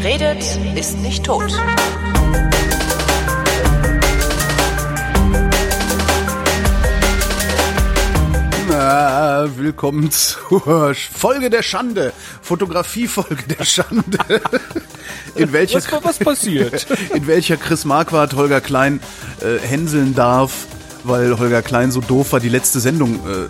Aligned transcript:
Wer 0.00 0.12
redet, 0.12 0.44
ist 0.76 0.96
nicht 0.98 1.24
tot. 1.24 1.52
Na, 8.68 9.48
willkommen 9.56 10.12
zur 10.12 10.94
Folge 10.94 11.50
der 11.50 11.64
Schande. 11.64 12.12
Fotografie-Folge 12.42 13.42
der 13.58 13.64
Schande. 13.64 14.18
In 15.34 15.52
welcher, 15.52 15.78
Was, 15.78 16.04
was 16.04 16.18
passiert? 16.20 16.86
in 17.12 17.26
welcher 17.26 17.56
Chris 17.56 17.84
Marquardt 17.84 18.34
Holger 18.34 18.60
Klein 18.60 19.00
äh, 19.40 19.58
hänseln 19.58 20.14
darf, 20.14 20.68
weil 21.04 21.38
Holger 21.38 21.62
Klein 21.62 21.90
so 21.90 22.00
doof 22.00 22.32
war, 22.32 22.40
die 22.40 22.48
letzte 22.48 22.80
Sendung 22.80 23.20
äh, 23.26 23.30
äh, 23.44 23.48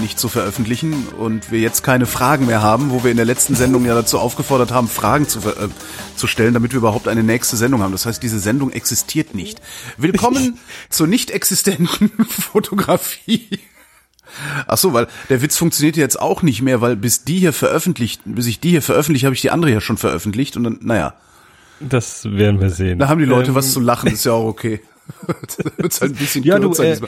nicht 0.00 0.18
zu 0.18 0.28
veröffentlichen 0.28 1.06
und 1.18 1.50
wir 1.50 1.60
jetzt 1.60 1.82
keine 1.82 2.06
Fragen 2.06 2.46
mehr 2.46 2.62
haben, 2.62 2.90
wo 2.90 3.04
wir 3.04 3.10
in 3.10 3.16
der 3.16 3.26
letzten 3.26 3.54
Sendung 3.54 3.84
ja 3.84 3.94
dazu 3.94 4.18
aufgefordert 4.18 4.72
haben, 4.72 4.88
Fragen 4.88 5.28
zu, 5.28 5.40
äh, 5.40 5.68
zu 6.16 6.26
stellen, 6.26 6.54
damit 6.54 6.72
wir 6.72 6.78
überhaupt 6.78 7.08
eine 7.08 7.22
nächste 7.22 7.56
Sendung 7.56 7.82
haben. 7.82 7.92
Das 7.92 8.06
heißt, 8.06 8.22
diese 8.22 8.38
Sendung 8.38 8.70
existiert 8.72 9.34
nicht. 9.34 9.60
Willkommen 9.96 10.58
zur 10.90 11.06
nicht 11.06 11.30
existenten 11.30 12.10
Fotografie. 12.28 13.60
Ach 14.66 14.76
so, 14.78 14.92
weil 14.92 15.08
der 15.30 15.40
Witz 15.42 15.56
funktioniert 15.56 15.96
jetzt 15.96 16.20
auch 16.20 16.42
nicht 16.42 16.62
mehr, 16.62 16.80
weil 16.80 16.96
bis 16.96 17.24
die 17.24 17.38
hier 17.38 17.52
veröffentlicht, 17.52 18.20
bis 18.24 18.46
ich 18.46 18.60
die 18.60 18.70
hier 18.70 18.82
veröffentliche, 18.82 19.26
habe 19.26 19.34
ich 19.34 19.40
die 19.40 19.50
andere 19.50 19.72
ja 19.72 19.80
schon 19.80 19.96
veröffentlicht 19.96 20.56
und 20.56 20.64
dann, 20.64 20.78
naja, 20.82 21.14
Das 21.80 22.24
werden 22.24 22.60
wir 22.60 22.70
sehen. 22.70 22.98
da 22.98 23.08
haben 23.08 23.18
die 23.20 23.24
Leute 23.24 23.50
Ähm, 23.50 23.54
was 23.54 23.72
zu 23.72 23.80
lachen, 23.80 24.10
ist 24.10 24.24
ja 24.24 24.32
auch 24.32 24.44
okay. 24.46 24.80
da 25.26 25.64
wird's 25.78 26.00
halt 26.00 26.12
ein 26.12 26.16
bisschen 26.16 26.44
Ja, 26.44 26.58
du, 26.58 26.72
äh. 26.74 26.98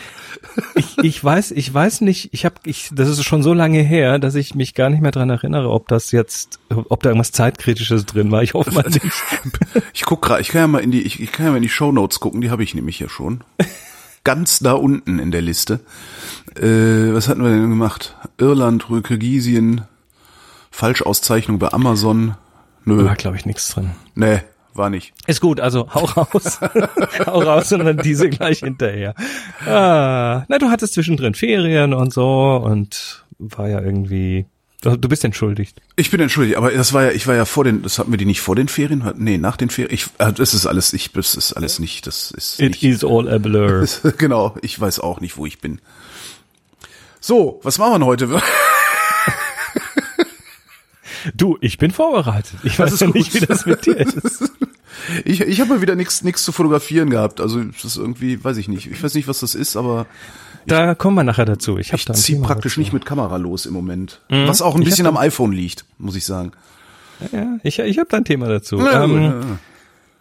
Ich, 0.74 0.98
ich 0.98 1.22
weiß, 1.22 1.50
ich 1.52 1.72
weiß 1.72 2.00
nicht, 2.02 2.30
ich 2.32 2.44
habe, 2.44 2.56
ich, 2.64 2.90
das 2.92 3.08
ist 3.08 3.24
schon 3.24 3.42
so 3.42 3.52
lange 3.52 3.80
her, 3.82 4.18
dass 4.18 4.34
ich 4.34 4.54
mich 4.54 4.74
gar 4.74 4.90
nicht 4.90 5.00
mehr 5.00 5.10
dran 5.10 5.30
erinnere, 5.30 5.70
ob 5.70 5.88
das 5.88 6.10
jetzt, 6.12 6.58
ob 6.68 7.02
da 7.02 7.10
irgendwas 7.10 7.32
zeitkritisches 7.32 8.06
drin 8.06 8.30
war. 8.30 8.42
Ich 8.42 8.54
hoffe 8.54 8.72
mal 8.72 8.84
nicht. 8.88 9.04
Ich 9.92 10.02
guck 10.04 10.22
gerade, 10.22 10.40
ich 10.40 10.48
kann 10.48 10.60
ja 10.62 10.66
mal 10.66 10.78
in 10.80 10.90
die, 10.90 11.02
ich, 11.02 11.20
ich 11.20 11.32
kann 11.32 11.46
ja 11.46 11.52
mal 11.52 11.58
in 11.58 11.62
die 11.62 11.68
Show 11.68 11.92
Notes 11.92 12.20
gucken, 12.20 12.40
die 12.40 12.50
habe 12.50 12.62
ich 12.62 12.74
nämlich 12.74 12.96
hier 12.98 13.08
schon. 13.08 13.42
Ganz 14.24 14.58
da 14.58 14.72
unten 14.72 15.18
in 15.18 15.30
der 15.30 15.40
Liste. 15.42 15.80
Äh, 16.56 17.14
was 17.14 17.28
hatten 17.28 17.42
wir 17.42 17.50
denn 17.50 17.70
gemacht? 17.70 18.16
Irland, 18.38 18.86
Kirgisien, 19.04 19.82
Falschauszeichnung 20.70 21.58
bei 21.58 21.72
Amazon. 21.72 22.34
Nö, 22.84 23.04
War, 23.04 23.16
glaube 23.16 23.36
ich, 23.36 23.46
nichts 23.46 23.68
drin. 23.68 23.90
nee, 24.14 24.40
war 24.80 24.90
nicht. 24.90 25.12
Ist 25.28 25.40
gut, 25.40 25.60
also 25.60 25.86
hau 25.94 26.04
raus. 26.06 26.58
hau 27.26 27.40
raus 27.40 27.72
und 27.72 27.84
dann 27.84 27.98
diese 27.98 28.28
gleich 28.28 28.58
hinterher. 28.58 29.14
Ah, 29.64 30.44
na, 30.48 30.58
du 30.58 30.68
hattest 30.70 30.94
zwischendrin 30.94 31.34
Ferien 31.34 31.94
und 31.94 32.12
so 32.12 32.60
und 32.64 33.24
war 33.38 33.68
ja 33.68 33.80
irgendwie, 33.80 34.46
du 34.82 34.96
bist 35.08 35.24
entschuldigt. 35.24 35.80
Ich 35.94 36.10
bin 36.10 36.20
entschuldigt, 36.20 36.56
aber 36.56 36.72
das 36.72 36.92
war 36.92 37.04
ja, 37.04 37.10
ich 37.12 37.26
war 37.28 37.36
ja 37.36 37.44
vor 37.44 37.62
den, 37.64 37.82
das 37.82 37.98
hatten 37.98 38.10
wir 38.10 38.18
die 38.18 38.24
nicht 38.24 38.40
vor 38.40 38.56
den 38.56 38.66
Ferien? 38.66 39.04
Nee, 39.16 39.38
nach 39.38 39.56
den 39.56 39.70
Ferien. 39.70 39.94
Ich, 39.94 40.06
äh, 40.18 40.32
das 40.32 40.54
ist 40.54 40.66
alles, 40.66 40.92
ich, 40.92 41.12
das 41.12 41.36
ist 41.36 41.52
alles 41.52 41.78
nicht, 41.78 42.06
das 42.06 42.32
ist 42.32 42.58
It 42.60 42.70
nicht. 42.70 42.82
is 42.82 43.04
all 43.04 43.28
a 43.28 43.38
blur. 43.38 43.86
genau, 44.18 44.56
ich 44.62 44.80
weiß 44.80 44.98
auch 45.00 45.20
nicht, 45.20 45.36
wo 45.36 45.46
ich 45.46 45.60
bin. 45.60 45.80
So, 47.20 47.60
was 47.62 47.78
machen 47.78 48.00
wir 48.00 48.06
heute? 48.06 48.40
Du, 51.34 51.58
ich 51.60 51.78
bin 51.78 51.90
vorbereitet. 51.90 52.58
Ich 52.62 52.76
Das 52.76 52.92
weiß 52.92 53.00
ja 53.00 53.06
nicht, 53.08 53.34
wie 53.34 53.40
das 53.46 53.66
mit 53.66 53.86
dir 53.86 53.96
ist. 54.24 54.50
Ich, 55.24 55.40
ich 55.40 55.60
habe 55.60 55.70
mal 55.70 55.82
wieder 55.82 55.94
nichts 55.96 56.22
nichts 56.22 56.42
zu 56.44 56.52
fotografieren 56.52 57.10
gehabt. 57.10 57.40
Also 57.40 57.62
das 57.62 57.84
ist 57.84 57.96
irgendwie, 57.96 58.42
weiß 58.42 58.56
ich 58.56 58.68
nicht. 58.68 58.90
Ich 58.90 59.02
weiß 59.02 59.14
nicht, 59.14 59.28
was 59.28 59.40
das 59.40 59.54
ist, 59.54 59.76
aber 59.76 60.06
Da 60.66 60.94
kommen 60.94 61.16
wir 61.16 61.24
nachher 61.24 61.46
dazu. 61.46 61.78
Ich, 61.78 61.92
ich 61.92 62.04
da 62.04 62.14
ziehe 62.14 62.40
praktisch 62.40 62.72
dazu. 62.74 62.80
nicht 62.80 62.92
mit 62.92 63.06
Kamera 63.06 63.36
los 63.36 63.66
im 63.66 63.72
Moment. 63.72 64.20
Was 64.28 64.62
auch 64.62 64.74
ein 64.76 64.84
bisschen 64.84 65.06
am 65.06 65.16
iPhone 65.16 65.52
liegt, 65.52 65.84
muss 65.98 66.16
ich 66.16 66.24
sagen. 66.24 66.52
Ja, 67.32 67.58
ich, 67.62 67.78
ich 67.78 67.98
habe 67.98 68.08
da 68.10 68.16
ein 68.16 68.24
Thema 68.24 68.48
dazu. 68.48 68.78
Ja, 68.78 69.04
ähm, 69.04 69.58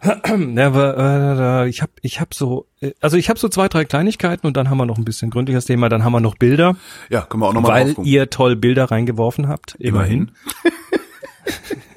ja, 0.56 0.66
aber, 0.66 1.64
äh, 1.64 1.68
ich 1.68 1.82
habe 1.82 1.92
ich 2.00 2.20
hab 2.20 2.32
so, 2.34 2.66
äh, 2.80 2.92
also 3.00 3.16
ich 3.16 3.28
habe 3.28 3.38
so 3.38 3.48
zwei, 3.48 3.68
drei 3.68 3.84
Kleinigkeiten 3.84 4.46
und 4.46 4.56
dann 4.56 4.70
haben 4.70 4.78
wir 4.78 4.86
noch 4.86 4.98
ein 4.98 5.04
bisschen 5.04 5.30
gründliches 5.30 5.66
Thema. 5.66 5.88
Dann 5.88 6.04
haben 6.04 6.12
wir 6.12 6.20
noch 6.20 6.36
Bilder, 6.36 6.76
ja, 7.10 7.22
können 7.22 7.42
wir 7.42 7.48
auch 7.48 7.52
nochmal 7.52 7.94
weil 7.96 8.06
ihr 8.06 8.30
toll 8.30 8.56
Bilder 8.56 8.90
reingeworfen 8.90 9.48
habt. 9.48 9.76
Immerhin. 9.78 10.30
Immerhin 10.62 10.79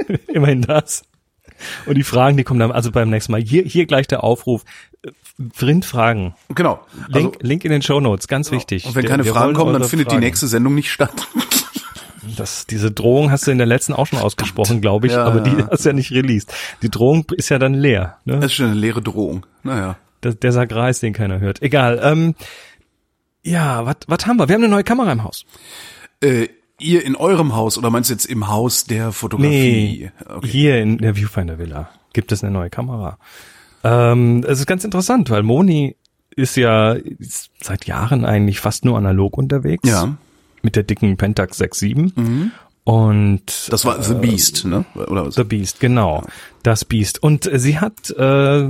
das. 0.68 1.04
Und 1.86 1.96
die 1.96 2.04
Fragen, 2.04 2.38
die 2.38 2.44
kommen 2.44 2.60
dann 2.60 2.72
also 2.72 2.92
beim 2.92 3.10
nächsten 3.10 3.32
Mal. 3.32 3.42
Hier, 3.42 3.64
hier 3.64 3.86
gleich 3.86 4.08
der 4.08 4.24
Aufruf. 4.24 4.64
Vrind 5.54 5.86
Fragen. 5.86 6.36
Genau. 6.54 6.86
Also, 7.08 7.20
Link, 7.20 7.38
Link 7.42 7.66
in 7.66 7.72
den 7.72 7.82
Show 7.82 8.00
Notes, 8.00 8.28
ganz 8.28 8.52
wichtig. 8.52 8.86
und 8.86 8.96
wenn 8.96 9.06
keine 9.06 9.26
wir 9.26 9.34
Fragen 9.34 9.54
kommen, 9.54 9.74
dann 9.74 9.84
findet 9.84 10.08
die 10.08 10.12
Fragen. 10.12 10.24
nächste 10.26 10.48
Sendung 10.48 10.76
nicht 10.76 10.92
statt. 10.92 11.28
Das, 12.38 12.66
diese 12.68 12.92
Drohung 12.92 13.32
hast 13.32 13.48
du 13.48 13.52
in 13.52 13.58
der 13.58 13.68
letzten 13.68 13.94
auch 13.94 14.08
schon 14.08 14.20
ausgesprochen, 14.20 14.80
glaube 14.82 15.08
ich, 15.08 15.14
Ja, 15.14 15.26
aber 15.26 15.42
die 15.42 15.64
hast 15.70 15.86
du 15.86 15.90
ja 15.90 15.94
nicht 15.94 16.12
released. 16.12 16.54
Die 16.82 16.90
Drohung 16.90 17.26
ist 17.36 17.50
ja 17.50 17.60
dann 17.60 17.74
leer. 17.74 18.18
Ne? 18.26 18.36
Das 18.36 18.46
ist 18.46 18.54
schon 18.54 18.68
eine 18.68 18.76
leere 18.76 19.02
Drohung. 19.02 19.46
Naja. 19.64 19.98
Der, 20.24 20.34
der 20.34 20.52
Sagreis, 20.52 21.00
den 21.00 21.14
keiner 21.14 21.40
hört. 21.40 21.62
Egal. 21.62 22.00
Ähm, 22.02 22.36
ja, 23.44 23.86
was 23.86 23.98
was 24.08 24.26
haben 24.26 24.38
wir? 24.38 24.48
Wir 24.48 24.56
haben 24.56 24.64
eine 24.64 24.72
neue 24.72 24.86
Kamera 24.86 25.12
im 25.12 25.24
Haus. 25.24 25.46
Äh, 26.22 26.48
ihr 26.84 27.06
in 27.06 27.16
eurem 27.16 27.56
Haus 27.56 27.78
oder 27.78 27.90
meinst 27.90 28.10
du 28.10 28.14
jetzt 28.14 28.26
im 28.26 28.48
Haus 28.48 28.86
der 28.86 29.12
Fotografie? 29.12 30.12
Okay. 30.28 30.48
hier 30.48 30.82
in 30.82 30.98
der 30.98 31.16
Viewfinder 31.16 31.58
Villa 31.58 31.90
gibt 32.14 32.32
es 32.32 32.44
eine 32.44 32.52
neue 32.52 32.70
Kamera. 32.70 33.18
Ähm, 33.84 34.44
es 34.48 34.60
ist 34.60 34.68
ganz 34.68 34.84
interessant, 34.84 35.30
weil 35.30 35.44
Moni 35.44 35.96
ist 36.36 36.56
ja 36.56 36.94
ist 36.94 37.52
seit 37.62 37.86
Jahren 37.86 38.26
eigentlich 38.26 38.60
fast 38.60 38.86
nur 38.86 38.98
analog 38.98 39.38
unterwegs. 39.38 39.88
Ja, 39.88 40.18
Mit 40.62 40.76
der 40.76 40.84
dicken 40.84 41.18
Pentax 41.18 41.60
6.7. 41.60 42.52
Und 42.86 43.72
das 43.72 43.86
war 43.86 44.02
The 44.04 44.16
Beast, 44.16 44.66
ne? 44.66 44.86
Oder 44.96 45.26
was? 45.26 45.36
The 45.36 45.44
Beast, 45.44 45.80
genau. 45.80 46.24
Das 46.64 46.84
Beast. 46.86 47.22
Und 47.24 47.52
äh, 47.52 47.58
sie 47.60 47.80
hat, 47.80 48.10
äh, 48.12 48.70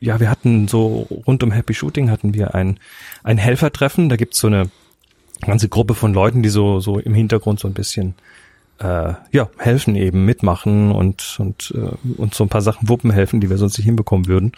ja, 0.00 0.20
wir 0.20 0.30
hatten 0.30 0.68
so 0.68 1.08
rund 1.26 1.42
um 1.42 1.50
Happy 1.50 1.74
Shooting 1.74 2.10
hatten 2.10 2.34
wir 2.34 2.54
ein, 2.54 2.78
ein 3.24 3.38
Helfertreffen. 3.38 4.08
Da 4.08 4.16
gibt's 4.16 4.38
so 4.38 4.46
eine 4.46 4.70
ganze 5.40 5.68
Gruppe 5.68 5.94
von 5.94 6.12
Leuten, 6.14 6.42
die 6.42 6.48
so, 6.48 6.80
so 6.80 6.98
im 6.98 7.14
Hintergrund 7.14 7.60
so 7.60 7.68
ein 7.68 7.74
bisschen 7.74 8.14
äh, 8.78 9.14
ja, 9.32 9.48
helfen 9.58 9.94
eben, 9.96 10.24
mitmachen 10.24 10.90
und, 10.92 11.36
und, 11.38 11.74
äh, 11.76 11.90
und 12.20 12.34
so 12.34 12.44
ein 12.44 12.48
paar 12.48 12.62
Sachen 12.62 12.88
wuppen 12.88 13.10
helfen, 13.10 13.40
die 13.40 13.50
wir 13.50 13.58
sonst 13.58 13.76
nicht 13.78 13.84
hinbekommen 13.86 14.26
würden. 14.26 14.52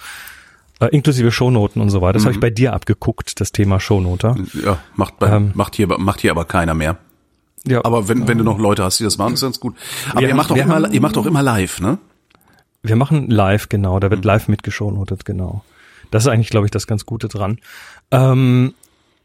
Äh, 0.80 0.86
inklusive 0.88 1.30
Shownoten 1.32 1.80
und 1.82 1.90
so 1.90 2.00
weiter. 2.02 2.14
Das 2.14 2.24
habe 2.24 2.34
ich 2.34 2.40
bei 2.40 2.50
dir 2.50 2.72
abgeguckt, 2.72 3.40
das 3.40 3.52
Thema 3.52 3.80
Shownoter. 3.80 4.36
Ja, 4.64 4.78
macht, 4.94 5.18
bei, 5.18 5.28
Ähm. 5.28 5.50
macht, 5.54 5.74
hier, 5.76 5.86
macht 5.98 6.20
hier 6.20 6.30
aber 6.30 6.44
keiner 6.44 6.74
mehr. 6.74 6.98
Ja, 7.66 7.84
Aber 7.84 8.08
wenn, 8.08 8.26
wenn 8.26 8.38
du 8.38 8.44
noch 8.44 8.58
Leute 8.58 8.82
hast, 8.82 8.98
die 8.98 9.04
das 9.04 9.18
machen, 9.18 9.34
ist 9.34 9.40
ganz 9.42 9.60
gut. 9.60 9.76
Aber 10.10 10.22
ihr 10.22 10.34
macht 10.34 10.50
auch 10.50 10.56
wir 10.56 10.64
immer, 10.64 10.74
haben- 10.82 10.92
ihr 10.92 11.00
macht 11.00 11.16
auch 11.16 11.26
immer 11.26 11.42
live, 11.42 11.80
ne? 11.80 11.98
Wir 12.82 12.96
machen 12.96 13.30
live, 13.30 13.68
genau. 13.68 14.00
Da 14.00 14.08
Mhm. 14.08 14.10
wird 14.12 14.24
live 14.24 14.48
mitgeschonnotet, 14.48 15.24
genau. 15.24 15.62
Das 16.10 16.24
ist 16.24 16.28
eigentlich, 16.28 16.50
glaube 16.50 16.66
ich, 16.66 16.72
das 16.72 16.88
ganz 16.88 17.06
Gute 17.06 17.28
dran. 17.28 17.58
Ähm, 18.10 18.74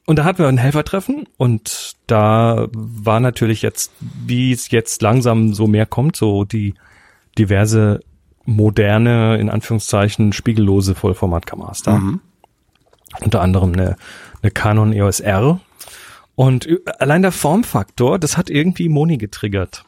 und 0.07 0.15
da 0.17 0.23
hatten 0.23 0.39
wir 0.39 0.47
ein 0.47 0.57
Helfertreffen 0.57 1.27
und 1.37 1.95
da 2.07 2.67
war 2.71 3.19
natürlich 3.19 3.61
jetzt, 3.61 3.91
wie 3.99 4.51
es 4.51 4.71
jetzt 4.71 5.01
langsam 5.03 5.53
so 5.53 5.67
mehr 5.67 5.85
kommt, 5.85 6.15
so 6.15 6.43
die 6.45 6.73
diverse 7.37 7.99
moderne, 8.45 9.37
in 9.37 9.49
Anführungszeichen, 9.49 10.33
spiegellose 10.33 10.95
Vollformatkameras 10.95 11.83
da. 11.83 11.97
Mhm. 11.99 12.21
Unter 13.21 13.41
anderem 13.41 13.73
eine, 13.73 13.95
eine 14.41 14.51
Canon 14.51 14.93
EOS 14.93 15.19
R. 15.19 15.59
Und 16.35 16.67
allein 16.99 17.21
der 17.21 17.31
Formfaktor, 17.31 18.17
das 18.19 18.37
hat 18.37 18.49
irgendwie 18.49 18.89
Moni 18.89 19.17
getriggert. 19.17 19.83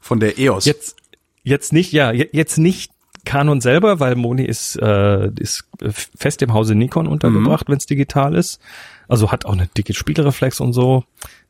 Von 0.00 0.20
der 0.20 0.38
EOS. 0.38 0.66
Jetzt, 0.66 0.96
jetzt 1.42 1.72
nicht, 1.72 1.92
ja, 1.92 2.12
je- 2.12 2.28
jetzt 2.32 2.58
nicht 2.58 2.92
Canon 3.24 3.60
selber, 3.60 4.00
weil 4.00 4.14
Moni 4.14 4.44
ist, 4.44 4.76
äh, 4.76 5.30
ist 5.38 5.64
fest 6.16 6.42
im 6.42 6.52
Hause 6.52 6.74
Nikon 6.74 7.06
untergebracht, 7.06 7.68
wenn 7.68 7.76
es 7.78 7.86
digital 7.86 8.34
ist. 8.34 8.60
Also 9.08 9.32
hat 9.32 9.46
auch 9.46 9.52
eine 9.52 9.66
dicke 9.66 9.94
Spiegelreflex 9.94 10.60
und 10.60 10.72
so, 10.72 11.04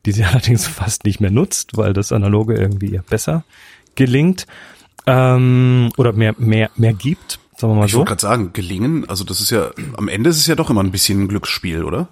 die 0.05 0.11
sie 0.11 0.23
allerdings 0.25 0.65
fast 0.67 1.05
nicht 1.05 1.19
mehr 1.19 1.31
nutzt, 1.31 1.77
weil 1.77 1.93
das 1.93 2.11
Analoge 2.11 2.55
irgendwie 2.55 2.87
ihr 2.87 3.03
besser 3.03 3.43
gelingt. 3.95 4.47
Ähm, 5.05 5.91
oder 5.97 6.13
mehr, 6.13 6.35
mehr, 6.37 6.69
mehr 6.75 6.93
gibt, 6.93 7.39
sagen 7.57 7.73
wir 7.73 7.79
mal 7.79 7.85
ich 7.85 7.91
so. 7.91 7.99
wollte 7.99 8.09
gerade 8.09 8.21
sagen, 8.21 8.53
gelingen, 8.53 9.09
also 9.09 9.23
das 9.23 9.41
ist 9.41 9.49
ja, 9.49 9.71
am 9.97 10.07
Ende 10.07 10.29
ist 10.29 10.37
es 10.37 10.47
ja 10.47 10.55
doch 10.55 10.69
immer 10.69 10.83
ein 10.83 10.91
bisschen 10.91 11.23
ein 11.23 11.27
Glücksspiel, 11.27 11.83
oder? 11.83 12.07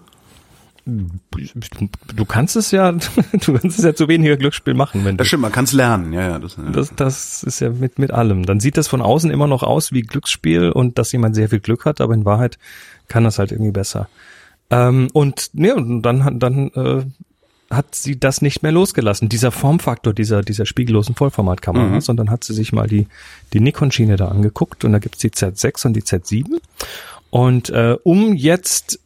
Du 0.85 2.23
kannst 2.25 2.55
es 2.55 2.71
ja, 2.71 2.91
du 3.33 3.53
kannst 3.53 3.77
es 3.77 3.83
ja 3.83 3.93
zu 3.93 4.07
weniger 4.07 4.37
Glücksspiel 4.37 4.73
machen, 4.73 5.03
wenn 5.03 5.15
du 5.15 5.17
Das 5.17 5.27
stimmt, 5.27 5.41
man 5.41 5.51
kann 5.51 5.65
es 5.65 5.73
lernen, 5.73 6.13
ja, 6.13 6.21
ja. 6.21 6.39
Das, 6.39 6.55
ja. 6.55 6.63
Das, 6.71 6.93
das 6.95 7.43
ist 7.43 7.59
ja 7.59 7.69
mit, 7.69 7.99
mit 7.99 8.11
allem. 8.11 8.45
Dann 8.45 8.61
sieht 8.61 8.77
das 8.77 8.87
von 8.87 9.01
außen 9.01 9.29
immer 9.29 9.47
noch 9.47 9.63
aus 9.63 9.91
wie 9.91 10.01
Glücksspiel 10.01 10.71
und 10.71 10.97
dass 10.97 11.11
jemand 11.11 11.35
sehr 11.35 11.49
viel 11.49 11.59
Glück 11.59 11.83
hat, 11.83 11.99
aber 11.99 12.13
in 12.13 12.23
Wahrheit 12.23 12.57
kann 13.09 13.25
das 13.25 13.37
halt 13.37 13.51
irgendwie 13.51 13.71
besser. 13.71 14.07
Ähm, 14.69 15.07
und 15.13 15.49
ne, 15.53 15.75
und 15.75 16.01
dann, 16.01 16.23
hat- 16.23 16.33
dann 16.37 16.69
äh, 16.75 17.05
hat 17.69 17.95
sie 17.95 18.19
das 18.19 18.41
nicht 18.41 18.63
mehr 18.63 18.71
losgelassen, 18.71 19.29
dieser 19.29 19.51
Formfaktor 19.51 20.13
dieser, 20.13 20.41
dieser 20.41 20.65
spiegellosen 20.65 21.15
Vollformatkamera, 21.15 21.85
Mhm. 21.95 22.01
sondern 22.01 22.29
hat 22.29 22.43
sie 22.43 22.53
sich 22.53 22.71
mal 22.73 22.87
die, 22.87 23.07
die 23.53 23.59
Nikon-Schiene 23.59 24.15
da 24.15 24.27
angeguckt 24.29 24.85
und 24.85 24.91
da 24.93 24.99
gibt's 24.99 25.19
die 25.19 25.29
Z6 25.31 25.85
und 25.87 25.93
die 25.93 26.01
Z7. 26.01 26.59
Und 27.29 27.69
äh, 27.69 27.97
um 28.03 28.33
jetzt 28.35 28.99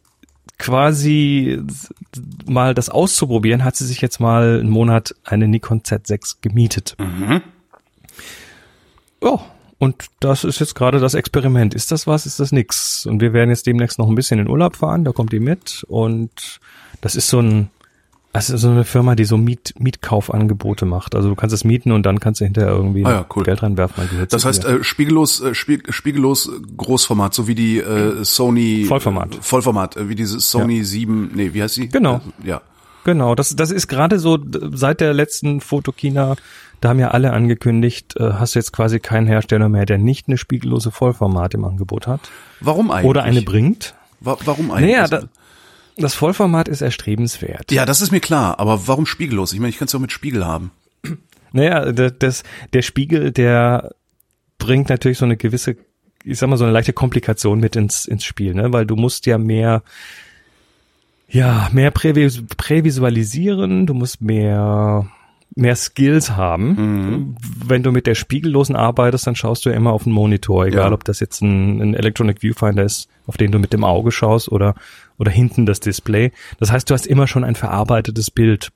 quasi 0.58 1.60
mal 2.46 2.72
das 2.74 2.88
auszuprobieren, 2.88 3.64
hat 3.64 3.74
sie 3.74 3.84
sich 3.86 4.00
jetzt 4.00 4.20
mal 4.20 4.60
einen 4.60 4.70
Monat 4.70 5.14
eine 5.24 5.48
Nikon 5.48 5.80
Z6 5.82 6.36
gemietet. 6.40 6.94
Mhm. 7.00 7.42
Ja, 9.22 9.40
Und 9.82 10.10
das 10.20 10.44
ist 10.44 10.60
jetzt 10.60 10.76
gerade 10.76 11.00
das 11.00 11.14
Experiment. 11.14 11.74
Ist 11.74 11.90
das 11.90 12.06
was? 12.06 12.24
Ist 12.24 12.38
das 12.38 12.52
nix? 12.52 13.04
Und 13.04 13.20
wir 13.20 13.32
werden 13.32 13.50
jetzt 13.50 13.66
demnächst 13.66 13.98
noch 13.98 14.08
ein 14.08 14.14
bisschen 14.14 14.38
in 14.38 14.48
Urlaub 14.48 14.76
fahren. 14.76 15.02
Da 15.04 15.10
kommt 15.10 15.32
die 15.32 15.40
mit. 15.40 15.84
Und 15.88 16.60
das 17.00 17.16
ist 17.16 17.26
so 17.26 17.40
ein, 17.40 17.68
ist 18.32 18.46
so 18.46 18.70
eine 18.70 18.84
Firma, 18.84 19.16
die 19.16 19.24
so 19.24 19.36
Miet, 19.36 19.74
Mietkaufangebote 19.80 20.86
macht. 20.86 21.16
Also 21.16 21.30
du 21.30 21.34
kannst 21.34 21.52
es 21.52 21.64
mieten 21.64 21.90
und 21.90 22.06
dann 22.06 22.20
kannst 22.20 22.40
du 22.40 22.44
hinterher 22.44 22.70
irgendwie 22.70 23.04
Ah 23.04 23.10
ja, 23.10 23.26
cool. 23.34 23.42
Geld 23.42 23.64
reinwerfen. 23.64 24.04
Also 24.04 24.24
Das 24.24 24.44
heißt, 24.44 24.64
äh, 24.66 24.84
spiegellos, 24.84 25.40
äh, 25.40 25.52
spiegellos 25.52 26.48
Großformat, 26.76 27.34
so 27.34 27.48
wie 27.48 27.56
die 27.56 27.78
äh, 27.78 28.24
Sony 28.24 28.84
Vollformat. 28.84 29.34
Vollformat, 29.40 29.96
äh, 29.96 30.08
wie 30.08 30.14
diese 30.14 30.38
Sony 30.38 30.84
7, 30.84 31.32
nee, 31.34 31.54
wie 31.54 31.60
heißt 31.60 31.78
die? 31.78 31.88
Genau. 31.88 32.20
Äh, 32.44 32.50
ja. 32.50 32.60
Genau, 33.04 33.34
das, 33.34 33.56
das 33.56 33.70
ist 33.70 33.88
gerade 33.88 34.18
so 34.18 34.38
seit 34.72 35.00
der 35.00 35.12
letzten 35.12 35.60
Fotokina, 35.60 36.36
da 36.80 36.88
haben 36.88 36.98
ja 36.98 37.10
alle 37.12 37.32
angekündigt, 37.32 38.16
äh, 38.18 38.32
hast 38.34 38.54
du 38.54 38.58
jetzt 38.58 38.72
quasi 38.72 39.00
keinen 39.00 39.26
Hersteller 39.26 39.68
mehr, 39.68 39.86
der 39.86 39.98
nicht 39.98 40.28
eine 40.28 40.38
spiegellose 40.38 40.90
Vollformat 40.90 41.54
im 41.54 41.64
Angebot 41.64 42.06
hat. 42.06 42.20
Warum 42.60 42.90
eigentlich? 42.90 43.10
Oder 43.10 43.22
eine 43.22 43.42
bringt. 43.42 43.94
Wa 44.20 44.36
warum 44.44 44.70
eigentlich? 44.70 44.92
Naja, 44.92 45.08
da, 45.08 45.22
das 45.96 46.14
Vollformat 46.14 46.68
ist 46.68 46.80
erstrebenswert. 46.80 47.70
ja, 47.70 47.84
das 47.86 48.00
ist 48.00 48.12
mir 48.12 48.20
klar, 48.20 48.58
aber 48.58 48.86
warum 48.88 49.06
spiegellos? 49.06 49.52
Ich 49.52 49.60
meine, 49.60 49.70
ich 49.70 49.78
kann 49.78 49.86
es 49.86 49.94
auch 49.94 50.00
mit 50.00 50.12
Spiegel 50.12 50.46
haben. 50.46 50.70
Naja, 51.52 51.92
das, 51.92 52.44
der 52.72 52.82
Spiegel, 52.82 53.30
der 53.30 53.94
bringt 54.58 54.88
natürlich 54.88 55.18
so 55.18 55.24
eine 55.24 55.36
gewisse, 55.36 55.76
ich 56.24 56.38
sag 56.38 56.48
mal, 56.48 56.56
so 56.56 56.64
eine 56.64 56.72
leichte 56.72 56.92
Komplikation 56.92 57.60
mit 57.60 57.76
ins, 57.76 58.06
ins 58.06 58.24
Spiel, 58.24 58.54
ne? 58.54 58.72
Weil 58.72 58.86
du 58.86 58.96
musst 58.96 59.26
ja 59.26 59.38
mehr, 59.38 59.82
ja, 61.32 61.68
mehr 61.72 61.90
prävis 61.90 62.42
prävisualisieren, 62.56 63.86
du 63.86 63.94
musst 63.94 64.20
mehr, 64.20 65.06
mehr 65.54 65.76
Skills 65.76 66.36
haben. 66.36 67.36
Wenn 67.64 67.82
du 67.82 67.90
mit 67.90 68.06
der 68.06 68.14
Spiegellosen 68.14 68.76
arbeitest, 68.76 69.26
dann 69.26 69.34
schaust 69.36 69.64
du 69.64 69.70
ja 69.70 69.76
immer 69.76 69.92
auf 69.92 70.04
den 70.04 70.12
Monitor, 70.12 70.66
egal 70.66 70.88
Ja. 70.88 70.92
ob 70.92 71.04
das 71.04 71.20
jetzt 71.20 71.40
ein, 71.42 71.80
ein 71.80 71.94
Electronic 71.94 72.42
Viewfinder 72.42 72.84
ist, 72.84 73.08
auf 73.26 73.36
den 73.36 73.50
du 73.50 73.58
mit 73.58 73.72
dem 73.72 73.82
Auge 73.84 74.12
schaust 74.12 74.50
oder, 74.52 74.74
oder 75.18 75.30
hinten 75.30 75.66
das 75.66 75.80
Display. 75.80 76.32
Das 76.58 76.70
heißt, 76.70 76.88
du 76.90 76.94
hast 76.94 77.06
immer 77.06 77.26
schon 77.26 77.44
ein 77.44 77.54
verarbeitetes 77.54 78.30
Bild. 78.30 78.70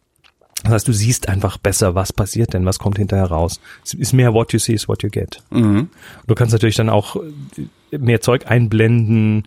Das 0.62 0.72
heißt, 0.72 0.88
du 0.88 0.92
siehst 0.92 1.28
einfach 1.28 1.58
besser, 1.58 1.94
was 1.94 2.12
passiert 2.12 2.54
denn, 2.54 2.64
was 2.64 2.78
kommt 2.78 2.96
hinterher 2.98 3.26
raus. 3.26 3.60
Es 3.84 3.92
ist 3.94 4.14
mehr 4.14 4.32
what 4.32 4.52
you 4.54 4.58
see 4.58 4.72
is 4.72 4.88
what 4.88 5.02
you 5.02 5.10
get. 5.10 5.42
Mhm. 5.50 5.90
Du 6.26 6.34
kannst 6.34 6.52
natürlich 6.52 6.76
dann 6.76 6.88
auch 6.88 7.16
mehr 7.90 8.20
Zeug 8.22 8.50
einblenden, 8.50 9.44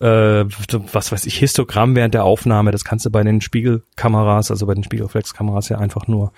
äh, 0.00 0.44
was 0.92 1.12
weiß 1.12 1.26
ich, 1.26 1.36
Histogramm 1.38 1.94
während 1.96 2.14
der 2.14 2.24
Aufnahme, 2.24 2.70
das 2.70 2.84
kannst 2.84 3.06
du 3.06 3.10
bei 3.10 3.22
den 3.24 3.40
Spiegelkameras, 3.40 4.50
also 4.50 4.66
bei 4.66 4.74
den 4.74 4.84
Spiegelreflexkameras 4.84 5.68
ja 5.68 5.78
einfach 5.78 6.06
nur, 6.06 6.32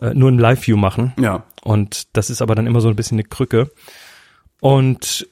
äh, 0.00 0.14
nur 0.14 0.28
im 0.30 0.38
Live-View 0.38 0.76
machen. 0.76 1.12
Ja. 1.20 1.44
Und 1.62 2.04
das 2.16 2.30
ist 2.30 2.42
aber 2.42 2.54
dann 2.54 2.66
immer 2.66 2.80
so 2.80 2.88
ein 2.88 2.96
bisschen 2.96 3.16
eine 3.16 3.24
Krücke. 3.28 3.70
Und 4.60 5.26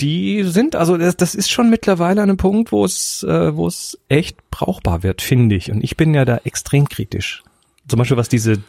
die 0.00 0.42
sind, 0.42 0.76
also 0.76 0.96
das, 0.96 1.16
das 1.16 1.34
ist 1.34 1.50
schon 1.50 1.70
mittlerweile 1.70 2.20
an 2.22 2.28
einem 2.28 2.36
Punkt, 2.36 2.72
wo 2.72 2.84
es, 2.84 3.22
äh, 3.22 3.56
wo 3.56 3.66
es 3.66 3.98
echt 4.08 4.36
brauchbar 4.50 5.02
wird, 5.02 5.22
finde 5.22 5.54
ich. 5.54 5.70
Und 5.70 5.82
ich 5.84 5.96
bin 5.96 6.14
ja 6.14 6.24
da 6.24 6.38
extrem 6.44 6.88
kritisch. 6.88 7.42
Zum 7.88 7.98
Beispiel 7.98 8.16
was 8.16 8.28
diese 8.28 8.62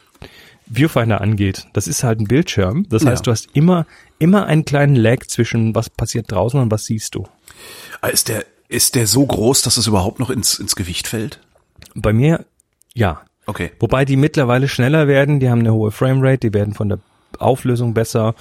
Viewfinder 0.68 1.22
angeht. 1.22 1.68
Das 1.74 1.88
ist 1.88 2.04
halt 2.04 2.20
ein 2.20 2.28
Bildschirm. 2.28 2.86
Das 2.90 3.04
Ja. 3.04 3.12
heißt, 3.12 3.26
du 3.28 3.32
hast 3.32 3.50
immer, 3.54 3.86
immer 4.20 4.46
einen 4.46 4.66
kleinen 4.66 4.96
Lag 4.96 5.26
zwischen 5.28 5.76
was 5.76 5.90
passiert 5.90 6.32
draußen 6.32 6.60
und 6.60 6.72
was 6.72 6.86
siehst 6.86 7.16
du. 7.16 7.28
Ah, 8.02 8.08
Ist 8.08 8.28
der, 8.28 8.46
ist 8.68 8.96
der 8.96 9.08
so 9.08 9.26
groß, 9.26 9.62
dass 9.62 9.78
es 9.78 9.88
überhaupt 9.88 10.20
noch 10.20 10.30
ins, 10.30 10.60
ins 10.60 10.76
Gewicht 10.76 11.08
fällt? 11.08 11.40
Bei 11.94 12.14
mir, 12.14 12.46
ja. 12.94 13.22
Okay. 13.46 13.72
Wobei 13.80 14.06
die 14.06 14.16
mittlerweile 14.18 14.68
schneller 14.68 15.08
werden, 15.08 15.40
die 15.40 15.50
haben 15.50 15.60
eine 15.60 15.74
hohe 15.74 15.92
Framerate, 15.92 16.50
die 16.50 16.54
werden 16.54 16.74
von 16.74 16.90
der 16.90 17.00
Auflösung 17.38 17.94
besser. 17.94 18.34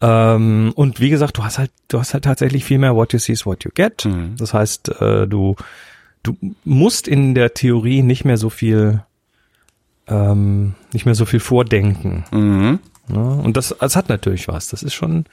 Ähm, 0.00 0.72
und 0.76 1.00
wie 1.00 1.10
gesagt, 1.10 1.38
du 1.38 1.44
hast 1.44 1.58
halt, 1.58 1.72
du 1.88 1.98
hast 1.98 2.14
halt 2.14 2.24
tatsächlich 2.24 2.64
viel 2.64 2.78
mehr 2.78 2.94
what 2.94 3.12
you 3.12 3.18
see 3.18 3.32
is 3.32 3.46
what 3.46 3.64
you 3.64 3.70
get. 3.74 4.04
Mhm. 4.04 4.36
Das 4.36 4.54
heißt, 4.54 5.00
äh, 5.00 5.26
du, 5.26 5.56
du 6.22 6.36
musst 6.64 7.08
in 7.08 7.34
der 7.34 7.54
Theorie 7.54 8.02
nicht 8.02 8.24
mehr 8.24 8.36
so 8.36 8.50
viel, 8.50 9.02
ähm, 10.06 10.74
nicht 10.92 11.06
mehr 11.06 11.14
so 11.14 11.24
viel 11.24 11.40
vordenken. 11.40 12.24
Mhm. 12.30 12.78
Ne? 13.08 13.40
Und 13.42 13.56
das, 13.56 13.74
das 13.80 13.96
hat 13.96 14.08
natürlich 14.08 14.48
was. 14.48 14.68
Das 14.68 14.82
ist 14.82 14.94
schon 14.94 15.24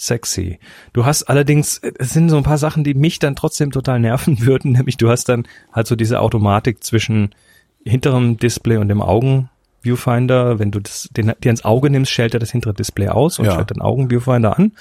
sexy. 0.00 0.58
Du 0.94 1.04
hast 1.04 1.24
allerdings, 1.24 1.78
es 1.98 2.10
sind 2.10 2.30
so 2.30 2.38
ein 2.38 2.42
paar 2.42 2.58
Sachen, 2.58 2.84
die 2.84 2.94
mich 2.94 3.18
dann 3.18 3.36
trotzdem 3.36 3.70
total 3.70 4.00
nerven 4.00 4.40
würden. 4.46 4.72
Nämlich 4.72 4.96
du 4.96 5.10
hast 5.10 5.28
dann 5.28 5.46
halt 5.72 5.86
so 5.86 5.94
diese 5.94 6.20
Automatik 6.20 6.82
zwischen 6.82 7.34
hinterem 7.84 8.38
Display 8.38 8.78
und 8.78 8.88
dem 8.88 9.02
Augen-Viewfinder. 9.02 10.58
Wenn 10.58 10.70
du 10.70 10.80
das, 10.80 11.10
den, 11.12 11.32
dir 11.42 11.50
ins 11.50 11.64
Auge 11.64 11.90
nimmst, 11.90 12.10
stellt 12.10 12.34
er 12.34 12.40
das 12.40 12.50
hintere 12.50 12.72
Display 12.72 13.08
aus 13.08 13.38
und 13.38 13.44
Ja. 13.44 13.52
stellt 13.52 13.70
den 13.70 13.82
Augen-Viewfinder 13.82 14.58
an. 14.58 14.72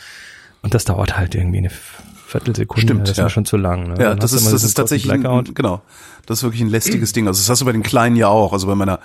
Und 0.62 0.74
das 0.74 0.86
dauert 0.86 1.18
halt 1.18 1.36
irgendwie 1.36 1.60
eine 1.60 1.70
Viertelsekunde. 1.70 2.82
Stimmt, 2.82 3.02
das 3.04 3.12
ist 3.12 3.18
ja. 3.18 3.30
schon 3.30 3.46
zu 3.46 3.58
lang. 3.58 3.90
Ne? 3.90 3.96
Ja, 4.00 4.10
Dann 4.10 4.20
das 4.20 4.34
ist, 4.34 4.52
das 4.52 4.64
ist 4.64 4.76
tatsächlich, 4.76 5.12
ein, 5.12 5.54
genau, 5.54 5.82
das 6.26 6.40
ist 6.40 6.44
wirklich 6.44 6.62
ein 6.62 6.70
lästiges 6.70 7.12
Ding. 7.12 7.28
Also 7.28 7.42
das 7.42 7.50
hast 7.50 7.62
du 7.62 7.66
bei 7.66 7.72
den 7.72 7.84
kleinen 7.84 8.16
ja 8.16 8.28
auch, 8.28 8.54
also 8.54 8.68
bei 8.68 8.76
meiner 8.76 9.00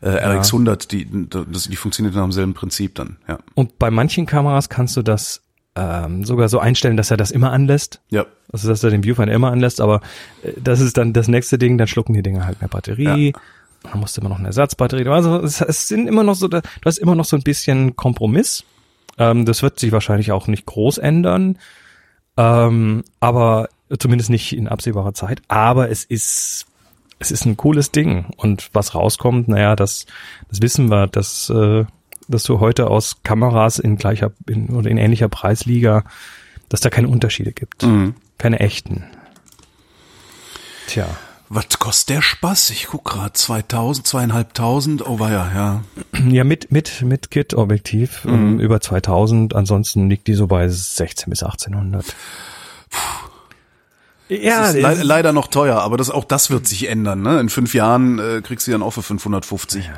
äh, 0.00 0.08
RX100, 0.08 0.88
die, 0.88 1.06
das, 1.28 1.64
die 1.64 1.76
funktioniert 1.76 2.14
nach 2.14 2.22
demselben 2.22 2.54
Prinzip 2.54 2.94
dann, 2.94 3.18
ja. 3.28 3.38
Und 3.54 3.78
bei 3.78 3.90
manchen 3.90 4.26
Kameras 4.26 4.68
kannst 4.68 4.96
du 4.96 5.02
das 5.02 5.42
ähm, 5.76 6.24
sogar 6.24 6.48
so 6.48 6.58
einstellen, 6.58 6.96
dass 6.96 7.10
er 7.10 7.16
das 7.16 7.30
immer 7.30 7.52
anlässt. 7.52 8.00
Ja, 8.10 8.26
Also 8.52 8.68
dass 8.68 8.82
er 8.82 8.90
den 8.90 9.02
Viewfinder 9.04 9.32
immer 9.32 9.50
anlässt, 9.52 9.80
aber 9.80 10.00
äh, 10.42 10.52
das 10.62 10.80
ist 10.80 10.96
dann 10.96 11.12
das 11.12 11.28
nächste 11.28 11.58
Ding, 11.58 11.78
dann 11.78 11.86
schlucken 11.86 12.12
die 12.14 12.22
Dinger 12.22 12.44
halt 12.46 12.60
mehr 12.60 12.68
Batterie. 12.68 13.32
Dann 13.84 14.00
musst 14.00 14.16
du 14.16 14.20
immer 14.20 14.30
noch 14.30 14.38
eine 14.38 14.48
Ersatzbatterie. 14.48 15.08
Also 15.08 15.38
es, 15.40 15.60
es 15.60 15.88
sind 15.88 16.06
immer 16.06 16.22
noch 16.24 16.34
so, 16.34 16.48
da- 16.48 16.60
du 16.60 16.84
hast 16.84 16.98
immer 16.98 17.14
noch 17.14 17.24
so 17.24 17.36
ein 17.36 17.42
bisschen 17.42 17.96
Kompromiss. 17.96 18.64
Ähm, 19.16 19.44
das 19.46 19.62
wird 19.62 19.78
sich 19.80 19.92
wahrscheinlich 19.92 20.32
auch 20.32 20.48
nicht 20.48 20.66
groß 20.66 20.98
ändern, 20.98 21.56
ähm, 22.36 23.04
aber 23.20 23.68
zumindest 23.98 24.30
nicht 24.30 24.52
in 24.56 24.68
absehbarer 24.68 25.14
Zeit. 25.14 25.42
Aber 25.48 25.90
es 25.90 26.04
ist 26.04 26.66
es 27.22 27.30
ist 27.30 27.44
ein 27.44 27.56
cooles 27.58 27.90
Ding 27.90 28.26
und 28.38 28.70
was 28.72 28.94
rauskommt, 28.94 29.48
naja, 29.48 29.76
das 29.76 30.06
das 30.48 30.62
wissen 30.62 30.90
wir, 30.90 31.06
dass 31.06 31.50
äh, 31.50 31.84
dass 32.30 32.44
du 32.44 32.60
heute 32.60 32.88
aus 32.88 33.16
Kameras 33.22 33.78
in 33.78 33.96
gleicher 33.96 34.32
in, 34.48 34.68
oder 34.70 34.90
in 34.90 34.96
ähnlicher 34.98 35.28
Preisliga, 35.28 36.04
dass 36.68 36.80
da 36.80 36.90
keine 36.90 37.08
Unterschiede 37.08 37.52
gibt, 37.52 37.82
Mhm. 37.82 38.14
keine 38.38 38.60
echten. 38.60 39.04
Tja, 40.86 41.06
Was 41.52 41.68
kostet 41.80 42.16
der 42.16 42.22
Spaß? 42.22 42.70
Ich 42.70 42.86
guck 42.86 43.04
grad 43.04 43.36
2000, 43.36 44.06
zweieinhalbtausend. 44.06 45.04
Oh 45.06 45.18
war 45.18 45.32
ja, 45.32 45.50
ja. 45.52 45.82
ja 46.28 46.44
mit 46.44 46.70
mit 46.70 47.02
mit 47.02 47.30
Kit-Objektiv 47.32 48.24
ähm, 48.24 48.60
über 48.60 48.80
2000. 48.80 49.54
Ansonsten 49.56 50.08
liegt 50.08 50.28
die 50.28 50.34
so 50.34 50.46
bei 50.46 50.68
16 50.68 51.28
bis 51.28 51.42
1800. 51.42 52.14
Ja, 54.28 54.60
Das 54.60 54.74
ist 54.74 54.82
le 54.82 55.02
leider 55.02 55.32
noch 55.32 55.48
teuer, 55.48 55.80
aber 55.80 55.96
das 55.96 56.08
auch 56.10 56.24
das 56.24 56.50
wird 56.50 56.68
sich 56.68 56.88
ändern. 56.88 57.22
Ne? 57.22 57.40
In 57.40 57.48
fünf 57.48 57.74
Jahren 57.74 58.20
äh, 58.20 58.42
kriegst 58.42 58.68
du 58.68 58.70
dann 58.70 58.82
auch 58.82 58.92
für 58.92 59.02
550. 59.02 59.90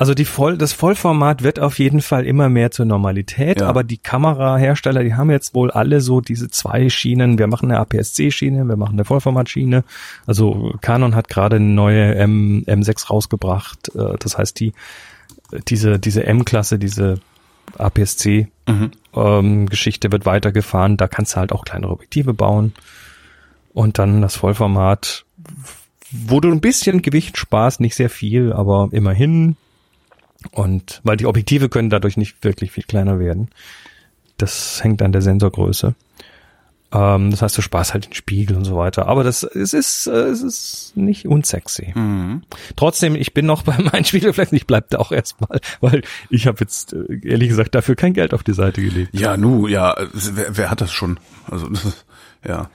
Also 0.00 0.14
die 0.14 0.24
Voll, 0.24 0.56
das 0.56 0.72
Vollformat 0.72 1.42
wird 1.42 1.60
auf 1.60 1.78
jeden 1.78 2.00
Fall 2.00 2.24
immer 2.24 2.48
mehr 2.48 2.70
zur 2.70 2.86
Normalität, 2.86 3.60
Ja. 3.60 3.68
aber 3.68 3.84
die 3.84 3.98
Kamerahersteller, 3.98 5.04
die 5.04 5.12
haben 5.14 5.30
jetzt 5.30 5.54
wohl 5.54 5.70
alle 5.70 6.00
so 6.00 6.22
diese 6.22 6.48
zwei 6.48 6.88
Schienen. 6.88 7.38
Wir 7.38 7.46
machen 7.48 7.70
eine 7.70 7.78
APS-C-Schiene, 7.80 8.64
wir 8.64 8.76
machen 8.78 8.94
eine 8.94 9.04
Vollformatschiene. 9.04 9.84
Also 10.26 10.74
Canon 10.80 11.14
hat 11.14 11.28
gerade 11.28 11.56
eine 11.56 11.66
neue 11.66 12.14
M, 12.14 12.64
M6 12.66 13.08
rausgebracht. 13.10 13.94
Äh, 13.94 14.16
Das 14.18 14.38
heißt, 14.38 14.58
die, 14.58 14.72
diese, 15.68 15.98
diese 15.98 16.24
M-Klasse, 16.24 16.78
diese 16.78 17.20
APS-C 17.76 18.48
Mhm. 18.66 18.90
ähm, 19.14 19.66
Geschichte 19.68 20.10
wird 20.12 20.24
weitergefahren. 20.24 20.96
Da 20.96 21.08
kannst 21.08 21.34
du 21.34 21.40
halt 21.40 21.52
auch 21.52 21.64
kleinere 21.66 21.92
Objektive 21.92 22.32
bauen. 22.32 22.72
Und 23.74 23.98
dann 23.98 24.22
das 24.22 24.34
Vollformat, 24.36 25.26
wo 26.10 26.40
du 26.40 26.50
ein 26.50 26.62
bisschen 26.62 27.02
Gewicht 27.02 27.36
sparst, 27.36 27.80
nicht 27.80 27.96
sehr 27.96 28.08
viel, 28.08 28.54
aber 28.54 28.88
immerhin. 28.92 29.56
Und 30.52 31.00
weil 31.04 31.16
die 31.16 31.26
Objektive 31.26 31.68
können 31.68 31.90
dadurch 31.90 32.16
nicht 32.16 32.42
wirklich 32.42 32.72
viel 32.72 32.84
kleiner 32.84 33.18
werden. 33.18 33.50
Das 34.38 34.82
hängt 34.82 35.02
an 35.02 35.12
der 35.12 35.22
Sensorgröße. 35.22 35.94
Ähm, 36.92 37.30
das 37.30 37.42
heißt, 37.42 37.56
du 37.56 37.62
sparst 37.62 37.92
halt 37.92 38.06
den 38.06 38.14
Spiegel 38.14 38.56
und 38.56 38.64
so 38.64 38.76
weiter. 38.76 39.06
Aber 39.06 39.22
das 39.22 39.42
es 39.42 39.72
ist, 39.72 40.06
äh, 40.06 40.10
es 40.10 40.42
ist 40.42 40.92
nicht 40.96 41.26
unsexy. 41.26 41.92
Mhm. 41.94 42.42
Trotzdem, 42.74 43.14
ich 43.14 43.32
bin 43.32 43.46
noch 43.46 43.62
bei 43.64 43.78
meinen 43.78 44.04
Spiegelreflexen. 44.04 44.56
Ich 44.56 44.66
bleib 44.66 44.90
da 44.90 44.98
auch 44.98 45.12
erstmal, 45.12 45.60
weil 45.80 46.02
ich 46.30 46.46
habe 46.46 46.58
jetzt 46.60 46.92
äh, 46.92 47.20
ehrlich 47.22 47.48
gesagt 47.48 47.74
dafür 47.74 47.94
kein 47.94 48.12
Geld 48.12 48.34
auf 48.34 48.42
die 48.42 48.54
Seite 48.54 48.82
gelegt. 48.82 49.10
Ja, 49.12 49.36
nu, 49.36 49.68
ja, 49.68 49.92
äh, 49.92 50.06
wer, 50.12 50.56
wer 50.56 50.70
hat 50.70 50.80
das 50.80 50.92
schon? 50.92 51.20
Also, 51.48 51.68
ja. 52.46 52.70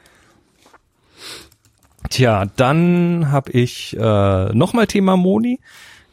Tja, 2.10 2.45
dann 2.55 3.31
habe 3.31 3.51
ich 3.51 3.98
äh, 3.98 4.53
nochmal 4.53 4.88
Thema 4.88 5.17
Moni. 5.17 5.60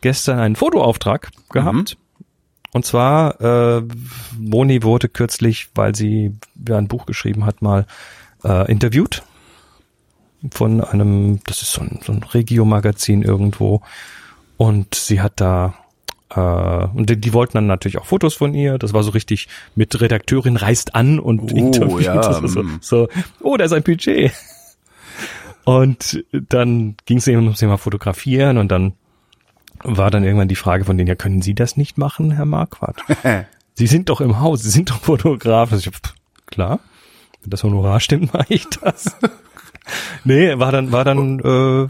Gestern 0.02 0.38
einen 0.38 0.56
Fotoauftrag 0.56 1.30
gehabt. 1.50 1.96
Und 2.72 2.84
zwar, 2.86 3.40
äh, 3.40 3.82
Moni 4.38 4.82
wurde 4.82 5.08
kürzlich, 5.08 5.68
weil 5.74 5.94
sie 5.94 6.36
ja 6.68 6.76
ein 6.78 6.88
Buch 6.88 7.06
geschrieben 7.06 7.44
hat, 7.46 7.62
mal 7.62 7.86
äh, 8.44 8.70
interviewt 8.70 9.22
von 10.50 10.82
einem, 10.82 11.40
das 11.46 11.62
ist 11.62 11.72
so 11.72 11.80
ein, 11.82 12.00
so 12.04 12.12
ein 12.12 12.22
Regio-Magazin 12.22 13.22
irgendwo. 13.22 13.80
Und 14.56 14.94
sie 14.94 15.20
hat 15.20 15.34
da 15.40 15.74
Äh, 16.34 16.86
und 16.94 17.10
die, 17.10 17.20
die 17.20 17.34
wollten 17.34 17.58
dann 17.58 17.66
natürlich 17.66 17.98
auch 17.98 18.06
Fotos 18.06 18.34
von 18.34 18.54
ihr. 18.54 18.78
Das 18.78 18.94
war 18.94 19.02
so 19.02 19.10
richtig 19.10 19.48
mit 19.74 20.00
Redakteurin 20.00 20.56
reist 20.56 20.94
an 20.94 21.20
und 21.20 21.52
Oh, 21.52 21.56
interviewt. 21.56 22.04
ja, 22.04 22.22
so, 22.48 22.62
mm. 22.62 22.78
so, 22.80 23.08
oh, 23.42 23.58
da 23.58 23.66
ist 23.66 23.74
ein 23.74 23.82
Budget. 23.82 24.32
Und 25.64 26.24
dann 26.30 26.96
ging 27.04 27.18
es 27.18 27.28
eben 27.28 27.42
ums 27.42 27.58
Thema 27.58 27.76
Fotografieren 27.76 28.56
und 28.56 28.68
dann 28.72 28.94
war 29.82 30.10
dann 30.10 30.24
irgendwann 30.24 30.48
die 30.48 30.56
Frage 30.56 30.84
von 30.84 30.96
denen, 30.96 31.08
ja, 31.08 31.14
können 31.14 31.42
Sie 31.42 31.54
das 31.54 31.76
nicht 31.76 31.98
machen, 31.98 32.30
Herr 32.30 32.46
Marquardt? 32.46 33.02
Sie 33.74 33.86
sind 33.86 34.08
doch 34.08 34.20
im 34.20 34.40
Haus, 34.40 34.62
Sie 34.62 34.70
sind 34.70 34.90
doch 34.90 35.00
Fotograf. 35.00 35.72
Also 35.72 35.90
ich, 35.90 35.96
pff, 35.96 36.14
klar, 36.46 36.80
wenn 37.42 37.50
das 37.50 37.64
Honorar 37.64 38.00
stimmt, 38.00 38.32
mache 38.34 38.46
ich 38.54 38.66
das. 38.68 39.16
nee, 40.24 40.58
war 40.58 40.72
dann, 40.72 40.92
war 40.92 41.04
dann 41.04 41.38
äh, 41.40 41.88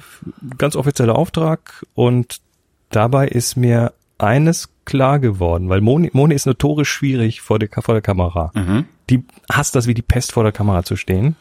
ganz 0.59 0.77
offizieller 0.77 1.17
Auftrag 1.17 1.85
und 1.95 2.41
dabei 2.91 3.29
ist 3.29 3.57
mir 3.57 3.93
eines 4.19 4.69
klar 4.85 5.19
geworden, 5.19 5.69
weil 5.69 5.81
Moni, 5.81 6.11
Moni 6.13 6.35
ist 6.35 6.47
notorisch 6.47 6.91
schwierig 6.91 7.41
vor 7.41 7.59
der, 7.59 7.69
vor 7.71 7.95
der 7.95 8.03
Kamera. 8.03 8.53
Die 9.11 9.25
hasst 9.51 9.75
das 9.75 9.87
wie 9.87 9.95
die 9.95 10.03
Pest 10.03 10.33
vor 10.33 10.45
der 10.45 10.53
Kamera 10.53 10.85
zu 10.85 10.97
stehen. 10.97 11.37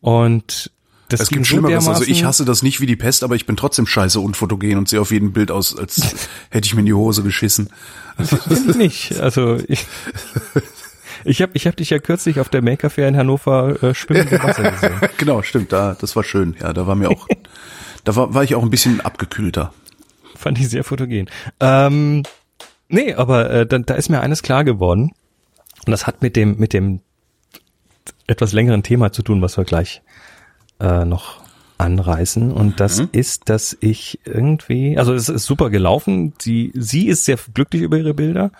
Und 0.00 0.70
das 1.08 1.20
Es 1.20 1.28
gibt 1.28 1.46
so 1.46 1.50
Schlimmeres. 1.50 1.86
Also 1.88 2.04
ich 2.04 2.20
dermaßen- 2.22 2.24
hasse 2.24 2.44
das 2.44 2.62
nicht 2.62 2.80
wie 2.80 2.86
die 2.86 2.96
Pest, 2.96 3.22
aber 3.22 3.36
ich 3.36 3.46
bin 3.46 3.56
trotzdem 3.56 3.86
scheiße 3.86 4.18
unfotogen 4.20 4.76
und 4.78 4.88
sehe 4.88 5.00
auf 5.00 5.10
jedem 5.12 5.32
Bild 5.32 5.50
aus, 5.50 5.76
als 5.76 6.00
hätte 6.50 6.66
ich 6.66 6.74
mir 6.74 6.80
in 6.80 6.86
die 6.86 6.94
Hose 6.94 7.22
geschissen. 7.22 7.68
Finde 8.18 8.70
ich 8.70 8.76
nicht. 8.76 9.20
Also 9.20 9.58
ich, 9.68 9.86
ich 11.24 11.42
habe 11.42 11.52
ich 11.54 11.66
hab 11.66 11.76
dich 11.76 11.90
ja 11.90 11.98
kürzlich 11.98 12.40
auf 12.40 12.48
der 12.48 12.62
Maker 12.62 12.90
Fair 12.90 13.08
in 13.08 13.16
Hannover 13.16 13.82
äh, 13.82 13.94
schwimmen 13.94 14.26
im 14.28 14.42
Wasser 14.42 14.70
gesehen. 14.70 14.94
genau, 15.18 15.42
stimmt, 15.42 15.72
da, 15.72 15.96
das 16.00 16.16
war 16.16 16.24
schön. 16.24 16.56
Ja, 16.60 16.72
da 16.72 16.86
war 16.86 16.94
mir 16.94 17.10
auch, 17.10 17.28
da 18.04 18.16
war, 18.16 18.34
war 18.34 18.42
ich 18.42 18.54
auch 18.54 18.62
ein 18.62 18.70
bisschen 18.70 19.00
abgekühlter. 19.00 19.72
Fand 20.34 20.58
ich 20.58 20.68
sehr 20.68 20.82
fotogen. 20.84 21.30
Ähm, 21.60 22.22
nee, 22.88 23.14
aber 23.14 23.50
äh, 23.50 23.66
da, 23.66 23.78
da 23.78 23.94
ist 23.94 24.08
mir 24.08 24.20
eines 24.20 24.42
klar 24.42 24.64
geworden. 24.64 25.12
Und 25.86 25.90
das 25.92 26.06
hat 26.06 26.20
mit 26.22 26.36
dem, 26.36 26.56
mit 26.58 26.72
dem 26.72 27.00
etwas 28.26 28.52
längeren 28.52 28.82
Thema 28.82 29.12
zu 29.12 29.22
tun, 29.22 29.40
was 29.40 29.56
wir 29.56 29.64
gleich 29.64 30.02
äh, 30.80 31.04
noch 31.04 31.40
anreißen. 31.78 32.52
Und 32.52 32.80
das 32.80 33.00
ist, 33.12 33.48
dass 33.48 33.76
ich 33.80 34.20
irgendwie, 34.24 34.98
also 34.98 35.12
es 35.12 35.28
ist 35.28 35.44
super 35.44 35.70
gelaufen. 35.70 36.32
Sie, 36.38 36.72
sie 36.74 37.08
ist 37.08 37.24
sehr 37.24 37.38
glücklich 37.52 37.82
über 37.82 37.98
ihre 37.98 38.14
Bilder. 38.14 38.50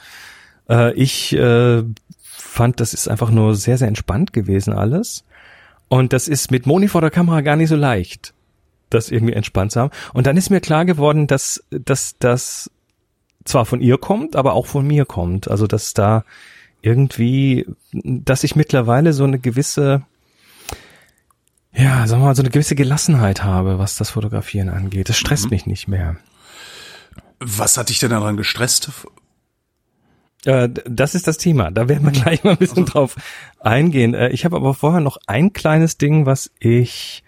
Äh, 0.69 0.93
ich 0.95 1.33
äh, 1.35 1.83
fand, 2.21 2.81
das 2.81 2.95
ist 2.95 3.09
einfach 3.09 3.31
nur 3.31 3.55
sehr, 3.55 3.79
sehr 3.79 3.89
entspannt 3.89 4.33
gewesen 4.33 4.73
alles. 4.73 5.25
Und 5.89 6.13
das 6.13 6.29
ist 6.29 6.51
mit 6.51 6.67
Moni 6.67 6.89
vor 6.89 7.01
der 7.01 7.11
Kamera 7.11 7.41
gar 7.41 7.57
nicht 7.57 7.69
so 7.69 7.77
leicht, 7.77 8.35
das 8.91 9.11
irgendwie 9.11 9.35
entspannt 9.35 9.73
zu 9.73 9.81
haben. 9.81 9.93
Und 10.13 10.27
dann 10.27 10.37
ist 10.37 10.51
mir 10.51 10.61
klar 10.61 10.85
geworden, 10.85 11.27
dass, 11.27 11.65
dass 11.71 12.17
das 12.19 12.71
zwar 13.45 13.65
von 13.65 13.81
ihr 13.81 13.99
kommt, 13.99 14.37
aber 14.37 14.55
auch 14.55 14.67
von 14.67 14.87
mir 14.87 15.05
kommt. 15.05 15.49
Also 15.49 15.67
dass 15.67 15.95
da 15.95 16.25
irgendwie, 16.83 17.67
dass 17.93 18.45
ich 18.45 18.57
mittlerweile 18.57 19.13
so 19.13 19.25
eine 19.25 19.39
gewisse, 19.39 20.03
ja, 21.77 22.07
sagen 22.07 22.23
wir 22.23 22.27
mal, 22.27 22.35
so 22.35 22.43
eine 22.43 22.51
gewisse 22.51 22.75
Gelassenheit 22.75 23.45
habe, 23.45 23.79
was 23.79 23.97
das 23.97 24.11
Fotografieren 24.11 24.71
angeht. 24.71 25.09
Das 25.09 25.19
stresst 25.19 25.51
mich 25.51 25.67
nicht 25.67 25.89
mehr. 25.89 26.17
Was 27.39 27.77
hat 27.77 27.91
dich 27.91 27.99
denn 27.99 28.11
daran 28.11 28.39
gestresst? 28.39 28.91
Äh, 30.47 30.71
das 30.87 31.15
ist 31.15 31.27
das 31.27 31.37
Thema. 31.37 31.71
Da 31.71 31.89
werden 31.89 32.05
wir 32.05 32.13
gleich 32.23 32.45
mal 32.45 32.53
ein 32.53 32.57
bisschen 32.57 32.87
drauf 32.87 33.17
eingehen. 33.61 34.15
Äh, 34.15 34.31
ich 34.31 34.47
habe 34.47 34.57
aber 34.57 34.73
vorher 34.73 35.01
noch 35.01 35.19
ein 35.27 35.53
kleines 35.53 35.99
Ding, 35.99 36.25
was 36.25 36.51
ich 36.59 37.23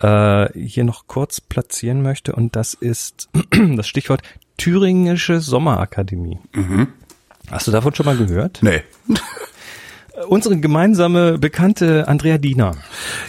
äh, 0.00 0.48
hier 0.58 0.84
noch 0.84 1.06
kurz 1.06 1.42
platzieren 1.42 2.02
möchte 2.02 2.34
und 2.34 2.56
das 2.56 2.72
ist 2.72 3.28
das 3.76 3.86
Stichwort 3.86 4.22
Thüringische 4.56 5.40
Sommerakademie. 5.40 6.38
Hast 7.50 7.66
du 7.66 7.72
davon 7.72 7.94
schon 7.94 8.06
mal 8.06 8.16
gehört? 8.16 8.60
Nee. 8.62 8.82
Unsere 10.28 10.58
gemeinsame 10.58 11.38
Bekannte 11.38 12.06
Andrea 12.08 12.38
Diener 12.38 12.72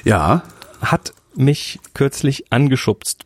Ja, 0.03 0.43
hat 0.81 1.13
mich 1.35 1.79
kürzlich 1.93 2.51
angeschubst 2.51 3.25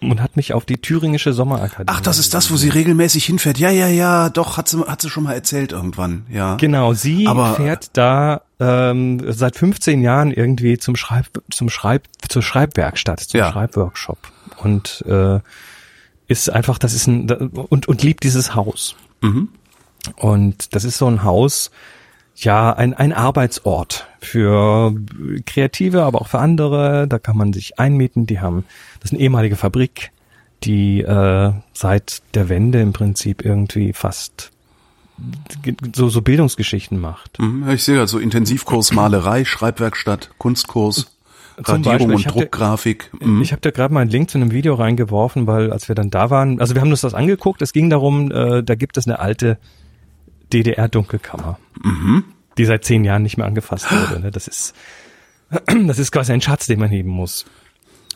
und 0.00 0.20
hat 0.20 0.36
mich 0.36 0.52
auf 0.52 0.66
die 0.66 0.76
Thüringische 0.76 1.32
Sommerakademie. 1.32 1.86
Ach, 1.96 2.00
das 2.02 2.18
ist 2.18 2.34
das, 2.34 2.50
wo 2.50 2.56
sie 2.56 2.68
regelmäßig 2.68 3.24
hinfährt. 3.24 3.58
Ja, 3.58 3.70
ja, 3.70 3.86
ja, 3.88 4.28
doch, 4.28 4.56
hat 4.58 4.68
sie, 4.68 4.80
hat 4.86 5.00
sie 5.00 5.08
schon 5.08 5.24
mal 5.24 5.32
erzählt 5.32 5.72
irgendwann, 5.72 6.26
ja. 6.28 6.56
Genau, 6.56 6.92
sie 6.92 7.26
Aber- 7.26 7.54
fährt 7.54 7.90
da 7.96 8.42
ähm, 8.60 9.22
seit 9.32 9.56
15 9.56 10.02
Jahren 10.02 10.30
irgendwie 10.32 10.76
zum 10.78 10.96
Schreib, 10.96 11.26
zum 11.50 11.70
Schreib, 11.70 12.04
zur 12.28 12.42
Schreibwerkstatt, 12.42 13.20
zum 13.20 13.38
Ja. 13.40 13.50
Schreibworkshop 13.52 14.18
und 14.58 15.02
äh, 15.08 15.40
ist 16.28 16.50
einfach, 16.50 16.78
das 16.78 16.92
ist 16.94 17.06
ein 17.06 17.30
und 17.30 17.86
und 17.88 18.02
liebt 18.02 18.24
dieses 18.24 18.54
Haus. 18.54 18.96
Mhm. 19.22 19.48
Und 20.16 20.74
das 20.74 20.84
ist 20.84 20.98
so 20.98 21.06
ein 21.06 21.22
Haus, 21.24 21.70
ja, 22.36 22.72
ein, 22.72 22.94
ein 22.94 23.12
Arbeitsort 23.12 24.06
für 24.20 24.94
Kreative, 25.46 26.02
aber 26.02 26.20
auch 26.20 26.28
für 26.28 26.40
andere. 26.40 27.06
Da 27.08 27.18
kann 27.18 27.36
man 27.36 27.52
sich 27.52 27.78
einmieten. 27.78 28.26
Die 28.26 28.40
haben, 28.40 28.64
das 29.00 29.10
ist 29.10 29.14
eine 29.14 29.22
ehemalige 29.22 29.56
Fabrik, 29.56 30.10
die 30.64 31.00
äh, 31.00 31.52
seit 31.72 32.22
der 32.34 32.48
Wende 32.48 32.80
im 32.80 32.92
Prinzip 32.92 33.44
irgendwie 33.44 33.92
fast 33.92 34.50
so, 35.94 36.08
so 36.08 36.22
Bildungsgeschichten 36.22 36.98
macht. 36.98 37.38
Mhm, 37.38 37.68
Ich 37.70 37.84
sehe 37.84 38.00
also 38.00 38.18
Intensivkurs 38.18 38.92
Malerei, 38.92 39.44
Schreibwerkstatt, 39.44 40.30
Kunstkurs, 40.38 41.16
Zum 41.56 41.64
Radierung 41.64 42.10
Beispiel, 42.10 42.32
und 42.32 42.34
Druckgrafik. 42.34 43.10
Mhm. 43.20 43.40
Ich 43.40 43.52
habe 43.52 43.60
da 43.60 43.70
gerade 43.70 43.94
mal 43.94 44.00
einen 44.00 44.10
Link 44.10 44.30
zu 44.30 44.38
einem 44.38 44.50
Video 44.50 44.74
reingeworfen, 44.74 45.46
weil 45.46 45.70
als 45.72 45.86
wir 45.86 45.94
dann 45.94 46.10
da 46.10 46.30
waren, 46.30 46.60
also 46.60 46.74
wir 46.74 46.80
haben 46.80 46.90
uns 46.90 47.02
das 47.02 47.14
angeguckt, 47.14 47.62
es 47.62 47.72
ging 47.72 47.90
darum, 47.90 48.32
äh, 48.32 48.64
da 48.64 48.74
gibt 48.74 48.96
es 48.96 49.06
eine 49.06 49.20
alte 49.20 49.58
DDR-Dunkelkammer, 50.52 51.58
die 52.58 52.64
seit 52.64 52.84
zehn 52.84 53.04
Jahren 53.04 53.22
nicht 53.22 53.36
mehr 53.36 53.46
angefasst 53.46 53.90
wurde. 53.90 54.20
Ne? 54.20 54.30
Das 54.30 54.48
ist 54.48 54.74
das 55.86 55.98
ist 55.98 56.12
quasi 56.12 56.32
ein 56.32 56.40
Schatz, 56.40 56.66
den 56.66 56.80
man 56.80 56.90
heben 56.90 57.10
muss. 57.10 57.44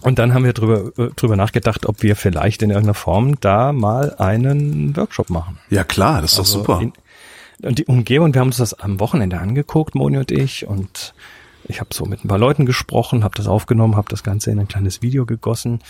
Und 0.00 0.18
dann 0.18 0.32
haben 0.32 0.44
wir 0.44 0.52
drüber, 0.52 0.92
äh, 0.97 1.11
drüber 1.16 1.37
nachgedacht, 1.37 1.87
ob 1.87 2.02
wir 2.02 2.14
vielleicht 2.14 2.62
in 2.62 2.70
irgendeiner 2.70 2.94
Form 2.94 3.40
da 3.40 3.73
mal 3.73 4.14
einen 4.16 4.97
Workshop 4.97 5.28
machen. 5.28 5.58
Ja 5.70 5.85
klar, 5.85 6.20
das 6.23 6.32
ist 6.32 6.38
doch 6.38 6.44
Also 6.44 6.58
super. 6.61 6.80
In, 6.80 6.92
und 7.62 7.78
die 7.78 7.87
Umgebung, 7.87 8.32
wir 8.32 8.40
haben 8.40 8.49
uns 8.49 8.58
das 8.58 8.75
am 8.75 9.00
Wochenende 9.00 9.38
angeguckt, 9.40 9.97
Moni 9.97 10.18
und 10.18 10.30
ich, 10.30 10.68
und 10.68 11.14
ich 11.64 11.80
habe 11.80 11.92
so 11.92 12.04
mit 12.04 12.25
ein 12.25 12.28
paar 12.28 12.38
Leuten 12.38 12.66
gesprochen, 12.66 13.25
habe 13.25 13.35
das 13.37 13.49
aufgenommen, 13.49 13.97
habe 13.97 14.08
das 14.08 14.23
Ganze 14.23 14.52
in 14.52 14.61
ein 14.61 14.68
kleines 14.68 15.02
Video 15.02 15.26
gegossen. 15.26 15.80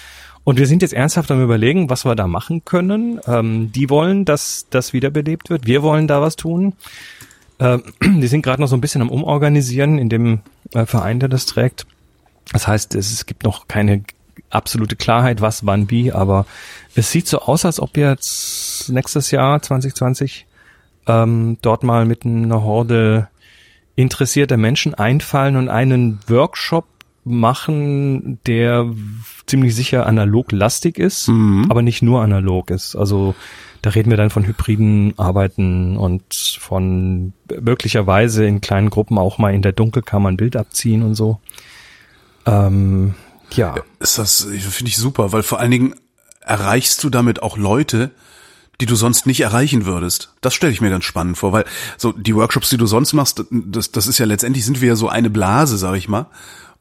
Und 0.44 0.58
wir 0.58 0.66
sind 0.66 0.82
jetzt 0.82 0.94
ernsthaft 0.94 1.30
am 1.30 1.42
überlegen, 1.42 1.90
was 1.90 2.04
wir 2.04 2.14
da 2.14 2.26
machen 2.26 2.64
können. 2.64 3.20
Ähm, 3.26 3.70
die 3.72 3.90
wollen, 3.90 4.24
dass 4.24 4.66
das 4.70 4.92
wiederbelebt 4.92 5.50
wird. 5.50 5.66
Wir 5.66 5.82
wollen 5.82 6.08
da 6.08 6.20
was 6.20 6.36
tun. 6.36 6.74
Ähm, 7.58 7.82
die 8.02 8.26
sind 8.26 8.42
gerade 8.42 8.60
noch 8.60 8.68
so 8.68 8.76
ein 8.76 8.80
bisschen 8.80 9.02
am 9.02 9.10
Umorganisieren 9.10 9.98
in 9.98 10.08
dem 10.08 10.40
äh, 10.72 10.86
Verein, 10.86 11.20
der 11.20 11.28
das 11.28 11.46
trägt. 11.46 11.86
Das 12.52 12.66
heißt, 12.66 12.94
es, 12.94 13.12
es 13.12 13.26
gibt 13.26 13.44
noch 13.44 13.68
keine 13.68 14.04
absolute 14.50 14.96
Klarheit, 14.96 15.40
was, 15.40 15.66
wann, 15.66 15.90
wie, 15.90 16.12
aber 16.12 16.46
es 16.94 17.10
sieht 17.10 17.28
so 17.28 17.40
aus, 17.40 17.64
als 17.64 17.80
ob 17.80 17.96
jetzt 17.96 18.88
nächstes 18.88 19.30
Jahr 19.30 19.60
2020 19.60 20.46
ähm, 21.06 21.58
dort 21.62 21.82
mal 21.82 22.04
mit 22.04 22.24
einer 22.24 22.62
Horde 22.62 23.28
interessierter 23.96 24.56
Menschen 24.56 24.94
einfallen 24.94 25.56
und 25.56 25.68
einen 25.68 26.20
Workshop 26.28 26.86
machen, 27.28 28.38
der 28.46 28.92
ziemlich 29.46 29.74
sicher 29.74 30.06
analog 30.06 30.52
lastig 30.52 30.98
ist, 30.98 31.28
aber 31.68 31.82
nicht 31.82 32.02
nur 32.02 32.22
analog 32.22 32.70
ist. 32.70 32.96
Also 32.96 33.34
da 33.82 33.90
reden 33.90 34.10
wir 34.10 34.16
dann 34.16 34.30
von 34.30 34.46
hybriden 34.46 35.14
Arbeiten 35.18 35.96
und 35.96 36.34
von 36.60 37.32
möglicherweise 37.60 38.44
in 38.44 38.60
kleinen 38.60 38.90
Gruppen 38.90 39.18
auch 39.18 39.38
mal 39.38 39.54
in 39.54 39.62
der 39.62 39.72
Dunkelkammer 39.72 40.30
ein 40.30 40.36
Bild 40.36 40.56
abziehen 40.56 41.02
und 41.02 41.14
so. 41.14 41.40
Ähm, 42.44 43.14
ja. 43.52 43.76
Ist 44.00 44.18
das, 44.18 44.44
finde 44.44 44.90
ich 44.90 44.96
super, 44.96 45.32
weil 45.32 45.42
vor 45.42 45.60
allen 45.60 45.70
Dingen 45.70 45.94
erreichst 46.40 47.04
du 47.04 47.10
damit 47.10 47.42
auch 47.42 47.56
Leute, 47.56 48.10
die 48.80 48.86
du 48.86 48.94
sonst 48.94 49.26
nicht 49.26 49.40
erreichen 49.40 49.86
würdest. 49.86 50.34
Das 50.40 50.54
stelle 50.54 50.72
ich 50.72 50.80
mir 50.80 50.90
ganz 50.90 51.04
spannend 51.04 51.36
vor, 51.36 51.52
weil 51.52 51.64
so 51.96 52.12
die 52.12 52.34
Workshops, 52.34 52.70
die 52.70 52.76
du 52.76 52.86
sonst 52.86 53.12
machst, 53.12 53.44
das, 53.50 53.90
das 53.90 54.06
ist 54.06 54.18
ja 54.18 54.26
letztendlich 54.26 54.64
sind 54.64 54.80
wir 54.80 54.88
ja 54.88 54.96
so 54.96 55.08
eine 55.08 55.30
Blase, 55.30 55.78
sag 55.78 55.96
ich 55.96 56.08
mal. 56.08 56.26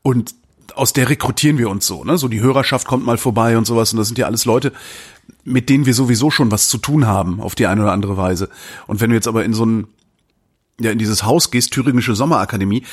Und 0.07 0.35
aus 0.73 0.93
der 0.93 1.09
rekrutieren 1.09 1.57
wir 1.57 1.69
uns 1.69 1.85
so, 1.85 2.05
ne? 2.05 2.17
So 2.17 2.29
die 2.29 2.39
Hörerschaft 2.39 2.87
kommt 2.87 3.05
mal 3.05 3.17
vorbei 3.17 3.57
und 3.57 3.67
sowas. 3.67 3.91
Und 3.91 3.97
das 3.97 4.07
sind 4.07 4.17
ja 4.17 4.25
alles 4.25 4.45
Leute, 4.45 4.71
mit 5.43 5.67
denen 5.67 5.85
wir 5.85 5.93
sowieso 5.93 6.31
schon 6.31 6.49
was 6.49 6.69
zu 6.69 6.77
tun 6.77 7.05
haben, 7.05 7.41
auf 7.41 7.55
die 7.55 7.67
eine 7.67 7.81
oder 7.81 7.91
andere 7.91 8.15
Weise. 8.15 8.47
Und 8.85 9.01
wenn 9.01 9.09
du 9.09 9.17
jetzt 9.17 9.27
aber 9.27 9.43
in 9.43 9.53
so 9.53 9.65
ein, 9.65 9.87
ja, 10.79 10.91
in 10.91 10.97
dieses 10.97 11.25
Haus 11.25 11.51
gehst, 11.51 11.73
Thüringische 11.73 12.15
Sommerakademie, 12.15 12.83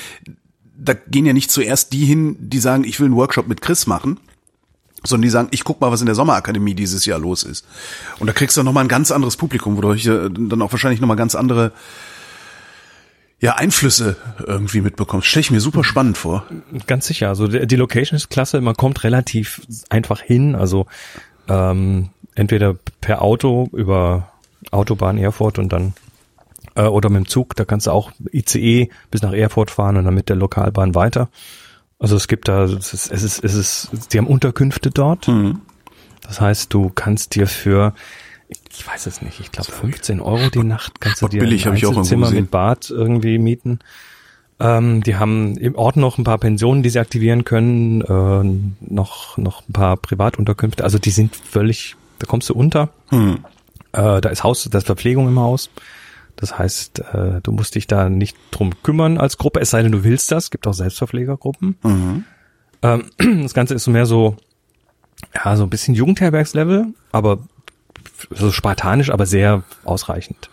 da 0.76 0.94
gehen 0.94 1.25
ja 1.25 1.33
nicht 1.33 1.52
zuerst 1.52 1.92
die 1.92 2.04
hin, 2.04 2.35
die 2.40 2.59
sagen, 2.59 2.83
ich 2.83 2.99
will 2.99 3.06
einen 3.06 3.14
Workshop 3.16 3.47
mit 3.47 3.61
Chris 3.61 3.87
machen, 3.87 4.18
sondern 5.04 5.23
die 5.23 5.30
sagen, 5.30 5.49
ich 5.52 5.62
guck 5.62 5.80
mal, 5.80 5.92
was 5.92 6.00
in 6.00 6.06
der 6.06 6.16
Sommerakademie 6.16 6.75
dieses 6.75 7.06
Jahr 7.06 7.21
los 7.21 7.44
ist. 7.44 7.64
Und 8.18 8.26
da 8.26 8.33
kriegst 8.33 8.56
du 8.56 8.64
noch 8.64 8.73
mal 8.73 8.80
ein 8.80 8.88
ganz 8.88 9.12
anderes 9.12 9.37
Publikum, 9.37 9.76
wodurch 9.76 10.02
dann 10.02 10.62
auch 10.62 10.73
wahrscheinlich 10.73 11.00
noch 11.00 11.06
mal 11.06 11.14
ganz 11.14 11.37
andere 11.37 11.71
ja, 13.44 13.56
Einflüsse 13.56 14.16
irgendwie 14.38 14.80
mitbekommst. 14.80 15.26
Stell 15.26 15.40
ich 15.40 15.50
mir 15.50 15.60
super 15.60 15.84
spannend 15.84 16.16
vor. 16.16 16.46
Ganz 16.86 17.06
sicher. 17.06 17.28
Also 17.28 17.46
die 17.46 17.66
die 17.66 17.76
Location 17.76 18.16
ist 18.16 18.30
klasse, 18.30 18.62
man 18.62 18.74
kommt 18.74 19.04
relativ 19.04 19.60
einfach 19.90 20.22
hin. 20.22 20.54
Also 20.54 20.86
ähm, 21.46 22.08
entweder 22.34 22.74
per 23.02 23.20
Auto 23.20 23.68
über 23.74 24.32
Autobahn 24.70 25.18
Erfurt 25.18 25.58
und 25.58 25.74
dann 25.74 25.92
äh, 26.74 26.84
oder 26.84 27.10
mit 27.10 27.18
dem 27.18 27.28
Zug, 27.28 27.54
da 27.54 27.66
kannst 27.66 27.86
du 27.86 27.90
auch 27.90 28.12
ICE 28.32 28.88
bis 29.10 29.20
nach 29.20 29.34
Erfurt 29.34 29.70
fahren 29.70 29.98
und 29.98 30.06
dann 30.06 30.14
mit 30.14 30.30
der 30.30 30.36
Lokalbahn 30.36 30.94
weiter. 30.94 31.28
Also 31.98 32.16
es 32.16 32.28
gibt 32.28 32.48
da, 32.48 32.64
es 32.64 32.94
ist, 32.94 33.12
es 33.12 33.22
ist, 33.22 33.44
es 33.44 33.54
ist 33.54 34.14
die 34.14 34.16
haben 34.16 34.26
Unterkünfte 34.26 34.88
dort. 34.88 35.28
Mhm. 35.28 35.60
Das 36.22 36.40
heißt, 36.40 36.72
du 36.72 36.88
kannst 36.94 37.34
dir 37.34 37.46
für, 37.46 37.92
ich 38.70 38.87
weiß 38.87 39.06
es 39.06 39.23
nicht, 39.23 39.40
ich 39.40 39.52
glaube 39.52 39.70
15 39.70 40.20
Euro 40.20 40.50
die 40.50 40.64
Nacht 40.64 41.00
kannst 41.00 41.23
du 41.23 41.28
dir 41.28 41.38
Spottbillig, 41.40 41.66
ein 41.66 41.73
Einzelzimmer 41.73 42.30
mit 42.30 42.50
Bad 42.50 42.90
irgendwie 42.90 43.38
mieten. 43.38 43.78
Ähm, 44.61 45.02
die 45.02 45.16
haben 45.16 45.56
im 45.56 45.75
Ort 45.75 45.96
noch 45.96 46.18
ein 46.18 46.25
paar 46.25 46.38
Pensionen, 46.38 46.82
die 46.82 46.90
sie 46.90 47.00
aktivieren 47.00 47.44
können, 47.44 48.02
äh, 48.02 48.92
noch, 48.92 49.37
noch 49.37 49.68
ein 49.68 49.73
paar 49.73 49.96
Privatunterkünfte. 49.96 50.84
Also 50.84 50.99
die 50.99 51.11
sind 51.11 51.34
völlig, 51.34 51.96
da 52.20 52.26
kommst 52.26 52.49
du 52.49 52.54
unter. 52.54 52.90
Hm. 53.08 53.44
Äh, 53.92 54.20
da 54.20 54.28
ist 54.28 54.44
Haus, 54.44 54.68
da 54.70 54.78
ist 54.78 54.87
Verpflegung 54.87 55.28
im 55.28 55.38
Haus. 55.38 55.70
Das 56.37 56.58
heißt, 56.58 57.00
äh, 57.00 57.40
du 57.42 57.52
musst 57.52 57.75
dich 57.75 57.87
da 57.87 58.08
nicht 58.08 58.37
drum 58.50 58.73
kümmern 58.82 59.18
als 59.18 59.38
Gruppe, 59.38 59.61
es 59.61 59.70
sei 59.70 59.82
denn, 59.82 59.92
du 59.92 60.04
willst 60.04 60.30
das. 60.32 60.44
Es 60.44 60.50
gibt 60.50 60.66
auch 60.66 60.73
Selbstverpflegergruppen. 60.73 61.76
Mhm. 61.82 62.25
Ähm, 62.82 63.11
das 63.42 63.54
Ganze 63.54 63.75
ist 63.75 63.84
so 63.84 63.90
mehr 63.90 64.06
so, 64.06 64.37
ja, 65.34 65.56
so 65.56 65.64
ein 65.64 65.70
bisschen 65.70 65.94
Jugendherbergslevel, 65.94 66.88
aber 67.12 67.38
so 68.31 68.52
spartanisch, 68.52 69.11
aber 69.11 69.26
sehr 69.26 69.62
ausreichend. 69.85 70.50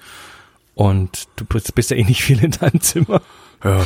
Und 0.76 1.28
du 1.36 1.46
bist, 1.46 1.92
ja 1.92 1.98
eh 1.98 2.04
nicht 2.04 2.24
viel 2.24 2.44
in 2.44 2.52
deinem 2.52 2.82
Zimmer. 2.82 3.22
Ja. 3.64 3.86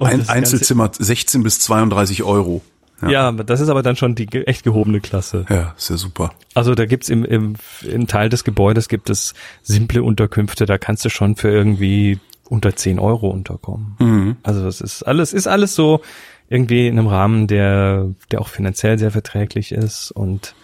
Ein 0.00 0.20
das 0.20 0.28
Einzelzimmer 0.30 0.90
16 0.96 1.42
bis 1.42 1.60
32 1.60 2.22
Euro. 2.22 2.62
Ja. 3.02 3.10
Ja, 3.10 3.32
das 3.32 3.60
ist 3.60 3.68
aber 3.68 3.82
dann 3.82 3.96
schon 3.96 4.14
die 4.14 4.28
echt 4.46 4.64
gehobene 4.64 5.00
Klasse. 5.00 5.44
Ja, 5.50 5.74
ist 5.76 5.90
ja 5.90 5.96
super. 5.96 6.32
Also 6.54 6.74
da 6.74 6.86
gibt's 6.86 7.08
im, 7.08 7.24
im, 7.24 7.56
im 7.82 8.06
Teil 8.06 8.28
des 8.28 8.44
Gebäudes 8.44 8.88
gibt 8.88 9.10
es 9.10 9.34
simple 9.62 10.02
Unterkünfte, 10.02 10.64
da 10.64 10.78
kannst 10.78 11.04
du 11.04 11.10
schon 11.10 11.36
für 11.36 11.50
irgendwie 11.50 12.18
unter 12.48 12.74
10 12.76 12.98
Euro 12.98 13.28
unterkommen. 13.28 13.96
Mhm. 13.98 14.36
Also 14.42 14.66
es 14.66 14.80
ist 14.80 15.02
alles, 15.02 15.32
ist 15.32 15.46
alles 15.46 15.74
so 15.74 16.00
irgendwie 16.48 16.86
in 16.86 16.98
einem 16.98 17.08
Rahmen, 17.08 17.46
der, 17.46 18.10
der 18.30 18.40
auch 18.40 18.48
finanziell 18.48 18.98
sehr 18.98 19.10
verträglich 19.10 19.72
ist 19.72 20.10
und 20.10 20.54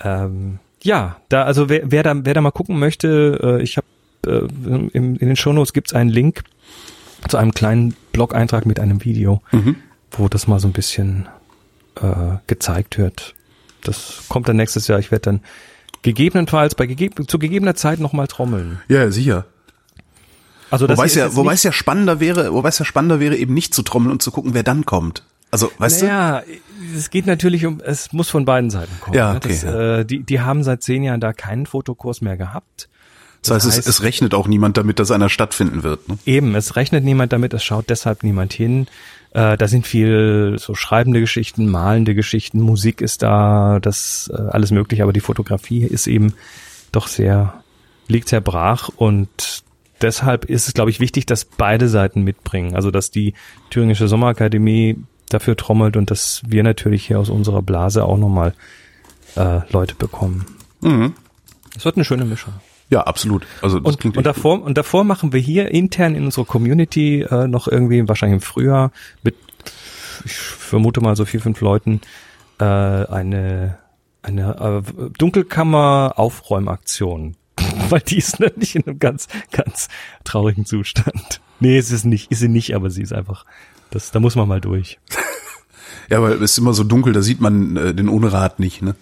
ähm, 0.00 0.58
ja, 0.82 1.16
da 1.28 1.42
also 1.44 1.68
wer, 1.68 1.90
wer 1.90 2.02
da 2.02 2.14
wer 2.24 2.34
da 2.34 2.40
mal 2.40 2.50
gucken 2.50 2.78
möchte, 2.78 3.38
äh, 3.42 3.62
ich 3.62 3.76
habe 3.76 3.86
äh, 4.26 4.46
in, 4.92 5.16
in 5.16 5.16
den 5.18 5.36
Shownotes 5.36 5.72
gibt's 5.72 5.92
einen 5.92 6.10
Link 6.10 6.42
zu 7.28 7.36
einem 7.36 7.52
kleinen 7.52 7.96
Blog-Eintrag 8.12 8.64
mit 8.66 8.78
einem 8.80 9.04
Video, 9.04 9.42
Mhm. 9.52 9.76
wo 10.12 10.28
das 10.28 10.46
mal 10.46 10.60
so 10.60 10.68
ein 10.68 10.72
bisschen 10.72 11.28
äh, 12.00 12.36
gezeigt 12.46 12.96
wird. 12.98 13.34
Das 13.82 14.24
kommt 14.28 14.48
dann 14.48 14.56
nächstes 14.56 14.86
Jahr. 14.88 14.98
Ich 14.98 15.10
werde 15.10 15.22
dann 15.22 15.40
gegebenenfalls 16.02 16.74
bei 16.74 16.86
gegeb 16.86 17.28
zu 17.28 17.38
gegebener 17.38 17.74
Zeit 17.74 17.98
noch 18.00 18.12
mal 18.12 18.26
trommeln. 18.28 18.80
Ja, 18.88 19.10
sicher. 19.10 19.46
Also 20.70 20.86
das 20.86 20.98
Wobei 20.98 21.06
es 21.06 21.14
ja, 21.14 21.34
wobei 21.34 21.54
es 21.54 21.62
ja 21.62 21.72
spannender 21.72 22.20
wäre, 22.20 22.52
wobei 22.52 22.68
es 22.68 22.78
ja 22.78 22.84
spannender 22.84 23.20
wäre, 23.20 23.36
eben 23.36 23.54
nicht 23.54 23.74
zu 23.74 23.82
trommeln 23.82 24.12
und 24.12 24.22
zu 24.22 24.30
gucken, 24.30 24.54
wer 24.54 24.62
dann 24.62 24.84
kommt. 24.84 25.22
Also, 25.50 25.70
weißt 25.78 26.02
naja, 26.02 26.42
es 26.96 27.10
geht 27.10 27.26
natürlich 27.26 27.64
um, 27.64 27.80
es 27.80 28.12
muss 28.12 28.28
von 28.28 28.44
beiden 28.44 28.70
Seiten 28.70 28.92
kommen. 29.00 29.16
Ja, 29.16 29.32
ne? 29.32 29.36
okay, 29.38 29.48
das, 29.48 29.62
ja. 29.62 29.98
Äh, 29.98 30.04
die, 30.04 30.22
die 30.22 30.40
haben 30.40 30.62
seit 30.62 30.82
zehn 30.82 31.02
Jahren 31.02 31.20
da 31.20 31.32
keinen 31.32 31.66
Fotokurs 31.66 32.20
mehr 32.20 32.36
gehabt. 32.36 32.88
du? 33.42 33.50
Das 33.54 33.64
heißt, 33.64 33.78
es, 33.78 33.86
heißt- 33.86 33.88
es 33.88 34.02
rechnet 34.02 34.34
auch 34.34 34.46
niemand 34.46 34.76
damit, 34.76 34.98
dass 34.98 35.10
einer 35.10 35.28
stattfinden 35.28 35.82
wird. 35.82 36.08
Ne? 36.08 36.18
Eben, 36.26 36.54
es 36.54 36.76
rechnet 36.76 37.04
niemand 37.04 37.32
damit, 37.32 37.54
es 37.54 37.64
schaut 37.64 37.88
deshalb 37.88 38.22
niemand 38.24 38.52
hin. 38.52 38.86
Äh, 39.32 39.56
da 39.56 39.68
sind 39.68 39.86
viel 39.86 40.56
so 40.58 40.74
schreibende 40.74 41.20
Geschichten, 41.20 41.68
malende 41.70 42.14
Geschichten, 42.14 42.60
Musik 42.60 43.00
ist 43.00 43.22
da, 43.22 43.78
das 43.80 44.30
äh, 44.32 44.40
alles 44.50 44.70
möglich, 44.70 45.02
aber 45.02 45.12
die 45.12 45.20
Fotografie 45.20 45.84
ist 45.84 46.06
eben 46.06 46.34
doch 46.92 47.06
sehr, 47.08 47.62
liegt 48.06 48.28
sehr 48.28 48.40
brach 48.40 48.88
und 48.96 49.62
deshalb 50.00 50.46
ist 50.46 50.68
es, 50.68 50.74
glaube 50.74 50.90
ich, 50.90 51.00
wichtig, 51.00 51.26
dass 51.26 51.44
beide 51.44 51.88
Seiten 51.88 52.22
mitbringen. 52.22 52.74
Also, 52.74 52.90
dass 52.90 53.10
die 53.10 53.34
Thüringische 53.70 54.08
Sommerakademie 54.08 54.96
dafür 55.28 55.56
trommelt 55.56 55.96
und 55.96 56.10
dass 56.10 56.42
wir 56.46 56.62
natürlich 56.62 57.06
hier 57.06 57.18
aus 57.18 57.30
unserer 57.30 57.62
Blase 57.62 58.04
auch 58.04 58.16
nochmal 58.18 58.54
äh, 59.36 59.60
Leute 59.70 59.94
bekommen. 59.94 60.46
Mhm. 60.80 61.14
Es 61.76 61.84
wird 61.84 61.96
eine 61.96 62.04
schöne 62.04 62.24
Mischung. 62.24 62.54
Ja, 62.90 63.02
absolut. 63.02 63.46
Also 63.60 63.80
das 63.80 63.96
Und, 63.96 64.16
und 64.16 64.24
davor 64.24 64.62
und 64.62 64.78
davor 64.78 65.04
machen 65.04 65.32
wir 65.32 65.40
hier 65.40 65.70
intern 65.70 66.14
in 66.14 66.24
unserer 66.24 66.46
Community 66.46 67.20
äh, 67.20 67.46
noch 67.46 67.68
irgendwie 67.68 68.08
wahrscheinlich 68.08 68.36
im 68.36 68.40
Frühjahr 68.40 68.92
mit 69.22 69.34
ich 70.24 70.32
vermute 70.32 71.00
mal 71.00 71.14
so 71.14 71.24
vier 71.24 71.40
fünf 71.40 71.60
Leuten 71.60 72.00
äh, 72.58 72.64
eine 72.64 73.78
eine 74.22 74.84
äh, 74.88 75.10
Dunkelkammer 75.18 76.14
Aufräumaktion, 76.16 77.36
weil 77.90 78.00
die 78.00 78.18
ist 78.18 78.40
nämlich 78.40 78.74
in 78.74 78.86
einem 78.86 78.98
ganz 78.98 79.28
ganz 79.52 79.88
traurigen 80.24 80.64
Zustand. 80.64 81.40
Nee, 81.60 81.76
es 81.76 81.90
ist 81.90 82.04
nicht, 82.04 82.30
ist 82.30 82.38
sie 82.40 82.48
nicht, 82.48 82.74
aber 82.74 82.88
sie 82.88 83.02
ist 83.02 83.12
einfach 83.12 83.44
das 83.90 84.10
da 84.10 84.20
muss 84.20 84.36
man 84.36 84.48
mal 84.48 84.60
durch. 84.60 84.98
Ja, 86.10 86.22
weil 86.22 86.42
es 86.42 86.52
ist 86.52 86.58
immer 86.58 86.72
so 86.72 86.84
dunkel, 86.84 87.12
da 87.12 87.20
sieht 87.20 87.42
man 87.42 87.76
äh, 87.76 87.94
den 87.94 88.08
Unrat 88.08 88.60
nicht, 88.60 88.80
ne? 88.80 88.94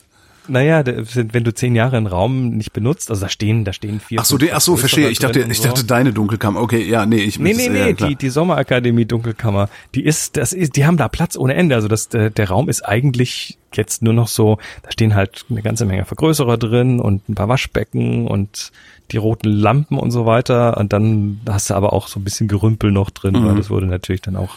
Naja, 0.49 0.85
wenn 0.85 1.45
du 1.45 1.55
zehn 1.55 1.75
Jahre 1.75 1.97
einen 1.97 2.07
Raum 2.07 2.51
nicht 2.51 2.73
benutzt, 2.73 3.11
also 3.11 3.23
da 3.23 3.29
stehen, 3.29 3.65
da 3.65 3.73
stehen 3.73 4.01
vier. 4.01 4.21
Ach 4.21 4.25
so, 4.25 4.39
die, 4.39 4.53
ach 4.53 4.61
so, 4.61 4.77
verstehe. 4.77 5.09
Ich 5.09 5.19
dachte, 5.19 5.41
ich 5.41 5.59
so. 5.59 5.69
dachte 5.69 5.85
deine 5.85 6.13
Dunkelkammer. 6.13 6.61
Okay, 6.61 6.89
ja, 6.89 7.07
nee, 7.07 7.17
ich 7.17 7.39
Nee, 7.39 7.55
nee, 7.55 7.69
nee, 7.69 7.95
klar. 7.95 8.11
die, 8.11 8.17
die 8.17 8.31
Sommerakademie 8.31 9.05
Dunkelkammer, 9.05 9.69
die 9.95 10.05
ist, 10.05 10.37
das 10.37 10.53
ist, 10.53 10.77
die 10.77 10.87
haben 10.87 10.97
da 10.97 11.09
Platz 11.09 11.37
ohne 11.37 11.55
Ende. 11.55 11.75
Also 11.75 11.89
das, 11.89 12.09
der, 12.09 12.31
der 12.31 12.49
Raum 12.49 12.69
ist 12.69 12.83
eigentlich 12.83 13.59
jetzt 13.75 14.03
nur 14.03 14.15
noch 14.15 14.29
so, 14.29 14.59
da 14.83 14.91
stehen 14.91 15.15
halt 15.15 15.45
eine 15.51 15.63
ganze 15.63 15.85
Menge 15.85 16.05
Vergrößerer 16.05 16.57
drin 16.57 17.01
und 17.01 17.29
ein 17.29 17.35
paar 17.35 17.49
Waschbecken 17.49 18.27
und 18.27 18.73
die 19.13 19.19
roten 19.19 19.49
Lampen 19.49 19.99
und 19.99 20.11
so 20.11 20.27
weiter. 20.27 20.77
Und 20.77 20.93
dann 20.93 21.41
hast 21.49 21.71
du 21.71 21.75
aber 21.75 21.93
auch 21.93 22.09
so 22.09 22.19
ein 22.19 22.25
bisschen 22.25 22.49
Gerümpel 22.49 22.91
noch 22.91 23.11
drin, 23.11 23.45
weil 23.45 23.55
das 23.57 23.71
wurde 23.71 23.87
natürlich 23.87 24.23
dann 24.23 24.37
auch 24.37 24.57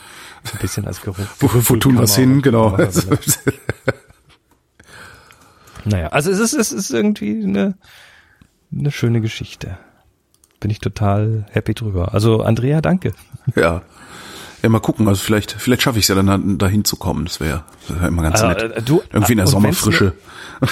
ein 0.51 0.59
bisschen 0.59 0.87
als 0.87 1.01
Gerümpel. 1.01 1.25
Mhm. 1.25 1.49
wo, 1.53 1.69
wo 1.69 1.75
tun 1.75 1.97
wir's 1.97 2.15
hin, 2.15 2.41
genau. 2.41 2.77
Naja, 5.85 6.07
also 6.07 6.31
es 6.31 6.39
ist, 6.39 6.53
es 6.53 6.71
ist 6.71 6.91
irgendwie 6.91 7.41
eine, 7.43 7.75
eine 8.77 8.91
schöne 8.91 9.21
Geschichte. 9.21 9.77
Bin 10.59 10.71
ich 10.71 10.79
total 10.79 11.45
happy 11.51 11.73
drüber. 11.73 12.13
Also 12.13 12.41
Andrea, 12.43 12.81
danke. 12.81 13.13
ja. 13.55 13.81
Ja, 14.61 14.67
mal 14.67 14.79
gucken. 14.81 15.07
Also 15.07 15.21
vielleicht, 15.23 15.53
vielleicht 15.53 15.83
schaffe 15.83 15.99
ich 15.99 16.03
es 16.03 16.09
ja 16.09 16.15
dann 16.21 16.57
da 16.57 16.67
hinzukommen. 16.67 17.23
Das 17.23 17.39
wäre 17.39 17.63
wär 17.87 18.09
immer 18.09 18.23
ganz 18.23 18.41
Also, 18.41 18.61
nett. 18.67 18.75
äh, 18.75 18.81
du- 18.81 19.01
Irgendwie 19.13 19.31
in 19.31 19.37
der 19.37 19.45
und 19.47 19.63
wenn's 19.63 19.79
Sommerfrische. 19.79 20.13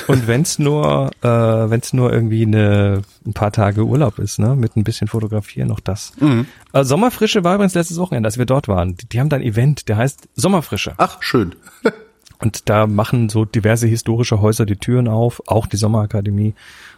Und 0.08 0.28
wenn's 0.28 0.60
nur, 0.60 1.12
äh, 1.22 1.28
wenn's 1.30 1.94
nur 1.94 2.12
irgendwie 2.12 2.42
eine, 2.46 3.04
ein 3.26 3.32
paar 3.32 3.54
Tage 3.54 3.86
Urlaub 3.86 4.20
ist, 4.20 4.40
ne, 4.40 4.58
mit 4.58 4.76
ein 4.76 4.84
bisschen 4.84 5.08
Fotografieren, 5.08 5.70
noch 5.70 5.80
das. 5.80 6.12
Mhm. 6.20 6.48
Äh, 6.74 6.84
Sommerfrische 6.84 7.46
war 7.46 7.56
übrigens 7.56 7.76
letztes 7.76 7.98
Wochenende, 7.98 8.28
als 8.28 8.38
wir 8.38 8.46
dort 8.46 8.68
waren. 8.68 8.98
Die, 8.98 9.08
die 9.08 9.22
haben 9.22 9.30
da 9.30 9.38
ein 9.38 9.42
Event, 9.42 9.88
der 9.88 9.96
heißt 9.96 10.28
Sommerfrische. 10.36 10.94
Ach, 10.98 11.22
schön. 11.24 11.56
Und 12.40 12.70
da 12.70 12.86
machen 12.88 13.30
so 13.30 13.46
diverse 13.46 13.88
historische 13.88 14.42
Häuser 14.42 14.66
die 14.66 14.76
Türen 14.76 15.08
auf, 15.08 15.42
auch 15.48 15.66
die 15.66 15.78
Sommerakademie. 15.78 16.54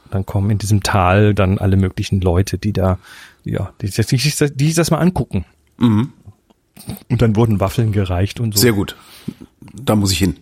Und 0.06 0.13
dann 0.13 0.25
kommen 0.25 0.49
in 0.49 0.58
diesem 0.58 0.84
Tal 0.84 1.34
dann 1.34 1.58
alle 1.58 1.78
möglichen 1.78 2.19
Leute, 2.21 2.58
die 2.58 2.73
da, 2.73 2.99
ja, 3.45 3.71
die, 3.82 3.89
die, 3.89 4.02
die, 4.04 4.17
die 4.17 4.65
sich 4.65 4.75
das 4.75 4.91
mal 4.91 4.97
angucken. 4.97 5.45
Mhm. 5.78 6.12
Und 7.10 7.21
dann 7.21 7.36
wurden 7.36 7.60
Waffeln 7.60 7.91
gereicht 7.91 8.39
und 8.39 8.54
so. 8.56 8.62
Sehr 8.62 8.73
gut. 8.73 8.95
Da 9.73 9.95
muss 9.95 10.12
ich 10.12 10.17
hin. 10.19 10.38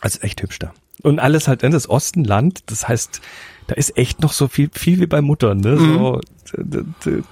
Also 0.00 0.20
echt 0.20 0.42
hübsch 0.42 0.58
da. 0.58 0.72
Und 1.02 1.20
alles 1.20 1.48
halt 1.48 1.62
in 1.62 1.72
das 1.72 1.88
Ostenland, 1.88 2.62
das 2.66 2.88
heißt, 2.88 3.20
da 3.68 3.74
ist 3.74 3.96
echt 3.96 4.20
noch 4.20 4.32
so 4.32 4.48
viel, 4.48 4.68
viel 4.72 5.00
wie 5.00 5.06
bei 5.06 5.20
Muttern, 5.20 5.60
ne? 5.60 5.76
So, 5.78 6.20
d- 6.56 6.82
d- 7.04 7.22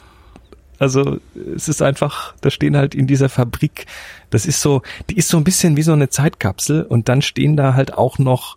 also 0.79 1.19
es 1.55 1.69
ist 1.69 1.83
einfach, 1.83 2.35
da 2.41 2.51
stehen 2.51 2.77
halt 2.77 2.95
in 2.95 3.07
dieser 3.07 3.29
Fabrik, 3.29 3.87
das 4.31 4.47
ist 4.47 4.61
so, 4.61 4.83
die 5.11 5.17
ist 5.17 5.29
so 5.29 5.37
ein 5.37 5.45
bisschen 5.45 5.77
wie 5.77 5.83
so 5.83 5.93
eine 5.93 6.09
Zeitkapsel 6.09 6.83
und 6.83 7.09
dann 7.09 7.23
stehen 7.23 7.57
da 7.57 7.75
halt 7.75 7.95
auch 7.95 8.19
noch 8.19 8.57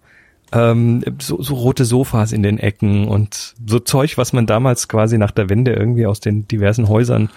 ähm, 0.52 1.04
so, 1.20 1.42
so 1.42 1.54
rote 1.56 1.86
Sofas 1.86 2.32
in 2.32 2.42
den 2.44 2.58
Ecken 2.58 3.08
und 3.08 3.54
so 3.68 3.80
Zeug, 3.80 4.18
was 4.18 4.34
man 4.34 4.48
damals 4.48 4.88
quasi 4.88 5.18
nach 5.18 5.32
der 5.32 5.50
Wende 5.50 5.74
irgendwie 5.74 6.06
aus 6.08 6.20
den 6.20 6.48
diversen 6.48 6.88
Häusern 6.88 7.30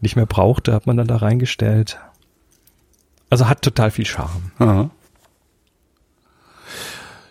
nicht 0.00 0.16
mehr 0.16 0.26
brauchte, 0.26 0.72
hat 0.72 0.86
man 0.86 0.96
dann 0.96 1.06
da 1.06 1.16
reingestellt. 1.16 1.98
Also 3.30 3.48
hat 3.48 3.62
total 3.62 3.90
viel 3.90 4.06
Charme. 4.06 4.50
Aha. 4.58 4.90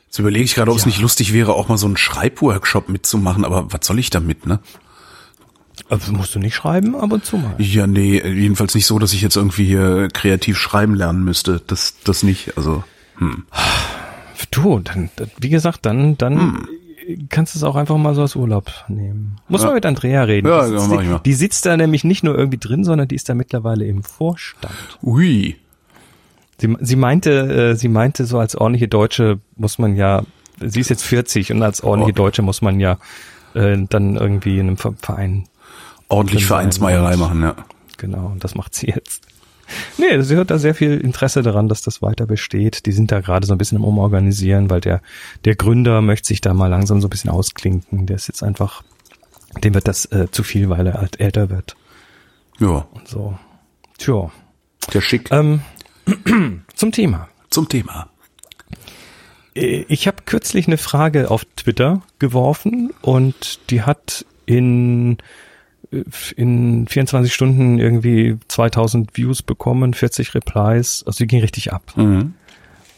Jetzt 0.05 0.19
überlege 0.19 0.45
ich 0.45 0.55
gerade, 0.55 0.71
ob 0.71 0.77
es 0.77 0.83
Ja. 0.83 0.87
nicht 0.89 1.01
lustig 1.01 1.33
wäre, 1.33 1.53
auch 1.53 1.67
mal 1.69 1.77
so 1.77 1.85
einen 1.87 1.97
Schreibworkshop 1.97 2.89
mitzumachen, 2.89 3.43
aber 3.45 3.71
was 3.71 3.85
soll 3.85 3.99
ich 3.99 4.09
damit, 4.09 4.45
ne? 4.45 4.59
Also 5.89 6.11
musst 6.11 6.33
du 6.35 6.39
nicht 6.39 6.55
schreiben, 6.55 6.95
ab 6.95 7.11
und 7.11 7.23
zu 7.25 7.37
mal. 7.37 7.55
Ja, 7.59 7.87
nee, 7.87 8.21
jedenfalls 8.21 8.75
nicht 8.75 8.85
so, 8.85 8.99
dass 8.99 9.13
ich 9.13 9.21
jetzt 9.21 9.35
irgendwie 9.37 9.65
hier 9.65 10.07
kreativ 10.11 10.57
schreiben 10.57 10.95
lernen 10.95 11.23
müsste. 11.23 11.61
Das, 11.67 11.95
das 12.03 12.23
nicht. 12.23 12.57
Also, 12.57 12.83
Du, 14.51 14.79
dann, 14.79 15.09
wie 15.39 15.49
gesagt, 15.49 15.85
dann, 15.85 16.17
dann 16.17 16.67
kannst 17.29 17.55
du 17.55 17.59
es 17.59 17.63
auch 17.63 17.75
einfach 17.75 17.97
mal 17.97 18.13
so 18.15 18.21
als 18.21 18.35
Urlaub 18.35 18.71
nehmen. 18.87 19.37
Muss 19.47 19.61
Ja. 19.61 19.67
man 19.67 19.75
mit 19.75 19.85
Andrea 19.85 20.23
reden. 20.23 20.47
Ja, 20.47 20.65
die, 20.67 20.73
ja, 20.73 20.79
sitzt, 20.79 20.89
mach 20.93 21.01
ich 21.01 21.09
mal. 21.09 21.21
die 21.25 21.33
sitzt 21.33 21.65
da 21.65 21.77
nämlich 21.77 22.03
nicht 22.03 22.23
nur 22.23 22.37
irgendwie 22.37 22.57
drin, 22.57 22.83
sondern 22.83 23.07
die 23.07 23.15
ist 23.15 23.29
da 23.29 23.33
mittlerweile 23.33 23.85
im 23.85 24.03
Vorstand. 24.03 24.73
ui. 25.01 25.55
Sie, 26.59 26.75
sie 26.81 26.95
meinte, 26.95 27.31
äh, 27.31 27.75
sie 27.75 27.87
meinte, 27.87 28.25
so 28.25 28.39
als 28.39 28.55
ordentliche 28.55 28.87
Deutsche 28.87 29.39
muss 29.55 29.77
man 29.79 29.95
ja 29.95 30.23
sie 30.59 30.79
ist 30.79 30.89
jetzt 30.89 31.03
40 31.03 31.51
und 31.51 31.61
als 31.61 31.83
ordentliche 31.83 32.13
Oh. 32.19 32.23
Deutsche 32.25 32.41
muss 32.41 32.63
man 32.63 32.79
ja 32.79 32.97
äh, 33.53 33.77
dann 33.89 34.15
irgendwie 34.15 34.55
in 34.57 34.67
einem 34.67 34.77
Ver- 34.77 34.95
Verein 34.99 35.47
Ordentlich 36.09 36.45
Vereinsmeierei 36.45 37.13
und- 37.13 37.19
machen, 37.19 37.41
ja. 37.41 37.55
Genau, 37.97 38.27
und 38.27 38.43
das 38.43 38.53
macht 38.55 38.75
sie 38.75 38.87
jetzt. 38.87 39.25
Nee, 39.97 40.21
sie 40.21 40.37
hat 40.37 40.49
da 40.49 40.57
sehr 40.59 40.73
viel 40.75 40.97
Interesse 40.97 41.41
daran, 41.41 41.67
dass 41.67 41.81
das 41.81 42.01
weiter 42.01 42.25
besteht. 42.25 42.85
Die 42.85 42.91
sind 42.93 43.11
da 43.11 43.19
gerade 43.19 43.45
so 43.45 43.53
ein 43.53 43.57
bisschen 43.57 43.77
im 43.79 43.83
Umorganisieren, 43.83 44.69
weil 44.69 44.79
der, 44.79 45.01
der 45.43 45.55
Gründer 45.55 46.01
möchte 46.01 46.27
sich 46.29 46.39
da 46.39 46.53
mal 46.53 46.67
langsam 46.67 47.01
so 47.01 47.07
ein 47.07 47.09
bisschen 47.09 47.31
ausklinken. 47.31 48.05
Der 48.05 48.15
ist 48.15 48.27
jetzt 48.29 48.43
einfach, 48.43 48.83
dem 49.63 49.73
wird 49.73 49.87
das 49.89 50.05
äh, 50.05 50.27
zu 50.31 50.43
viel, 50.43 50.69
weil 50.69 50.87
er 50.87 50.93
halt 50.93 51.19
älter 51.19 51.49
wird 51.49 51.75
Ja, 52.59 52.87
und 52.93 53.07
so. 53.09 53.37
Tja, 53.97 54.31
der 54.93 55.01
schick. 55.01 55.31
ähm, 55.31 55.61
zum 56.75 56.91
Thema. 56.93 57.27
Zum 57.49 57.67
Thema. 57.67 58.07
Äh, 59.55 59.83
Ich 59.89 60.07
habe 60.07 60.23
kürzlich 60.25 60.67
eine 60.67 60.77
Frage 60.77 61.29
auf 61.31 61.43
Twitter 61.57 62.01
geworfen 62.19 62.93
und 63.01 63.59
die 63.69 63.81
hat 63.81 64.25
in 64.45 65.17
in 66.35 66.87
24 66.87 67.33
Stunden 67.33 67.79
irgendwie 67.79 68.37
2000 68.47 69.15
Views 69.15 69.41
bekommen, 69.41 69.93
40 69.93 70.35
Replies, 70.35 71.03
also 71.05 71.17
die 71.19 71.27
ging 71.27 71.41
richtig 71.41 71.73
ab. 71.73 71.93
Mhm. 71.95 72.33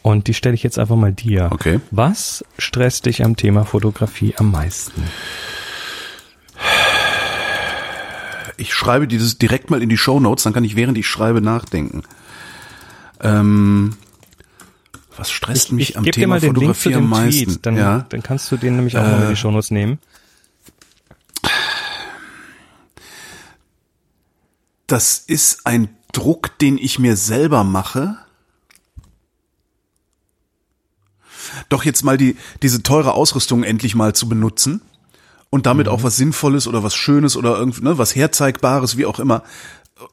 Und 0.02 0.28
die 0.28 0.34
stelle 0.34 0.54
ich 0.54 0.62
jetzt 0.62 0.78
einfach 0.78 0.96
mal 0.96 1.12
dir. 1.12 1.48
Okay. 1.52 1.80
Was 1.90 2.44
stresst 2.58 3.06
dich 3.06 3.24
am 3.24 3.36
Thema 3.36 3.64
Fotografie 3.64 4.34
am 4.38 4.50
meisten? 4.50 5.02
Ich 8.56 8.74
schreibe 8.74 9.06
dieses 9.06 9.38
direkt 9.38 9.70
mal 9.70 9.82
in 9.82 9.88
die 9.88 9.98
Show 9.98 10.20
Notes, 10.20 10.44
dann 10.44 10.52
kann 10.52 10.64
ich 10.64 10.76
während 10.76 10.96
ich 10.98 11.06
schreibe 11.06 11.40
nachdenken. 11.40 12.02
Ähm, 13.20 13.94
was 15.16 15.30
stresst 15.30 15.72
mich 15.72 15.98
am 15.98 16.04
geb 16.04 16.14
Thema 16.14 16.40
Fotografie 16.40 16.94
am 16.94 17.08
meisten? 17.08 17.44
Tweet, 17.44 17.66
dann, 17.66 17.76
ja. 17.76 18.06
dann 18.08 18.22
kannst 18.22 18.50
du 18.50 18.56
den 18.56 18.76
nämlich 18.76 18.96
auch 18.96 19.02
mal 19.02 19.22
in 19.22 19.28
die 19.28 19.36
Shownotes 19.36 19.70
nehmen. 19.70 19.98
Das 24.90 25.22
ist 25.24 25.66
ein 25.66 25.88
Druck, 26.10 26.58
den 26.58 26.76
ich 26.76 26.98
mir 26.98 27.16
selber 27.16 27.62
mache. 27.62 28.18
Doch 31.68 31.84
jetzt 31.84 32.02
mal 32.02 32.18
die, 32.18 32.36
diese 32.62 32.82
teure 32.82 33.14
Ausrüstung 33.14 33.62
endlich 33.62 33.94
mal 33.94 34.16
zu 34.16 34.28
benutzen 34.28 34.82
und 35.48 35.66
damit 35.66 35.86
auch 35.86 36.02
was 36.02 36.16
Sinnvolles 36.16 36.66
oder 36.66 36.82
was 36.82 36.96
Schönes 36.96 37.36
oder 37.36 37.56
irgendwie, 37.56 37.84
ne, 37.84 37.98
was 37.98 38.16
Herzeigbares, 38.16 38.96
wie 38.96 39.06
auch 39.06 39.20
immer. 39.20 39.44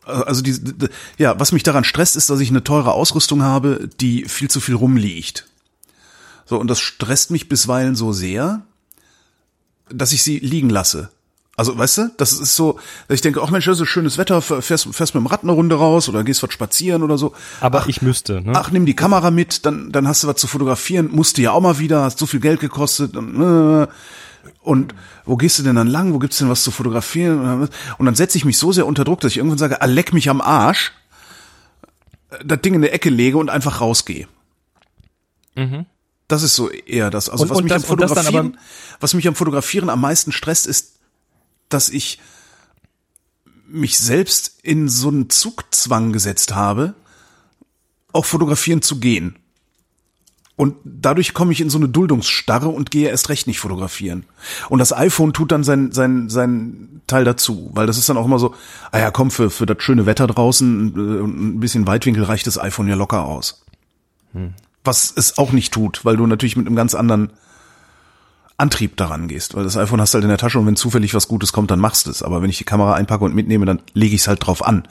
Also 0.06 0.44
die, 0.44 0.64
die, 0.64 0.90
ja, 1.18 1.40
was 1.40 1.52
mich 1.52 1.64
daran 1.64 1.84
stresst, 1.84 2.16
ist, 2.16 2.30
dass 2.30 2.40
ich 2.40 2.52
eine 2.52 2.64
teure 2.64 2.94
Ausrüstung 2.94 3.42
habe, 3.42 3.90
die 4.00 4.26
viel 4.26 4.52
zu 4.52 4.60
viel 4.60 4.76
rumliegt. 4.76 5.48
So, 6.46 6.60
und 6.60 6.68
das 6.68 6.80
stresst 6.80 7.32
mich 7.32 7.50
bisweilen 7.50 7.96
so 7.96 8.14
sehr, 8.14 8.62
dass 9.90 10.12
ich 10.12 10.22
sie 10.22 10.38
liegen 10.38 10.70
lasse. 10.70 11.10
Also, 11.60 11.76
weißt 11.76 11.98
du, 11.98 12.12
das 12.18 12.34
ist 12.34 12.56
so, 12.56 12.80
dass 13.08 13.16
ich 13.16 13.22
denke, 13.22 13.42
ach 13.42 13.50
Mensch, 13.50 13.66
das 13.66 13.80
ist 13.80 13.88
schönes 13.90 14.20
Wetter, 14.20 14.44
fährst, 14.44 14.88
fährst 14.94 15.16
mit 15.16 15.24
dem 15.24 15.26
Rad 15.26 15.42
eine 15.42 15.52
Runde 15.54 15.76
raus 15.76 16.08
oder 16.08 16.24
gehst 16.24 16.44
was 16.44 16.54
spazieren 16.54 17.02
oder 17.02 17.18
so. 17.18 17.34
Aber 17.62 17.80
ach, 17.82 17.88
ich 17.88 18.04
müsste, 18.04 18.42
ne? 18.42 18.54
Ach, 18.56 18.70
nimm 18.70 18.86
die 18.86 18.96
Kamera 18.96 19.32
mit, 19.32 19.66
dann, 19.66 19.92
dann 19.92 20.08
hast 20.08 20.24
du 20.24 20.28
was 20.28 20.36
zu 20.36 20.46
fotografieren, 20.46 21.10
musst 21.12 21.38
du 21.38 21.42
ja 21.42 21.52
auch 21.54 21.60
mal 21.62 21.80
wieder, 21.80 22.04
hast 22.04 22.20
so 22.20 22.28
viel 22.28 22.42
Geld 22.42 22.60
gekostet. 22.60 23.18
Und, 23.18 23.42
äh, 23.42 23.88
und 24.62 24.94
wo 25.26 25.36
gehst 25.36 25.58
du 25.58 25.64
denn 25.64 25.76
dann 25.76 25.88
lang? 25.88 26.14
Wo 26.14 26.20
gibt's 26.20 26.38
denn 26.38 26.48
was 26.48 26.62
zu 26.62 26.70
fotografieren? 26.70 27.68
Und 27.98 28.06
dann 28.06 28.14
setze 28.14 28.38
ich 28.38 28.46
mich 28.46 28.60
so 28.60 28.72
sehr 28.72 28.86
unter 28.86 29.04
Druck, 29.04 29.22
dass 29.22 29.32
ich 29.32 29.38
irgendwann 29.38 29.58
sage, 29.58 29.82
ah, 29.82 29.86
leck 29.86 30.14
mich 30.14 30.30
am 30.30 30.42
Arsch, 30.42 30.92
das 32.46 32.62
Ding 32.62 32.76
in 32.76 32.82
der 32.82 32.94
Ecke 32.94 33.10
lege 33.10 33.38
und 33.38 33.50
einfach 33.50 33.82
rausgehe. 33.82 34.28
Das 36.28 36.44
ist 36.44 36.56
so 36.56 36.70
eher 36.70 37.10
das. 37.10 37.30
Also 37.30 37.46
Und- 37.46 37.50
was 37.50 37.58
und 37.58 37.64
mich 37.64 37.74
das- 37.74 37.84
am 37.84 37.88
Fotografieren, 37.88 38.48
aber- 38.54 38.58
was 39.00 39.14
mich 39.16 39.28
am 39.28 39.34
Fotografieren 39.34 39.90
am 39.90 40.02
meisten 40.02 40.32
stresst, 40.32 40.68
ist, 40.68 40.97
dass 41.70 41.90
ich 41.90 42.20
mich 43.68 43.98
selbst 43.98 44.60
in 44.64 44.88
so 44.90 45.10
einen 45.10 45.30
Zugzwang 45.30 46.14
gesetzt 46.14 46.56
habe, 46.56 46.96
auch 48.14 48.26
fotografieren 48.26 48.82
zu 48.82 49.00
gehen. 49.00 49.38
Und 50.56 50.76
dadurch 50.84 51.36
komme 51.36 51.52
ich 51.52 51.62
in 51.62 51.70
so 51.70 51.78
eine 51.78 51.88
Duldungsstarre 51.88 52.68
und 52.68 52.90
gehe 52.90 53.10
erst 53.10 53.30
recht 53.30 53.46
nicht 53.46 53.60
fotografieren. 53.60 54.26
Und 54.70 54.80
das 54.80 54.92
iPhone 54.92 55.32
tut 55.32 55.52
dann 55.52 55.64
sein, 55.64 55.92
sein, 55.92 56.30
sein 56.30 57.02
Teil 57.06 57.26
dazu, 57.26 57.70
weil 57.74 57.86
das 57.86 58.00
ist 58.00 58.10
dann 58.10 58.18
auch 58.18 58.26
immer 58.26 58.40
so, 58.40 58.56
ah 58.92 58.98
ja, 58.98 59.12
komm, 59.12 59.30
für, 59.30 59.52
für 59.52 59.68
das 59.68 59.84
schöne 59.84 60.08
Wetter 60.08 60.26
draußen 60.26 60.96
äh, 60.96 61.22
und 61.22 61.40
ein 61.40 61.60
bisschen 61.60 61.86
Weitwinkel 61.86 62.24
reicht 62.24 62.48
das 62.48 62.58
iPhone 62.58 62.88
ja 62.88 62.96
locker 62.96 63.24
aus. 63.26 63.64
Was 64.84 65.14
es 65.16 65.38
auch 65.38 65.52
nicht 65.52 65.74
tut, 65.74 66.04
weil 66.06 66.18
du 66.18 66.26
natürlich 66.26 66.56
mit 66.56 66.66
einem 66.66 66.76
ganz 66.76 66.96
anderen 66.96 67.34
Antrieb 68.58 68.98
daran 68.98 69.28
gehst, 69.28 69.54
weil 69.56 69.64
das 69.64 69.78
iPhone 69.78 70.02
hast 70.02 70.14
du 70.14 70.18
halt 70.18 70.24
in 70.24 70.30
der 70.30 70.38
Tasche 70.40 70.58
und 70.60 70.66
wenn 70.66 70.76
zufällig 70.76 71.14
was 71.14 71.28
Gutes 71.28 71.54
kommt, 71.54 71.70
dann 71.70 71.80
machst 71.80 72.08
du 72.08 72.10
es. 72.12 72.24
Aber 72.24 72.42
wenn 72.42 72.50
ich 72.50 72.58
die 72.58 72.64
Kamera 72.64 72.94
einpacke 72.96 73.24
und 73.24 73.36
mitnehme, 73.36 73.66
dann 73.66 73.82
lege 73.94 74.16
ich 74.16 74.22
es 74.22 74.28
halt 74.28 74.46
drauf 74.46 74.66
an, 74.66 74.88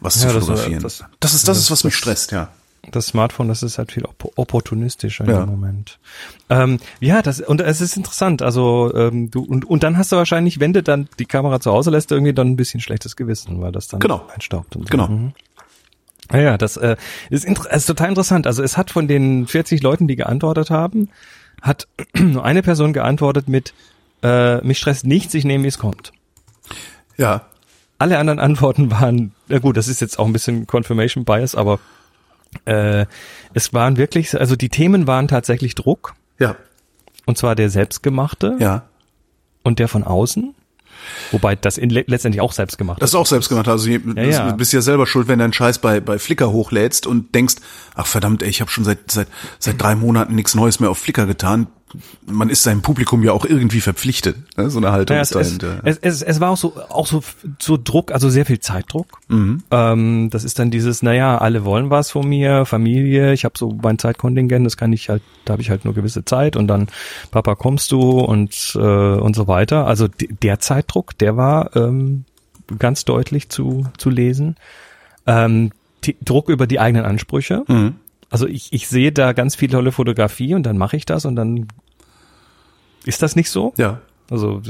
was 0.00 0.22
Ja, 0.22 0.28
zu 0.30 0.34
das- 0.36 0.44
fotografieren. 0.46 0.82
das- 0.82 1.04
Das, 1.20 1.34
ist 1.34 1.46
das, 1.48 1.56
das- 1.56 1.64
ist 1.64 1.70
was 1.70 1.84
mich 1.84 1.92
das- 1.94 1.98
stresst, 1.98 2.32
ja. 2.32 2.48
Das 2.90 3.06
Smartphone, 3.06 3.46
das 3.46 3.62
ist 3.62 3.78
halt 3.78 3.92
viel 3.92 4.04
op 4.04 4.32
opportunistischer 4.34 5.24
Ja. 5.28 5.44
im 5.44 5.50
Moment. 5.50 6.00
Ähm, 6.50 6.78
ja, 6.98 7.22
das 7.22 7.40
und 7.40 7.60
es 7.60 7.80
ist 7.80 7.96
interessant. 7.96 8.42
Also 8.42 8.92
ähm, 8.96 9.30
du 9.30 9.44
und 9.44 9.64
und 9.64 9.84
dann 9.84 9.96
hast 9.96 10.10
du 10.10 10.16
wahrscheinlich, 10.16 10.58
wenn 10.58 10.72
du 10.72 10.82
dann 10.82 11.08
die 11.20 11.26
Kamera 11.26 11.60
zu 11.60 11.70
Hause 11.70 11.90
lässt, 11.90 12.10
irgendwie 12.10 12.32
dann 12.32 12.48
ein 12.48 12.56
bisschen 12.56 12.80
schlechtes 12.80 13.14
Gewissen, 13.14 13.60
weil 13.60 13.70
das 13.70 13.86
dann 13.86 14.00
Genau. 14.00 14.26
einstaubt 14.34 14.74
und 14.74 14.82
so. 14.88 14.90
Genau. 14.90 15.06
Mhm. 15.06 15.32
Ja, 16.32 16.58
das 16.58 16.76
äh, 16.76 16.96
ist, 17.30 17.44
ist 17.44 17.86
total 17.86 18.08
interessant. 18.08 18.48
Also 18.48 18.64
es 18.64 18.76
hat 18.76 18.90
von 18.90 19.06
den 19.06 19.46
40 19.46 19.80
Leuten, 19.82 20.08
die 20.08 20.16
geantwortet 20.16 20.70
haben, 20.70 21.08
hat 21.62 21.88
nur 22.18 22.44
eine 22.44 22.62
Person 22.62 22.92
geantwortet 22.92 23.48
mit 23.48 23.72
äh, 24.22 24.58
mich 24.64 24.78
stresst 24.78 25.06
nichts, 25.06 25.32
ich 25.34 25.44
nehme, 25.44 25.64
wie 25.64 25.68
es 25.68 25.78
kommt. 25.78 26.12
Ja, 27.16 27.46
Alle 27.98 28.18
anderen 28.18 28.38
Antworten 28.50 28.90
waren, 28.90 29.32
na 29.48 29.58
gut, 29.58 29.76
das 29.76 29.88
ist 29.88 30.00
jetzt 30.00 30.18
auch 30.18 30.26
ein 30.26 30.32
bisschen 30.32 30.66
Confirmation 30.66 31.24
Bias, 31.24 31.54
aber 31.54 31.80
äh, 32.66 33.06
es 33.54 33.72
waren 33.72 33.96
wirklich, 33.96 34.38
also 34.38 34.56
die 34.56 34.68
Themen 34.68 35.06
waren 35.06 35.26
tatsächlich 35.28 35.74
Druck, 35.74 36.14
ja, 36.38 36.56
und 37.26 37.38
zwar 37.38 37.54
der 37.54 37.70
selbstgemachte. 37.70 38.56
Ja. 38.58 38.82
und 39.62 39.78
der 39.78 39.88
von 39.88 40.02
außen, 40.04 40.54
wobei 41.30 41.56
das 41.56 41.78
in, 41.78 41.90
le 41.90 42.04
letztendlich 42.06 42.40
auch 42.40 42.52
selbst 42.52 42.78
gemacht 42.78 43.00
Das 43.00 43.10
ist 43.10 43.14
auch 43.14 43.26
selbst 43.26 43.48
gemacht. 43.48 43.68
Also 43.68 43.86
du 43.88 44.12
ja. 44.14 44.52
bist 44.52 44.72
ja 44.72 44.80
selber 44.80 45.06
schuld, 45.06 45.28
wenn 45.28 45.38
du 45.38 45.44
einen 45.44 45.52
Scheiß 45.52 45.78
bei, 45.78 46.00
bei 46.00 46.18
Flickr 46.18 46.50
hochlädst 46.50 47.06
und 47.06 47.34
denkst, 47.34 47.56
ach 47.94 48.06
verdammt, 48.06 48.42
ey, 48.42 48.48
ich 48.48 48.60
habe 48.60 48.70
schon 48.70 48.84
seit, 48.84 49.10
seit, 49.10 49.28
seit 49.58 49.80
drei 49.80 49.94
Monaten 49.94 50.34
nichts 50.34 50.54
Neues 50.54 50.80
mehr 50.80 50.90
auf 50.90 50.98
Flickr 50.98 51.26
getan. 51.26 51.66
Man 52.26 52.50
ist 52.50 52.62
seinem 52.62 52.82
Publikum 52.82 53.22
ja 53.22 53.32
auch 53.32 53.44
irgendwie 53.44 53.80
verpflichtet. 53.80 54.36
Ne? 54.56 54.70
So 54.70 54.78
eine 54.78 54.92
Haltung 54.92 55.16
Ja, 55.16 55.22
ist 55.22 55.34
es, 55.34 55.52
es, 55.52 55.58
dahinter. 55.58 55.80
es, 55.84 55.98
es, 55.98 56.22
es 56.22 56.40
war 56.40 56.50
auch 56.50 56.56
so, 56.56 56.74
auch 56.88 57.06
so, 57.06 57.22
so 57.58 57.78
Druck, 57.82 58.12
also 58.12 58.28
sehr 58.30 58.46
viel 58.46 58.60
Zeitdruck. 58.60 59.18
Mhm. 59.28 59.62
Ähm, 59.70 60.30
das 60.30 60.44
ist 60.44 60.58
dann 60.58 60.70
dieses, 60.70 61.02
naja, 61.02 61.38
alle 61.38 61.64
wollen 61.64 61.90
was 61.90 62.10
von 62.10 62.28
mir, 62.28 62.64
Familie, 62.64 63.32
ich 63.32 63.44
habe 63.44 63.58
so 63.58 63.76
mein 63.82 63.98
Zeitkontingent, 63.98 64.64
das 64.66 64.76
kann 64.76 64.92
ich 64.92 65.08
halt, 65.08 65.22
da 65.44 65.52
habe 65.52 65.62
ich 65.62 65.70
halt 65.70 65.84
nur 65.84 65.94
gewisse 65.94 66.24
Zeit 66.24 66.56
und 66.56 66.68
dann, 66.68 66.88
Papa, 67.30 67.54
kommst 67.54 67.92
du 67.92 68.20
und, 68.20 68.72
äh, 68.76 68.78
und 68.78 69.36
so 69.36 69.48
weiter. 69.48 69.86
Also 69.86 70.08
der 70.08 70.60
Zeitdruck, 70.60 71.16
der 71.18 71.36
war 71.36 71.76
ähm, 71.76 72.24
ganz 72.78 73.04
deutlich 73.04 73.48
zu, 73.48 73.86
zu 73.98 74.10
lesen. 74.10 74.56
Ähm, 75.26 75.70
Druck 76.24 76.48
über 76.48 76.66
die 76.66 76.80
eigenen 76.80 77.04
Ansprüche. 77.04 77.64
Mhm. 77.68 77.94
Also 78.32 78.46
ich, 78.46 78.72
ich 78.72 78.88
sehe 78.88 79.12
da 79.12 79.32
ganz 79.32 79.54
viel 79.54 79.68
tolle 79.68 79.92
Fotografie 79.92 80.54
und 80.54 80.64
dann 80.64 80.78
mache 80.78 80.96
ich 80.96 81.06
das 81.06 81.24
und 81.24 81.36
dann 81.36 81.68
ist 83.04 83.22
das 83.22 83.36
nicht 83.36 83.50
so. 83.50 83.74
Ja. 83.76 84.00
Also 84.30 84.62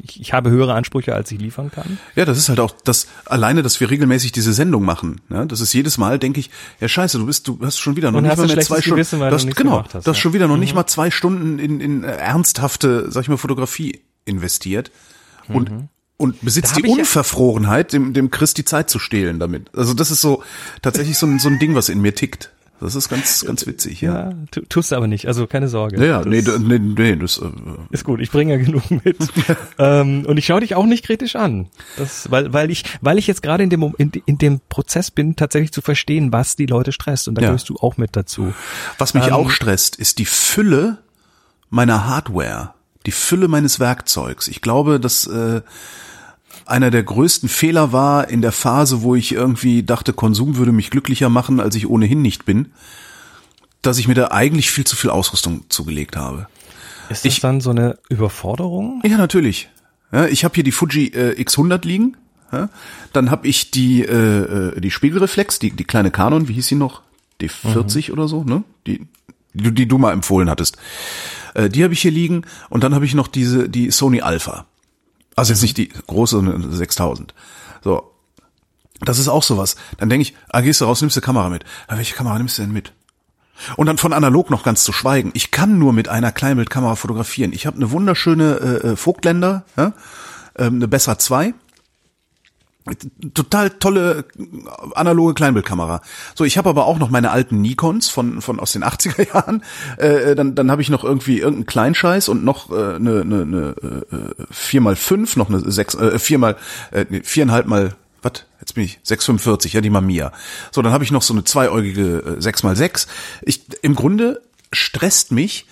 ich, 0.00 0.18
ich 0.20 0.32
habe 0.32 0.48
höhere 0.48 0.72
Ansprüche, 0.72 1.14
als 1.14 1.30
ich 1.30 1.38
liefern 1.38 1.70
kann. 1.70 1.98
Ja, 2.16 2.24
das 2.24 2.38
ist 2.38 2.48
halt 2.48 2.58
auch 2.58 2.70
das 2.84 3.06
alleine, 3.26 3.62
dass 3.62 3.78
wir 3.78 3.90
regelmäßig 3.90 4.32
diese 4.32 4.54
Sendung 4.54 4.84
machen. 4.84 5.20
Ne? 5.28 5.46
Das 5.46 5.60
ist 5.60 5.74
jedes 5.74 5.98
Mal, 5.98 6.18
denke 6.18 6.40
ich, 6.40 6.48
ja 6.80 6.88
scheiße, 6.88 7.18
du 7.18 7.26
bist, 7.26 7.46
du 7.46 7.58
hast 7.62 7.78
schon 7.78 7.96
wieder 7.96 8.10
noch 8.10 8.18
Und 8.18 8.24
nicht 8.24 8.36
mal 8.38 8.46
mehr 8.46 8.60
zwei 8.60 8.80
Stunden. 8.80 8.96
Gewissen, 8.96 9.18
nichts 9.20 9.56
genau, 9.56 9.84
hast, 9.84 9.92
du 9.92 9.98
hast 9.98 10.06
ja. 10.06 10.14
schon 10.14 10.32
wieder 10.32 10.48
noch 10.48 10.56
nicht 10.56 10.74
mal 10.74 10.86
zwei 10.86 11.10
Stunden 11.10 11.58
in, 11.58 11.80
in 11.80 12.04
ernsthafte, 12.04 13.10
sag 13.10 13.22
ich 13.24 13.28
mal, 13.28 13.36
Fotografie 13.36 14.00
investiert 14.24 14.90
und 15.48 15.70
und 16.16 16.42
besitzt 16.42 16.76
die 16.76 16.86
ja- 16.86 16.92
Unverfrorenheit, 16.92 17.94
dem, 17.94 18.12
dem 18.12 18.30
Chris 18.30 18.52
die 18.52 18.64
Zeit 18.64 18.90
zu 18.90 18.98
stehlen 18.98 19.38
damit. 19.38 19.74
Also 19.74 19.94
das 19.94 20.10
ist 20.10 20.20
so 20.20 20.42
tatsächlich 20.82 21.16
so 21.16 21.26
ein, 21.26 21.38
so 21.38 21.48
ein 21.48 21.58
Ding, 21.58 21.74
was 21.74 21.88
in 21.88 22.00
mir 22.00 22.14
tickt. 22.14 22.52
Das 22.80 22.94
ist 22.94 23.08
ganz, 23.10 23.44
ganz 23.44 23.66
witzig, 23.66 24.00
ja. 24.00 24.30
Ja, 24.30 24.34
tu, 24.50 24.62
tust 24.62 24.90
du 24.90 24.96
aber 24.96 25.06
nicht, 25.06 25.26
also 25.26 25.46
keine 25.46 25.68
Sorge. 25.68 25.98
Ja, 25.98 26.04
ja, 26.06 26.18
Das 26.24 26.26
nee, 26.26 26.42
nee, 26.78 26.78
nee, 26.78 27.16
das, 27.16 27.38
äh, 27.38 27.44
ist 27.90 28.04
gut, 28.04 28.20
ich 28.20 28.30
bringe 28.30 28.56
ja 28.56 28.64
genug 28.64 28.90
mit. 28.90 29.18
ähm, 29.78 30.24
und 30.26 30.36
ich 30.38 30.46
schaue 30.46 30.60
dich 30.60 30.74
auch 30.74 30.86
nicht 30.86 31.04
kritisch 31.04 31.36
an. 31.36 31.68
Das, 31.98 32.30
weil, 32.30 32.52
weil 32.54 32.70
ich, 32.70 32.84
weil 33.02 33.18
ich 33.18 33.26
jetzt 33.26 33.42
gerade 33.42 33.62
in 33.62 33.70
dem, 33.70 33.94
in, 33.98 34.10
in 34.24 34.38
dem 34.38 34.60
Prozess 34.70 35.10
bin, 35.10 35.36
tatsächlich 35.36 35.72
zu 35.72 35.82
verstehen, 35.82 36.32
was 36.32 36.56
die 36.56 36.66
Leute 36.66 36.92
stresst. 36.92 37.28
Und 37.28 37.34
da 37.34 37.42
Ja. 37.42 37.48
gehörst 37.48 37.68
du 37.68 37.76
auch 37.76 37.98
mit 37.98 38.16
dazu. 38.16 38.54
Was 38.98 39.12
mich 39.14 39.26
Ähm, 39.26 39.34
auch 39.34 39.50
stresst, 39.50 39.96
ist 39.96 40.18
die 40.18 40.24
Fülle 40.24 40.98
meiner 41.68 42.06
Hardware, 42.06 42.74
die 43.06 43.12
Fülle 43.12 43.48
meines 43.48 43.78
Werkzeugs. 43.78 44.48
Ich 44.48 44.62
glaube, 44.62 44.98
dass 45.00 45.26
äh, 45.26 45.60
einer 46.70 46.90
der 46.90 47.02
größten 47.02 47.48
Fehler 47.48 47.92
war 47.92 48.28
in 48.28 48.42
der 48.42 48.52
Phase, 48.52 49.02
wo 49.02 49.14
ich 49.14 49.32
irgendwie 49.32 49.82
dachte, 49.82 50.12
Konsum 50.12 50.56
würde 50.56 50.72
mich 50.72 50.90
glücklicher 50.90 51.28
machen, 51.28 51.60
als 51.60 51.74
ich 51.74 51.88
ohnehin 51.88 52.22
nicht 52.22 52.44
bin, 52.44 52.72
dass 53.82 53.98
ich 53.98 54.08
mir 54.08 54.14
da 54.14 54.28
eigentlich 54.30 54.70
viel 54.70 54.84
zu 54.84 54.96
viel 54.96 55.10
Ausrüstung 55.10 55.64
zugelegt 55.68 56.16
habe. 56.16 56.46
Ist 57.08 57.24
das 57.24 57.32
Ich- 57.34 57.40
dann 57.40 57.60
so 57.60 57.70
eine 57.70 57.98
Überforderung? 58.08 59.02
Ja, 59.04 59.16
natürlich. 59.16 59.68
Ja, 60.12 60.26
ich 60.26 60.44
habe 60.44 60.54
hier 60.54 60.64
die 60.64 60.72
Fuji 60.72 61.08
äh, 61.08 61.40
X100 61.42 61.86
liegen. 61.86 62.16
Ja, 62.52 62.68
dann 63.12 63.30
habe 63.30 63.46
ich 63.46 63.70
die 63.70 64.02
äh, 64.02 64.72
äh, 64.76 64.80
die 64.80 64.90
Spiegelreflex, 64.90 65.60
die 65.60 65.70
die 65.70 65.84
kleine 65.84 66.10
Canon, 66.10 66.48
wie 66.48 66.54
hieß 66.54 66.66
sie 66.66 66.74
noch? 66.74 67.02
D40 67.40 68.10
oder 68.10 68.26
so, 68.26 68.42
ne? 68.42 68.64
Die 68.88 69.06
die, 69.54 69.62
du- 69.64 69.70
die 69.70 69.86
du 69.86 69.98
mal 69.98 70.12
empfohlen 70.12 70.50
hattest. 70.50 70.76
Äh, 71.54 71.68
die 71.68 71.84
habe 71.84 71.92
ich 71.94 72.02
hier 72.02 72.10
liegen 72.10 72.42
und 72.68 72.82
dann 72.84 72.92
habe 72.94 73.04
ich 73.04 73.14
noch 73.14 73.28
diese 73.28 73.68
die 73.68 73.90
Sony 73.92 74.20
Alpha. 74.20 74.66
Also 75.40 75.54
jetzt 75.54 75.62
nicht 75.62 75.78
die 75.78 75.88
große 75.88 76.36
sondern 76.36 76.70
6000. 76.70 77.32
So. 77.82 78.12
Das 79.00 79.18
ist 79.18 79.28
auch 79.28 79.42
sowas. 79.42 79.76
Dann 79.96 80.10
denke 80.10 80.20
ich, 80.20 80.34
ah, 80.50 80.60
gehst 80.60 80.82
du 80.82 80.84
raus, 80.84 81.00
nimmst 81.00 81.16
du 81.16 81.22
Kamera 81.22 81.48
mit. 81.48 81.64
Ja, 81.90 81.96
welche 81.96 82.14
Kamera 82.14 82.36
nimmst 82.36 82.58
du 82.58 82.62
denn 82.62 82.72
mit? 82.72 82.92
Und 83.78 83.86
dann 83.86 83.96
von 83.96 84.12
analog 84.12 84.50
noch 84.50 84.64
ganz 84.64 84.84
zu 84.84 84.92
schweigen. 84.92 85.30
Ich 85.32 85.50
kann 85.50 85.78
nur 85.78 85.94
mit 85.94 86.08
einer 86.10 86.30
Kleinbildkamera 86.30 86.94
fotografieren. 86.94 87.54
Ich 87.54 87.64
habe 87.64 87.78
eine 87.78 87.90
wunderschöne 87.90 88.80
äh, 88.84 88.88
äh, 88.88 88.96
Vogtländer, 88.96 89.64
ja? 89.78 89.94
ähm, 90.58 90.74
eine 90.74 90.88
Besser 90.88 91.18
2. 91.18 91.54
Total 93.34 93.70
tolle 93.70 94.24
äh, 94.38 94.42
analoge 94.94 95.34
Kleinbildkamera. 95.34 96.02
So, 96.34 96.44
ich 96.44 96.58
habe 96.58 96.68
aber 96.68 96.86
auch 96.86 96.98
noch 96.98 97.10
meine 97.10 97.30
alten 97.30 97.60
Nikons 97.60 98.08
von 98.08 98.40
von 98.40 98.60
aus 98.60 98.72
den 98.72 98.84
80er 98.84 99.28
Jahren. 99.34 99.62
Äh, 99.96 100.34
dann 100.34 100.54
dann 100.54 100.70
habe 100.70 100.82
ich 100.82 100.90
noch 100.90 101.04
irgendwie 101.04 101.38
irgendeinen 101.38 101.66
Kleinscheiß 101.66 102.28
und 102.28 102.44
noch 102.44 102.70
äh, 102.70 102.94
eine 102.94 103.20
eine, 103.20 103.42
eine 103.42 103.74
äh, 104.10 104.52
4x5, 104.52 105.38
noch 105.38 105.48
eine 105.48 105.60
6 105.60 105.94
äh, 105.94 106.18
4 106.18 106.38
mal 106.38 106.56
äh, 106.92 107.06
nee, 107.08 107.22
viereinhalb 107.22 107.66
mal 107.66 107.94
was? 108.22 108.44
Jetzt 108.60 108.74
bin 108.74 108.84
ich 108.84 109.00
645, 109.02 109.72
ja, 109.72 109.80
die 109.80 109.90
Mamiya. 109.90 110.32
So, 110.70 110.82
dann 110.82 110.92
habe 110.92 111.04
ich 111.04 111.10
noch 111.10 111.22
so 111.22 111.32
eine 111.32 111.44
zweieugige 111.44 112.38
äh, 112.38 112.40
6x6. 112.40 113.06
Ich 113.42 113.62
im 113.82 113.94
Grunde 113.94 114.42
stresst 114.72 115.32
mich, 115.32 115.66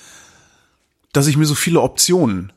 dass 1.12 1.26
ich 1.26 1.36
mir 1.36 1.44
so 1.44 1.54
viele 1.54 1.80
Optionen 1.80 2.52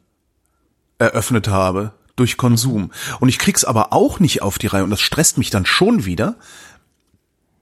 eröffnet 0.98 1.48
habe 1.48 1.94
durch 2.16 2.38
Konsum. 2.38 2.92
Und 3.20 3.30
ich 3.30 3.40
krieg's 3.40 3.64
aber 3.64 3.94
auch 3.94 4.20
nicht 4.20 4.42
auf 4.42 4.60
die 4.60 4.68
Reihe 4.68 4.84
und 4.84 4.90
das 4.90 5.02
stresst 5.02 5.38
mich 5.38 5.50
dann 5.50 5.66
schon 5.66 6.06
wieder, 6.06 6.36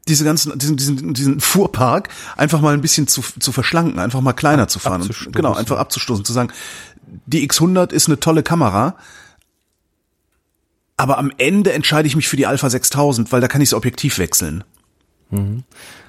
diese 0.08 0.24
ganzen, 0.24 0.58
diesen, 0.58 0.78
diesen, 0.78 1.14
diesen 1.14 1.40
Fuhrpark 1.40 2.10
einfach 2.36 2.62
mal 2.62 2.74
ein 2.74 2.82
bisschen 2.82 3.08
zu, 3.08 3.22
zu 3.22 3.52
verschlanken, 3.52 4.00
einfach 4.00 4.22
mal 4.22 4.34
kleiner 4.34 4.68
zu 4.68 4.80
fahren. 4.80 5.04
Und, 5.04 5.34
genau, 5.34 5.54
einfach 5.54 5.78
abzustoßen, 5.78 6.26
zu 6.26 6.34
sagen, 6.34 6.52
die 7.26 7.48
X100 7.48 7.92
ist 7.92 8.08
eine 8.08 8.20
tolle 8.20 8.44
Kamera, 8.44 8.96
aber 10.98 11.18
am 11.18 11.32
Ende 11.38 11.72
entscheide 11.74 12.08
ich 12.08 12.16
mich 12.16 12.28
für 12.28 12.36
die 12.36 12.46
Alpha 12.46 12.70
6000, 12.70 13.32
weil 13.32 13.40
da 13.40 13.48
kann 13.48 13.62
ich 13.62 13.70
das 13.70 13.78
Objektiv 13.78 14.18
wechseln. 14.18 14.64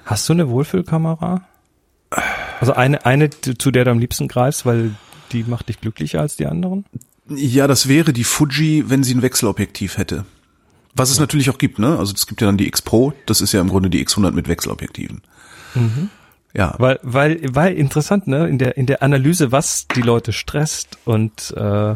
Hast 0.05 0.27
du 0.27 0.33
eine 0.33 0.49
Wohlfühlkamera? 0.49 1.47
Also 2.59 2.73
eine, 2.73 3.05
eine, 3.05 3.29
zu 3.29 3.71
der 3.71 3.85
du 3.85 3.91
am 3.91 3.99
liebsten 3.99 4.27
greifst, 4.27 4.65
weil 4.65 4.95
die 5.31 5.43
macht 5.43 5.69
dich 5.69 5.79
glücklicher 5.79 6.19
als 6.19 6.35
die 6.35 6.45
anderen? 6.45 6.85
Ja, 7.35 7.67
das 7.67 7.87
wäre 7.87 8.13
die 8.13 8.23
Fuji, 8.23 8.85
wenn 8.87 9.03
sie 9.03 9.13
ein 9.13 9.21
Wechselobjektiv 9.21 9.97
hätte. 9.97 10.25
Was 10.93 11.09
es 11.09 11.19
natürlich 11.19 11.49
auch 11.49 11.57
gibt, 11.57 11.79
ne? 11.79 11.97
Also 11.97 12.13
es 12.13 12.27
gibt 12.27 12.41
ja 12.41 12.47
dann 12.47 12.57
die 12.57 12.67
X 12.67 12.81
Pro, 12.81 13.13
das 13.25 13.41
ist 13.41 13.53
ja 13.53 13.61
im 13.61 13.69
Grunde 13.69 13.89
die 13.89 14.05
X100 14.05 14.31
mit 14.31 14.47
Wechselobjektiven. 14.47 15.21
Ja. 16.53 16.75
Weil, 16.79 16.99
weil, 17.01 17.39
weil 17.49 17.75
interessant, 17.75 18.27
ne, 18.27 18.47
in 18.47 18.57
der, 18.57 18.75
in 18.75 18.85
der 18.85 19.01
Analyse, 19.01 19.53
was 19.53 19.87
die 19.95 20.01
Leute 20.01 20.33
stresst 20.33 20.97
und 21.05 21.53
äh, 21.55 21.95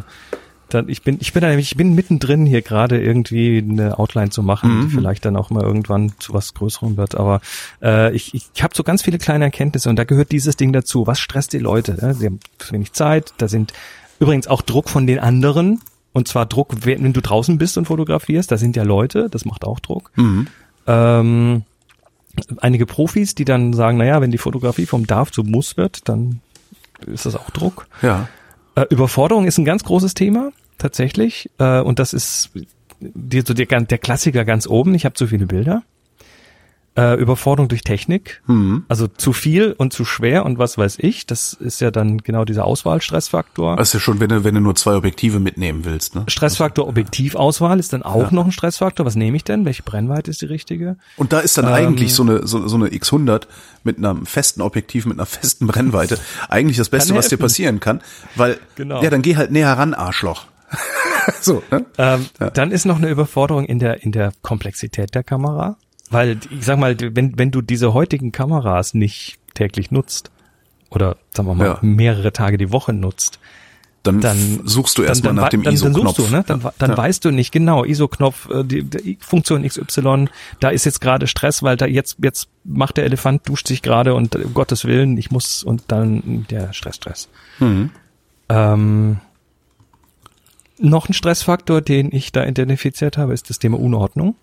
dann, 0.68 0.88
ich 0.88 1.02
bin, 1.02 1.18
ich 1.20 1.32
bin 1.32 1.42
da 1.42 1.48
nämlich, 1.48 1.70
ich 1.72 1.76
bin 1.76 1.94
mittendrin 1.94 2.44
hier 2.44 2.60
gerade 2.60 3.00
irgendwie 3.00 3.58
eine 3.58 3.98
Outline 3.98 4.30
zu 4.30 4.42
machen, 4.42 4.88
die 4.88 4.94
vielleicht 4.94 5.24
dann 5.24 5.36
auch 5.36 5.50
mal 5.50 5.62
irgendwann 5.62 6.12
zu 6.18 6.34
was 6.34 6.54
Größerem 6.54 6.96
wird. 6.96 7.14
Aber 7.14 7.40
äh, 7.82 8.12
ich, 8.14 8.34
ich 8.34 8.62
habe 8.62 8.74
so 8.74 8.82
ganz 8.82 9.02
viele 9.02 9.18
kleine 9.18 9.44
Erkenntnisse 9.44 9.88
und 9.88 9.96
da 9.96 10.02
gehört 10.02 10.32
dieses 10.32 10.56
Ding 10.56 10.72
dazu. 10.72 11.06
Was 11.06 11.20
stresst 11.20 11.52
die 11.52 11.58
Leute? 11.58 11.94
Ne? 12.04 12.14
Sie 12.14 12.26
haben 12.26 12.40
zu 12.58 12.72
wenig 12.72 12.92
Zeit, 12.94 13.32
da 13.38 13.46
sind 13.46 13.74
übrigens 14.18 14.46
auch 14.46 14.62
Druck 14.62 14.88
von 14.88 15.06
den 15.06 15.18
anderen. 15.18 15.80
Und 16.12 16.28
zwar 16.28 16.46
Druck, 16.46 16.86
wenn 16.86 17.12
du 17.12 17.20
draußen 17.20 17.58
bist 17.58 17.76
und 17.76 17.86
fotografierst, 17.86 18.50
da 18.50 18.56
sind 18.56 18.74
ja 18.74 18.84
Leute, 18.84 19.28
das 19.30 19.44
macht 19.44 19.64
auch 19.64 19.80
Druck. 19.80 20.10
Ähm, 20.86 21.64
einige 22.58 22.86
Profis, 22.86 23.34
die 23.34 23.44
dann 23.44 23.72
sagen, 23.72 23.98
naja, 23.98 24.20
wenn 24.20 24.30
die 24.30 24.38
Fotografie 24.38 24.86
vom 24.86 25.06
Darf 25.06 25.30
zu 25.30 25.42
Muss 25.42 25.76
wird, 25.76 26.08
dann 26.08 26.40
ist 27.06 27.26
das 27.26 27.36
auch 27.36 27.50
Druck. 27.50 27.86
Ja. 28.00 28.28
Äh, 28.74 28.86
Überforderung 28.90 29.46
ist 29.46 29.58
ein 29.58 29.64
ganz 29.64 29.84
großes 29.84 30.14
Thema, 30.14 30.52
tatsächlich. 30.78 31.50
Äh, 31.58 31.80
und 31.80 31.98
das 31.98 32.14
ist 32.14 32.50
die, 33.00 33.42
so 33.42 33.52
der, 33.52 33.66
der 33.66 33.98
Klassiker 33.98 34.44
ganz 34.44 34.66
oben. 34.66 34.94
Ich 34.94 35.04
habe 35.04 35.14
zu 35.14 35.26
viele 35.26 35.46
Bilder. 35.46 35.82
Äh, 36.96 37.14
Überforderung 37.20 37.68
durch 37.68 37.82
Technik. 37.82 38.42
Also 38.88 39.06
zu 39.06 39.32
viel 39.34 39.72
und 39.76 39.92
zu 39.92 40.04
schwer 40.06 40.46
und 40.46 40.58
was 40.58 40.78
weiß 40.78 40.96
ich. 41.00 41.26
Das 41.26 41.52
ist 41.52 41.80
ja 41.80 41.90
dann 41.90 42.18
genau 42.18 42.44
dieser 42.46 42.64
Auswahlstressfaktor. 42.64 43.76
Das 43.76 43.88
ist 43.88 43.94
ja 43.94 44.00
schon, 44.00 44.18
wenn 44.20 44.30
du, 44.30 44.44
wenn 44.44 44.54
du 44.54 44.60
nur 44.60 44.74
zwei 44.76 44.94
Objektive 44.96 45.38
mitnehmen 45.38 45.84
willst, 45.84 46.14
ne? 46.14 46.24
Stressfaktor 46.26 46.88
Objektivauswahl 46.88 47.78
ist 47.78 47.92
dann 47.92 48.02
auch 48.02 48.30
noch 48.30 48.46
ein 48.46 48.52
Stressfaktor. 48.52 49.04
Was 49.04 49.14
nehme 49.14 49.36
ich 49.36 49.44
denn? 49.44 49.64
Welche 49.64 49.82
Brennweite 49.82 50.30
ist 50.30 50.40
die 50.40 50.46
richtige? 50.46 50.96
Und 51.16 51.32
da 51.32 51.40
ist 51.40 51.58
dann 51.58 51.66
eigentlich 51.66 52.14
so 52.14 52.22
eine, 52.22 52.46
so, 52.46 52.66
so 52.66 52.76
eine 52.76 52.88
X100 52.88 53.42
mit 53.84 53.98
einem 53.98 54.24
festen 54.26 54.62
Objektiv, 54.62 55.06
mit 55.06 55.18
einer 55.18 55.26
festen 55.26 55.66
Brennweite 55.66 56.18
eigentlich 56.48 56.76
das 56.78 56.88
Beste, 56.88 57.14
was 57.14 57.28
dir 57.28 57.36
passieren 57.36 57.78
kann, 57.80 58.00
weil, 58.36 58.58
Genau. 58.76 59.02
ja, 59.02 59.10
dann 59.10 59.22
geh 59.22 59.36
halt 59.36 59.50
näher 59.50 59.72
ran, 59.76 59.94
Arschloch. 59.94 60.46
so, 61.40 61.62
ne? 61.70 61.84
Ähm, 61.98 62.26
Dann 62.54 62.70
ist 62.72 62.86
noch 62.86 62.96
eine 62.96 63.08
Überforderung 63.08 63.64
in 63.64 63.78
der 63.78 64.02
in 64.02 64.10
der 64.12 64.32
Komplexität 64.42 65.14
der 65.14 65.22
Kamera, 65.22 65.76
weil 66.10 66.38
ich 66.50 66.64
sag 66.64 66.78
mal, 66.78 66.96
wenn 67.00 67.38
wenn 67.38 67.50
du 67.50 67.62
diese 67.62 67.94
heutigen 67.94 68.32
Kameras 68.32 68.94
nicht 68.94 69.38
täglich 69.54 69.90
nutzt 69.90 70.30
oder 70.90 71.16
sagen 71.34 71.48
wir 71.48 71.54
mal 71.54 71.66
Ja. 71.66 71.78
mehrere 71.82 72.32
Tage 72.32 72.58
die 72.58 72.70
Woche 72.72 72.92
nutzt, 72.92 73.38
Dann, 74.02 74.20
dann 74.20 74.60
suchst 74.64 74.98
du 74.98 75.02
dann- 75.02 75.08
erstmal 75.08 75.34
dann, 75.34 75.42
nach 75.42 75.48
dem 75.48 75.62
dann, 75.64 75.74
dann 75.74 75.90
ISO-Knopf. 75.92 76.16
suchst 76.16 76.30
du, 76.30 76.36
ne? 76.36 76.44
Dann, 76.46 76.60
Ja. 76.60 76.72
dann 76.78 76.90
Ja. 76.90 76.96
weißt 76.96 77.24
du 77.24 77.30
nicht 77.32 77.50
genau 77.50 77.84
ISO-Knopf, 77.84 78.48
äh, 78.50 78.62
die, 78.64 78.84
die 78.84 79.18
Funktion 79.20 79.64
XY, 79.64 80.28
da 80.60 80.68
ist 80.68 80.84
jetzt 80.84 81.00
gerade 81.00 81.26
Stress, 81.26 81.62
weil 81.64 81.76
da 81.76 81.86
jetzt 81.86 82.18
jetzt 82.22 82.48
macht 82.62 82.98
der 82.98 83.04
Elefant 83.04 83.48
duscht 83.48 83.66
sich 83.66 83.82
gerade 83.82 84.14
und 84.14 84.34
äh, 84.36 84.38
um 84.44 84.54
Gottes 84.54 84.84
Willen, 84.84 85.16
ich 85.18 85.30
muss 85.32 85.64
und 85.64 85.84
dann 85.88 86.46
der 86.50 86.72
Stress, 86.72 86.96
Stress. 86.96 87.28
Mhm. 87.58 87.90
Ähm, 88.48 89.16
noch 90.78 91.08
ein 91.08 91.14
Stressfaktor, 91.14 91.80
den 91.80 92.12
ich 92.14 92.32
da 92.32 92.44
identifiziert 92.46 93.16
habe, 93.18 93.32
ist 93.32 93.48
das 93.50 93.58
Thema 93.58 93.80
Unordnung. 93.80 94.36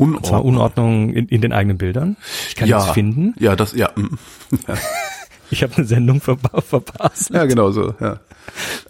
Und 0.00 0.24
zwar 0.24 0.44
Unordnung. 0.44 1.10
Unordnung 1.10 1.14
in, 1.14 1.28
in 1.28 1.40
den 1.40 1.52
eigenen 1.52 1.78
Bildern. 1.78 2.16
Ich 2.48 2.56
kann 2.56 2.68
ja. 2.68 2.78
nichts 2.78 2.92
finden. 2.92 3.34
Ja, 3.38 3.54
das, 3.54 3.74
ja. 3.74 3.90
Ja, 4.66 4.74
Ich 5.50 5.64
habe 5.64 5.76
eine 5.76 5.84
Sendung 5.84 6.20
verpa 6.20 6.60
verpasst. 6.60 7.30
ja 7.30 7.44
genau 7.44 7.72
so, 7.72 7.94
ja. 8.00 8.20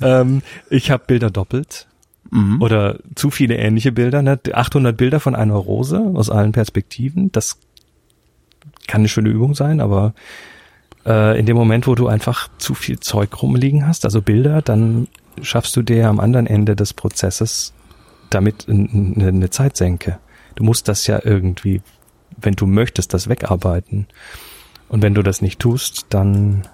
Ähm, 0.01 0.43
ich 0.69 0.91
habe 0.91 1.05
Bilder 1.07 1.31
doppelt. 1.31 1.87
Mhm. 2.31 2.61
Oder 2.61 2.99
zu 3.15 3.31
viele 3.31 3.57
ähnliche 3.57 3.93
Bilder. 3.93 4.23
Ne? 4.23 4.39
800 4.53 4.97
Bilder 4.97 5.21
von 5.21 5.35
einer 5.35 5.55
Rose 5.55 5.99
aus 6.15 6.31
allen 6.31 6.53
Perspektiven. 6.53 7.33
Das 7.33 7.57
kann 8.87 9.01
eine 9.01 9.09
schöne 9.09 9.31
Übung 9.31 9.55
sein, 9.55 9.81
aber 9.81 10.15
äh, 11.07 11.39
in 11.39 11.47
dem 11.47 11.57
Moment, 11.57 11.87
wo 11.87 11.95
du 11.95 12.09
einfach 12.09 12.49
zu 12.59 12.75
viel 12.75 13.01
Zeug 13.01 13.43
rumliegen 13.43 13.87
hast, 13.87 14.05
also 14.05 14.21
Bilder, 14.21 14.63
dann 14.63 15.09
schaffst 15.43 15.75
du 15.77 15.83
dir 15.83 16.09
am 16.09 16.21
anderen 16.21 16.47
Ende 16.47 16.77
des 16.77 16.93
Prozesses 16.93 17.73
damit 18.29 18.69
eine 18.69 19.51
Zeitsenke. 19.51 20.19
Du 20.61 20.65
musst 20.65 20.89
das 20.89 21.07
ja 21.07 21.19
irgendwie, 21.25 21.81
wenn 22.37 22.53
du 22.53 22.67
möchtest, 22.67 23.15
das 23.15 23.31
wegarbeiten. 23.31 24.07
Und 24.91 25.01
wenn 25.01 25.15
du 25.15 25.23
das 25.23 25.41
nicht 25.41 25.59
tust, 25.59 26.05
dann 26.11 26.69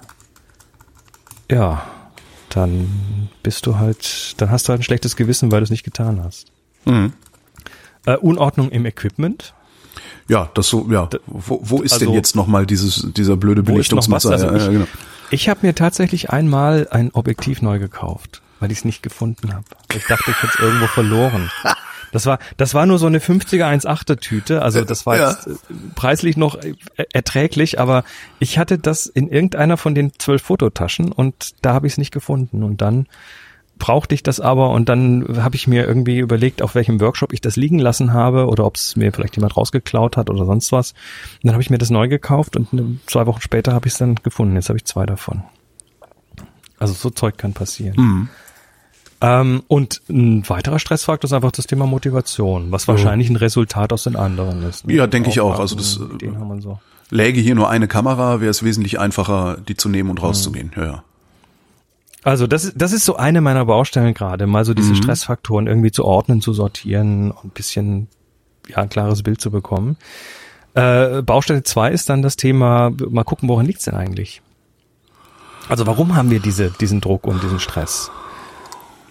ja, 1.49 1.87
dann 2.49 3.29
bist 3.44 3.64
du 3.64 3.79
halt, 3.79 4.35
dann 4.40 4.51
hast 4.51 4.66
du 4.66 4.70
halt 4.70 4.81
ein 4.81 4.83
schlechtes 4.83 5.14
Gewissen, 5.14 5.53
weil 5.53 5.61
du 5.61 5.64
es 5.64 5.70
nicht 5.70 5.85
getan 5.85 6.20
hast. 6.25 6.51
Mhm. 6.85 7.12
Äh, 8.07 8.16
Unordnung 8.16 8.70
im 8.70 8.87
Equipment. 8.87 9.55
Ja, 10.27 10.51
das 10.55 10.66
so, 10.66 10.90
ja. 10.90 11.09
Wo, 11.29 11.61
wo 11.62 11.81
ist 11.81 11.92
also- 11.92 12.07
denn 12.07 12.14
jetzt 12.14 12.35
nochmal 12.35 12.66
dieses, 12.66 13.07
dieser 13.12 13.37
blöde? 13.37 13.62
Belichtungsmesser? 13.62 14.33
Also 14.33 14.46
ja, 14.46 14.57
ich, 14.57 14.62
ja, 14.64 14.68
genau. 14.68 14.87
ich 15.31 15.49
habe 15.49 15.64
mir 15.64 15.77
tatsächlich 15.77 16.31
einmal 16.31 16.88
ein 16.90 17.12
Objektiv 17.12 17.62
neu 17.62 17.79
gekauft, 17.79 18.42
weil 18.59 18.72
ich 18.72 18.79
es 18.79 18.85
nicht 18.85 19.05
gefunden 19.05 19.55
habe. 19.55 19.64
Ich 19.94 20.07
dachte, 20.07 20.33
ich 20.33 20.42
hätte 20.42 20.55
es 20.57 20.59
irgendwo 20.59 20.88
verloren. 20.88 21.53
Das 22.12 22.26
war, 22.26 22.38
das 22.56 22.74
war 22.74 22.86
nur 22.86 22.98
so 22.98 23.06
eine 23.06 23.18
50er 23.18 23.64
1,8er 23.64 24.18
Tüte, 24.18 24.62
also 24.62 24.84
das 24.84 25.06
war 25.06 25.16
Ja. 25.18 25.30
jetzt 25.30 25.46
äh, 25.46 25.52
preislich 25.94 26.36
noch 26.36 26.54
äh, 26.56 26.74
erträglich, 27.12 27.80
aber 27.80 28.04
ich 28.38 28.58
hatte 28.58 28.78
das 28.78 29.06
in 29.06 29.28
irgendeiner 29.28 29.76
von 29.76 29.94
den 29.94 30.12
zwölf 30.18 30.42
Fototaschen 30.42 31.12
und 31.12 31.54
da 31.62 31.72
habe 31.74 31.86
ich 31.86 31.94
es 31.94 31.98
nicht 31.98 32.12
gefunden 32.12 32.62
und 32.62 32.80
dann 32.80 33.06
brauchte 33.78 34.14
ich 34.14 34.22
das 34.22 34.40
aber 34.40 34.70
und 34.70 34.88
dann 34.88 35.42
habe 35.42 35.54
ich 35.56 35.68
mir 35.68 35.86
irgendwie 35.86 36.18
überlegt, 36.18 36.62
auf 36.62 36.74
welchem 36.74 36.98
Workshop 37.00 37.34
ich 37.34 37.42
das 37.42 37.56
liegen 37.56 37.78
lassen 37.78 38.14
habe 38.14 38.46
oder 38.46 38.64
ob 38.64 38.76
es 38.76 38.96
mir 38.96 39.12
vielleicht 39.12 39.36
jemand 39.36 39.54
rausgeklaut 39.56 40.16
hat 40.16 40.30
oder 40.30 40.46
sonst 40.46 40.72
was. 40.72 40.92
Und 40.92 41.44
dann 41.44 41.52
habe 41.52 41.62
ich 41.62 41.68
mir 41.68 41.76
das 41.76 41.90
neu 41.90 42.08
gekauft 42.08 42.56
und 42.56 42.72
ne, 42.72 42.96
zwei 43.06 43.26
Wochen 43.26 43.42
später 43.42 43.74
habe 43.74 43.86
ich 43.86 43.92
es 43.92 43.98
dann 43.98 44.14
gefunden. 44.14 44.54
Jetzt 44.56 44.70
habe 44.70 44.78
ich 44.78 44.86
zwei 44.86 45.04
davon. 45.04 45.42
Also 46.78 46.94
so 46.94 47.10
Zeug 47.10 47.36
kann 47.36 47.52
passieren. 47.52 48.30
Ähm, 49.20 49.62
und 49.68 50.02
ein 50.09 50.46
weiterer 50.48 50.79
Stressfaktor 50.79 51.29
ist 51.29 51.33
einfach 51.33 51.52
das 51.52 51.66
Thema 51.66 51.87
Motivation, 51.87 52.70
was 52.70 52.87
wahrscheinlich 52.87 53.31
ein 53.31 53.37
Resultat 53.37 53.92
aus 53.92 54.05
den 54.05 54.14
anderen 54.16 54.62
ist. 54.62 54.87
ne? 54.87 54.94
Ja, 54.94 55.07
denke 55.07 55.31
ich 55.31 55.40
auch. 55.40 55.59
Also 55.59 55.74
das, 55.76 55.98
äh, 55.98 56.61
so. 56.61 56.81
Läge 57.11 57.40
hier 57.40 57.55
nur 57.55 57.70
eine 57.70 57.88
Kamera, 57.88 58.40
wäre 58.40 58.50
es 58.50 58.62
wesentlich 58.62 58.98
einfacher, 58.98 59.57
die 59.66 59.76
zu 59.76 59.88
nehmen 59.88 60.11
und 60.11 60.22
rauszugehen. 60.22 60.72
Ja, 60.76 60.85
ja. 60.85 61.05
Also 62.24 62.46
das, 62.48 62.72
das 62.74 62.92
ist 62.92 63.05
so 63.05 63.16
eine 63.16 63.40
meiner 63.40 63.64
Baustellen 63.66 64.12
gerade, 64.12 64.46
mal 64.48 64.64
so 64.64 64.74
diese 64.74 64.90
Mhm. 64.90 64.96
Stressfaktoren 64.96 65.66
irgendwie 65.68 65.92
zu 65.92 66.05
ordnen, 66.05 66.40
zu 66.40 66.52
sortieren 66.52 67.31
und 67.31 67.44
ein 67.44 67.50
bisschen 67.50 68.09
ja, 68.68 68.79
ein 68.79 68.88
klares 68.88 69.22
Bild 69.22 69.40
zu 69.40 69.50
bekommen. 69.52 69.96
Äh, 70.74 71.22
Baustelle 71.22 71.62
zwei 71.62 71.90
ist 71.92 72.09
dann 72.11 72.22
das 72.22 72.35
Thema, 72.37 72.90
mal 73.09 73.22
gucken, 73.24 73.48
woran 73.48 73.64
liegt's 73.64 73.85
denn 73.85 73.94
eigentlich? 73.94 74.42
Also 75.68 75.87
warum 75.87 76.16
haben 76.16 76.31
wir 76.31 76.40
diese, 76.40 76.70
diesen 76.70 77.00
Druck 77.00 77.26
und 77.26 77.42
diesen 77.42 77.61
Stress? 77.61 78.11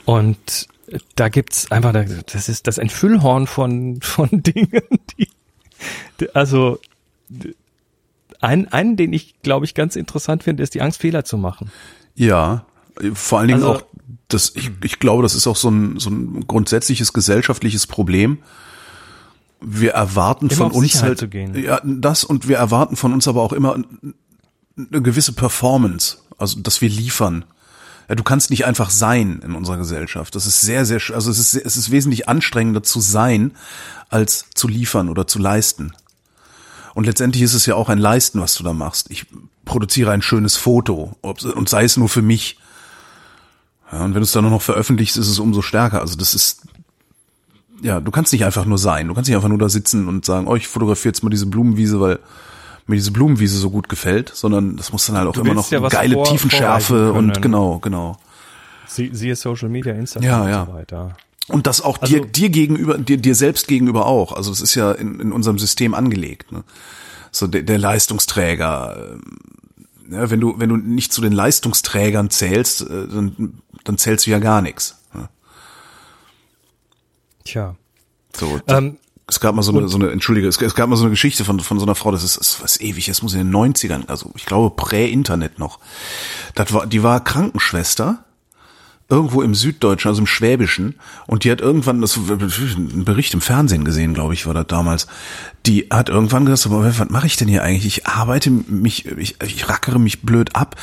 Und 0.06 0.68
da 1.16 1.30
gibt's 1.30 1.72
einfach, 1.72 1.94
das 1.94 2.48
ist 2.50 2.68
das 2.68 2.80
ein 2.80 2.90
Füllhorn 2.90 3.48
von, 3.48 4.00
von 4.02 4.30
Dingen, 4.32 4.82
die, 5.18 5.28
also 6.34 6.80
ein, 8.40 8.72
einen, 8.72 8.96
den 8.96 9.14
ich, 9.14 9.42
glaube 9.42 9.66
ich, 9.66 9.74
ganz 9.74 9.96
interessant 9.96 10.44
finde, 10.44 10.64
ist 10.64 10.74
die 10.76 10.82
Angst, 10.82 11.02
Fehler 11.02 11.26
zu 11.26 11.38
machen. 11.38 11.72
Ja, 12.16 12.66
vor 13.14 13.40
allen 13.40 13.48
Dingen 13.50 13.64
Also- 13.64 13.80
auch, 13.80 13.84
das, 14.28 14.54
ich, 14.56 14.72
ich 14.84 15.00
glaube, 15.00 15.24
das 15.24 15.36
ist 15.36 15.46
auch 15.48 15.56
so 15.56 15.70
ein, 15.70 16.00
so 16.00 16.10
ein 16.10 16.48
grundsätzliches 16.48 17.14
gesellschaftliches 17.14 17.86
Problem. 17.88 18.40
Wir 19.62 19.92
erwarten 19.92 20.50
von 20.50 20.72
uns 20.72 20.94
Sicherheit 20.94 21.22
halt, 21.22 21.56
ja, 21.58 21.80
das 21.84 22.24
und 22.24 22.48
wir 22.48 22.58
erwarten 22.58 22.96
von 22.96 23.14
uns 23.14 23.28
aber 23.28 23.42
auch 23.42 23.54
immer 23.54 23.76
eine 24.78 25.02
gewisse 25.02 25.34
Performance, 25.34 26.18
also 26.38 26.60
dass 26.60 26.82
wir 26.82 26.90
liefern. 26.90 27.46
Ja, 28.08 28.16
du 28.16 28.24
kannst 28.24 28.50
nicht 28.50 28.66
einfach 28.66 28.90
sein 28.90 29.42
in 29.44 29.54
unserer 29.54 29.78
Gesellschaft. 29.78 30.36
Das 30.36 30.46
ist 30.46 30.62
sehr, 30.62 30.86
sehr, 30.86 31.02
also 31.14 31.32
es 31.32 31.40
ist, 31.40 31.56
es 31.56 31.78
ist 31.78 31.92
wesentlich 31.92 32.30
anstrengender 32.30 32.84
zu 32.84 33.00
sein, 33.00 33.52
als 34.10 34.46
zu 34.54 34.68
liefern 34.68 35.10
oder 35.10 35.28
zu 35.28 35.40
leisten. 35.40 35.94
Und 36.94 37.06
letztendlich 37.06 37.44
ist 37.44 37.54
es 37.54 37.66
ja 37.66 37.76
auch 37.76 37.90
ein 37.90 37.98
Leisten, 37.98 38.40
was 38.40 38.56
du 38.56 38.64
da 38.64 38.74
machst. 38.74 39.12
Ich 39.12 39.26
produziere 39.66 40.12
ein 40.12 40.22
schönes 40.22 40.56
Foto 40.56 41.18
und 41.22 41.68
sei 41.68 41.84
es 41.84 41.98
nur 41.98 42.08
für 42.08 42.22
mich. 42.22 42.58
Ja, 43.92 44.04
und 44.04 44.14
wenn 44.14 44.22
du 44.22 44.26
es 44.26 44.32
dann 44.32 44.44
nur 44.44 44.52
noch 44.52 44.62
veröffentlichst, 44.62 45.18
ist 45.18 45.28
es 45.28 45.40
umso 45.40 45.62
stärker. 45.62 46.02
Also 46.02 46.16
das 46.16 46.34
ist, 46.34 46.62
ja, 47.82 48.00
du 48.00 48.12
kannst 48.12 48.32
nicht 48.32 48.46
einfach 48.46 48.66
nur 48.66 48.78
sein. 48.78 49.08
Du 49.08 49.14
kannst 49.14 49.28
nicht 49.28 49.36
einfach 49.36 49.50
nur 49.50 49.58
da 49.58 49.68
sitzen 49.68 50.08
und 50.08 50.26
sagen, 50.26 50.48
oh, 50.48 50.56
ich 50.56 50.68
fotografiere 50.68 51.10
jetzt 51.10 51.24
mal 51.24 51.30
diese 51.30 51.48
Blumenwiese, 51.48 52.00
weil 52.00 52.20
mir 52.88 52.96
diese 52.96 53.12
Blumenwiese 53.12 53.58
so 53.58 53.70
gut 53.72 53.90
gefällt, 53.90 54.32
sondern 54.34 54.78
das 54.78 54.92
muss 54.92 55.06
dann 55.08 55.18
halt 55.18 55.28
auch 55.28 55.34
Du 55.34 55.42
immer 55.42 55.54
noch 55.54 55.70
ja 55.72 55.80
geile 55.88 56.14
vor- 56.16 56.26
Tiefenschärfe 56.26 57.14
und 57.14 57.42
genau, 57.42 57.80
genau. 57.80 58.18
Sie, 58.88 59.10
siehe 59.14 59.36
Social 59.36 59.70
Media, 59.70 59.94
Instagram 59.94 60.30
Ja, 60.30 60.42
und 60.44 60.50
ja. 60.50 60.66
so 60.68 60.74
weiter. 60.74 61.18
Und 61.48 61.68
das 61.68 61.82
auch 61.82 62.00
Also- 62.02 62.14
dir, 62.20 62.26
dir 62.26 62.50
gegenüber, 62.50 62.98
dir, 62.98 63.18
dir 63.18 63.36
selbst 63.36 63.68
gegenüber 63.68 64.06
auch. 64.06 64.32
Also 64.32 64.52
das 64.52 64.62
ist 64.62 64.76
ja 64.76 64.92
in, 64.92 65.20
in 65.20 65.32
unserem 65.32 65.58
System 65.60 65.94
angelegt. 65.94 66.52
Ne? 66.52 66.64
So 67.32 67.48
der, 67.48 67.64
der 67.64 67.78
Leistungsträger. 67.78 69.14
ähm, 69.14 69.22
Ja, 70.12 70.30
wenn 70.30 70.40
du 70.40 70.60
wenn 70.60 70.70
du 70.70 70.78
nicht 70.78 71.12
zu 71.14 71.22
den 71.22 71.34
Leistungsträgern 71.34 72.30
zählst, 72.30 72.82
äh, 72.82 73.08
dann, 73.08 73.62
dann 73.84 73.98
zählst 73.98 74.26
du 74.28 74.32
ja 74.32 74.40
gar 74.40 74.62
nichts. 74.62 74.98
Ne? 75.14 75.28
Tja. 77.44 77.76
So, 78.36 78.60
Ähm, 78.68 78.98
es 79.28 79.40
gab 79.40 79.56
mal 79.56 79.64
so 79.64 79.76
eine, 79.76 79.88
so 79.88 79.98
eine 79.98 80.12
entschuldige, 80.12 80.48
es, 80.48 80.62
es 80.62 80.76
gab 80.76 80.90
mal 80.90 80.96
so 80.96 81.04
eine 81.04 81.12
Geschichte 81.12 81.44
von 81.46 81.60
von 81.60 81.80
so 81.80 81.86
einer 81.86 81.96
Frau, 81.96 82.12
das 82.12 82.24
ist, 82.24 82.38
ist 82.38 82.62
was 82.62 82.80
ewig, 82.80 83.06
das 83.06 83.22
muss 83.22 83.34
in 83.34 83.40
den 83.40 83.56
90ern, 83.56 84.08
also 84.08 84.32
ich 84.36 84.46
glaube 84.46 84.76
Prä-Internet 84.76 85.60
noch. 85.60 85.80
Das 86.54 86.74
war, 86.74 86.86
die 86.86 87.04
war 87.04 87.24
Krankenschwester 87.24 88.26
irgendwo 89.10 89.42
im 89.44 89.54
Süddeutschen, 89.54 90.10
also 90.10 90.22
im 90.22 90.28
Schwäbischen, 90.28 90.96
und 91.28 91.44
die 91.44 91.52
hat 91.52 91.62
irgendwann, 91.62 92.02
das 92.02 92.18
ein 92.18 93.06
Bericht 93.06 93.34
im 93.34 93.42
Fernsehen 93.42 93.86
gesehen, 93.86 94.14
glaube 94.14 94.34
ich, 94.34 94.48
war 94.48 94.54
das 94.54 94.68
damals. 94.68 95.08
Die 95.66 95.88
hat 95.92 96.10
irgendwann 96.10 96.46
gesagt, 96.46 96.74
aber 96.74 96.84
was 96.84 97.10
mache 97.10 97.28
ich 97.28 97.38
denn 97.38 97.48
hier 97.48 97.64
eigentlich? 97.64 97.86
Ich 97.86 98.08
arbeite 98.08 98.50
mich, 98.50 99.06
ich, 99.06 99.36
ich 99.42 99.70
rackere 99.70 100.00
mich 100.00 100.24
blöd 100.24 100.56
ab. 100.56 100.76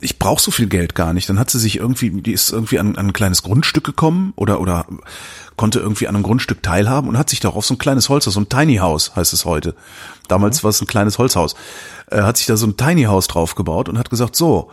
Ich 0.00 0.18
brauche 0.18 0.40
so 0.40 0.50
viel 0.50 0.68
Geld 0.68 0.94
gar 0.94 1.12
nicht. 1.12 1.28
Dann 1.28 1.38
hat 1.38 1.50
sie 1.50 1.58
sich 1.58 1.76
irgendwie, 1.76 2.10
die 2.10 2.32
ist 2.32 2.52
irgendwie 2.52 2.78
an, 2.78 2.96
an 2.96 3.08
ein 3.08 3.12
kleines 3.12 3.42
Grundstück 3.42 3.84
gekommen 3.84 4.32
oder 4.36 4.60
oder 4.60 4.86
konnte 5.56 5.80
irgendwie 5.80 6.06
an 6.06 6.14
einem 6.14 6.22
Grundstück 6.22 6.62
teilhaben 6.62 7.08
und 7.08 7.18
hat 7.18 7.28
sich 7.30 7.40
darauf 7.40 7.66
so 7.66 7.74
ein 7.74 7.78
kleines 7.78 8.08
Holzhaus, 8.08 8.34
so 8.34 8.40
ein 8.40 8.48
Tiny 8.48 8.76
House 8.76 9.16
heißt 9.16 9.32
es 9.32 9.44
heute. 9.44 9.74
Damals 10.28 10.62
war 10.62 10.70
es 10.70 10.80
ein 10.80 10.86
kleines 10.86 11.18
Holzhaus. 11.18 11.56
Äh, 12.10 12.22
hat 12.22 12.36
sich 12.36 12.46
da 12.46 12.56
so 12.56 12.66
ein 12.66 12.76
Tiny 12.76 13.04
House 13.04 13.26
drauf 13.26 13.56
gebaut 13.56 13.88
und 13.88 13.98
hat 13.98 14.08
gesagt, 14.08 14.36
so, 14.36 14.70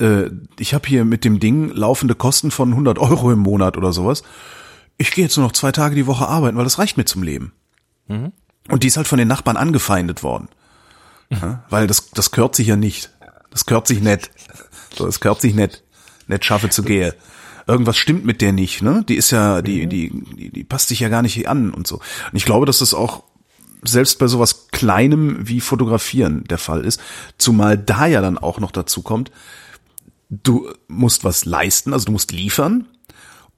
äh, 0.00 0.30
ich 0.58 0.74
habe 0.74 0.88
hier 0.88 1.04
mit 1.04 1.24
dem 1.24 1.38
Ding 1.40 1.70
laufende 1.70 2.14
Kosten 2.14 2.50
von 2.50 2.70
100 2.70 2.98
Euro 2.98 3.30
im 3.30 3.38
Monat 3.38 3.76
oder 3.76 3.92
sowas. 3.92 4.22
Ich 4.96 5.12
gehe 5.12 5.24
jetzt 5.24 5.36
nur 5.36 5.46
noch 5.46 5.52
zwei 5.52 5.72
Tage 5.72 5.94
die 5.94 6.06
Woche 6.06 6.28
arbeiten, 6.28 6.56
weil 6.56 6.64
das 6.64 6.78
reicht 6.78 6.96
mir 6.96 7.04
zum 7.04 7.22
Leben. 7.22 7.52
Und 8.68 8.82
die 8.82 8.88
ist 8.88 8.96
halt 8.96 9.06
von 9.06 9.18
den 9.18 9.28
Nachbarn 9.28 9.56
angefeindet 9.56 10.22
worden. 10.22 10.48
Ja, 11.30 11.64
weil 11.70 11.86
das, 11.86 12.10
das 12.10 12.30
gehört 12.30 12.54
sich 12.54 12.66
ja 12.66 12.76
nicht. 12.76 13.10
Das 13.54 13.66
gehört 13.66 13.86
sich 13.86 14.00
nicht. 14.00 14.32
So, 14.96 15.06
das 15.06 15.20
gehört 15.20 15.40
sich 15.40 15.54
nicht. 15.54 15.84
Nicht 16.26 16.44
schaffe 16.44 16.70
zu 16.70 16.82
gehe. 16.82 17.14
Irgendwas 17.68 17.96
stimmt 17.96 18.24
mit 18.24 18.40
der 18.40 18.52
nicht, 18.52 18.82
ne? 18.82 19.04
Die 19.08 19.14
ist 19.14 19.30
ja, 19.30 19.62
die, 19.62 19.86
die, 19.86 20.10
die, 20.10 20.50
die 20.50 20.64
passt 20.64 20.88
sich 20.88 20.98
ja 21.00 21.08
gar 21.08 21.22
nicht 21.22 21.48
an 21.48 21.72
und 21.72 21.86
so. 21.86 21.96
Und 21.96 22.36
ich 22.36 22.44
glaube, 22.44 22.66
dass 22.66 22.80
das 22.80 22.94
auch 22.94 23.22
selbst 23.84 24.18
bei 24.18 24.26
sowas 24.26 24.68
Kleinem 24.72 25.48
wie 25.48 25.60
Fotografieren 25.60 26.42
der 26.44 26.58
Fall 26.58 26.84
ist. 26.84 27.00
Zumal 27.38 27.78
da 27.78 28.06
ja 28.06 28.20
dann 28.20 28.38
auch 28.38 28.58
noch 28.58 28.72
dazu 28.72 29.02
kommt, 29.02 29.30
du 30.30 30.72
musst 30.88 31.22
was 31.22 31.44
leisten, 31.44 31.92
also 31.92 32.06
du 32.06 32.12
musst 32.12 32.32
liefern 32.32 32.88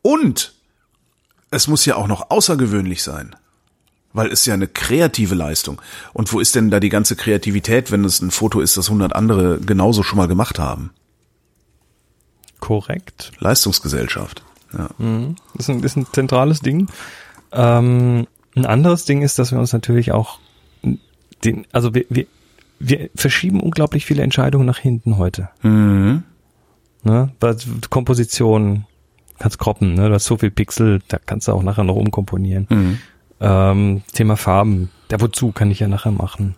und 0.02 0.52
es 1.50 1.68
muss 1.68 1.87
ja 1.87 1.96
auch 1.96 2.06
noch 2.06 2.30
außergewöhnlich 2.30 3.02
sein. 3.02 3.35
Weil 4.16 4.33
es 4.33 4.46
ja 4.46 4.55
eine 4.55 4.66
kreative 4.66 5.35
Leistung. 5.35 5.81
Und 6.12 6.33
wo 6.33 6.40
ist 6.40 6.55
denn 6.55 6.70
da 6.70 6.81
die 6.81 6.88
ganze 6.88 7.16
Kreativität, 7.16 7.92
wenn 7.92 8.05
es 8.05 8.20
ein 8.20 8.31
Foto 8.31 8.61
ist, 8.61 8.76
das 8.76 8.88
100 8.88 9.14
andere 9.14 9.61
genauso 9.61 10.02
schon 10.02 10.16
mal 10.16 10.29
gemacht 10.29 10.59
haben? 10.59 10.90
korrekt. 12.61 13.33
Leistungsgesellschaft. 13.38 14.42
Ja. 14.72 14.88
Das 15.55 15.68
ist 15.68 15.70
ein, 15.70 15.83
ist 15.85 15.96
ein 15.96 16.07
zentrales 16.12 16.61
Ding. 16.61 16.88
Ähm, 17.52 18.26
ein 18.57 18.66
anderes 18.66 19.05
Ding 19.05 19.22
ist, 19.22 19.38
dass 19.38 19.52
wir 19.52 19.59
uns 19.59 19.72
natürlich 19.72 20.11
auch 20.12 20.40
den, 21.44 21.66
also 21.70 21.94
wir, 21.94 22.07
wir, 22.09 22.26
wir 22.81 23.11
verschieben 23.14 23.61
unglaublich 23.61 24.05
viele 24.05 24.22
Entscheidungen 24.22 24.66
nach 24.66 24.79
hinten 24.79 25.16
heute. 25.18 25.48
Mhm. 25.62 26.24
Ne? 27.05 27.31
Komposition 27.88 28.87
kannst 29.38 29.59
kroppen, 29.59 29.94
ne? 29.94 30.09
Du 30.09 30.14
hast 30.14 30.24
so 30.24 30.38
viel 30.38 30.50
Pixel, 30.50 31.00
da 31.07 31.18
kannst 31.24 31.46
du 31.46 31.52
auch 31.52 31.62
nachher 31.62 31.85
noch 31.85 31.94
umkomponieren. 31.94 32.66
Mhm. 32.68 32.98
Ähm, 33.40 34.03
Thema 34.12 34.37
Farben, 34.37 34.90
der 35.11 35.20
wozu 35.20 35.53
kann 35.53 35.70
ich 35.70 35.81
ja 35.81 35.88
nachher 35.88 36.12
machen. 36.12 36.55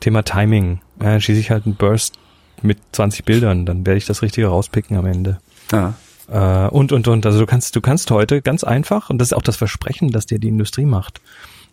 Thema 0.00 0.22
Timing, 0.22 0.80
ja, 1.02 1.18
schieße 1.18 1.40
ich 1.40 1.50
halt 1.50 1.66
einen 1.66 1.74
Burst 1.74 2.18
mit 2.62 2.78
20 2.92 3.24
Bildern, 3.24 3.66
dann 3.66 3.84
werde 3.86 3.98
ich 3.98 4.06
das 4.06 4.22
Richtige 4.22 4.48
rauspicken 4.48 4.96
am 4.96 5.06
Ende. 5.06 5.38
Ja. 5.72 5.94
Äh, 6.28 6.68
und, 6.68 6.92
und, 6.92 7.08
und. 7.08 7.26
Also 7.26 7.38
du 7.38 7.46
kannst, 7.46 7.76
du 7.76 7.80
kannst 7.80 8.10
heute 8.10 8.42
ganz 8.42 8.64
einfach, 8.64 9.10
und 9.10 9.18
das 9.18 9.28
ist 9.28 9.32
auch 9.32 9.42
das 9.42 9.56
Versprechen, 9.56 10.10
das 10.10 10.26
dir 10.26 10.38
die 10.38 10.48
Industrie 10.48 10.86
macht, 10.86 11.20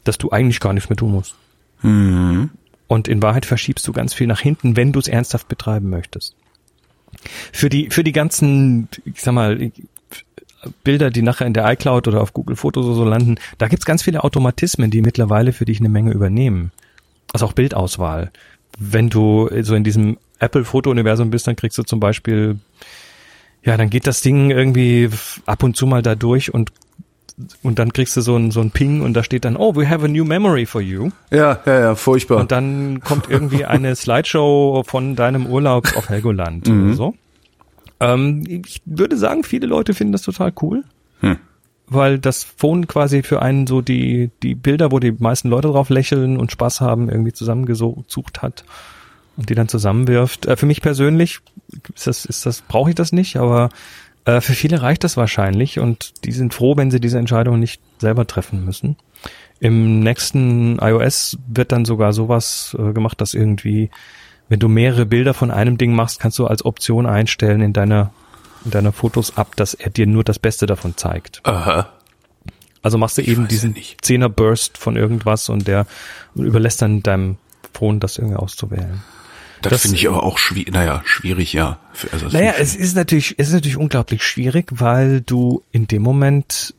dass 0.03 0.17
du 0.17 0.31
eigentlich 0.31 0.59
gar 0.59 0.73
nichts 0.73 0.89
mehr 0.89 0.97
tun 0.97 1.11
musst. 1.11 1.35
Mhm. 1.81 2.49
Und 2.87 3.07
in 3.07 3.21
Wahrheit 3.21 3.45
verschiebst 3.45 3.87
du 3.87 3.93
ganz 3.93 4.13
viel 4.13 4.27
nach 4.27 4.39
hinten, 4.39 4.75
wenn 4.75 4.91
du 4.91 4.99
es 4.99 5.07
ernsthaft 5.07 5.47
betreiben 5.47 5.89
möchtest. 5.89 6.35
Für 7.51 7.69
die, 7.69 7.89
für 7.89 8.03
die 8.03 8.11
ganzen, 8.11 8.87
ich 9.05 9.21
sag 9.21 9.33
mal, 9.33 9.71
Bilder, 10.83 11.09
die 11.09 11.21
nachher 11.21 11.47
in 11.47 11.53
der 11.53 11.71
iCloud 11.71 12.07
oder 12.07 12.21
auf 12.21 12.33
Google 12.33 12.55
Fotos 12.55 12.85
oder 12.85 12.95
so 12.95 13.05
landen, 13.05 13.35
da 13.57 13.67
gibt's 13.67 13.85
ganz 13.85 14.03
viele 14.03 14.23
Automatismen, 14.23 14.91
die 14.91 15.01
mittlerweile 15.01 15.53
für 15.53 15.65
dich 15.65 15.79
eine 15.79 15.89
Menge 15.89 16.11
übernehmen. 16.11 16.71
Also 17.31 17.45
auch 17.45 17.53
Bildauswahl. 17.53 18.31
Wenn 18.77 19.09
du 19.09 19.49
so 19.61 19.75
in 19.75 19.83
diesem 19.83 20.17
Apple-Foto-Universum 20.39 21.29
bist, 21.29 21.47
dann 21.47 21.55
kriegst 21.55 21.77
du 21.77 21.83
zum 21.83 21.99
Beispiel, 21.99 22.57
ja, 23.63 23.77
dann 23.77 23.89
geht 23.89 24.07
das 24.07 24.21
Ding 24.21 24.51
irgendwie 24.51 25.09
ab 25.45 25.63
und 25.63 25.75
zu 25.75 25.85
mal 25.85 26.01
da 26.01 26.15
durch 26.15 26.53
und 26.53 26.71
und 27.63 27.79
dann 27.79 27.93
kriegst 27.93 28.15
du 28.15 28.21
so 28.21 28.35
ein, 28.35 28.51
so 28.51 28.61
ein 28.61 28.69
Ping 28.69 29.01
und 29.01 29.15
da 29.15 29.23
steht 29.23 29.45
dann, 29.45 29.57
oh, 29.57 29.75
we 29.75 29.89
have 29.89 30.05
a 30.05 30.07
new 30.07 30.23
memory 30.23 30.67
for 30.67 30.81
you. 30.81 31.09
Ja, 31.31 31.59
ja, 31.65 31.79
ja, 31.79 31.95
furchtbar. 31.95 32.37
Und 32.37 32.51
dann 32.51 32.99
kommt 32.99 33.29
irgendwie 33.29 33.65
eine 33.65 33.95
Slideshow 33.95 34.83
von 34.85 35.15
deinem 35.15 35.47
Urlaub 35.47 35.97
auf 35.97 36.09
Helgoland 36.09 36.69
oder 36.69 36.93
so. 36.93 37.15
Ähm, 37.99 38.43
ich 38.65 38.81
würde 38.85 39.17
sagen, 39.17 39.43
viele 39.43 39.67
Leute 39.67 39.93
finden 39.93 40.13
das 40.13 40.23
total 40.23 40.53
cool, 40.61 40.83
Hm. 41.19 41.37
weil 41.87 42.19
das 42.19 42.43
Phone 42.43 42.87
quasi 42.87 43.23
für 43.23 43.41
einen 43.41 43.67
so 43.67 43.81
die, 43.81 44.31
die 44.41 44.55
Bilder, 44.55 44.91
wo 44.91 44.99
die 44.99 45.11
meisten 45.11 45.49
Leute 45.49 45.69
drauf 45.69 45.89
lächeln 45.89 46.37
und 46.37 46.51
Spaß 46.51 46.81
haben, 46.81 47.09
irgendwie 47.09 47.33
zusammengesucht 47.33 48.41
hat 48.41 48.65
und 49.37 49.49
die 49.49 49.55
dann 49.55 49.67
zusammenwirft. 49.67 50.45
Äh, 50.45 50.57
für 50.57 50.65
mich 50.65 50.81
persönlich 50.81 51.39
ist 51.95 52.07
das, 52.07 52.25
ist 52.25 52.45
das, 52.45 52.61
brauche 52.61 52.89
ich 52.89 52.95
das 52.95 53.11
nicht, 53.11 53.37
aber 53.37 53.69
äh, 54.25 54.41
für 54.41 54.53
viele 54.53 54.81
reicht 54.81 55.03
das 55.03 55.17
wahrscheinlich 55.17 55.79
und 55.79 56.25
die 56.25 56.31
sind 56.31 56.53
froh, 56.53 56.77
wenn 56.77 56.91
sie 56.91 56.99
diese 56.99 57.19
Entscheidung 57.19 57.59
nicht 57.59 57.81
selber 57.99 58.25
treffen 58.27 58.63
müssen. 58.65 58.95
Im 59.59 60.01
nächsten 60.01 60.77
iOS 60.79 61.37
wird 61.47 61.71
dann 61.71 61.85
sogar 61.85 62.11
sowas 62.13 62.75
äh, 62.77 62.91
gemacht, 62.91 63.21
dass 63.21 63.33
irgendwie, 63.33 63.89
wenn 64.49 64.59
du 64.59 64.67
mehrere 64.67 65.05
Bilder 65.05 65.33
von 65.33 65.51
einem 65.51 65.77
Ding 65.77 65.93
machst, 65.93 66.19
kannst 66.19 66.39
du 66.39 66.47
als 66.47 66.65
Option 66.65 67.05
einstellen 67.05 67.61
in 67.61 67.73
deiner, 67.73 68.11
in 68.65 68.71
deiner 68.71 68.91
Fotos 68.91 69.37
ab, 69.37 69.55
dass 69.55 69.73
er 69.73 69.89
dir 69.89 70.07
nur 70.07 70.23
das 70.23 70.39
Beste 70.39 70.65
davon 70.65 70.97
zeigt. 70.97 71.41
Aha. 71.43 71.89
Also 72.81 72.97
machst 72.97 73.17
du 73.17 73.21
Ich 73.21 73.29
eben 73.29 73.47
diesen. 73.47 73.75
Zehner 74.01 74.29
Burst 74.29 74.77
von 74.77 74.97
irgendwas 74.97 75.49
und 75.49 75.67
der 75.67 75.87
überlässt 76.35 76.81
dann 76.81 77.01
deinem 77.01 77.37
Phone 77.73 77.99
das 77.99 78.17
irgendwie 78.17 78.37
auszuwählen. 78.37 79.01
Das, 79.61 79.71
das 79.71 79.81
finde 79.83 79.97
ich 79.97 80.07
aber 80.09 80.23
auch 80.23 80.37
schwierig, 80.37 80.73
naja, 80.73 81.01
schwierig, 81.05 81.53
ja. 81.53 81.79
Also 82.11 82.27
naja, 82.27 82.55
es 82.59 82.75
ist 82.75 82.97
natürlich, 82.97 83.35
es 83.37 83.47
ist 83.47 83.53
natürlich 83.53 83.77
unglaublich 83.77 84.21
schwierig, 84.23 84.67
weil 84.71 85.21
du 85.21 85.63
in 85.71 85.87
dem 85.87 86.01
Moment 86.01 86.75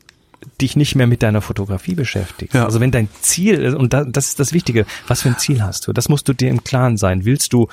dich 0.61 0.75
nicht 0.75 0.95
mehr 0.95 1.07
mit 1.07 1.23
deiner 1.23 1.41
Fotografie 1.41 1.95
beschäftigst. 1.95 2.55
Ja. 2.55 2.65
Also 2.65 2.79
wenn 2.79 2.91
dein 2.91 3.09
Ziel 3.21 3.55
ist, 3.55 3.75
und 3.75 3.93
das 3.93 4.27
ist 4.27 4.39
das 4.39 4.53
Wichtige, 4.53 4.85
was 5.07 5.21
für 5.21 5.29
ein 5.29 5.37
Ziel 5.37 5.61
hast 5.61 5.87
du? 5.87 5.93
Das 5.93 6.09
musst 6.09 6.27
du 6.27 6.33
dir 6.33 6.49
im 6.49 6.63
Klaren 6.63 6.97
sein. 6.97 7.25
Willst 7.25 7.53
du 7.53 7.67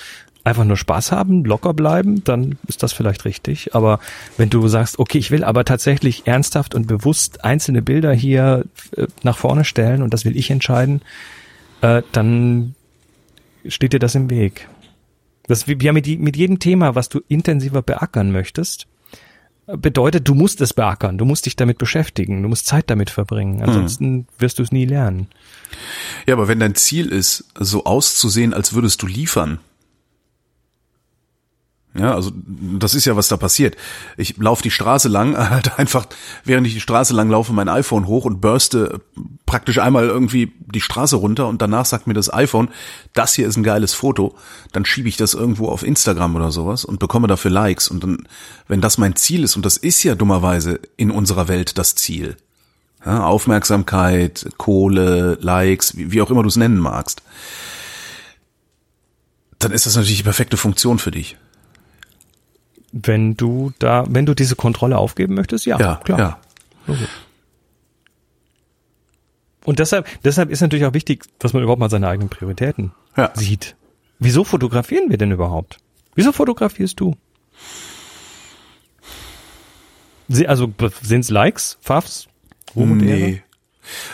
einfach 0.45 0.65
nur 0.65 0.77
Spaß 0.77 1.13
haben, 1.13 1.45
locker 1.45 1.73
bleiben, 1.73 2.25
dann 2.25 2.59
ist 2.67 2.83
das 2.83 2.93
vielleicht 2.93 3.25
richtig. 3.25 3.75
Aber 3.75 4.01
wenn 4.37 4.51
du 4.51 4.67
sagst, 4.69 4.99
okay, 4.99 5.19
ich 5.19 5.31
will 5.31 5.45
aber 5.45 5.65
tatsächlich 5.65 6.27
ernsthaft 6.27 6.75
und 6.75 6.87
bewusst 6.87 7.45
einzelne 7.45 7.83
Bilder 7.83 8.13
hier 8.13 8.65
äh, 8.97 9.07
nach 9.23 9.37
vorne 9.37 9.65
stellen 9.65 10.03
und 10.03 10.13
das 10.13 10.25
will 10.25 10.37
ich 10.37 10.51
entscheiden, 10.51 11.03
äh, 11.81 12.03
dann 12.13 12.75
steht 13.67 13.93
dir 13.93 14.01
das 14.01 14.15
im 14.15 14.31
Weg. 14.31 14.69
Das 15.47 15.69
wie 15.69 15.77
ja 15.81 15.93
mit, 15.93 16.07
mit 16.21 16.37
jedem 16.37 16.59
Thema, 16.59 16.95
was 16.95 17.09
du 17.09 17.21
intensiver 17.29 17.83
beackern 17.83 18.33
möchtest, 18.33 18.87
bedeutet, 19.67 20.29
du 20.29 20.35
musst 20.35 20.61
es 20.61 20.75
beackern, 20.75 21.19
du 21.19 21.25
musst 21.25 21.47
dich 21.47 21.57
damit 21.57 21.79
beschäftigen, 21.79 22.43
du 22.43 22.49
musst 22.49 22.67
Zeit 22.67 22.91
damit 22.91 23.11
verbringen, 23.11 23.61
hm. 23.61 23.69
ansonsten 23.69 24.13
mhm. 24.13 24.27
wirst 24.39 24.59
du 24.59 24.63
es 24.63 24.73
nie 24.73 24.87
lernen. 24.87 25.29
Ja, 26.27 26.35
aber 26.35 26.49
wenn 26.49 26.61
dein 26.61 26.75
Ziel 26.75 27.09
ist, 27.09 27.45
so 27.59 27.85
auszusehen, 27.85 28.55
als 28.55 28.75
würdest 28.75 29.03
du 29.03 29.07
liefern, 29.07 29.59
ja, 31.95 32.15
also 32.15 32.33
das 32.35 32.95
ist 32.95 33.05
ja, 33.05 33.17
was 33.17 33.29
da 33.29 33.37
passiert. 33.37 33.77
Ich 34.17 34.39
laufe 34.39 34.63
die 34.63 34.71
Straße 34.71 35.09
lang, 35.09 35.37
halt 35.51 35.79
einfach, 35.79 36.07
während 36.45 36.67
ich 36.67 36.73
die 36.73 36.81
Straße 36.81 37.13
lang 37.13 37.29
laufe, 37.29 37.53
mein 37.53 37.69
iPhone 37.69 38.07
hoch 38.07 38.25
und 38.25 38.41
burste 38.41 39.01
praktisch 39.45 39.79
einmal 39.79 40.07
irgendwie 40.07 40.53
die 40.61 40.81
Straße 40.81 41.17
runter 41.17 41.49
und 41.49 41.61
danach 41.61 41.85
sagt 41.85 42.07
mir 42.07 42.15
das 42.15 42.33
iPhone, 42.33 42.71
das 43.13 43.35
hier 43.35 43.47
ist 43.47 43.57
ein 43.57 43.63
geiles 43.63 43.93
Foto. 43.93 44.35
Dann 44.73 44.87
schiebe 44.87 45.09
ich 45.09 45.19
das 45.19 45.35
irgendwo 45.35 45.69
auf 45.69 45.83
Instagram 45.83 46.35
oder 46.35 46.51
sowas 46.51 46.87
und 46.87 46.99
bekomme 46.99 47.29
dafür 47.29 47.51
Likes. 47.51 47.89
Und 47.89 48.03
dann, 48.03 48.27
wenn 48.69 48.81
das 48.81 48.97
mein 48.97 49.15
Ziel 49.15 49.45
ist, 49.45 49.57
und 49.57 49.67
das 49.67 49.77
ist 49.77 50.03
ja 50.03 50.15
dummerweise 50.15 50.81
in 50.97 51.11
unserer 51.11 51.49
Welt 51.49 51.77
das 51.77 51.95
Ziel, 51.95 52.39
ja, 53.05 53.25
Aufmerksamkeit, 53.25 54.49
Kohle, 54.57 55.37
Likes, 55.43 55.97
wie, 55.99 56.13
wie 56.13 56.23
auch 56.23 56.31
immer 56.31 56.43
du 56.43 56.49
es 56.49 56.57
nennen 56.57 56.79
magst, 56.79 57.23
dann 59.59 59.73
ist 59.73 59.85
das 59.85 59.97
natürlich 59.97 60.19
die 60.19 60.25
perfekte 60.25 60.57
Funktion 60.57 60.99
für 60.99 61.11
dich. 61.11 61.37
Wenn 62.93 63.37
du 63.37 63.73
da, 63.79 64.05
wenn 64.09 64.27
du 64.27 64.35
diese 64.35 64.55
Kontrolle 64.55 64.99
aufgeben 64.99 65.35
möchtest, 65.35 65.65
ja, 65.67 65.79
ja 65.81 66.01
klar. 66.05 66.19
Ja. 66.19 66.39
Okay. 66.87 67.07
Und 69.65 69.79
deshalb, 69.79 70.07
deshalb 70.23 70.51
ist 70.51 70.61
natürlich 70.61 70.85
auch 70.85 70.95
wichtig, 70.95 71.25
dass 71.39 71.53
man 71.53 71.63
überhaupt 71.63 71.81
mal 71.81 71.91
seine 71.91 72.09
eigenen 72.09 72.29
Prioritäten 72.29 72.93
ja. 73.17 73.31
sieht. 73.35 73.77
Wieso 74.19 74.45
fotografieren 74.45 75.09
wir 75.09 75.19
denn 75.19 75.31
überhaupt? 75.31 75.79
Wieso 76.15 76.33
fotografierst 76.33 77.01
du? 77.01 77.17
Also 80.47 80.73
sind 81.03 81.21
es 81.21 81.31
Likes, 81.31 81.79
Fafs, 81.81 82.29
Ruhm 82.75 82.93
und 82.93 82.99
nee. 82.99 83.31
Ehre? 83.31 83.43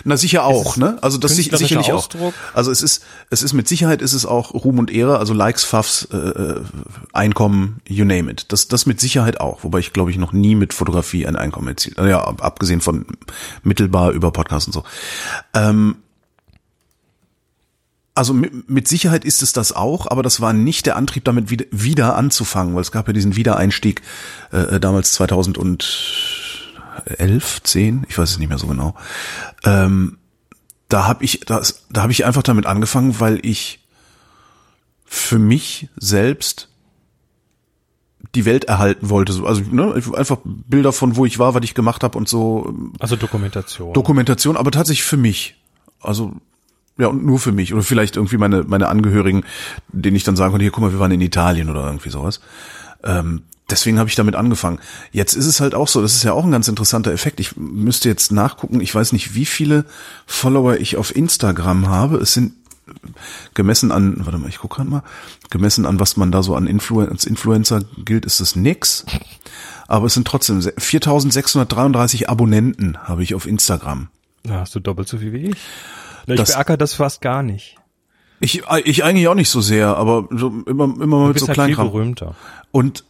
Na 0.05 0.17
sicher 0.17 0.45
auch, 0.45 0.77
ne? 0.77 0.99
Also 1.03 1.19
das 1.19 1.37
sich, 1.37 1.51
sicherlich 1.51 1.93
Ausdruck? 1.93 2.35
auch. 2.35 2.57
Also 2.57 2.71
es 2.71 2.83
ist, 2.83 3.05
es 3.31 3.43
ist 3.43 3.53
mit 3.53 3.69
Sicherheit 3.69 4.03
ist 4.03 4.15
es 4.15 4.25
auch 4.25 4.55
Ruhm 4.55 4.79
und 4.79 4.91
Ehre, 4.91 5.19
also 5.19 5.35
Likes, 5.35 5.65
Pfaffs, 5.65 6.09
äh, 6.13 6.17
äh, 6.17 6.63
Einkommen, 7.13 7.81
you 7.87 8.05
name 8.05 8.31
it. 8.31 8.47
Das, 8.49 8.69
das 8.69 8.87
mit 8.87 9.01
Sicherheit 9.01 9.41
auch, 9.41 9.65
wobei 9.65 9.79
ich 9.79 9.93
glaube 9.93 10.11
ich 10.11 10.19
noch 10.19 10.33
nie 10.33 10.55
mit 10.55 10.73
Fotografie 10.73 11.27
ein 11.27 11.37
Einkommen 11.37 11.69
erzielt. 11.69 11.99
Ja, 11.99 12.23
abgesehen 12.23 12.81
von 12.81 13.07
mittelbar 13.63 14.13
über 14.13 14.31
Podcasts 14.31 14.67
und 14.67 14.73
so. 14.73 14.85
Ähm, 15.55 15.97
also 18.15 18.35
mit, 18.35 18.69
mit 18.69 18.89
Sicherheit 18.89 19.25
ist 19.25 19.43
es 19.43 19.53
das 19.53 19.73
auch, 19.73 20.09
aber 20.11 20.25
das 20.25 20.41
war 20.41 20.53
nicht 20.53 20.87
der 20.87 20.97
Antrieb, 20.97 21.25
damit 21.25 21.51
wieder, 21.51 21.67
wieder 21.71 22.17
anzufangen, 22.17 22.75
weil 22.75 22.83
es 22.83 22.91
gab 22.91 23.07
ja 23.07 23.13
diesen 23.13 23.37
Wiedereinstieg 23.37 24.03
äh, 24.53 24.77
äh 24.77 24.81
damals 24.81 25.13
2000 25.13 25.57
und 25.57 26.48
elf, 27.07 27.63
zehn, 27.63 28.05
ich 28.09 28.19
weiß 28.19 28.31
es 28.31 28.39
nicht 28.39 28.49
mehr 28.49 28.59
so 28.59 28.67
genau. 28.67 28.95
Ähm, 29.65 30.19
da 30.89 31.07
habe 31.07 31.25
ich 31.25 31.41
das, 31.41 31.87
da 31.91 32.03
habe 32.03 32.13
ich 32.13 32.25
einfach 32.25 32.43
damit 32.43 32.67
angefangen, 32.67 33.21
weil 33.21 33.45
ich 33.45 33.81
für 35.05 35.39
mich 35.39 35.89
selbst 35.97 36.69
die 38.35 38.45
Welt 38.45 38.65
erhalten 38.65 39.11
wollte. 39.11 39.33
Also 39.45 39.63
ne, 39.71 39.95
einfach 40.15 40.39
Bilder 40.45 40.93
von 40.93 41.17
wo 41.17 41.25
ich 41.25 41.39
war, 41.39 41.55
was 41.55 41.65
ich 41.65 41.75
gemacht 41.75 42.03
habe 42.03 42.19
und 42.19 42.29
so. 42.29 42.75
Also 42.99 43.17
Dokumentation. 43.17 43.93
Dokumentation, 43.95 44.57
aber 44.57 44.71
tatsächlich 44.71 45.05
für 45.05 45.17
mich. 45.17 45.57
Also 46.01 46.33
ja, 46.99 47.07
und 47.07 47.25
nur 47.25 47.39
für 47.39 47.53
mich. 47.53 47.73
Oder 47.73 47.83
vielleicht 47.83 48.17
irgendwie 48.17 48.39
meine, 48.39 48.65
meine 48.65 48.89
Angehörigen, 48.89 49.45
denen 49.89 50.17
ich 50.17 50.25
dann 50.25 50.37
sagen 50.37 50.51
konnte, 50.51 50.65
hier, 50.65 50.73
guck 50.73 50.83
mal, 50.83 50.93
wir 50.93 50.99
waren 50.99 51.13
in 51.13 51.21
Italien 51.21 51.71
oder 51.71 51.87
irgendwie 51.87 52.11
sowas. 52.11 52.41
Ähm, 53.05 53.43
deswegen 53.71 53.99
habe 53.99 54.09
ich 54.09 54.15
damit 54.15 54.35
angefangen. 54.35 54.79
Jetzt 55.13 55.35
ist 55.35 55.47
es 55.47 55.61
halt 55.61 55.75
auch 55.75 55.89
so, 55.89 56.03
das 56.03 56.15
ist 56.15 56.23
ja 56.23 56.33
auch 56.33 56.45
ein 56.45 56.51
ganz 56.51 56.69
interessanter 56.69 57.13
Effekt. 57.13 57.41
Ich 57.41 57.57
müsste 57.57 58.09
jetzt 58.09 58.33
nachgucken, 58.33 58.81
ich 58.81 58.95
weiß 58.95 59.13
nicht, 59.13 59.35
wie 59.35 59.47
viele 59.47 59.85
Follower 60.27 60.77
ich 60.77 60.97
auf 60.97 61.15
Instagram 61.15 61.89
habe. 61.89 62.19
Es 62.19 62.35
sind 62.35 62.55
gemessen 63.55 63.93
an, 63.93 64.25
warte 64.25 64.39
mal, 64.39 64.49
ich 64.49 64.59
gucke 64.59 64.77
gerade 64.77 64.91
mal, 64.91 65.03
gemessen 65.51 65.87
an, 65.87 66.01
was 66.01 66.17
man 66.17 66.33
da 66.33 66.43
so 66.43 66.55
an 66.55 66.67
Influ 66.67 67.01
als 67.01 67.25
Influencer 67.25 67.83
gilt, 68.05 68.25
ist 68.25 68.41
das 68.41 68.57
nix. 68.57 69.05
Aber 69.87 70.07
es 70.07 70.15
sind 70.15 70.27
trotzdem 70.27 70.63
4633 70.63 72.29
Abonnenten 72.29 72.99
habe 72.99 73.23
ich 73.23 73.35
auf 73.35 73.47
Instagram. 73.47 74.09
Da 74.43 74.61
hast 74.61 74.75
du 74.75 74.81
doppelt 74.81 75.09
so 75.09 75.19
viel 75.19 75.33
wie 75.33 75.49
ich. 75.49 75.57
Ich 76.27 76.37
das, 76.37 76.53
beacker 76.53 76.77
das 76.77 76.95
fast 76.95 77.21
gar 77.21 77.43
nicht. 77.43 77.77
Ich, 78.41 78.63
ich 78.85 79.05
eigentlich 79.05 79.29
auch 79.29 79.35
nicht 79.35 79.51
so 79.51 79.61
sehr, 79.61 79.97
aber 79.97 80.29
so 80.31 80.63
immer, 80.67 80.85
immer 80.85 81.07
mal 81.07 81.29
mit 81.29 81.39
so 81.39 81.49
halt 81.49 81.55
Kleinkram. 81.55 81.89
berühmter. 81.89 82.35
Und 82.71 83.05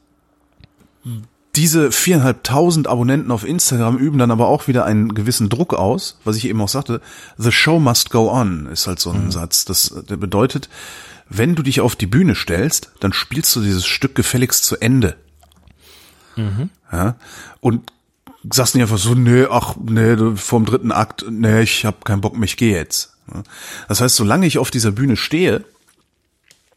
diese 1.57 1.91
viereinhalbtausend 1.91 2.87
Abonnenten 2.87 3.33
auf 3.33 3.45
Instagram 3.45 3.99
üben 3.99 4.19
dann 4.19 4.31
aber 4.31 4.47
auch 4.47 4.69
wieder 4.69 4.85
einen 4.85 5.15
gewissen 5.15 5.49
Druck 5.49 5.75
aus, 5.75 6.19
was 6.25 6.37
ich 6.37 6.47
eben 6.47 6.61
auch 6.61 6.69
sagte. 6.69 7.01
The 7.37 7.51
show 7.51 7.81
must 7.81 8.11
go 8.11 8.31
on 8.31 8.67
ist 8.67 8.87
halt 8.87 9.01
so 9.01 9.11
ein 9.11 9.27
mhm. 9.27 9.31
Satz. 9.33 9.65
Das 9.65 9.95
der 10.09 10.17
bedeutet, 10.17 10.69
wenn 11.29 11.55
du 11.55 11.63
dich 11.63 11.81
auf 11.81 11.97
die 11.97 12.07
Bühne 12.07 12.35
stellst, 12.35 12.93
dann 13.01 13.13
spielst 13.13 13.55
du 13.57 13.61
dieses 13.61 13.87
Stück 13.87 14.15
gefälligst 14.15 14.65
zu 14.65 14.77
Ende. 14.77 15.17
Mhm. 16.37 16.71
Ja, 16.93 17.17
und 17.61 17.93
sagst 18.51 18.75
nicht 18.75 18.83
einfach 18.83 18.99
so, 18.99 19.15
nee, 19.15 19.47
ach, 19.51 19.75
nee, 19.83 20.17
vorm 20.37 20.65
dritten 20.65 20.93
Akt, 20.93 21.25
nee, 21.29 21.63
ich 21.63 21.85
hab 21.85 22.05
keinen 22.05 22.21
Bock 22.21 22.35
mehr, 22.35 22.45
ich 22.45 22.57
gehe 22.57 22.77
jetzt. 22.77 23.15
Das 23.89 24.01
heißt, 24.01 24.17
solange 24.17 24.47
ich 24.47 24.59
auf 24.59 24.71
dieser 24.71 24.93
Bühne 24.93 25.17
stehe, 25.17 25.65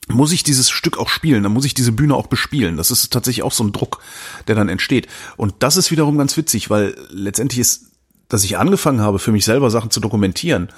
muss 0.07 0.31
ich 0.31 0.43
dieses 0.43 0.69
Stück 0.69 0.97
auch 0.97 1.09
spielen, 1.09 1.43
dann 1.43 1.53
muss 1.53 1.65
ich 1.65 1.73
diese 1.73 1.91
Bühne 1.91 2.15
auch 2.15 2.27
bespielen. 2.27 2.77
Das 2.77 2.91
ist 2.91 3.11
tatsächlich 3.13 3.43
auch 3.43 3.51
so 3.51 3.63
ein 3.63 3.71
Druck, 3.71 4.01
der 4.47 4.55
dann 4.55 4.69
entsteht. 4.69 5.07
Und 5.37 5.55
das 5.59 5.77
ist 5.77 5.91
wiederum 5.91 6.17
ganz 6.17 6.35
witzig, 6.37 6.69
weil 6.69 6.95
letztendlich 7.09 7.59
ist, 7.59 7.85
dass 8.27 8.43
ich 8.43 8.57
angefangen 8.57 9.01
habe, 9.01 9.19
für 9.19 9.31
mich 9.31 9.45
selber 9.45 9.69
Sachen 9.69 9.91
zu 9.91 9.99
dokumentieren, 9.99 10.69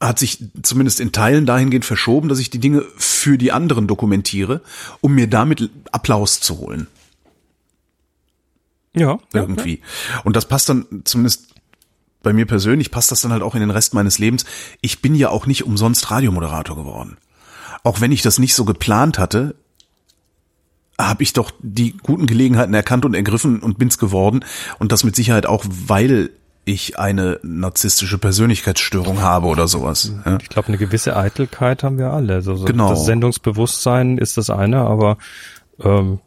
hat 0.00 0.18
sich 0.18 0.42
zumindest 0.62 0.98
in 0.98 1.12
Teilen 1.12 1.44
dahingehend 1.44 1.84
verschoben, 1.84 2.28
dass 2.28 2.38
ich 2.38 2.48
die 2.48 2.58
Dinge 2.58 2.84
für 2.96 3.36
die 3.36 3.52
anderen 3.52 3.86
dokumentiere, 3.86 4.62
um 5.02 5.14
mir 5.14 5.28
damit 5.28 5.68
Applaus 5.92 6.40
zu 6.40 6.58
holen. 6.58 6.86
Ja. 8.94 9.18
Irgendwie. 9.32 9.82
Ja. 10.12 10.20
Und 10.24 10.36
das 10.36 10.48
passt 10.48 10.68
dann 10.68 11.02
zumindest 11.04 11.49
bei 12.22 12.32
mir 12.32 12.46
persönlich 12.46 12.90
passt 12.90 13.10
das 13.10 13.22
dann 13.22 13.32
halt 13.32 13.42
auch 13.42 13.54
in 13.54 13.60
den 13.60 13.70
Rest 13.70 13.94
meines 13.94 14.18
Lebens. 14.18 14.44
Ich 14.80 15.02
bin 15.02 15.14
ja 15.14 15.30
auch 15.30 15.46
nicht 15.46 15.64
umsonst 15.64 16.10
Radiomoderator 16.10 16.76
geworden. 16.76 17.16
Auch 17.82 18.00
wenn 18.00 18.12
ich 18.12 18.22
das 18.22 18.38
nicht 18.38 18.54
so 18.54 18.64
geplant 18.64 19.18
hatte, 19.18 19.54
habe 20.98 21.22
ich 21.22 21.32
doch 21.32 21.50
die 21.60 21.96
guten 21.96 22.26
Gelegenheiten 22.26 22.74
erkannt 22.74 23.04
und 23.04 23.14
ergriffen 23.14 23.60
und 23.60 23.78
bin's 23.78 23.98
geworden. 23.98 24.44
Und 24.78 24.92
das 24.92 25.04
mit 25.04 25.16
Sicherheit 25.16 25.46
auch, 25.46 25.64
weil 25.68 26.30
ich 26.66 26.98
eine 26.98 27.40
narzisstische 27.42 28.18
Persönlichkeitsstörung 28.18 29.22
habe 29.22 29.46
oder 29.46 29.66
sowas. 29.66 30.12
Ja. 30.24 30.38
Ich 30.40 30.50
glaube, 30.50 30.68
eine 30.68 30.78
gewisse 30.78 31.16
Eitelkeit 31.16 31.82
haben 31.82 31.98
wir 31.98 32.12
alle. 32.12 32.34
Also, 32.34 32.64
genau. 32.64 32.90
Das 32.90 33.06
Sendungsbewusstsein 33.06 34.18
ist 34.18 34.36
das 34.36 34.50
eine, 34.50 34.80
aber 34.80 35.16
ähm, 35.82 36.20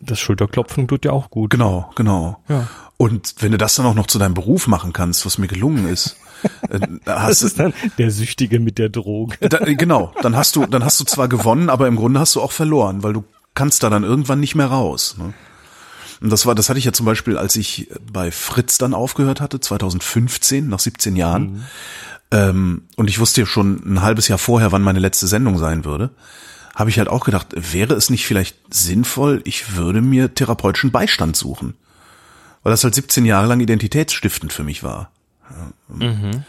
das 0.00 0.18
Schulterklopfen 0.18 0.88
tut 0.88 1.04
ja 1.04 1.12
auch 1.12 1.30
gut. 1.30 1.50
Genau, 1.50 1.90
genau. 1.94 2.42
Ja. 2.48 2.68
Und 2.96 3.34
wenn 3.38 3.52
du 3.52 3.58
das 3.58 3.74
dann 3.74 3.86
auch 3.86 3.94
noch 3.94 4.06
zu 4.06 4.18
deinem 4.18 4.34
Beruf 4.34 4.66
machen 4.66 4.92
kannst, 4.92 5.24
was 5.24 5.38
mir 5.38 5.46
gelungen 5.46 5.88
ist, 5.88 6.16
äh, 6.68 6.80
das 7.04 7.42
ist 7.42 7.58
dann 7.58 7.72
der 7.98 8.10
Süchtige 8.10 8.60
mit 8.60 8.78
der 8.78 8.88
Droge. 8.88 9.36
Da, 9.48 9.58
genau, 9.58 10.12
dann 10.22 10.36
hast 10.36 10.56
du, 10.56 10.66
dann 10.66 10.84
hast 10.84 11.00
du 11.00 11.04
zwar 11.04 11.28
gewonnen, 11.28 11.70
aber 11.70 11.88
im 11.88 11.96
Grunde 11.96 12.20
hast 12.20 12.34
du 12.34 12.40
auch 12.40 12.52
verloren, 12.52 13.02
weil 13.02 13.12
du 13.12 13.24
kannst 13.54 13.82
da 13.82 13.90
dann 13.90 14.04
irgendwann 14.04 14.40
nicht 14.40 14.54
mehr 14.54 14.66
raus. 14.66 15.16
Ne? 15.18 15.32
Und 16.20 16.30
das 16.30 16.44
war, 16.44 16.54
das 16.54 16.68
hatte 16.68 16.78
ich 16.78 16.84
ja 16.84 16.92
zum 16.92 17.06
Beispiel, 17.06 17.38
als 17.38 17.56
ich 17.56 17.88
bei 18.12 18.30
Fritz 18.30 18.78
dann 18.78 18.94
aufgehört 18.94 19.40
hatte, 19.40 19.60
2015, 19.60 20.68
nach 20.68 20.78
17 20.78 21.16
Jahren. 21.16 21.52
Mhm. 21.52 21.62
Ähm, 22.32 22.82
und 22.96 23.08
ich 23.08 23.18
wusste 23.18 23.40
ja 23.40 23.46
schon 23.46 23.82
ein 23.84 24.02
halbes 24.02 24.28
Jahr 24.28 24.38
vorher, 24.38 24.72
wann 24.72 24.82
meine 24.82 25.00
letzte 25.00 25.26
Sendung 25.26 25.58
sein 25.58 25.84
würde. 25.84 26.10
Habe 26.80 26.90
ich 26.90 26.98
halt 26.98 27.08
auch 27.08 27.24
gedacht, 27.24 27.48
wäre 27.54 27.94
es 27.94 28.10
nicht 28.10 28.26
vielleicht 28.26 28.56
sinnvoll, 28.70 29.40
ich 29.44 29.76
würde 29.76 30.00
mir 30.00 30.34
therapeutischen 30.34 30.90
Beistand 30.90 31.36
suchen 31.36 31.74
weil 32.62 32.70
das 32.70 32.84
halt 32.84 32.94
17 32.94 33.24
Jahre 33.24 33.46
lang 33.46 33.60
identitätsstiftend 33.60 34.52
für 34.52 34.64
mich 34.64 34.82
war. 34.82 35.10
Mhm. 35.88 36.44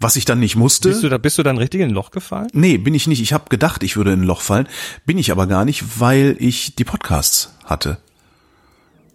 Was 0.00 0.16
ich 0.16 0.24
dann 0.24 0.40
nicht 0.40 0.56
musste. 0.56 0.88
Bist 0.88 1.02
du 1.02 1.08
da, 1.08 1.18
bist 1.18 1.38
du 1.38 1.42
dann 1.42 1.58
richtig 1.58 1.80
in 1.80 1.90
ein 1.90 1.94
Loch 1.94 2.10
gefallen? 2.10 2.48
Nee, 2.52 2.78
bin 2.78 2.94
ich 2.94 3.06
nicht. 3.06 3.22
Ich 3.22 3.32
habe 3.32 3.48
gedacht, 3.48 3.82
ich 3.82 3.96
würde 3.96 4.12
in 4.12 4.22
ein 4.22 4.26
Loch 4.26 4.40
fallen. 4.40 4.66
Bin 5.06 5.18
ich 5.18 5.30
aber 5.30 5.46
gar 5.46 5.64
nicht, 5.64 6.00
weil 6.00 6.36
ich 6.40 6.74
die 6.74 6.84
Podcasts 6.84 7.54
hatte. 7.64 7.98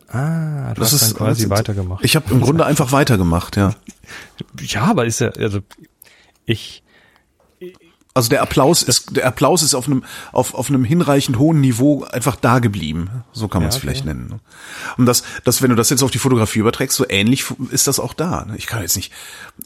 Ah, 0.08 0.74
du 0.74 0.80
Das 0.80 0.94
hast 0.94 1.02
ist 1.02 1.12
dann 1.12 1.18
quasi 1.18 1.50
weitergemacht. 1.50 2.06
Ich 2.06 2.16
habe 2.16 2.32
im 2.32 2.40
Grunde 2.40 2.66
einfach 2.66 2.94
weitergemacht, 2.94 3.58
ja. 3.58 3.74
ja, 4.62 4.84
aber 4.84 5.06
ist 5.06 5.20
ja, 5.20 5.30
also 5.32 5.60
ich, 6.46 6.84
Also 8.18 8.30
der 8.30 8.42
Applaus 8.42 8.82
ist 8.84 9.16
der 9.16 9.28
Applaus 9.28 9.62
ist 9.62 9.76
auf 9.76 9.86
einem 9.86 10.04
auf 10.32 10.56
auf 10.56 10.70
einem 10.70 10.84
hinreichend 10.84 11.38
hohen 11.38 11.62
Niveau 11.62 12.04
einfach 12.06 12.36
da 12.36 12.60
geblieben. 12.60 13.10
So 13.32 13.48
kann 13.48 13.62
man 13.62 13.70
es 13.70 13.76
Ja, 13.76 13.78
okay. 13.78 13.88
vielleicht 13.88 14.06
nennen. 14.06 14.28
ne? 14.28 14.40
Und 14.98 15.06
das 15.06 15.24
das 15.44 15.62
wenn 15.62 15.70
du 15.70 15.76
das 15.76 15.90
jetzt 15.92 16.02
auf 16.02 16.12
die 16.12 16.18
Fotografie 16.18 16.60
überträgst, 16.60 16.98
so 16.98 17.06
ähnlich 17.08 17.46
ist 17.70 17.88
das 17.88 18.00
auch 18.00 18.14
da. 18.14 18.46
ne? 18.46 18.56
Ich 18.58 18.66
kann 18.66 18.82
jetzt 18.82 18.96
nicht 18.96 19.14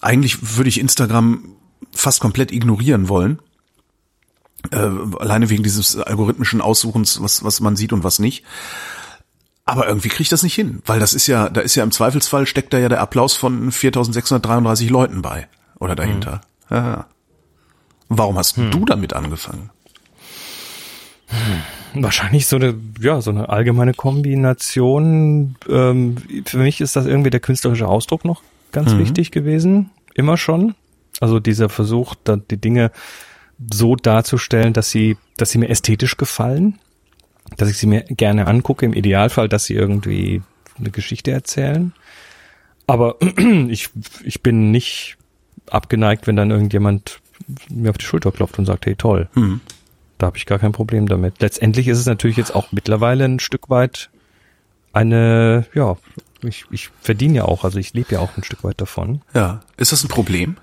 eigentlich 0.01 0.57
würde 0.57 0.69
ich 0.69 0.79
Instagram 0.79 1.55
fast 1.91 2.19
komplett 2.19 2.51
ignorieren 2.51 3.07
wollen. 3.07 3.39
Äh, 4.69 4.89
alleine 5.19 5.49
wegen 5.49 5.63
dieses 5.63 5.97
algorithmischen 5.97 6.61
Aussuchens, 6.61 7.21
was 7.21 7.43
was 7.43 7.61
man 7.61 7.75
sieht 7.75 7.93
und 7.93 8.03
was 8.03 8.19
nicht. 8.19 8.43
Aber 9.63 9.87
irgendwie 9.87 10.09
kriege 10.09 10.23
ich 10.23 10.29
das 10.29 10.43
nicht 10.43 10.55
hin, 10.55 10.81
weil 10.85 10.99
das 10.99 11.13
ist 11.13 11.27
ja, 11.27 11.47
da 11.47 11.61
ist 11.61 11.75
ja 11.75 11.83
im 11.83 11.91
Zweifelsfall 11.91 12.45
steckt 12.45 12.73
da 12.73 12.79
ja 12.79 12.89
der 12.89 12.99
Applaus 12.99 13.35
von 13.35 13.71
4633 13.71 14.89
Leuten 14.89 15.21
bei 15.21 15.47
oder 15.79 15.95
dahinter. 15.95 16.41
Ja. 16.69 17.05
Warum 18.13 18.37
hast 18.37 18.57
du 18.57 18.83
damit 18.83 19.13
angefangen? 19.13 19.69
Wahrscheinlich 21.93 22.45
so 22.45 22.57
eine, 22.57 22.75
ja, 22.99 23.21
so 23.21 23.31
eine 23.31 23.47
allgemeine 23.47 23.93
Kombination. 23.93 25.55
Ähm, 25.69 26.17
für 26.45 26.57
mich 26.57 26.81
ist 26.81 26.97
das 26.97 27.05
irgendwie 27.05 27.29
der 27.29 27.39
künstlerische 27.39 27.87
Ausdruck 27.87 28.25
noch 28.25 28.43
ganz 28.73 28.97
wichtig 28.97 29.31
gewesen. 29.31 29.91
Immer 30.13 30.35
schon. 30.35 30.75
Also 31.21 31.39
dieser 31.39 31.69
Versuch, 31.69 32.15
da 32.21 32.35
die 32.35 32.57
Dinge 32.57 32.91
so 33.71 33.95
darzustellen, 33.95 34.73
dass 34.73 34.89
sie, 34.89 35.15
dass 35.37 35.51
sie 35.51 35.59
mir 35.59 35.69
ästhetisch 35.69 36.17
gefallen, 36.17 36.79
dass 37.55 37.69
ich 37.69 37.77
sie 37.77 37.87
mir 37.87 38.01
gerne 38.01 38.45
angucke, 38.45 38.85
im 38.85 38.93
Idealfall, 38.93 39.47
dass 39.47 39.63
sie 39.63 39.75
irgendwie 39.75 40.41
eine 40.77 40.91
Geschichte 40.91 41.31
erzählen. 41.31 41.93
Aber 42.87 43.15
ich, 43.69 43.87
ich 44.25 44.43
bin 44.43 44.71
nicht 44.71 45.15
abgeneigt, 45.69 46.27
wenn 46.27 46.35
dann 46.35 46.51
irgendjemand 46.51 47.20
mir 47.69 47.89
auf 47.89 47.97
die 47.97 48.05
Schulter 48.05 48.31
klopft 48.31 48.59
und 48.59 48.65
sagt, 48.65 48.85
hey 48.85 48.95
toll, 48.95 49.29
da 50.17 50.27
habe 50.27 50.37
ich 50.37 50.45
gar 50.45 50.59
kein 50.59 50.71
Problem 50.71 51.07
damit. 51.07 51.41
Letztendlich 51.41 51.87
ist 51.87 51.97
es 51.97 52.05
natürlich 52.05 52.37
jetzt 52.37 52.53
auch 52.55 52.71
mittlerweile 52.71 53.25
ein 53.25 53.39
Stück 53.39 53.69
weit 53.69 54.09
eine, 54.93 55.65
ja, 55.73 55.97
ich, 56.43 56.65
ich 56.71 56.89
verdiene 57.01 57.37
ja 57.37 57.45
auch, 57.45 57.63
also 57.63 57.79
ich 57.79 57.93
lebe 57.93 58.13
ja 58.13 58.19
auch 58.19 58.37
ein 58.37 58.43
Stück 58.43 58.63
weit 58.63 58.81
davon. 58.81 59.21
Ja, 59.33 59.61
ist 59.77 59.91
das 59.91 60.03
ein 60.03 60.09
Problem? 60.09 60.57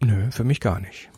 Nö, 0.00 0.30
für 0.30 0.44
mich 0.44 0.60
gar 0.60 0.80
nicht. 0.80 1.08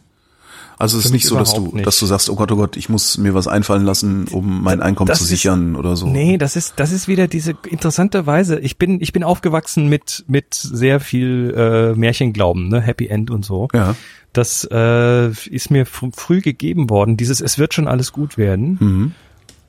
Also 0.79 0.99
es 0.99 1.07
ist 1.07 1.13
nicht 1.13 1.27
so, 1.27 1.37
dass 1.39 1.55
du, 1.55 1.71
nicht. 1.73 1.87
dass 1.87 1.99
du 1.99 2.07
sagst, 2.07 2.29
oh 2.29 2.35
Gott, 2.37 2.53
oh 2.53 2.57
Gott, 2.57 2.77
ich 2.77 2.89
muss 2.89 3.17
mir 3.17 3.33
was 3.35 3.49
einfallen 3.49 3.85
lassen, 3.85 4.29
um 4.29 4.63
mein 4.63 4.83
Einkommen 4.83 5.09
Das 5.09 5.19
zu 5.19 5.25
ist- 5.25 5.31
sichern 5.31 5.75
oder 5.75 5.97
so. 5.97 6.07
Nee, 6.07 6.37
das 6.37 6.55
ist, 6.57 6.75
das 6.77 6.93
ist 6.93 7.09
wieder 7.09 7.29
diese 7.29 7.55
interessante 7.69 8.27
Weise. 8.27 8.59
Ich 8.61 8.77
bin, 8.77 9.01
ich 9.01 9.13
bin 9.13 9.25
aufgewachsen 9.25 9.89
mit, 9.89 10.25
mit 10.29 10.53
sehr 10.55 11.01
viel 11.01 11.55
äh, 11.57 11.99
Märchenglauben, 11.99 12.69
ne, 12.69 12.81
Happy 12.81 13.07
End 13.07 13.31
und 13.31 13.45
so. 13.45 13.69
Ja. 13.73 13.97
Das 14.35 14.69
äh, 14.71 15.29
ist 15.49 15.71
mir 15.71 15.87
fr 15.87 16.09
früh 16.15 16.43
gegeben 16.43 16.91
worden. 16.91 17.17
Dieses, 17.17 17.41
es 17.41 17.59
wird 17.59 17.73
schon 17.73 17.89
alles 17.89 18.13
gut 18.13 18.37
werden. 18.37 18.77
Mhm. 18.79 19.13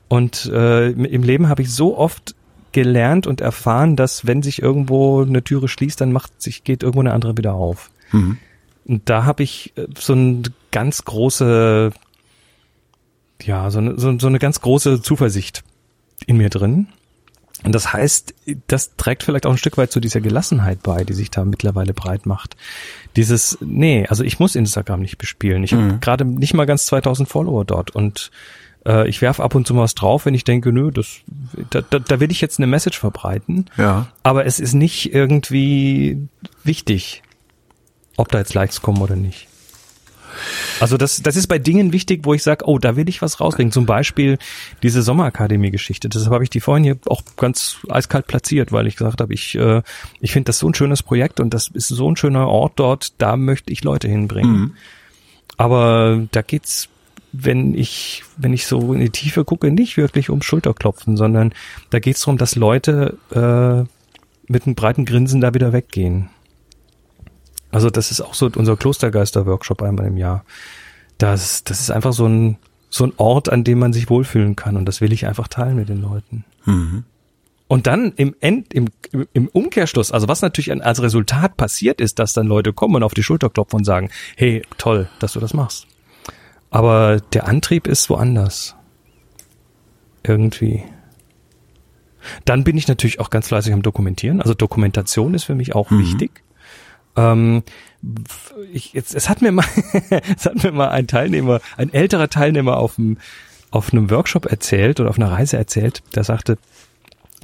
Und 0.08 0.46
äh, 0.52 0.90
im 0.90 1.04
im 1.06 1.22
Leben 1.22 1.48
habe 1.48 1.62
ich 1.62 1.70
so 1.72 1.96
oft 1.96 2.34
gelernt 2.72 3.26
und 3.26 3.40
erfahren, 3.40 3.96
dass 3.96 4.26
wenn 4.26 4.42
sich 4.42 4.60
irgendwo 4.60 5.22
eine 5.22 5.42
Türe 5.42 5.68
schließt, 5.68 6.00
dann 6.02 6.12
macht 6.12 6.42
sich 6.42 6.64
geht 6.64 6.82
irgendwo 6.82 7.00
eine 7.00 7.14
andere 7.14 7.36
wieder 7.38 7.54
auf. 7.54 7.90
Mhm. 8.12 8.36
Und 8.88 9.08
da 9.08 9.24
habe 9.24 9.42
ich 9.42 9.72
äh, 9.76 9.86
so 9.96 10.14
eine 10.14 10.42
ganz 10.72 11.04
große, 11.04 11.92
ja, 13.42 13.70
so 13.70 13.78
eine, 13.78 13.98
so, 13.98 14.18
so 14.18 14.26
eine 14.26 14.38
ganz 14.38 14.60
große 14.60 15.02
Zuversicht 15.02 15.62
in 16.26 16.38
mir 16.38 16.48
drin. 16.48 16.88
Und 17.64 17.74
das 17.74 17.92
heißt, 17.92 18.34
das 18.68 18.96
trägt 18.96 19.24
vielleicht 19.24 19.44
auch 19.44 19.50
ein 19.50 19.58
Stück 19.58 19.78
weit 19.78 19.90
zu 19.90 20.00
dieser 20.00 20.20
Gelassenheit 20.20 20.82
bei, 20.82 21.04
die 21.04 21.12
sich 21.12 21.30
da 21.30 21.44
mittlerweile 21.44 21.92
breit 21.92 22.24
macht. 22.24 22.56
Dieses, 23.16 23.58
nee, 23.60 24.06
also 24.08 24.22
ich 24.22 24.38
muss 24.38 24.54
Instagram 24.54 25.00
nicht 25.00 25.18
bespielen. 25.18 25.64
Ich 25.64 25.72
habe 25.72 25.98
gerade 26.00 26.24
nicht 26.24 26.54
mal 26.54 26.66
ganz 26.66 26.86
2000 26.86 27.28
Follower 27.28 27.64
dort 27.64 27.90
und 27.90 28.30
äh, 28.86 29.08
ich 29.08 29.20
werf 29.22 29.40
ab 29.40 29.56
und 29.56 29.66
zu 29.66 29.74
mal 29.74 29.82
was 29.82 29.96
drauf, 29.96 30.24
wenn 30.24 30.34
ich 30.34 30.44
denke, 30.44 30.72
nö, 30.72 30.92
das, 30.92 31.18
da, 31.70 31.82
da, 31.82 31.98
da 31.98 32.20
will 32.20 32.30
ich 32.30 32.40
jetzt 32.40 32.60
eine 32.60 32.68
Message 32.68 32.98
verbreiten. 32.98 33.66
Ja. 33.76 34.06
Aber 34.22 34.46
es 34.46 34.60
ist 34.60 34.74
nicht 34.74 35.12
irgendwie 35.12 36.28
wichtig, 36.62 37.22
ob 38.18 38.30
da 38.30 38.38
jetzt 38.38 38.52
Likes 38.52 38.82
kommen 38.82 39.00
oder 39.00 39.16
nicht. 39.16 39.48
Also 40.80 40.96
das, 40.96 41.22
das 41.22 41.36
ist 41.36 41.46
bei 41.46 41.58
Dingen 41.58 41.92
wichtig, 41.92 42.20
wo 42.24 42.34
ich 42.34 42.42
sage, 42.42 42.64
oh, 42.66 42.78
da 42.78 42.96
will 42.96 43.08
ich 43.08 43.22
was 43.22 43.40
rauskriegen. 43.40 43.72
Zum 43.72 43.86
Beispiel 43.86 44.38
diese 44.82 45.02
Sommerakademie-Geschichte. 45.02 46.08
Deshalb 46.08 46.32
habe 46.32 46.44
ich 46.44 46.50
die 46.50 46.60
vorhin 46.60 46.84
hier 46.84 46.98
auch 47.06 47.22
ganz 47.36 47.78
eiskalt 47.88 48.26
platziert, 48.26 48.70
weil 48.70 48.86
ich 48.86 48.96
gesagt 48.96 49.20
habe, 49.20 49.32
ich, 49.32 49.56
äh, 49.56 49.82
ich 50.20 50.32
finde 50.32 50.46
das 50.46 50.58
so 50.58 50.68
ein 50.68 50.74
schönes 50.74 51.02
Projekt 51.02 51.40
und 51.40 51.54
das 51.54 51.68
ist 51.68 51.88
so 51.88 52.10
ein 52.10 52.16
schöner 52.16 52.48
Ort 52.48 52.74
dort, 52.76 53.20
da 53.20 53.36
möchte 53.36 53.72
ich 53.72 53.82
Leute 53.82 54.08
hinbringen. 54.08 54.76
Aber 55.56 56.26
da 56.30 56.42
geht's, 56.42 56.88
wenn 57.32 57.74
ich, 57.74 58.22
wenn 58.36 58.52
ich 58.52 58.66
so 58.66 58.92
in 58.92 59.00
die 59.00 59.10
Tiefe 59.10 59.44
gucke, 59.44 59.70
nicht 59.70 59.96
wirklich 59.96 60.30
um 60.30 60.42
Schulterklopfen, 60.42 61.16
sondern 61.16 61.52
da 61.90 61.98
geht's 61.98 62.20
darum, 62.20 62.38
dass 62.38 62.54
Leute 62.54 63.18
äh, 63.32 63.88
mit 64.50 64.66
einem 64.66 64.74
breiten 64.76 65.04
Grinsen 65.04 65.40
da 65.40 65.54
wieder 65.54 65.72
weggehen. 65.72 66.30
Also 67.70 67.90
das 67.90 68.10
ist 68.10 68.20
auch 68.20 68.34
so 68.34 68.50
unser 68.54 68.76
Klostergeister-Workshop 68.76 69.82
einmal 69.82 70.06
im 70.06 70.16
Jahr. 70.16 70.44
Das, 71.18 71.64
das 71.64 71.80
ist 71.80 71.90
einfach 71.90 72.12
so 72.12 72.26
ein, 72.26 72.58
so 72.90 73.04
ein 73.04 73.12
Ort, 73.16 73.50
an 73.50 73.64
dem 73.64 73.78
man 73.78 73.92
sich 73.92 74.08
wohlfühlen 74.08 74.56
kann 74.56 74.76
und 74.76 74.86
das 74.86 75.00
will 75.00 75.12
ich 75.12 75.26
einfach 75.26 75.48
teilen 75.48 75.76
mit 75.76 75.88
den 75.88 76.00
Leuten. 76.00 76.44
Mhm. 76.64 77.04
Und 77.68 77.86
dann 77.86 78.12
im 78.16 78.34
End, 78.40 78.72
im, 78.72 78.88
im 79.34 79.48
Umkehrschluss, 79.48 80.10
also 80.10 80.26
was 80.26 80.40
natürlich 80.40 80.72
als 80.82 81.02
Resultat 81.02 81.58
passiert 81.58 82.00
ist, 82.00 82.18
dass 82.18 82.32
dann 82.32 82.46
Leute 82.46 82.72
kommen 82.72 82.96
und 82.96 83.02
auf 83.02 83.12
die 83.12 83.22
Schulter 83.22 83.50
klopfen 83.50 83.78
und 83.78 83.84
sagen, 83.84 84.08
hey, 84.36 84.62
toll, 84.78 85.10
dass 85.20 85.34
du 85.34 85.40
das 85.40 85.52
machst. 85.52 85.86
Aber 86.70 87.20
der 87.32 87.46
Antrieb 87.46 87.86
ist 87.86 88.08
woanders. 88.08 88.74
Irgendwie. 90.22 90.82
Dann 92.46 92.64
bin 92.64 92.76
ich 92.76 92.88
natürlich 92.88 93.20
auch 93.20 93.30
ganz 93.30 93.48
fleißig 93.48 93.72
am 93.72 93.82
Dokumentieren. 93.82 94.40
Also 94.40 94.54
Dokumentation 94.54 95.34
ist 95.34 95.44
für 95.44 95.54
mich 95.54 95.74
auch 95.74 95.90
wichtig. 95.90 96.42
Ähm, 97.18 97.62
ich, 98.72 98.92
jetzt, 98.92 99.14
es 99.14 99.28
hat 99.28 99.42
mir 99.42 99.52
mal, 99.52 99.64
es 100.36 100.46
hat 100.46 100.62
mir 100.62 100.72
mal 100.72 100.88
ein 100.90 101.06
Teilnehmer, 101.06 101.60
ein 101.76 101.92
älterer 101.92 102.28
Teilnehmer 102.28 102.76
auf 102.76 102.94
dem, 102.94 103.18
auf 103.70 103.92
einem 103.92 104.10
Workshop 104.10 104.46
erzählt 104.46 105.00
oder 105.00 105.10
auf 105.10 105.18
einer 105.18 105.30
Reise 105.32 105.56
erzählt, 105.56 106.02
der 106.14 106.24
sagte, 106.24 106.58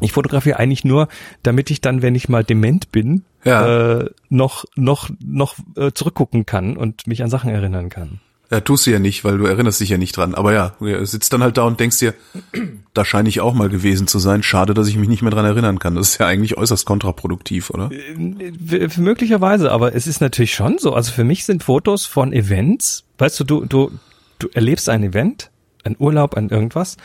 ich 0.00 0.12
fotografiere 0.12 0.58
eigentlich 0.58 0.84
nur, 0.84 1.08
damit 1.42 1.70
ich 1.70 1.80
dann, 1.80 2.02
wenn 2.02 2.14
ich 2.14 2.28
mal 2.28 2.44
dement 2.44 2.90
bin, 2.92 3.24
Ja. 3.44 3.98
äh, 4.00 4.10
noch, 4.28 4.64
noch, 4.74 5.10
noch 5.24 5.56
äh, 5.76 5.92
zurückgucken 5.92 6.46
kann 6.46 6.76
und 6.76 7.06
mich 7.06 7.22
an 7.22 7.30
Sachen 7.30 7.50
erinnern 7.50 7.88
kann. 7.90 8.20
Ja, 8.54 8.60
tust 8.60 8.86
du 8.86 8.92
ja 8.92 9.00
nicht, 9.00 9.24
weil 9.24 9.36
du 9.36 9.46
erinnerst 9.46 9.80
dich 9.80 9.88
ja 9.88 9.98
nicht 9.98 10.16
dran. 10.16 10.36
Aber 10.36 10.52
ja, 10.52 10.76
du 10.78 11.04
sitzt 11.06 11.32
dann 11.32 11.42
halt 11.42 11.56
da 11.56 11.64
und 11.64 11.80
denkst 11.80 11.98
dir, 11.98 12.14
da 12.94 13.04
scheine 13.04 13.28
ich 13.28 13.40
auch 13.40 13.52
mal 13.52 13.68
gewesen 13.68 14.06
zu 14.06 14.20
sein. 14.20 14.44
Schade, 14.44 14.74
dass 14.74 14.86
ich 14.86 14.96
mich 14.96 15.08
nicht 15.08 15.22
mehr 15.22 15.32
dran 15.32 15.44
erinnern 15.44 15.80
kann. 15.80 15.96
Das 15.96 16.10
ist 16.10 16.18
ja 16.18 16.26
eigentlich 16.26 16.56
äußerst 16.56 16.86
kontraproduktiv, 16.86 17.70
oder? 17.70 17.90
W- 17.90 18.88
Möglicherweise, 18.98 19.72
aber 19.72 19.96
es 19.96 20.06
ist 20.06 20.20
natürlich 20.20 20.54
schon 20.54 20.78
so. 20.78 20.92
Also 20.94 21.10
für 21.10 21.24
mich 21.24 21.44
sind 21.44 21.64
Fotos 21.64 22.06
von 22.06 22.32
Events, 22.32 23.02
weißt 23.18 23.40
du, 23.40 23.44
du, 23.44 23.64
du, 23.64 23.90
du 24.38 24.48
erlebst 24.52 24.88
ein 24.88 25.02
Event, 25.02 25.50
ein 25.82 25.96
Urlaub, 25.98 26.34
ein 26.34 26.48
irgendwas, 26.50 26.96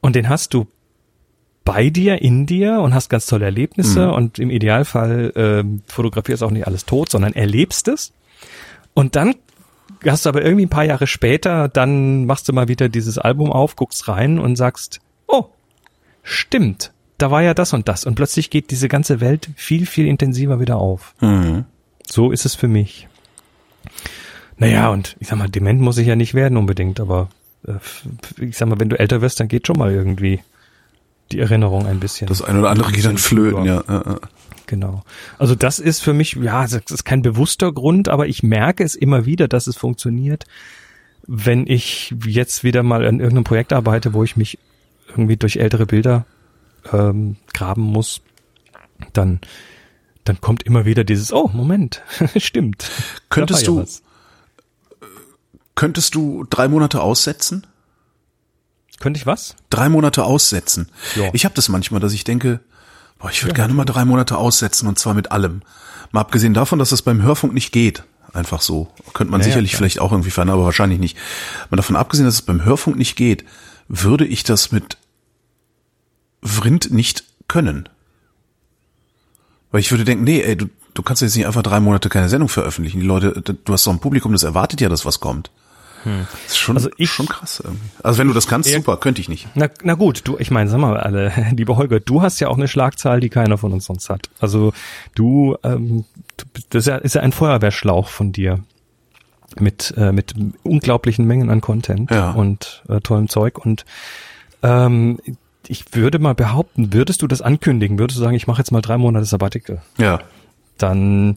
und 0.00 0.16
den 0.16 0.28
hast 0.28 0.52
du 0.52 0.66
bei 1.64 1.90
dir, 1.90 2.20
in 2.22 2.44
dir 2.46 2.80
und 2.80 2.92
hast 2.92 3.08
ganz 3.08 3.26
tolle 3.26 3.44
Erlebnisse 3.44 4.10
und 4.10 4.40
im 4.40 4.50
Idealfall 4.50 5.32
ähm, 5.36 5.82
fotografierst 5.86 6.42
auch 6.42 6.50
nicht 6.50 6.66
alles 6.66 6.86
tot, 6.86 7.08
sondern 7.08 7.34
erlebst 7.34 7.86
es. 7.86 8.12
Und 8.94 9.14
dann 9.14 9.36
hast 10.10 10.24
du 10.24 10.28
aber 10.28 10.42
irgendwie 10.42 10.66
ein 10.66 10.70
paar 10.70 10.84
Jahre 10.84 11.06
später, 11.06 11.68
dann 11.68 12.26
machst 12.26 12.48
du 12.48 12.52
mal 12.52 12.68
wieder 12.68 12.88
dieses 12.88 13.18
Album 13.18 13.52
auf, 13.52 13.76
guckst 13.76 14.08
rein 14.08 14.38
und 14.38 14.56
sagst, 14.56 15.00
oh, 15.26 15.44
stimmt, 16.22 16.92
da 17.18 17.30
war 17.30 17.42
ja 17.42 17.54
das 17.54 17.72
und 17.72 17.88
das. 17.88 18.04
Und 18.04 18.16
plötzlich 18.16 18.50
geht 18.50 18.70
diese 18.70 18.88
ganze 18.88 19.20
Welt 19.20 19.50
viel, 19.56 19.86
viel 19.86 20.06
intensiver 20.06 20.60
wieder 20.60 20.76
auf. 20.76 21.14
Mhm. 21.20 21.64
So 22.06 22.32
ist 22.32 22.44
es 22.44 22.54
für 22.54 22.68
mich. 22.68 23.08
Naja, 24.56 24.88
und 24.88 25.16
ich 25.20 25.28
sag 25.28 25.38
mal, 25.38 25.48
dement 25.48 25.80
muss 25.80 25.98
ich 25.98 26.06
ja 26.06 26.16
nicht 26.16 26.34
werden 26.34 26.56
unbedingt, 26.56 27.00
aber 27.00 27.28
äh, 27.66 27.74
ich 28.40 28.56
sag 28.56 28.68
mal, 28.68 28.80
wenn 28.80 28.88
du 28.88 28.98
älter 28.98 29.20
wirst, 29.20 29.40
dann 29.40 29.48
geht 29.48 29.66
schon 29.66 29.78
mal 29.78 29.92
irgendwie 29.92 30.40
die 31.30 31.40
Erinnerung 31.40 31.86
ein 31.86 32.00
bisschen. 32.00 32.26
Das 32.28 32.42
eine 32.42 32.60
oder 32.60 32.70
andere 32.70 32.92
geht 32.92 33.04
dann 33.04 33.18
flöten, 33.18 33.64
ja, 33.64 33.82
ja. 33.88 34.18
Genau. 34.66 35.02
Also 35.38 35.54
das 35.54 35.78
ist 35.78 36.00
für 36.00 36.12
mich, 36.12 36.34
ja, 36.34 36.62
das 36.62 36.90
ist 36.90 37.04
kein 37.04 37.22
bewusster 37.22 37.72
Grund, 37.72 38.08
aber 38.08 38.26
ich 38.26 38.42
merke 38.42 38.84
es 38.84 38.94
immer 38.94 39.26
wieder, 39.26 39.48
dass 39.48 39.66
es 39.66 39.76
funktioniert, 39.76 40.44
wenn 41.26 41.66
ich 41.66 42.14
jetzt 42.26 42.64
wieder 42.64 42.82
mal 42.82 43.06
an 43.06 43.20
irgendeinem 43.20 43.44
Projekt 43.44 43.72
arbeite, 43.72 44.14
wo 44.14 44.24
ich 44.24 44.36
mich 44.36 44.58
irgendwie 45.08 45.36
durch 45.36 45.56
ältere 45.56 45.86
Bilder 45.86 46.26
ähm, 46.92 47.36
graben 47.52 47.82
muss, 47.82 48.22
dann 49.12 49.40
dann 50.24 50.40
kommt 50.40 50.62
immer 50.62 50.84
wieder 50.84 51.04
dieses, 51.04 51.32
oh, 51.32 51.50
Moment, 51.52 52.02
stimmt. 52.36 52.90
Könntest 53.28 53.66
du, 53.66 53.78
was. 53.78 54.02
könntest 55.74 56.14
du 56.14 56.44
drei 56.48 56.68
Monate 56.68 57.00
aussetzen? 57.00 57.66
Könnte 59.00 59.18
ich 59.18 59.26
was? 59.26 59.56
Drei 59.68 59.88
Monate 59.88 60.24
aussetzen. 60.24 60.90
Ja. 61.16 61.30
Ich 61.32 61.44
habe 61.44 61.56
das 61.56 61.68
manchmal, 61.68 62.00
dass 62.00 62.12
ich 62.12 62.22
denke, 62.22 62.60
boah, 63.22 63.30
ich 63.30 63.42
würde 63.42 63.54
gerne 63.54 63.72
mal 63.72 63.84
drei 63.84 64.04
Monate 64.04 64.36
aussetzen 64.36 64.86
und 64.88 64.98
zwar 64.98 65.14
mit 65.14 65.32
allem. 65.32 65.62
Mal 66.10 66.20
abgesehen 66.20 66.52
davon, 66.54 66.78
dass 66.78 66.90
das 66.90 67.02
beim 67.02 67.22
Hörfunk 67.22 67.54
nicht 67.54 67.72
geht. 67.72 68.04
Einfach 68.34 68.60
so. 68.60 68.88
Könnte 69.12 69.30
man 69.30 69.40
Ja, 69.40 69.46
ja, 69.46 69.52
sicherlich 69.52 69.72
klar. 69.72 69.78
vielleicht 69.78 70.00
auch 70.00 70.12
irgendwie 70.12 70.30
verändern, 70.30 70.56
aber 70.56 70.64
wahrscheinlich 70.64 70.98
nicht. 70.98 71.16
Mal 71.70 71.76
davon 71.76 71.96
abgesehen, 71.96 72.26
dass 72.26 72.34
es 72.34 72.42
beim 72.42 72.64
Hörfunk 72.64 72.96
nicht 72.96 73.16
geht, 73.16 73.44
würde 73.88 74.26
ich 74.26 74.42
das 74.42 74.72
mit 74.72 74.96
Vrind 76.42 76.90
nicht 76.90 77.24
können. 77.48 77.88
Weil 79.70 79.80
ich 79.80 79.90
würde 79.90 80.04
denken, 80.04 80.24
nee, 80.24 80.40
ey, 80.40 80.56
du, 80.56 80.66
du 80.94 81.02
kannst 81.02 81.22
jetzt 81.22 81.36
nicht 81.36 81.46
einfach 81.46 81.62
drei 81.62 81.80
Monate 81.80 82.08
keine 82.08 82.28
Sendung 82.28 82.48
veröffentlichen. 82.48 83.00
Die 83.00 83.06
Leute, 83.06 83.40
du 83.42 83.72
hast 83.72 83.86
doch 83.86 83.92
ein 83.92 84.00
Publikum, 84.00 84.32
das 84.32 84.42
erwartet 84.42 84.80
ja, 84.80 84.88
dass 84.88 85.04
was 85.04 85.20
kommt. 85.20 85.50
Das 86.04 86.52
ist 86.52 86.58
schon, 86.58 86.76
Also 86.76 86.90
ich- 86.96 87.10
schon 87.10 87.26
krass 87.26 87.60
irgendwie. 87.64 87.80
Also 88.02 88.18
wenn 88.18 88.28
du 88.28 88.34
das 88.34 88.46
kannst, 88.46 88.70
Ja. 88.70 88.78
super, 88.78 88.96
könnte 88.96 89.20
ich 89.20 89.28
nicht. 89.28 89.48
Na, 89.54 89.68
na 89.82 89.94
gut, 89.94 90.22
du, 90.26 90.36
ich 90.38 90.50
meine, 90.50 90.68
sag 90.70 90.78
mal 90.78 90.96
alle, 90.96 91.32
lieber 91.56 91.76
Holger, 91.76 92.00
du 92.00 92.22
hast 92.22 92.40
ja 92.40 92.48
auch 92.48 92.56
eine 92.56 92.68
Schlagzahl, 92.68 93.20
die 93.20 93.28
keiner 93.28 93.58
von 93.58 93.72
uns 93.72 93.84
sonst 93.86 94.10
hat. 94.10 94.28
Also 94.40 94.72
du, 95.14 95.56
ähm, 95.62 96.04
du 96.36 96.44
das 96.70 96.82
ist 96.82 96.86
ja, 96.88 96.96
ist 96.96 97.14
ja 97.14 97.20
ein 97.22 97.32
Feuerwehrschlauch 97.32 98.08
von 98.08 98.32
dir 98.32 98.60
mit 99.58 99.92
äh, 99.96 100.12
mit 100.12 100.34
unglaublichen 100.62 101.26
Mengen 101.26 101.50
an 101.50 101.60
Content 101.60 102.10
Ja. 102.10 102.30
und 102.30 102.82
äh, 102.88 103.00
tollem 103.00 103.28
Zeug 103.28 103.58
und 103.58 103.84
ähm, 104.62 105.18
ich 105.68 105.94
würde 105.94 106.18
mal 106.18 106.34
behaupten, 106.34 106.92
würdest 106.92 107.22
du 107.22 107.26
das 107.28 107.42
ankündigen, 107.42 107.98
würdest 107.98 108.18
du 108.18 108.24
sagen, 108.24 108.34
ich 108.34 108.46
mache 108.46 108.58
jetzt 108.58 108.72
mal 108.72 108.80
drei 108.80 108.96
Monate 108.98 109.26
Sabbatical, 109.26 109.82
Ja. 109.98 110.20
dann 110.78 111.36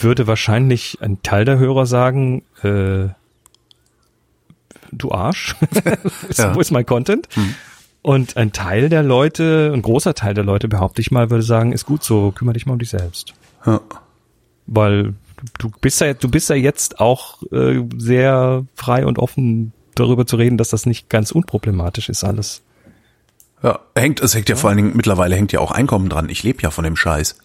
würde 0.00 0.26
wahrscheinlich 0.26 0.98
ein 1.00 1.22
Teil 1.22 1.44
der 1.44 1.58
Hörer 1.58 1.86
sagen, 1.86 2.42
äh, 2.62 3.08
du 4.92 5.12
Arsch, 5.12 5.56
wo, 5.60 6.28
ist, 6.28 6.38
Ja. 6.38 6.54
wo 6.54 6.60
ist 6.60 6.70
mein 6.70 6.86
Content? 6.86 7.28
Und 8.02 8.36
ein 8.36 8.52
Teil 8.52 8.88
der 8.88 9.02
Leute, 9.02 9.70
ein 9.74 9.82
großer 9.82 10.14
Teil 10.14 10.34
der 10.34 10.44
Leute, 10.44 10.68
behaupte 10.68 11.00
ich 11.02 11.10
mal, 11.10 11.30
würde 11.30 11.42
sagen, 11.42 11.72
ist 11.72 11.84
gut 11.86 12.02
so, 12.02 12.30
kümmere 12.32 12.54
dich 12.54 12.66
mal 12.66 12.72
um 12.74 12.78
dich 12.78 12.90
selbst. 12.90 13.34
ja. 13.66 13.80
Weil 14.66 15.14
du 15.58 15.70
bist 15.80 16.00
ja, 16.00 16.14
du 16.14 16.28
bist 16.28 16.48
ja 16.48 16.54
jetzt 16.54 17.00
auch 17.00 17.42
äh, 17.50 17.82
sehr 17.96 18.64
frei 18.74 19.04
und 19.04 19.18
offen 19.18 19.72
darüber 19.96 20.26
zu 20.26 20.36
reden, 20.36 20.56
dass 20.58 20.68
das 20.68 20.86
nicht 20.86 21.08
ganz 21.08 21.32
unproblematisch 21.32 22.08
ist 22.08 22.22
alles. 22.24 22.62
Ja, 23.62 23.80
hängt, 23.96 24.20
es 24.20 24.34
hängt 24.34 24.48
ja, 24.48 24.56
vor 24.56 24.70
allen 24.70 24.76
Dingen, 24.76 24.92
mittlerweile 24.96 25.34
hängt 25.36 25.52
ja 25.52 25.60
auch 25.60 25.72
Einkommen 25.72 26.08
dran. 26.08 26.28
Ich 26.28 26.42
lebe 26.44 26.62
ja 26.62 26.70
von 26.70 26.84
dem 26.84 26.96
Scheiß. 26.96 27.36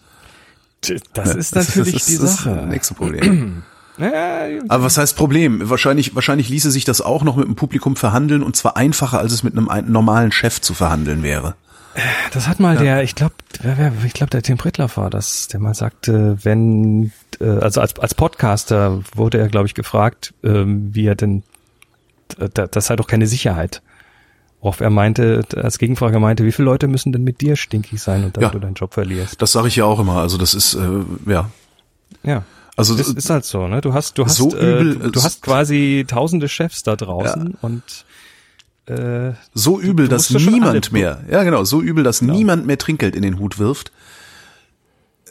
Das 1.14 1.34
ist 1.34 1.54
natürlich 1.54 1.94
das, 1.94 2.06
die 2.06 2.12
ist 2.14 2.20
Sache. 2.20 2.54
das 2.54 2.66
nächste 2.66 2.94
Problem. 2.94 3.62
Ja, 3.98 4.46
Aber 4.68 4.84
was 4.84 4.98
heißt 4.98 5.16
Problem? 5.16 5.68
Wahrscheinlich, 5.70 6.14
wahrscheinlich 6.14 6.48
ließe 6.48 6.70
sich 6.70 6.84
das 6.84 7.00
auch 7.00 7.22
noch 7.22 7.36
mit 7.36 7.46
dem 7.46 7.56
Publikum 7.56 7.96
verhandeln 7.96 8.42
und 8.42 8.54
zwar 8.56 8.76
einfacher, 8.76 9.18
als 9.18 9.32
es 9.32 9.42
mit 9.42 9.54
einem 9.56 9.68
ein- 9.68 9.90
normalen 9.90 10.32
Chef 10.32 10.60
zu 10.60 10.74
verhandeln 10.74 11.22
wäre. 11.22 11.54
Das 12.34 12.46
hat 12.46 12.60
mal 12.60 12.76
der, 12.76 13.02
ich 13.02 13.14
glaube, 13.14 13.34
wer, 13.62 13.78
wer, 13.78 13.92
ich 14.04 14.12
glaube, 14.12 14.28
der 14.28 14.42
Tim 14.42 14.58
Prittler 14.58 14.90
war 14.96 15.08
das, 15.08 15.48
der 15.48 15.60
mal 15.60 15.72
sagte, 15.72 16.36
wenn, 16.42 17.10
äh, 17.40 17.46
also 17.48 17.80
als, 17.80 17.98
als 17.98 18.14
Podcaster 18.14 19.00
wurde 19.14 19.38
er, 19.38 19.48
glaube 19.48 19.66
ich, 19.66 19.72
gefragt, 19.72 20.34
ähm, 20.44 20.90
wie 20.94 21.06
er 21.06 21.14
denn, 21.14 21.42
äh, 22.38 22.50
da- 22.52 22.66
das 22.66 22.86
sei 22.88 22.96
doch 22.96 23.06
keine 23.06 23.26
Sicherheit. 23.26 23.80
Worauf 24.60 24.80
er 24.82 24.90
meinte, 24.90 25.44
als 25.56 25.78
Gegenfrage 25.78 26.18
meinte, 26.20 26.44
wie 26.44 26.52
viele 26.52 26.66
Leute 26.66 26.86
müssen 26.86 27.12
denn 27.12 27.24
mit 27.24 27.40
dir 27.40 27.56
stinkig 27.56 28.02
sein 28.02 28.24
und 28.24 28.36
dass 28.36 28.42
Ja. 28.42 28.50
du 28.50 28.58
deinen 28.58 28.74
Job 28.74 28.92
verlierst? 28.92 29.40
Das 29.40 29.52
sage 29.52 29.68
ich 29.68 29.76
ja 29.76 29.84
auch 29.86 29.98
immer. 30.00 30.16
Also 30.18 30.36
das 30.36 30.52
ist, 30.52 30.74
äh, 30.74 31.30
ja. 31.30 31.50
Ja. 32.24 32.42
Also 32.76 32.94
Das 32.94 33.08
ist 33.08 33.30
halt 33.30 33.44
so, 33.44 33.66
ne? 33.66 33.80
Du 33.80 33.94
hast, 33.94 34.18
du 34.18 34.24
hast, 34.24 34.36
So 34.36 34.54
äh, 34.54 34.80
übel, 34.80 34.98
du, 34.98 35.10
du 35.10 35.22
hast 35.22 35.42
quasi 35.42 36.04
tausende 36.06 36.48
Chefs 36.48 36.82
da 36.82 36.94
draußen 36.94 37.56
und 37.62 37.82
äh, 38.86 39.32
so 39.54 39.80
übel, 39.80 40.06
du 40.06 40.10
dass 40.10 40.28
ja 40.28 40.38
schon 40.38 40.52
niemand 40.52 40.92
mehr, 40.92 41.24
ja 41.28 41.42
genau, 41.42 41.64
so 41.64 41.80
übel, 41.80 42.04
dass 42.04 42.22
niemand 42.22 42.66
mehr 42.66 42.78
Trinkgeld 42.78 43.16
in 43.16 43.22
den 43.22 43.38
Hut 43.38 43.58
wirft, 43.58 43.90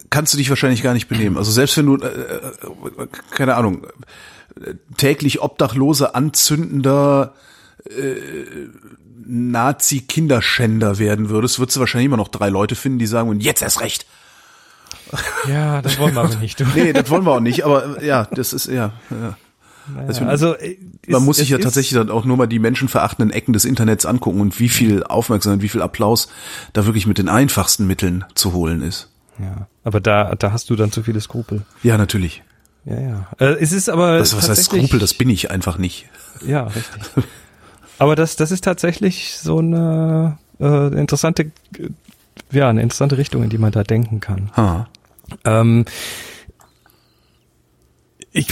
kannst 0.10 0.34
du 0.34 0.38
dich 0.38 0.50
wahrscheinlich 0.50 0.84
gar 0.84 0.94
nicht 0.94 1.08
benehmen. 1.08 1.38
Also 1.38 1.52
selbst 1.52 1.78
wenn 1.78 1.86
du, 1.86 1.98
äh, 1.98 2.08
äh, 2.08 3.08
keine 3.32 3.56
Ahnung, 3.56 3.86
äh, 4.60 4.74
täglich 4.98 5.42
Obdachlose 5.42 6.16
anzündender 6.16 7.34
äh, 7.90 8.16
Nazi-Kinderschänder 9.28 11.00
werden 11.00 11.30
würdest, 11.30 11.60
würdest 11.60 11.78
du 11.78 11.80
wahrscheinlich 11.80 12.06
immer 12.06 12.18
noch 12.18 12.28
drei 12.28 12.50
Leute 12.50 12.76
finden, 12.76 13.00
die 13.00 13.08
sagen, 13.08 13.30
und 13.30 13.42
jetzt 13.42 13.62
erst 13.62 13.82
recht. 13.82 14.06
ja, 15.50 15.82
das 15.82 15.98
wollen 16.00 16.14
wir 16.16 16.22
aber 16.22 16.36
nicht. 16.36 16.60
Du. 16.60 16.66
Nee, 16.76 16.94
das 16.94 17.10
wollen 17.10 17.26
wir 17.26 17.32
auch 17.32 17.40
nicht, 17.40 17.64
aber 17.66 18.02
äh, 18.02 18.08
ja, 18.08 18.28
das 18.32 18.54
ist, 18.54 18.68
ja, 18.68 18.92
ja. 19.10 19.38
Ja, 19.96 20.26
also 20.26 20.56
äh, 20.56 20.78
Man 21.08 21.22
es- 21.22 21.26
muss 21.26 21.38
sich 21.38 21.50
ja 21.50 21.58
ist- 21.58 21.64
tatsächlich 21.64 21.94
dann 21.94 22.10
auch 22.10 22.26
nur 22.26 22.38
mal 22.38 22.48
die 22.48 22.58
menschenverachtenden 22.58 23.32
Ecken 23.32 23.54
des 23.54 23.66
Internets 23.66 24.06
angucken 24.08 24.42
und 24.42 24.60
wie 24.60 24.70
viel 24.70 25.04
Aufmerksamkeit, 25.04 25.62
wie 25.62 25.70
viel 25.70 25.84
Applaus 25.84 26.28
da 26.74 26.86
wirklich 26.86 27.06
mit 27.06 27.20
den 27.20 27.30
einfachsten 27.30 27.86
Mitteln 27.86 28.26
zu 28.34 28.54
holen 28.54 28.82
ist. 28.82 29.10
Ja, 29.38 29.68
aber 29.84 30.00
da, 30.02 30.34
da 30.34 30.52
hast 30.52 30.70
du 30.72 30.76
dann 30.76 30.92
zu 30.92 31.04
viele 31.04 31.22
Skrupel. 31.22 31.62
Ja, 31.84 31.98
natürlich. 32.00 32.42
Ja, 32.86 33.00
ja. 33.00 33.28
Äh, 33.40 33.58
es 33.60 33.72
ist 33.74 33.90
aber 33.90 34.18
Das, 34.18 34.36
was 34.36 34.50
heißt 34.50 34.64
Skrupel, 34.64 34.98
das 35.00 35.14
bin 35.14 35.30
ich 35.30 35.52
einfach 35.52 35.78
nicht. 35.78 36.08
Ja, 36.46 36.64
richtig. 36.64 37.24
aber 38.00 38.16
das, 38.16 38.36
das 38.38 38.50
ist 38.52 38.64
tatsächlich 38.64 39.38
so 39.40 39.60
eine 39.60 40.40
äh, 40.60 40.88
interessante, 41.00 41.52
ja, 42.52 42.70
eine 42.70 42.82
interessante 42.82 43.18
Richtung, 43.20 43.44
in 43.44 43.50
die 43.50 43.58
man 43.60 43.72
da 43.72 43.84
denken 43.84 44.20
kann. 44.20 44.50
Ha. 44.58 44.88
Ähm, 45.44 45.86
ich, 48.32 48.48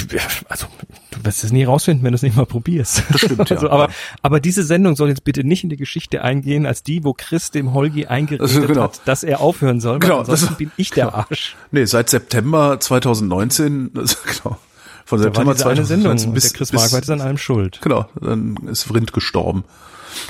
also, 0.47 0.67
du 1.11 1.26
wirst 1.26 1.43
es 1.43 1.51
nie 1.51 1.65
rausfinden, 1.65 2.05
wenn 2.05 2.13
du 2.13 2.15
es 2.15 2.21
nicht 2.21 2.38
mal 2.38 2.45
probierst. 2.45 3.03
Das 3.11 3.19
stimmt, 3.19 3.49
ja. 3.49 3.57
also, 3.57 3.69
aber, 3.69 3.89
aber 4.21 4.39
diese 4.39 4.63
Sendung 4.63 4.95
soll 4.95 5.09
jetzt 5.09 5.26
bitte 5.26 5.43
nicht 5.43 5.63
in 5.65 5.69
die 5.69 5.76
Geschichte 5.78 6.21
eingehen, 6.21 6.65
als 6.65 6.84
die, 6.84 7.03
wo 7.03 7.13
Chris 7.13 7.51
dem 7.51 7.74
Holgi 7.74 8.05
eingeredet 8.05 8.41
Also, 8.47 8.61
genau. 8.65 8.84
hat, 8.84 9.01
dass 9.05 9.24
er 9.24 9.41
aufhören 9.41 9.82
soll. 9.82 9.99
Genau, 9.99 10.19
ansonsten 10.19 10.47
das- 10.47 10.57
bin 10.57 10.71
ich 10.78 10.91
der 10.91 11.13
Arsch. 11.13 11.57
Nee, 11.71 11.84
seit 11.86 12.09
September 12.09 12.80
2019, 12.80 13.91
also 13.97 14.15
genau. 14.26 14.57
Von 15.05 15.17
Da 15.19 15.24
September 15.24 15.53
diese 15.53 15.67
eine 15.69 15.84
Sendung 15.84 16.17
2019 16.17 16.30
und 16.30 16.34
bis, 16.34 16.43
der 16.43 16.57
Chris 16.57 16.71
Marquardt 16.71 17.03
ist 17.03 17.09
an 17.09 17.19
allem 17.19 17.38
schuld. 17.38 17.80
Genau, 17.82 18.05
dann 18.21 18.55
ist 18.67 18.84
Vrind 18.84 19.11
gestorben. 19.11 19.65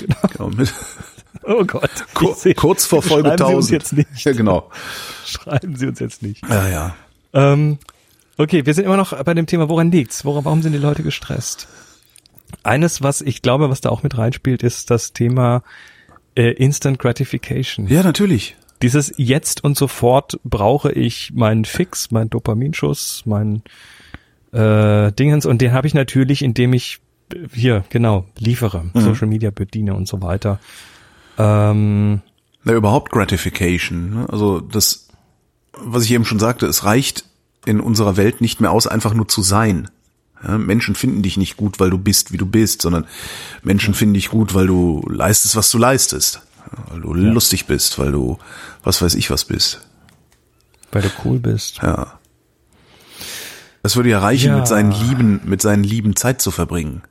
Genau. 0.00 0.48
mit, 0.48 0.74
Oh 1.46 1.64
Gott. 1.64 1.90
kur, 2.14 2.34
seh- 2.34 2.54
kurz 2.54 2.86
vor 2.86 3.02
Folge 3.02 3.28
Schreiben 3.28 3.38
Sie 3.38 3.54
uns 3.54 3.70
1000. 3.70 3.72
jetzt 3.72 3.92
nicht. 3.92 4.24
Ja, 4.24 4.32
genau. 4.32 4.70
Schreiben 5.26 5.76
Sie 5.76 5.86
uns 5.86 5.98
jetzt 6.00 6.22
nicht. 6.22 6.42
Ja, 6.48 6.68
ja. 6.68 6.94
Ähm, 7.32 7.78
okay, 8.38 8.64
wir 8.66 8.74
sind 8.74 8.84
immer 8.84 8.96
noch 8.96 9.22
bei 9.24 9.34
dem 9.34 9.46
Thema, 9.46 9.68
woran 9.68 9.90
liegt's? 9.90 10.24
Woran, 10.24 10.44
warum 10.44 10.62
sind 10.62 10.72
die 10.72 10.78
Leute 10.78 11.02
gestresst? 11.02 11.68
Eines, 12.62 13.02
was 13.02 13.20
ich 13.20 13.42
glaube, 13.42 13.68
was 13.70 13.80
da 13.80 13.90
auch 13.90 14.02
mit 14.02 14.16
reinspielt, 14.16 14.62
ist 14.62 14.90
das 14.90 15.12
Thema 15.12 15.62
äh, 16.36 16.50
Instant 16.52 16.98
Gratification. 16.98 17.88
Ja, 17.88 18.02
natürlich. 18.02 18.56
Dieses 18.82 19.12
jetzt 19.16 19.64
und 19.64 19.76
sofort 19.76 20.38
brauche 20.44 20.92
ich 20.92 21.32
meinen 21.34 21.64
Fix, 21.64 22.10
meinen 22.10 22.30
Dopaminschuss, 22.30 23.22
meinen 23.26 23.62
äh, 24.52 25.10
Dingens 25.12 25.46
und 25.46 25.60
den 25.62 25.72
habe 25.72 25.86
ich 25.86 25.94
natürlich, 25.94 26.42
indem 26.42 26.72
ich 26.74 27.00
äh, 27.32 27.38
hier 27.52 27.84
genau 27.88 28.26
liefere, 28.38 28.84
Social 28.94 29.26
Media 29.26 29.50
bediene 29.50 29.94
und 29.94 30.06
so 30.06 30.22
weiter. 30.22 30.60
Ähm, 31.38 32.20
Na, 32.62 32.72
überhaupt 32.72 33.12
Gratification. 33.12 34.10
Ne? 34.10 34.26
Also 34.30 34.60
das, 34.60 35.08
was 35.72 36.04
ich 36.04 36.10
eben 36.12 36.24
schon 36.24 36.38
sagte, 36.38 36.66
es 36.66 36.84
reicht 36.84 37.24
in 37.66 37.80
unserer 37.80 38.16
Welt 38.16 38.40
nicht 38.40 38.60
mehr 38.60 38.70
aus, 38.72 38.86
einfach 38.86 39.14
nur 39.14 39.26
zu 39.28 39.42
sein. 39.42 39.90
Ja, 40.42 40.58
Menschen 40.58 40.94
finden 40.94 41.22
dich 41.22 41.36
nicht 41.38 41.56
gut, 41.56 41.80
weil 41.80 41.90
du 41.90 41.98
bist, 41.98 42.32
wie 42.32 42.36
du 42.36 42.44
bist, 42.46 42.82
sondern 42.82 43.06
Menschen 43.62 43.94
finden 43.94 44.14
dich 44.14 44.28
gut, 44.28 44.54
weil 44.54 44.66
du 44.66 45.02
leistest, 45.08 45.56
was 45.56 45.70
du 45.70 45.78
leistest. 45.78 46.42
Ja, 46.70 46.84
Weil 46.92 47.00
du 47.00 47.14
lustig 47.14 47.66
bist, 47.66 47.98
weil 47.98 48.12
du 48.12 48.38
was 48.82 49.00
weiß 49.02 49.14
ich 49.14 49.30
was 49.30 49.44
bist. 49.46 49.80
weil 50.92 51.02
du 51.02 51.10
cool 51.24 51.38
bist. 51.40 51.78
Ja. 51.82 52.18
Das 53.82 53.96
würde 53.96 54.08
ja 54.10 54.18
reichen, 54.20 54.48
Ja. 54.50 54.56
mit 54.58 54.66
seinen 54.66 54.92
Lieben, 54.92 55.40
mit 55.44 55.60
seinen 55.60 55.84
Lieben 55.84 56.14
Zeit 56.16 56.40
zu 56.40 56.50
verbringen. 56.50 57.02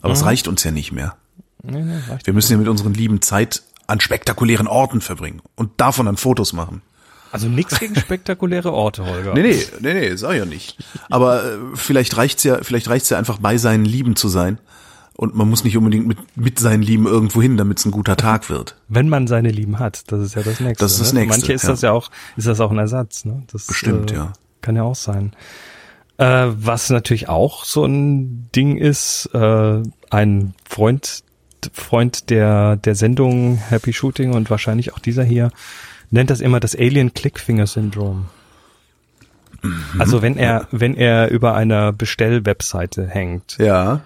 Aber 0.00 0.10
Mhm. 0.10 0.14
es 0.14 0.24
reicht 0.24 0.48
uns 0.48 0.62
ja 0.64 0.70
nicht 0.70 0.92
mehr. 0.92 1.16
Nee, 1.62 1.84
Wir 2.24 2.32
müssen 2.32 2.52
ja 2.52 2.58
mit 2.58 2.68
unseren 2.68 2.94
Lieben 2.94 3.20
Zeit 3.20 3.62
an 3.86 4.00
spektakulären 4.00 4.66
Orten 4.66 5.00
verbringen 5.00 5.42
und 5.56 5.70
davon 5.78 6.06
dann 6.06 6.16
Fotos 6.16 6.52
machen. 6.52 6.82
Also 7.30 7.48
nichts 7.48 7.78
gegen 7.78 7.94
spektakuläre 7.94 8.72
Orte, 8.72 9.04
Holger. 9.04 9.34
Nee, 9.34 9.42
nee, 9.42 9.64
nee, 9.80 9.94
nee, 9.94 10.16
sag 10.16 10.36
ja 10.36 10.44
nicht. 10.44 10.78
Aber 11.10 11.44
äh, 11.44 11.56
vielleicht 11.74 12.16
reicht's 12.16 12.42
ja, 12.44 12.62
vielleicht 12.62 12.88
reicht's 12.88 13.10
ja 13.10 13.18
einfach 13.18 13.38
bei 13.38 13.58
seinen 13.58 13.84
Lieben 13.84 14.16
zu 14.16 14.28
sein. 14.28 14.58
Und 15.14 15.34
man 15.34 15.50
muss 15.50 15.64
nicht 15.64 15.76
unbedingt 15.76 16.06
mit, 16.06 16.18
mit 16.36 16.60
seinen 16.60 16.82
Lieben 16.82 17.06
irgendwo 17.06 17.42
hin, 17.42 17.56
damit 17.56 17.80
es 17.80 17.84
ein 17.84 17.90
guter 17.90 18.16
Tag 18.16 18.48
wird. 18.48 18.76
Wenn 18.86 19.08
man 19.08 19.26
seine 19.26 19.50
Lieben 19.50 19.80
hat, 19.80 20.12
das 20.12 20.20
ist 20.22 20.36
ja 20.36 20.42
das 20.42 20.60
Nächste. 20.60 20.84
Das 20.84 20.92
ist 20.92 21.00
das 21.00 21.12
ne? 21.12 21.20
Nächste, 21.20 21.40
Manche 21.40 21.52
ist 21.54 21.64
ja. 21.64 21.68
das 21.70 21.82
ja 21.82 21.90
auch, 21.90 22.10
ist 22.36 22.46
das 22.46 22.60
auch 22.60 22.70
ein 22.70 22.78
Ersatz, 22.78 23.24
ne? 23.24 23.42
Das, 23.50 23.66
Bestimmt, 23.66 24.12
äh, 24.12 24.14
ja. 24.14 24.32
Kann 24.60 24.76
ja 24.76 24.84
auch 24.84 24.94
sein. 24.94 25.32
Äh, 26.18 26.46
was 26.50 26.90
natürlich 26.90 27.28
auch 27.28 27.64
so 27.64 27.84
ein 27.84 28.48
Ding 28.54 28.76
ist, 28.76 29.28
äh, 29.34 29.82
ein 30.10 30.54
Freund, 30.68 31.24
Freund 31.72 32.30
der, 32.30 32.76
der 32.76 32.94
Sendung 32.94 33.56
Happy 33.58 33.92
Shooting 33.92 34.32
und 34.34 34.50
wahrscheinlich 34.50 34.92
auch 34.94 34.98
dieser 34.98 35.24
hier, 35.24 35.50
nennt 36.10 36.30
das 36.30 36.40
immer 36.40 36.60
das 36.60 36.74
Alien 36.74 37.12
Clickfinger 37.14 37.66
Syndrom. 37.66 38.26
Also 39.98 40.22
wenn 40.22 40.36
er, 40.36 40.68
wenn 40.70 40.94
er 40.94 41.30
über 41.30 41.54
einer 41.54 41.92
Bestellwebseite 41.92 43.06
hängt, 43.08 43.56
Ja. 43.58 44.02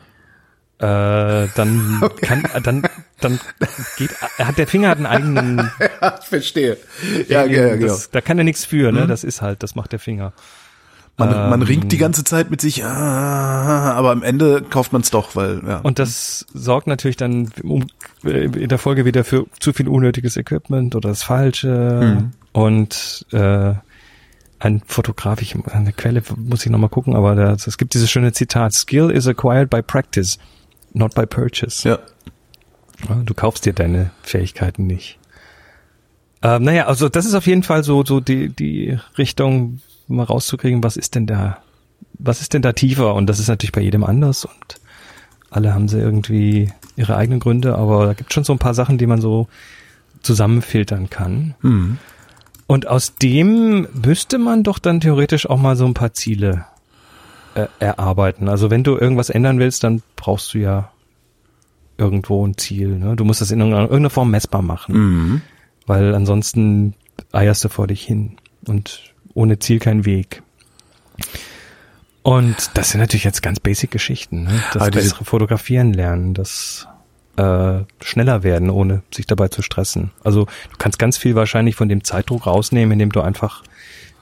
äh, 0.79 1.49
dann 1.55 2.03
kann, 2.23 2.45
dann, 2.63 2.83
dann 3.21 3.41
geht, 3.99 4.11
er 4.39 4.49
hat 4.49 4.57
der 4.59 4.67
Finger 4.67 4.89
hat 4.89 4.97
einen 4.97 5.07
eigenen, 5.07 5.71
Verstehe. 6.23 6.79
Ja, 7.29 7.45
ja, 7.45 7.67
ja, 7.67 7.75
genau. 7.77 7.87
das, 7.89 8.11
da 8.11 8.21
kann 8.23 8.39
er 8.39 8.45
nichts 8.45 8.65
für, 8.65 8.93
ne? 8.93 9.07
Das 9.07 9.25
ist 9.25 9.43
halt, 9.43 9.63
das 9.63 9.75
macht 9.75 9.93
der 9.93 9.99
Finger. 9.99 10.33
Man, 11.19 11.29
man 11.29 11.61
ähm, 11.61 11.67
ringt 11.67 11.93
die 11.93 11.99
ganze 11.99 12.25
Zeit 12.25 12.51
mit 12.51 12.61
sich, 12.61 12.85
ah, 12.85 13.93
aber 13.93 14.11
am 14.13 14.23
Ende 14.23 14.63
kauft 14.63 14.93
man 14.93 15.03
es 15.03 15.11
doch, 15.11 15.37
weil, 15.37 15.61
ja. 15.67 15.79
Und 15.79 15.99
das 15.99 16.47
sorgt 16.55 16.87
natürlich 16.87 17.19
dann 17.19 17.51
um, 17.63 17.87
äh, 18.25 18.45
in 18.47 18.69
der 18.69 18.79
Folge 18.79 19.05
wieder 19.05 19.23
für 19.23 19.47
zu 19.61 19.73
viel 19.73 19.89
unnötiges 19.89 20.37
Equipment 20.37 20.95
oder 20.97 21.11
das 21.11 21.23
Falsche. 21.23 22.31
Und 22.53 23.27
äh, 23.33 23.75
ein 24.59 24.83
Fotograf, 24.87 25.43
ich, 25.43 25.55
eine 25.67 25.93
Quelle 25.93 26.23
muss 26.37 26.65
ich 26.65 26.73
nochmal 26.73 26.89
gucken, 26.91 27.15
aber 27.15 27.35
das, 27.35 27.67
es 27.67 27.77
gibt 27.79 27.95
dieses 27.95 28.11
schöne 28.11 28.33
Zitat, 28.33 28.73
Skill 28.73 29.11
is 29.11 29.27
acquired 29.27 29.69
by 29.69 29.83
practice, 29.83 30.39
not 30.95 31.15
by 31.15 31.27
purchase. 31.27 31.89
ja. 31.89 31.99
Ja, 33.09 33.17
Du 33.17 33.35
kaufst 33.35 33.67
dir 33.67 33.73
deine 33.73 34.13
Fähigkeiten 34.23 34.87
nicht. 34.87 35.19
Ähm, 36.43 36.63
naja, 36.63 36.87
also 36.87 37.09
das 37.09 37.27
ist 37.27 37.35
auf 37.35 37.47
jeden 37.47 37.65
Fall 37.65 37.83
so, 37.85 38.05
so 38.05 38.21
die, 38.21 38.49
die 38.49 38.99
Richtung, 39.19 39.81
mal 40.09 40.25
rauszukriegen, 40.25 40.83
was 40.83 40.97
ist 40.97 41.15
denn 41.15 41.27
da, 41.27 41.59
was 42.19 42.41
ist 42.41 42.55
denn 42.55 42.63
da 42.63 42.73
tiefer? 42.73 43.15
Und 43.15 43.27
das 43.27 43.39
ist 43.39 43.49
natürlich 43.49 43.73
bei 43.73 43.81
jedem 43.81 44.05
anders 44.05 44.45
und 44.45 44.81
alle 45.51 45.75
haben 45.75 45.89
sie 45.89 45.99
irgendwie 45.99 46.73
ihre 46.97 47.17
eigenen 47.17 47.41
Gründe, 47.41 47.77
aber 47.77 48.07
da 48.07 48.15
gibt 48.15 48.33
schon 48.33 48.45
so 48.45 48.53
ein 48.53 48.59
paar 48.59 48.75
Sachen, 48.75 48.99
die 48.99 49.07
man 49.07 49.21
so 49.21 49.49
zusammenfiltern 50.23 51.11
kann. 51.11 51.55
Hm. 51.61 51.99
Und 52.67 52.87
aus 52.89 53.17
dem 53.17 53.87
müsste 53.93 54.39
man 54.39 54.63
doch 54.63 54.79
dann 54.79 55.01
theoretisch 55.01 55.49
auch 55.49 55.59
mal 55.59 55.77
so 55.77 55.85
ein 55.85 55.95
paar 55.95 56.15
Ziele 56.15 56.65
äh, 57.55 57.67
erarbeiten. 57.81 58.49
Also 58.49 58.71
wenn 58.71 58.83
du 58.85 58.97
irgendwas 58.97 59.29
ändern 59.31 59.59
willst, 59.59 59.85
dann 59.85 60.03
brauchst 60.17 60.55
du 60.55 60.59
ja 60.59 60.91
irgendwo 61.99 62.47
ein 62.47 62.57
Ziel. 62.57 62.97
Ne? 62.99 63.15
Du 63.17 63.25
musst 63.25 63.41
das 63.43 63.51
in 63.51 63.59
irgendeiner, 63.61 63.85
irgendeiner 63.85 64.11
Form 64.11 64.31
messbar 64.31 64.63
machen, 64.63 64.95
Mhm. 64.95 65.43
weil 65.87 66.15
ansonsten 66.15 66.95
eierst 67.33 67.65
du 67.65 67.69
vor 67.69 67.87
dich 67.87 68.03
hin 68.03 68.37
und 68.67 69.12
ohne 69.35 69.59
Ziel 69.59 69.79
kein 69.79 70.05
Weg. 70.05 70.43
Und 72.23 72.71
das 72.75 72.91
sind 72.91 73.01
natürlich 73.01 73.25
jetzt 73.25 73.43
ganz 73.43 73.59
basic 73.59 73.91
Geschichten. 73.91 74.45
Ne? 74.45 74.63
Das 74.73 74.91
bessere 74.91 75.25
Fotografieren 75.25 75.93
lernen, 75.93 76.35
das 76.35 76.87
äh, 77.37 77.81
schneller 78.01 78.43
werden, 78.43 78.71
ohne 78.71 79.03
sich 79.13 79.27
dabei 79.27 79.49
zu 79.49 79.63
stressen. 79.63 80.13
Also 80.23 80.45
du 80.45 80.77
kannst 80.79 80.99
ganz 80.99 81.17
viel 81.19 81.35
wahrscheinlich 81.35 81.75
von 81.75 81.89
dem 81.89 82.05
Zeitdruck 82.05 82.47
rausnehmen, 82.47 82.93
indem 82.93 83.11
du 83.11 83.21
einfach 83.23 83.65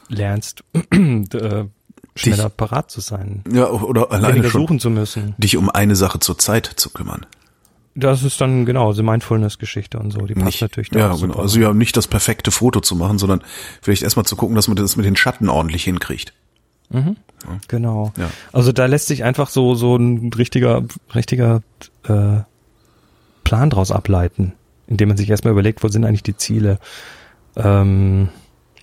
lernst, 0.09 0.65
äh, 0.93 1.65
schneller 2.17 2.49
parat 2.49 2.91
zu 2.91 3.01
sein, 3.01 3.45
Ja, 3.53 3.69
oder 3.71 4.11
alleine 4.11 4.49
schon 4.49 4.63
suchen 4.63 4.81
zu 4.81 4.91
müssen. 4.91 5.35
dich 5.39 5.57
um 5.57 5.71
eine 5.71 5.95
Sache 5.97 6.21
zur 6.21 6.39
Zeit 6.39 6.67
zu 6.77 6.91
kümmern. 6.91 7.27
Das 7.95 8.23
ist 8.23 8.41
dann 8.41 8.67
genau 8.67 8.93
die 8.93 9.03
Mindfulness-Geschichte 9.03 9.99
und 9.99 10.13
so. 10.13 10.21
Die 10.21 10.35
passt 10.35 10.47
Nicht, 10.47 10.63
natürlich 10.63 10.91
da 10.91 10.99
ja, 10.99 11.15
super. 11.15 11.33
genau. 11.33 11.43
Also 11.43 11.61
ja, 11.61 11.73
nicht 11.75 11.97
das 11.97 12.07
perfekte 12.07 12.51
Foto 12.51 12.81
zu 12.81 12.95
machen, 12.95 13.19
sondern 13.19 13.43
vielleicht 13.83 14.03
erstmal 14.03 14.25
zu 14.25 14.37
gucken, 14.37 14.55
dass 14.55 14.69
man 14.69 14.77
das 14.77 14.97
mit 14.97 15.07
den 15.07 15.17
Schatten 15.17 15.49
ordentlich 15.49 15.85
hinkriegt. 15.85 16.33
Genau. 17.69 18.13
Ja. 18.17 18.31
Also 18.53 18.73
da 18.73 18.87
lässt 18.87 19.07
sich 19.07 19.23
einfach 19.23 19.49
so 19.49 19.75
so 19.75 19.97
ein 19.97 20.33
richtiger 20.33 20.85
richtiger 21.15 21.63
äh, 22.05 22.41
Plan 23.45 23.71
draus 23.71 23.93
ableiten, 23.93 24.55
indem 24.87 25.09
man 25.09 25.17
sich 25.17 25.31
erstmal 25.31 25.53
überlegt, 25.53 25.83
wo 25.83 25.89
sind 25.89 26.05
eigentlich 26.05 26.23
die 26.25 26.37
Ziele. 26.37 26.79
Ähm, 27.57 28.29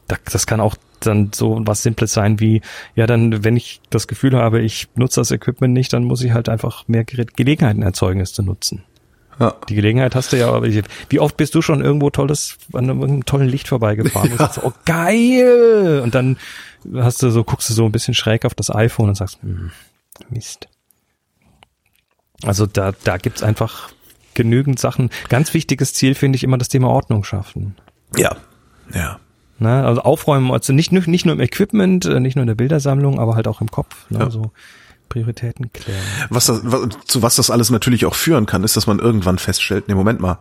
da, 0.07 0.15
das 0.31 0.47
kann 0.47 0.61
auch 0.61 0.75
dann 1.01 1.31
so 1.33 1.59
was 1.61 1.83
Simples 1.83 2.13
sein 2.13 2.39
wie, 2.39 2.61
ja, 2.95 3.05
dann, 3.07 3.43
wenn 3.43 3.55
ich 3.55 3.81
das 3.89 4.07
Gefühl 4.07 4.35
habe, 4.35 4.61
ich 4.61 4.87
nutze 4.95 5.19
das 5.19 5.31
Equipment 5.31 5.73
nicht, 5.73 5.93
dann 5.93 6.05
muss 6.05 6.23
ich 6.23 6.31
halt 6.31 6.49
einfach 6.49 6.87
mehr 6.87 7.03
Ge 7.03 7.25
Gelegenheiten 7.35 7.83
erzeugen, 7.83 8.19
es 8.19 8.33
zu 8.33 8.41
nutzen. 8.41 8.83
Ja. 9.39 9.55
Die 9.69 9.75
Gelegenheit 9.75 10.15
hast 10.15 10.33
du 10.33 10.37
ja, 10.37 10.47
aber 10.49 10.65
wie 10.65 11.19
oft 11.19 11.37
bist 11.37 11.53
du 11.53 11.61
schon 11.61 11.81
irgendwo 11.81 12.09
tolles, 12.09 12.57
an 12.73 12.89
einem 12.89 13.25
tollen 13.25 13.47
Licht 13.47 13.67
vorbeigefahren 13.67 14.31
und 14.31 14.37
sagst, 14.39 14.55
so, 14.55 14.61
oh 14.63 14.73
geil! 14.85 16.01
Und 16.03 16.15
dann 16.15 16.37
hast 16.95 17.21
du 17.21 17.29
so, 17.29 17.43
guckst 17.43 17.69
du 17.69 17.73
so 17.73 17.85
ein 17.85 17.91
bisschen 17.91 18.13
schräg 18.13 18.45
auf 18.45 18.55
das 18.55 18.73
iPhone 18.73 19.09
und 19.09 19.15
sagst, 19.15 19.39
hm, 19.43 19.71
Mist. 20.29 20.67
Also 22.43 22.65
da, 22.65 22.93
da 23.03 23.17
gibt's 23.17 23.43
einfach 23.43 23.89
genügend 24.33 24.79
Sachen. 24.79 25.09
Ganz 25.29 25.53
wichtiges 25.53 25.93
Ziel 25.93 26.13
finde 26.15 26.37
ich 26.37 26.43
immer 26.43 26.57
das 26.57 26.69
Thema 26.69 26.89
Ordnung 26.89 27.23
schaffen. 27.23 27.75
Ja. 28.15 28.37
Ja. 28.93 29.19
Ne? 29.59 29.83
Also 29.85 30.01
aufräumen, 30.01 30.51
also 30.51 30.71
nicht, 30.73 30.91
nur- 30.91 31.03
nicht 31.07 31.25
nur 31.25 31.33
im 31.35 31.41
Equipment, 31.41 32.05
nicht 32.21 32.35
nur 32.35 32.43
in 32.43 32.47
der 32.47 32.55
Bildersammlung, 32.55 33.19
aber 33.19 33.35
halt 33.35 33.47
auch 33.47 33.61
im 33.61 33.69
Kopf. 33.71 34.09
Ne? 34.09 34.19
Ja. 34.19 34.29
So 34.29 34.51
Prioritäten 35.09 35.71
klären. 35.73 36.01
Was 36.29 36.45
das, 36.45 36.61
zu 37.05 37.21
was 37.21 37.35
das 37.35 37.49
alles 37.49 37.69
natürlich 37.69 38.05
auch 38.05 38.15
führen 38.15 38.45
kann, 38.45 38.63
ist, 38.63 38.75
dass 38.77 38.87
man 38.87 38.99
irgendwann 38.99 39.37
feststellt, 39.39 39.87
nee, 39.87 39.95
Moment 39.95 40.19
mal, 40.19 40.39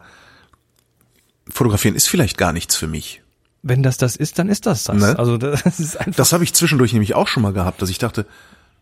fotografieren 1.48 1.94
ist 1.94 2.08
vielleicht 2.08 2.38
gar 2.38 2.52
nichts 2.52 2.76
für 2.76 2.86
mich. 2.86 3.22
Wenn 3.62 3.82
das 3.82 3.96
das 3.96 4.16
ist, 4.16 4.38
dann 4.38 4.48
ist 4.48 4.66
das 4.66 4.84
das. 4.84 4.96
Ne? 4.96 5.18
Also 5.18 5.38
das 5.38 5.80
ist 5.80 5.96
einfach 5.96 6.16
Das 6.16 6.32
habe 6.32 6.44
ich 6.44 6.54
zwischendurch 6.54 6.92
nämlich 6.92 7.14
auch 7.14 7.28
schon 7.28 7.42
mal 7.42 7.52
gehabt, 7.52 7.82
dass 7.82 7.90
ich 7.90 7.98
dachte, 7.98 8.26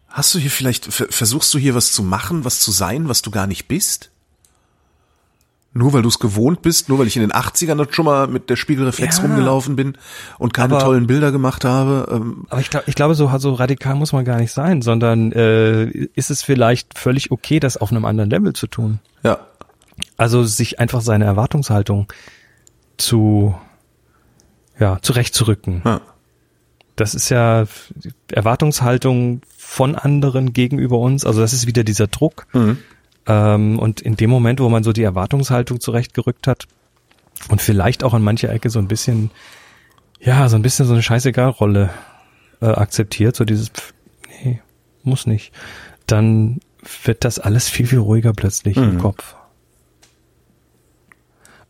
hast 0.08 0.34
du 0.34 0.38
hier 0.38 0.50
vielleicht, 0.50 0.92
ver- 0.92 1.08
versuchst 1.10 1.52
du 1.54 1.58
hier 1.58 1.74
was 1.74 1.92
zu 1.92 2.02
machen, 2.02 2.44
was 2.44 2.60
zu 2.60 2.70
sein, 2.70 3.08
was 3.08 3.22
du 3.22 3.30
gar 3.30 3.46
nicht 3.46 3.66
bist? 3.66 4.10
Nur 5.76 5.92
weil 5.92 6.02
du 6.02 6.08
es 6.08 6.20
gewohnt 6.20 6.62
bist, 6.62 6.88
nur 6.88 7.00
weil 7.00 7.08
ich 7.08 7.16
in 7.16 7.22
den 7.22 7.32
80ern 7.32 7.74
dort 7.74 7.94
schon 7.96 8.04
mal 8.04 8.28
mit 8.28 8.48
der 8.48 8.54
Spiegelreflex 8.54 9.16
Ja. 9.18 9.24
rumgelaufen 9.24 9.74
bin 9.74 9.98
und 10.38 10.54
keine 10.54 10.74
Aber- 10.76 10.84
tollen 10.84 11.08
Bilder 11.08 11.32
gemacht 11.32 11.64
habe. 11.64 12.06
Ähm, 12.12 12.46
Aber 12.48 12.60
ich 12.60 12.70
glaube, 12.70 12.84
ich 12.88 12.94
glaube, 12.94 13.14
so, 13.16 13.28
so 13.38 13.54
radikal 13.54 13.96
muss 13.96 14.12
man 14.12 14.24
gar 14.24 14.38
nicht 14.38 14.52
sein, 14.52 14.82
sondern 14.82 15.32
äh, 15.32 15.86
ist 16.14 16.30
es 16.30 16.42
vielleicht 16.44 16.96
völlig 16.96 17.32
okay, 17.32 17.58
das 17.58 17.76
auf 17.76 17.90
einem 17.90 18.04
anderen 18.04 18.30
Level 18.30 18.52
zu 18.52 18.68
tun. 18.68 19.00
ja, 19.24 19.38
Also 20.16 20.44
sich 20.44 20.78
einfach 20.78 21.00
seine 21.00 21.24
Erwartungshaltung 21.24 22.06
zu 22.96 23.54
ja 24.78 24.98
zurechtzurücken. 25.02 25.82
ja. 25.84 26.00
Das 26.96 27.16
ist 27.16 27.28
ja 27.28 27.64
Erwartungshaltung 28.30 29.40
von 29.56 29.96
anderen 29.96 30.52
gegenüber 30.52 30.98
uns. 30.98 31.24
Also 31.24 31.40
das 31.40 31.52
ist 31.52 31.66
wieder 31.66 31.82
dieser 31.82 32.06
Druck. 32.06 32.46
Mhm. 32.52 32.78
Ähm, 33.26 33.78
und 33.78 34.00
in 34.00 34.16
dem 34.16 34.30
Moment, 34.30 34.60
wo 34.60 34.68
man 34.68 34.82
so 34.84 34.92
die 34.92 35.02
Erwartungshaltung 35.02 35.80
zurechtgerückt 35.80 36.46
hat 36.46 36.66
und 37.48 37.60
vielleicht 37.62 38.04
auch 38.04 38.14
an 38.14 38.22
mancher 38.22 38.50
Ecke 38.50 38.70
so 38.70 38.78
ein 38.78 38.88
bisschen, 38.88 39.30
ja, 40.20 40.48
so 40.48 40.56
ein 40.56 40.62
bisschen 40.62 40.86
so 40.86 40.92
eine 40.92 41.02
Scheißegal-Rolle 41.02 41.90
äh, 42.60 42.66
akzeptiert, 42.66 43.34
so 43.36 43.44
dieses, 43.44 43.68
pff, 43.70 43.94
nee, 44.44 44.60
muss 45.02 45.26
nicht, 45.26 45.52
dann 46.06 46.60
wird 47.04 47.24
das 47.24 47.38
alles 47.38 47.68
viel, 47.68 47.86
viel 47.86 47.98
ruhiger 47.98 48.32
plötzlich 48.34 48.76
im 48.76 48.94
Mhm. 48.94 48.98
Kopf. 48.98 49.34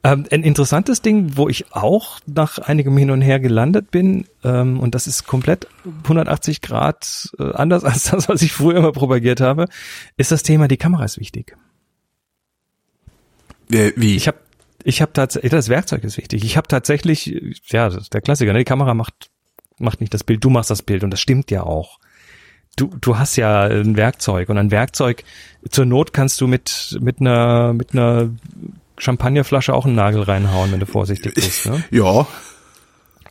Ähm, 0.06 0.26
ein 0.30 0.42
interessantes 0.42 1.00
Ding, 1.00 1.38
wo 1.38 1.48
ich 1.48 1.72
auch 1.72 2.20
nach 2.26 2.58
einigem 2.58 2.94
Hin 2.98 3.10
und 3.10 3.22
Her 3.22 3.40
gelandet 3.40 3.90
bin, 3.90 4.26
ähm, 4.44 4.78
und 4.78 4.94
das 4.94 5.06
ist 5.06 5.26
komplett 5.26 5.66
180 6.02 6.60
Grad 6.60 7.30
äh, 7.38 7.52
anders 7.54 7.84
als 7.84 8.04
das, 8.04 8.28
was 8.28 8.42
ich 8.42 8.52
früher 8.52 8.76
immer 8.76 8.92
propagiert 8.92 9.40
habe, 9.40 9.66
ist 10.18 10.30
das 10.30 10.42
Thema, 10.42 10.68
die 10.68 10.76
Kamera 10.76 11.04
ist 11.04 11.18
wichtig. 11.18 11.56
Wie? 13.68 14.14
Ich 14.14 14.28
habe 14.28 14.36
ich 14.84 15.00
hab 15.00 15.14
tatsächlich, 15.14 15.50
das 15.50 15.70
Werkzeug 15.70 16.04
ist 16.04 16.18
wichtig. 16.18 16.44
Ich 16.44 16.58
habe 16.58 16.68
tatsächlich, 16.68 17.34
ja, 17.68 17.88
das 17.88 18.02
ist 18.02 18.12
der 18.12 18.20
Klassiker, 18.20 18.52
ne? 18.52 18.58
die 18.58 18.64
Kamera 18.66 18.92
macht, 18.92 19.30
macht 19.78 20.02
nicht 20.02 20.12
das 20.12 20.22
Bild, 20.22 20.44
du 20.44 20.50
machst 20.50 20.68
das 20.68 20.82
Bild 20.82 21.02
und 21.02 21.10
das 21.10 21.20
stimmt 21.20 21.50
ja 21.50 21.62
auch. 21.62 21.98
Du, 22.76 22.90
du 23.00 23.18
hast 23.18 23.36
ja 23.36 23.62
ein 23.62 23.96
Werkzeug 23.96 24.50
und 24.50 24.58
ein 24.58 24.70
Werkzeug, 24.70 25.24
zur 25.70 25.86
Not 25.86 26.12
kannst 26.12 26.42
du 26.42 26.46
mit, 26.46 26.98
mit 27.00 27.20
einer, 27.22 27.72
mit 27.72 27.92
einer 27.92 28.30
Champagnerflasche 28.98 29.74
auch 29.74 29.86
einen 29.86 29.94
Nagel 29.94 30.22
reinhauen, 30.22 30.72
wenn 30.72 30.80
du 30.80 30.86
vorsichtig 30.86 31.34
bist. 31.34 31.66
Ne? 31.66 31.82
ja, 31.90 32.26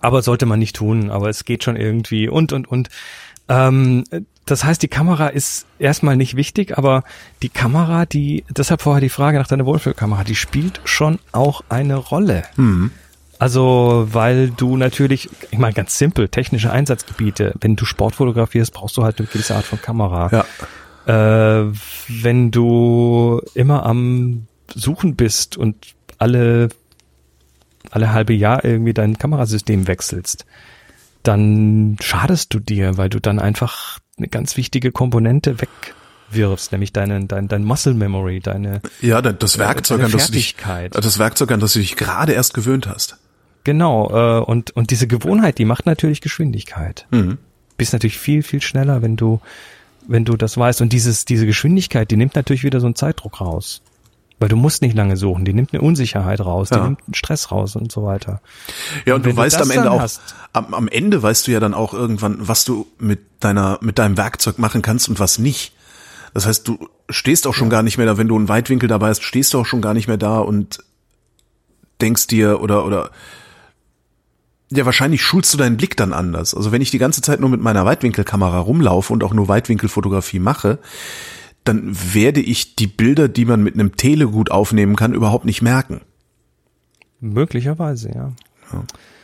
Aber 0.01 0.21
sollte 0.21 0.45
man 0.45 0.59
nicht 0.59 0.75
tun, 0.75 1.09
aber 1.09 1.29
es 1.29 1.45
geht 1.45 1.63
schon 1.63 1.75
irgendwie 1.75 2.27
und, 2.27 2.53
und, 2.53 2.67
und. 2.67 2.89
Ähm, 3.49 4.03
das 4.45 4.65
heißt, 4.65 4.83
die 4.83 4.89
Kamera 4.89 5.27
ist 5.27 5.65
erstmal 5.79 6.17
nicht 6.17 6.35
wichtig, 6.35 6.77
aber 6.77 7.03
die 7.41 7.49
Kamera, 7.49 8.05
die, 8.05 8.43
deshalb 8.49 8.81
vorher 8.81 8.99
die 8.99 9.09
Frage 9.09 9.37
nach 9.37 9.47
deiner 9.47 9.65
Wohlfühlkamera, 9.65 10.25
die 10.25 10.35
spielt 10.35 10.81
schon 10.83 11.19
auch 11.31 11.63
eine 11.69 11.95
Rolle. 11.95 12.43
Also, 13.39 14.07
weil 14.11 14.49
du 14.49 14.77
natürlich, 14.77 15.29
ich 15.51 15.57
meine 15.57 15.73
ganz 15.73 15.97
simpel, 15.97 16.29
technische 16.29 16.71
Einsatzgebiete, 16.71 17.53
wenn 17.61 17.75
du 17.75 17.85
Sport 17.85 18.15
fotografierst, 18.15 18.73
brauchst 18.73 18.97
du 18.97 19.03
halt 19.03 19.19
eine 19.19 19.27
gewisse 19.27 19.55
Art 19.55 19.65
von 19.65 19.81
Kamera. 19.81 20.29
ja. 20.31 20.45
Äh, 21.05 21.73
wenn 22.07 22.51
du 22.51 23.41
immer 23.55 23.85
am 23.85 24.47
Suchen 24.73 25.15
bist 25.15 25.57
und 25.57 25.75
alle, 26.17 26.69
alle 27.91 28.13
halbe 28.13 28.33
Jahr 28.33 28.63
irgendwie 28.63 28.93
dein 28.93 29.17
Kamerasystem 29.17 29.87
wechselst, 29.87 30.45
dann 31.23 31.97
schadest 32.01 32.53
du 32.53 32.59
dir, 32.59 32.97
weil 32.97 33.09
du 33.09 33.19
dann 33.19 33.39
einfach 33.39 33.99
eine 34.17 34.27
ganz 34.27 34.57
wichtige 34.57 34.91
Komponente 34.91 35.57
wegwirfst, 35.59 36.71
nämlich 36.71 36.91
deine, 36.93 37.25
dein, 37.25 37.47
dein 37.47 37.63
Muscle 37.63 37.93
Memory, 37.93 38.39
deine, 38.41 38.81
Ja, 39.01 39.21
da- 39.21 39.33
das 39.33 39.57
Werkzeug, 39.57 39.99
Eine 39.99 40.05
an 40.07 40.11
das 40.11 40.27
du 40.27 40.33
dich, 40.33 40.55
das 40.91 41.19
Werkzeug, 41.19 41.51
an 41.51 41.59
das 41.59 41.73
du 41.73 41.79
dich 41.79 41.95
gerade 41.95 42.33
erst 42.33 42.53
gewöhnt 42.53 42.87
hast. 42.87 43.17
genau, 43.63 44.09
äh, 44.41 44.43
und, 44.43 44.71
und 44.71 44.91
diese 44.91 45.07
Gewohnheit, 45.07 45.57
die 45.57 45.65
macht 45.65 45.85
natürlich 45.85 46.21
Geschwindigkeit. 46.21 47.07
Mhm. 47.11 47.37
bist 47.77 47.93
natürlich 47.93 48.19
viel, 48.19 48.43
viel 48.43 48.61
schneller, 48.61 49.01
wenn 49.01 49.15
du, 49.15 49.39
wenn 50.07 50.25
du 50.25 50.35
das 50.37 50.57
weißt. 50.57 50.81
Und 50.81 50.93
dieses, 50.93 51.25
diese 51.25 51.45
Geschwindigkeit, 51.47 52.11
die 52.11 52.17
nimmt 52.17 52.35
natürlich 52.35 52.63
wieder 52.63 52.79
so 52.79 52.85
einen 52.85 52.95
Zeitdruck 52.95 53.41
raus. 53.41 53.81
Weil 54.43 54.49
du 54.49 54.57
musst 54.57 54.81
nicht 54.81 54.93
lange 54.93 55.15
suchen, 55.15 55.45
die 55.45 55.53
nimmt 55.53 55.71
eine 55.73 55.81
Unsicherheit 55.81 56.41
raus, 56.41 56.67
die 56.69 56.75
Ja. 56.75 56.83
nimmt 56.83 56.99
einen 57.07 57.13
Stress 57.13 57.49
raus 57.49 57.77
und 57.77 57.93
so 57.93 58.03
weiter. 58.03 58.41
Ja, 59.05 59.13
und, 59.15 59.19
Und 59.21 59.25
du 59.27 59.29
du 59.31 59.37
weißt 59.37 59.55
das 59.57 59.69
am 59.69 59.71
Ende 59.77 59.89
auch, 59.89 60.01
hast- 60.01 60.19
am, 60.51 60.73
am 60.73 60.87
Ende 60.89 61.23
weißt 61.23 61.47
du 61.47 61.51
ja 61.51 61.61
dann 61.61 61.73
auch 61.73 61.93
irgendwann, 61.93 62.37
was 62.45 62.65
du 62.65 62.85
mit 62.99 63.21
deiner, 63.39 63.77
mit 63.81 63.97
deinem 63.99 64.17
Werkzeug 64.17 64.59
machen 64.59 64.81
kannst 64.81 65.07
und 65.07 65.17
was 65.19 65.39
nicht. 65.39 65.73
Das 66.33 66.45
heißt, 66.45 66.67
du 66.67 66.89
stehst 67.09 67.47
auch 67.47 67.53
schon 67.53 67.69
gar 67.69 67.83
nicht 67.83 67.97
mehr 67.97 68.05
da, 68.05 68.17
wenn 68.17 68.27
du 68.27 68.35
einen 68.35 68.49
Weitwinkel 68.49 68.89
dabei 68.89 69.07
hast, 69.09 69.23
stehst 69.23 69.53
du 69.53 69.59
auch 69.59 69.65
schon 69.65 69.81
gar 69.81 69.93
nicht 69.93 70.07
mehr 70.09 70.17
da 70.17 70.39
und 70.39 70.83
denkst 72.01 72.27
dir 72.27 72.59
oder, 72.59 72.85
oder, 72.85 73.11
ja, 74.71 74.85
wahrscheinlich 74.85 75.21
schulst 75.21 75.53
du 75.53 75.57
deinen 75.57 75.77
Blick 75.77 75.95
dann 75.95 76.11
anders. 76.11 76.53
Also 76.55 76.71
wenn 76.71 76.81
ich 76.81 76.91
die 76.91 76.97
ganze 76.97 77.21
Zeit 77.21 77.39
nur 77.39 77.49
mit 77.49 77.61
meiner 77.61 77.85
Weitwinkelkamera 77.85 78.59
rumlaufe 78.59 79.13
und 79.13 79.23
auch 79.23 79.33
nur 79.33 79.47
Weitwinkelfotografie 79.47 80.39
mache, 80.39 80.79
dann 81.63 81.95
werde 82.13 82.41
ich 82.41 82.75
die 82.75 82.87
Bilder, 82.87 83.27
die 83.27 83.45
man 83.45 83.63
mit 83.63 83.75
einem 83.75 83.95
Tele 83.95 84.27
gut 84.27 84.51
aufnehmen 84.51 84.95
kann, 84.95 85.13
überhaupt 85.13 85.45
nicht 85.45 85.61
merken. 85.61 86.01
Möglicherweise, 87.19 88.09
ja. 88.13 88.33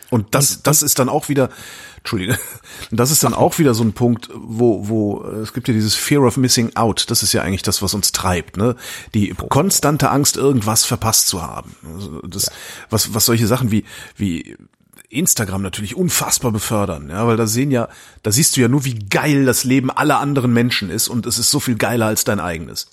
Und 0.10 0.34
das, 0.34 0.64
das 0.64 0.82
ist 0.82 1.00
dann 1.00 1.10
auch 1.10 1.30
wieder, 1.30 1.50
Entschuldige, 1.98 2.38
das 2.92 3.12
ist 3.12 3.24
dann 3.24 3.34
auch 3.34 3.60
wieder 3.60 3.74
so 3.74 3.84
ein 3.84 3.94
Punkt, 3.94 4.30
wo, 4.34 4.88
wo, 4.88 5.24
äh, 5.24 5.42
es 5.42 5.54
gibt 5.54 5.68
ja 5.68 5.74
dieses 5.74 5.96
Fear 5.96 6.24
of 6.24 6.38
Missing 6.38 6.76
Out, 6.76 7.06
das 7.10 7.24
ist 7.24 7.34
ja 7.34 7.44
eigentlich 7.44 7.62
das, 7.62 7.82
was 7.82 7.94
uns 7.94 8.12
treibt, 8.12 8.58
ne? 8.58 8.76
Die 9.14 9.30
konstante 9.30 10.10
Angst, 10.10 10.38
irgendwas 10.38 10.86
verpasst 10.86 11.28
zu 11.28 11.42
haben. 11.42 11.76
Also 11.94 12.22
das, 12.22 12.52
was, 12.90 13.14
was 13.14 13.26
solche 13.26 13.48
Sachen 13.48 13.72
wie, 13.72 13.84
wie 14.16 14.58
Instagram 15.10 15.62
natürlich 15.62 15.96
unfassbar 15.96 16.52
befördern, 16.52 17.10
ja, 17.10 17.26
weil 17.26 17.38
da 17.38 17.48
sehen 17.48 17.72
ja, 17.72 17.90
da 18.24 18.32
siehst 18.32 18.56
du 18.56 18.62
ja 18.62 18.68
nur, 18.68 18.86
wie 18.86 19.00
geil 19.00 19.46
das 19.46 19.64
Leben 19.64 19.90
aller 19.90 20.20
anderen 20.20 20.54
Menschen 20.54 20.90
ist 20.90 21.08
und 21.08 21.26
es 21.26 21.40
ist 21.40 21.50
so 21.50 21.60
viel 21.60 21.76
geiler 21.76 22.06
als 22.06 22.24
dein 22.24 22.40
eigenes. 22.40 22.88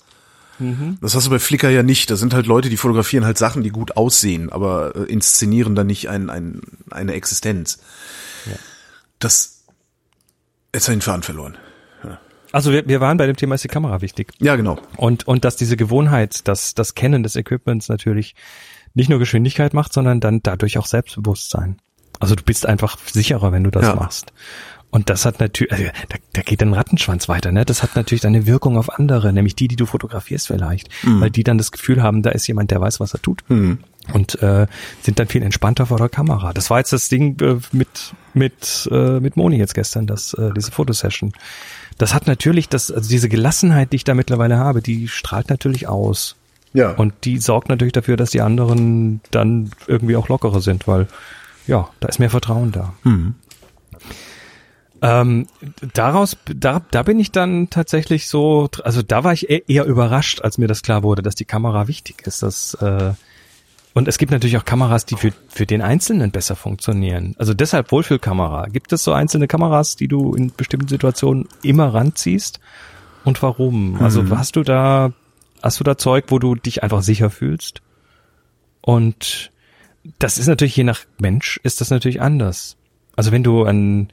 Das 1.01 1.13
hast 1.13 1.27
du 1.27 1.29
bei 1.29 1.37
Flickr 1.37 1.69
ja 1.69 1.83
nicht. 1.83 2.09
Da 2.09 2.15
sind 2.15 2.33
halt 2.33 2.47
Leute, 2.47 2.69
die 2.69 2.77
fotografieren 2.77 3.25
halt 3.25 3.37
Sachen, 3.37 3.61
die 3.61 3.69
gut 3.69 3.95
aussehen, 3.95 4.51
aber 4.51 4.95
äh, 4.95 5.03
inszenieren 5.03 5.75
dann 5.75 5.85
nicht 5.85 6.09
ein, 6.09 6.31
ein, 6.31 6.61
eine 6.89 7.13
Existenz. 7.13 7.79
Das 9.19 9.63
jetzt 10.73 10.87
habe 10.87 10.93
ich 10.93 10.97
den 10.97 11.01
Faden 11.01 11.23
verloren. 11.23 11.57
Also 12.53 12.71
wir, 12.71 12.87
wir 12.87 13.01
waren 13.01 13.17
bei 13.17 13.27
dem 13.27 13.35
Thema, 13.35 13.55
ist 13.55 13.65
die 13.65 13.67
Kamera 13.67 14.01
wichtig. 14.01 14.31
Ja, 14.39 14.55
genau. 14.55 14.79
Und, 14.95 15.27
und 15.27 15.43
dass 15.43 15.57
diese 15.57 15.75
Gewohnheit, 15.75 16.47
dass 16.47 16.73
das 16.73 16.95
Kennen 16.95 17.21
des 17.21 17.35
Equipments 17.35 17.89
natürlich 17.89 18.35
nicht 18.93 19.09
nur 19.09 19.19
Geschwindigkeit 19.19 19.73
macht, 19.73 19.93
sondern 19.93 20.21
dann 20.21 20.41
dadurch 20.41 20.77
auch 20.77 20.85
Selbstbewusstsein. 20.85 21.77
Also 22.19 22.35
du 22.35 22.43
bist 22.43 22.65
einfach 22.65 22.97
sicherer, 23.11 23.51
wenn 23.51 23.63
du 23.63 23.71
das 23.71 23.83
Ja. 23.85 23.95
machst. 23.95 24.33
Und 24.89 25.09
das 25.09 25.25
hat 25.25 25.41
natürlich, 25.41 25.71
also 25.73 25.83
da, 26.07 26.15
da 26.31 26.41
geht 26.41 26.61
ein 26.61 26.73
Rattenschwanz 26.73 27.27
weiter, 27.27 27.51
ne? 27.51 27.65
Das 27.65 27.83
hat 27.83 27.97
natürlich 27.97 28.25
eine 28.25 28.47
Wirkung 28.47 28.77
auf 28.77 28.97
andere, 28.97 29.33
nämlich 29.33 29.53
die, 29.53 29.67
die 29.67 29.75
du 29.75 29.85
fotografierst 29.85 30.47
vielleicht, 30.47 30.87
weil 31.03 31.29
die 31.29 31.43
dann 31.43 31.57
das 31.57 31.73
Gefühl 31.73 32.01
haben, 32.01 32.21
da 32.23 32.29
ist 32.29 32.47
jemand, 32.47 32.71
der 32.71 32.79
weiß, 32.79 33.01
was 33.01 33.13
er 33.13 33.21
tut. 33.21 33.43
Und 34.13 34.41
äh, 34.41 34.65
sind 35.01 35.19
dann 35.19 35.27
viel 35.27 35.43
entspannter 35.43 35.87
vor 35.87 35.97
der 35.97 36.07
Kamera. 36.07 36.53
Das 36.53 36.69
war 36.69 36.77
jetzt 36.77 36.93
das 36.93 37.09
Ding 37.09 37.37
äh, 37.41 37.57
mit 37.73 38.13
mit 38.33 38.87
äh, 38.89 39.19
mit 39.19 39.35
Moni 39.35 39.57
jetzt 39.57 39.75
gestern, 39.75 40.07
das 40.07 40.33
äh, 40.35 40.51
diese 40.55 40.71
Fotosession. 40.71 41.33
Das 41.97 42.13
hat 42.13 42.25
natürlich 42.25 42.69
das, 42.69 42.89
also 42.89 43.09
diese 43.09 43.27
Gelassenheit, 43.27 43.91
die 43.91 43.97
ich 43.97 44.03
da 44.05 44.13
mittlerweile 44.13 44.57
habe, 44.57 44.81
die 44.81 45.09
strahlt 45.09 45.49
natürlich 45.49 45.87
aus. 45.89 46.35
Ja. 46.73 46.91
Und 46.91 47.13
die 47.25 47.39
sorgt 47.39 47.67
natürlich 47.67 47.93
dafür, 47.93 48.15
dass 48.15 48.31
die 48.31 48.39
anderen 48.41 49.19
dann 49.31 49.71
irgendwie 49.87 50.15
auch 50.15 50.29
lockerer 50.29 50.61
sind, 50.61 50.87
weil 50.87 51.07
ja, 51.67 51.89
da 51.99 52.07
ist 52.07 52.19
mehr 52.19 52.29
Vertrauen 52.29 52.71
da. 52.71 52.93
Ähm, 55.01 55.47
daraus, 55.93 56.37
da, 56.45 56.81
da 56.91 57.03
bin 57.03 57.19
ich 57.19 57.31
dann 57.31 57.69
tatsächlich 57.69 58.27
so, 58.27 58.69
also 58.83 59.03
da 59.03 59.23
war 59.23 59.33
ich 59.33 59.49
e- 59.49 59.63
eher 59.67 59.85
überrascht, 59.85 60.41
als 60.41 60.57
mir 60.57 60.67
das 60.67 60.81
klar 60.81 61.03
wurde, 61.03 61.21
dass 61.21 61.35
die 61.35 61.45
Kamera 61.45 61.87
wichtig 61.87 62.25
ist. 62.25 62.41
Dass, 62.41 62.73
äh, 62.75 63.13
und 63.93 64.07
es 64.07 64.17
gibt 64.17 64.31
natürlich 64.31 64.57
auch 64.57 64.65
Kameras, 64.65 65.05
die 65.05 65.15
für, 65.15 65.31
für 65.49 65.65
den 65.65 65.81
Einzelnen 65.81 66.31
besser 66.31 66.55
funktionieren. 66.55 67.35
Also 67.37 67.53
deshalb 67.53 67.91
Wohlfühlkamera. 67.91 68.67
Gibt 68.67 68.91
es 68.91 69.03
so 69.03 69.13
einzelne 69.13 69.47
Kameras, 69.47 69.95
die 69.95 70.07
du 70.07 70.33
in 70.33 70.51
bestimmten 70.55 70.87
Situationen 70.87 71.47
immer 71.61 71.93
ranziehst? 71.93 72.59
Und 73.23 73.41
warum? 73.43 74.01
Also 74.01 74.23
hast 74.37 74.55
du 74.55 74.63
da, 74.63 75.11
hast 75.61 75.79
du 75.79 75.83
da 75.83 75.97
Zeug, 75.97 76.25
wo 76.29 76.39
du 76.39 76.55
dich 76.55 76.81
einfach 76.83 77.01
sicher 77.01 77.29
fühlst? 77.29 77.81
Und 78.81 79.51
das 80.19 80.37
ist 80.37 80.47
natürlich 80.47 80.75
je 80.75 80.83
nach 80.83 81.01
Mensch 81.19 81.59
ist 81.63 81.81
das 81.81 81.89
natürlich 81.89 82.21
anders. 82.21 82.77
Also 83.15 83.31
wenn 83.31 83.43
du 83.43 83.63
ein 83.63 84.09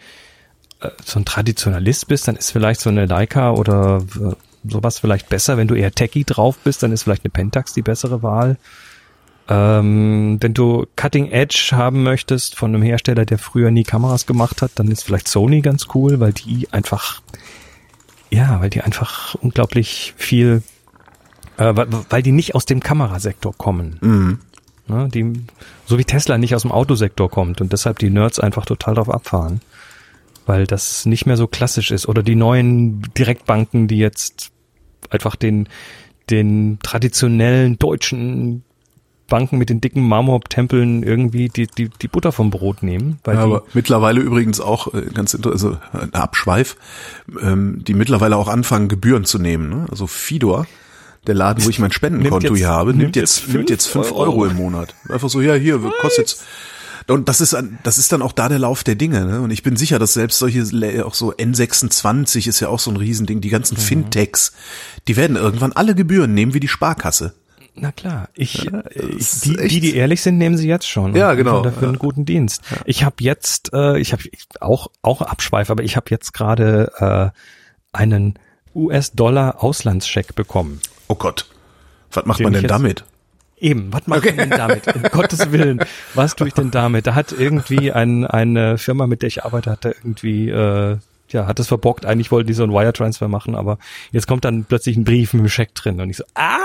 äh, 0.81 0.91
so 1.05 1.19
ein 1.19 1.25
Traditionalist 1.25 2.09
bist, 2.09 2.29
dann 2.29 2.37
ist 2.37 2.51
vielleicht 2.51 2.81
so 2.81 2.91
eine 2.91 3.07
Leica 3.07 3.53
oder 3.53 4.05
äh, 4.21 4.35
sowas 4.71 4.99
vielleicht 4.99 5.29
besser. 5.29 5.57
Wenn 5.57 5.69
du 5.69 5.75
eher 5.75 5.93
techy 5.93 6.25
drauf 6.25 6.59
bist, 6.59 6.83
dann 6.83 6.93
ist 6.93 7.03
vielleicht 7.03 7.25
eine 7.25 7.31
Pentax 7.31 7.73
die 7.73 7.83
bessere 7.83 8.23
Wahl. 8.23 8.59
Ähm, 9.47 10.39
wenn 10.41 10.55
du 10.55 10.87
Cutting 10.97 11.31
Edge 11.31 11.71
haben 11.73 12.03
möchtest 12.03 12.57
von 12.57 12.75
einem 12.75 12.83
Hersteller, 12.83 13.27
der 13.27 13.39
früher 13.39 13.71
nie 13.71 13.83
Kameras 13.83 14.27
gemacht 14.27 14.63
hat, 14.63 14.73
dann 14.77 14.89
ist 14.89 15.05
vielleicht 15.05 15.29
Sony 15.29 15.61
ganz 15.61 15.87
cool, 15.95 16.19
weil 16.19 16.33
die 16.33 16.73
einfach, 16.73 17.21
ja, 18.31 18.61
weil 18.61 18.71
die 18.71 18.81
einfach 18.81 19.35
unglaublich 19.35 20.15
viel, 20.17 20.63
äh, 21.59 21.77
weil, 21.77 21.89
weil 22.09 22.23
die 22.23 22.33
nicht 22.33 22.55
aus 22.55 22.65
dem 22.65 22.81
Kamerasektor 22.81 23.55
kommen. 23.55 23.99
Ne, 24.87 25.09
die, 25.09 25.33
so 25.87 25.99
wie 25.99 26.05
Tesla 26.05 26.37
nicht 26.37 26.55
aus 26.55 26.63
dem 26.63 26.73
Autosektor 26.73 27.31
kommt 27.31 27.61
und 27.61 27.73
deshalb 27.73 27.99
die 27.99 28.11
Nerds 28.11 28.39
einfach 28.39 28.67
total 28.67 28.95
drauf 28.95 29.09
abfahren. 29.09 29.61
Weil 30.47 30.67
das 30.67 31.07
nicht 31.07 31.25
mehr 31.25 31.39
so 31.39 31.47
klassisch 31.47 31.91
ist. 31.91 32.07
Oder 32.07 32.23
die 32.23 32.35
neuen 32.35 33.01
Direktbanken, 33.17 33.89
die 33.89 33.97
jetzt 33.97 34.51
einfach 35.09 35.37
den, 35.37 35.69
den 36.29 36.79
traditionellen 36.83 37.79
deutschen 37.79 38.63
Banken 39.27 39.57
mit 39.57 39.71
den 39.71 39.81
dicken 39.81 40.07
Marmortempeln 40.07 41.03
irgendwie 41.03 41.49
die, 41.49 41.67
die, 41.67 41.89
die 41.89 42.09
Butter 42.09 42.31
vom 42.31 42.51
Brot 42.51 42.83
nehmen. 42.83 43.19
Weil 43.25 43.37
Ja, 43.37 43.43
aber 43.43 43.63
mittlerweile 43.73 44.21
übrigens 44.21 44.61
auch 44.61 44.93
äh, 44.93 45.03
ganz 45.15 45.35
also 45.35 45.79
ein 45.93 46.13
Abschweif, 46.13 46.77
ähm, 47.41 47.83
die 47.85 47.95
mittlerweile 47.95 48.37
auch 48.37 48.49
anfangen 48.49 48.89
Gebühren 48.89 49.25
zu 49.25 49.39
nehmen. 49.39 49.71
Ne? 49.71 49.87
Also 49.91 50.07
Fidor, 50.07 50.67
der 51.27 51.35
Laden, 51.35 51.65
wo 51.65 51.71
ich 51.71 51.79
mein 51.79 51.93
Spendenkonto 51.93 52.49
jetzt- 52.49 52.59
hier 52.59 52.69
habe, 52.69 52.91
nimmt 52.91 53.03
nimmt 53.03 53.17
jetzt 53.17 53.49
nimmt 53.49 53.71
jetzt 53.71 53.87
fünf 53.87 54.13
Euro 54.13 54.21
Euro. 54.43 54.45
im 54.47 54.57
Monat. 54.57 54.95
Einfach 55.09 55.29
so, 55.31 55.41
ja 55.41 55.55
hier 55.55 55.79
kostet 56.01 56.19
jetzt. 56.31 56.45
Und 57.07 57.29
das 57.29 57.43
ist 57.43 57.55
das 57.83 57.99
ist 57.99 58.13
dann 58.13 58.23
auch 58.23 58.33
da 58.33 58.49
der 58.49 58.59
Lauf 58.59 58.83
der 58.83 58.95
Dinge. 58.95 59.27
Ne? 59.27 59.41
Und 59.43 59.51
ich 59.51 59.63
bin 59.63 59.77
sicher, 59.77 59.99
dass 59.99 60.15
selbst 60.15 60.39
solche 60.39 60.63
auch 61.05 61.13
so 61.15 61.33
N26 61.35 62.49
ist 62.49 62.61
ja 62.61 62.69
auch 62.69 62.79
so 62.79 62.91
ein 62.91 62.97
Riesending. 62.97 63.41
Die 63.43 63.49
Mhm. 63.49 63.53
ganzen 63.53 63.77
Fintechs, 63.77 64.53
die 65.07 65.17
werden 65.17 65.37
irgendwann 65.37 65.73
alle 65.73 65.95
Gebühren 65.95 66.33
nehmen 66.33 66.55
wie 66.55 66.61
die 66.61 66.69
Sparkasse. 66.69 67.35
Na 67.77 67.91
klar, 67.93 68.29
ich, 68.35 68.73
äh, 68.73 68.83
ich 69.19 69.41
die, 69.41 69.57
die, 69.69 69.81
die 69.81 69.97
ehrlich 69.97 70.23
sind, 70.23 70.39
nehmen 70.39 70.57
sie 70.57 70.69
jetzt 70.69 70.89
schon. 70.89 71.15
Ja, 71.17 71.33
und 71.33 71.37
genau, 71.37 71.57
liefern 71.59 71.73
Dafür 71.75 71.89
einen 71.89 71.99
guten 71.99 72.25
Dienst. 72.25 72.63
Ich 72.87 73.03
habe 73.05 73.17
jetzt, 73.19 73.73
äh, 73.75 73.99
ich 73.99 74.13
habe 74.13 74.23
auch 74.61 74.87
auch 75.03 75.21
Abschweif, 75.23 75.69
aber 75.71 75.83
ich 75.83 75.97
habe 75.97 76.07
jetzt 76.11 76.33
gerade 76.33 76.93
äh, 76.99 77.39
einen 77.93 78.39
US-Dollar 78.75 79.63
Auslandscheck 79.63 80.35
bekommen. 80.35 80.81
Oh 81.09 81.15
Gott, 81.15 81.47
was 82.13 82.25
macht 82.25 82.41
Den 82.41 82.45
man 82.45 82.53
denn 82.55 82.67
damit? 82.67 83.05
Eben, 83.59 83.93
was 83.93 84.07
macht 84.07 84.25
man 84.25 84.37
denn 84.37 84.51
damit? 84.51 84.95
Um 84.95 85.03
Gottes 85.13 85.53
Willen, 85.53 85.81
was 86.15 86.37
tue 86.37 86.49
ich 86.49 86.55
denn 86.55 86.71
damit? 86.71 87.07
Da 87.07 87.15
hat 87.15 87.33
irgendwie 87.33 87.93
ein, 87.93 88.27
eine 88.27 88.79
Firma, 88.79 89.07
mit 89.07 89.23
der 89.23 89.29
ich 89.29 89.45
arbeite, 89.45 89.71
hat 89.71 89.85
da 89.85 89.91
irgendwie, 89.91 90.51
äh, 90.51 90.99
ja, 91.29 91.47
hat 91.47 91.59
es 91.61 91.69
verbockt. 91.69 92.05
Eigentlich 92.05 92.31
wollten 92.31 92.49
die 92.49 92.53
so 92.53 92.63
einen 92.63 92.73
Wire-Transfer 92.73 93.29
machen, 93.29 93.55
aber 93.55 93.79
jetzt 94.13 94.27
kommt 94.27 94.45
dann 94.45 94.65
plötzlich 94.65 94.97
ein 94.97 95.05
Brief 95.05 95.33
mit 95.33 95.41
einem 95.41 95.49
Scheck 95.49 95.75
drin 95.75 96.01
und 96.01 96.11
ich 96.11 96.17
so, 96.17 96.25
ah! 96.35 96.59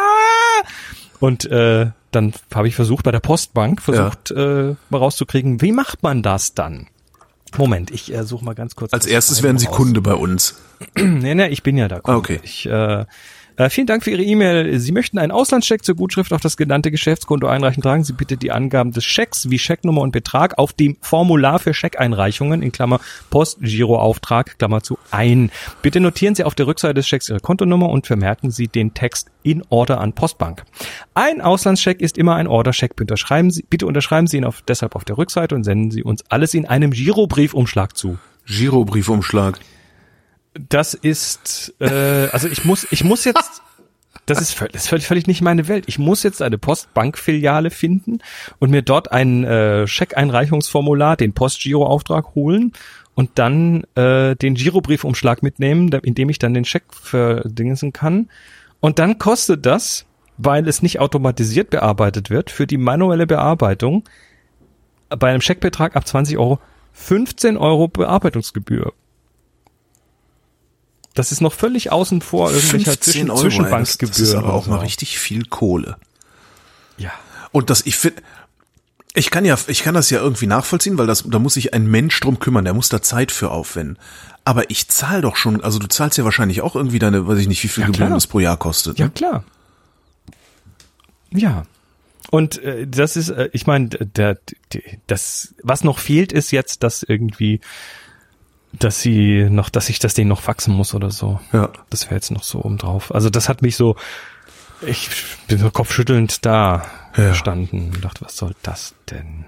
Und 1.19 1.45
äh, 1.45 1.91
dann 2.11 2.33
habe 2.53 2.67
ich 2.67 2.75
versucht, 2.75 3.03
bei 3.03 3.11
der 3.11 3.19
Postbank 3.19 3.81
versucht, 3.81 4.31
äh, 4.31 4.75
mal 4.89 4.97
rauszukriegen, 4.97 5.61
wie 5.61 5.71
macht 5.71 6.01
man 6.01 6.23
das 6.23 6.53
dann? 6.53 6.87
Moment, 7.57 7.91
ich 7.91 8.13
äh, 8.13 8.23
suche 8.23 8.45
mal 8.45 8.55
ganz 8.55 8.75
kurz. 8.75 8.93
Als 8.93 9.05
das 9.05 9.11
erstes 9.11 9.43
werden 9.43 9.57
Sie 9.57 9.65
raus. 9.67 9.75
Kunde 9.75 10.01
bei 10.01 10.13
uns. 10.13 10.55
Nee, 10.95 11.35
nee, 11.35 11.47
ich 11.47 11.63
bin 11.63 11.77
ja 11.77 11.87
da. 11.87 11.99
Kunde. 11.99 12.15
Ah, 12.15 12.17
okay. 12.17 12.39
Ich, 12.43 12.65
äh, 12.65 13.05
äh, 13.59 13.69
vielen 13.69 13.87
Dank 13.87 14.03
für 14.03 14.11
Ihre 14.11 14.23
E-Mail. 14.23 14.79
Sie 14.79 14.91
möchten 14.91 15.19
einen 15.19 15.31
Auslandscheck 15.31 15.83
zur 15.83 15.95
Gutschrift 15.95 16.31
auf 16.31 16.41
das 16.41 16.55
genannte 16.55 16.91
Geschäftskonto 16.91 17.45
einreichen. 17.47 17.83
Tragen 17.83 18.03
Sie 18.03 18.13
bitte 18.13 18.37
die 18.37 18.51
Angaben 18.51 18.91
des 18.91 19.03
Schecks 19.03 19.49
wie 19.49 19.59
Schecknummer 19.59 20.01
und 20.01 20.11
Betrag 20.11 20.57
auf 20.57 20.73
dem 20.73 20.97
Formular 21.01 21.59
für 21.59 21.73
Scheckeinreichungen 21.73 22.61
in 22.61 22.71
Klammer 22.71 23.01
Post-Giroauftrag 23.29 24.57
Klammer 24.57 24.81
zu 24.81 24.97
ein. 25.11 25.51
Bitte 25.81 25.99
notieren 25.99 26.35
Sie 26.35 26.45
auf 26.45 26.55
der 26.55 26.67
Rückseite 26.67 26.93
des 26.93 27.07
Schecks 27.07 27.29
Ihre 27.29 27.41
Kontonummer 27.41 27.89
und 27.89 28.07
vermerken 28.07 28.49
Sie 28.49 28.67
den 28.67 28.93
Text 28.93 29.29
in 29.43 29.61
Order 29.69 29.99
an 29.99 30.13
Postbank. 30.13 30.63
Ein 31.13 31.41
Auslandscheck 31.41 31.99
ist 32.01 32.17
immer 32.17 32.35
ein 32.35 32.47
Orderscheck. 32.47 32.95
Bitte 32.95 33.13
unterschreiben 33.13 33.51
Sie, 33.51 33.65
bitte 33.69 33.85
unterschreiben 33.87 34.27
Sie 34.27 34.37
ihn 34.37 34.45
auf, 34.45 34.61
deshalb 34.61 34.95
auf 34.95 35.03
der 35.03 35.17
Rückseite 35.17 35.55
und 35.55 35.65
senden 35.65 35.91
Sie 35.91 36.03
uns 36.03 36.23
alles 36.29 36.53
in 36.53 36.65
einem 36.65 36.91
Girobriefumschlag 36.91 37.97
zu. 37.97 38.17
Girobriefumschlag. 38.45 39.59
Das 40.53 40.93
ist, 40.93 41.73
äh, 41.79 42.27
also 42.31 42.47
ich 42.47 42.65
muss, 42.65 42.87
ich 42.91 43.03
muss 43.03 43.23
jetzt 43.25 43.61
das 44.25 44.41
ist, 44.41 44.53
völlig, 44.53 44.73
das 44.73 44.83
ist 44.83 44.89
völlig, 44.89 45.07
völlig 45.07 45.27
nicht 45.27 45.41
meine 45.41 45.67
Welt. 45.67 45.85
Ich 45.87 45.97
muss 45.97 46.23
jetzt 46.23 46.41
eine 46.41 46.57
Postbankfiliale 46.57 47.71
finden 47.71 48.19
und 48.59 48.69
mir 48.69 48.81
dort 48.81 49.11
ein 49.11 49.43
äh, 49.43 49.87
Scheckeinreichungsformular, 49.87 51.17
den 51.17 51.33
Postgiroauftrag 51.33 52.35
holen 52.35 52.73
und 53.15 53.31
dann 53.35 53.83
äh, 53.95 54.35
den 54.35 54.55
Girobriefumschlag 54.55 55.41
mitnehmen, 55.41 55.91
in 56.03 56.15
dem 56.15 56.29
ich 56.29 56.39
dann 56.39 56.53
den 56.53 56.65
Scheck 56.65 56.83
verdingsen 56.91 57.91
kann. 57.91 58.29
Und 58.79 58.99
dann 58.99 59.17
kostet 59.17 59.65
das, 59.65 60.05
weil 60.37 60.67
es 60.67 60.81
nicht 60.81 60.99
automatisiert 60.99 61.69
bearbeitet 61.69 62.29
wird, 62.29 62.49
für 62.49 62.67
die 62.67 62.77
manuelle 62.77 63.27
Bearbeitung 63.27 64.03
bei 65.09 65.31
einem 65.31 65.41
Scheckbetrag 65.41 65.95
ab 65.95 66.07
20 66.07 66.37
Euro 66.37 66.59
15 66.93 67.57
Euro 67.57 67.87
Bearbeitungsgebühr. 67.87 68.93
Das 71.19 71.33
ist 71.33 71.41
noch 71.41 71.51
völlig 71.51 71.91
außen 71.91 72.21
vor 72.21 72.49
irgendwelcher 72.49 72.97
Zwischen 72.97 73.29
Euro, 73.29 73.41
Zwischenbankgebühr. 73.41 74.07
Das 74.07 74.19
ist 74.19 74.35
aber 74.35 74.53
auch 74.53 74.63
so. 74.63 74.71
mal 74.71 74.79
richtig 74.79 75.19
viel 75.19 75.43
Kohle. 75.43 75.97
Ja. 76.97 77.11
Und 77.51 77.69
das, 77.69 77.85
ich 77.85 77.97
finde, 77.97 78.21
ich 79.13 79.29
kann 79.29 79.43
ja, 79.43 79.57
ich 79.67 79.83
kann 79.83 79.95
das 79.95 80.09
ja 80.11 80.21
irgendwie 80.21 80.47
nachvollziehen, 80.47 80.97
weil 80.97 81.07
das, 81.07 81.25
da 81.27 81.37
muss 81.37 81.55
sich 81.55 81.73
ein 81.73 81.87
Mensch 81.87 82.17
drum 82.21 82.39
kümmern, 82.39 82.63
der 82.63 82.73
muss 82.73 82.87
da 82.87 83.01
Zeit 83.01 83.33
für 83.33 83.51
aufwenden. 83.51 83.97
Aber 84.45 84.69
ich 84.69 84.87
zahle 84.87 85.21
doch 85.21 85.35
schon, 85.35 85.61
also 85.61 85.77
du 85.77 85.87
zahlst 85.87 86.17
ja 86.17 86.23
wahrscheinlich 86.23 86.61
auch 86.61 86.77
irgendwie 86.77 86.99
deine, 86.99 87.27
weiß 87.27 87.39
ich 87.39 87.49
nicht, 87.49 87.61
wie 87.65 87.67
viel 87.67 87.81
Ja, 87.81 87.87
Gebühren 87.87 88.13
das 88.13 88.25
pro 88.27 88.39
Jahr 88.39 88.55
kostet. 88.55 88.97
Ja, 88.97 89.07
Ne? 89.07 89.11
klar. 89.11 89.43
Ja. 91.31 91.63
Und 92.31 92.63
äh, 92.63 92.87
das 92.87 93.17
ist, 93.17 93.27
äh, 93.27 93.49
ich 93.51 93.67
meine, 93.67 93.89
das, 95.07 95.53
was 95.63 95.83
noch 95.83 95.99
fehlt, 95.99 96.31
ist 96.31 96.51
jetzt, 96.51 96.81
dass 96.83 97.03
irgendwie, 97.03 97.59
dass 98.73 99.01
sie 99.01 99.47
noch, 99.49 99.69
dass 99.69 99.89
ich 99.89 99.99
das 99.99 100.13
denen 100.13 100.29
noch 100.29 100.41
faxen 100.41 100.73
muss 100.73 100.93
oder 100.93 101.09
so. 101.11 101.39
Ja. 101.53 101.69
Das 101.89 102.05
wäre 102.05 102.15
jetzt 102.15 102.31
noch 102.31 102.43
so 102.43 102.63
oben 102.63 102.77
drauf. 102.77 103.13
Also 103.13 103.29
das 103.29 103.49
hat 103.49 103.61
mich 103.61 103.75
so, 103.75 103.95
ich 104.85 105.09
bin 105.47 105.57
so 105.57 105.71
kopfschüttelnd 105.71 106.45
da 106.45 106.85
Ja. 107.17 107.29
gestanden 107.29 107.91
und 107.95 108.03
dachte, 108.05 108.21
was 108.23 108.37
soll 108.37 108.53
das 108.61 108.93
denn? 109.09 109.45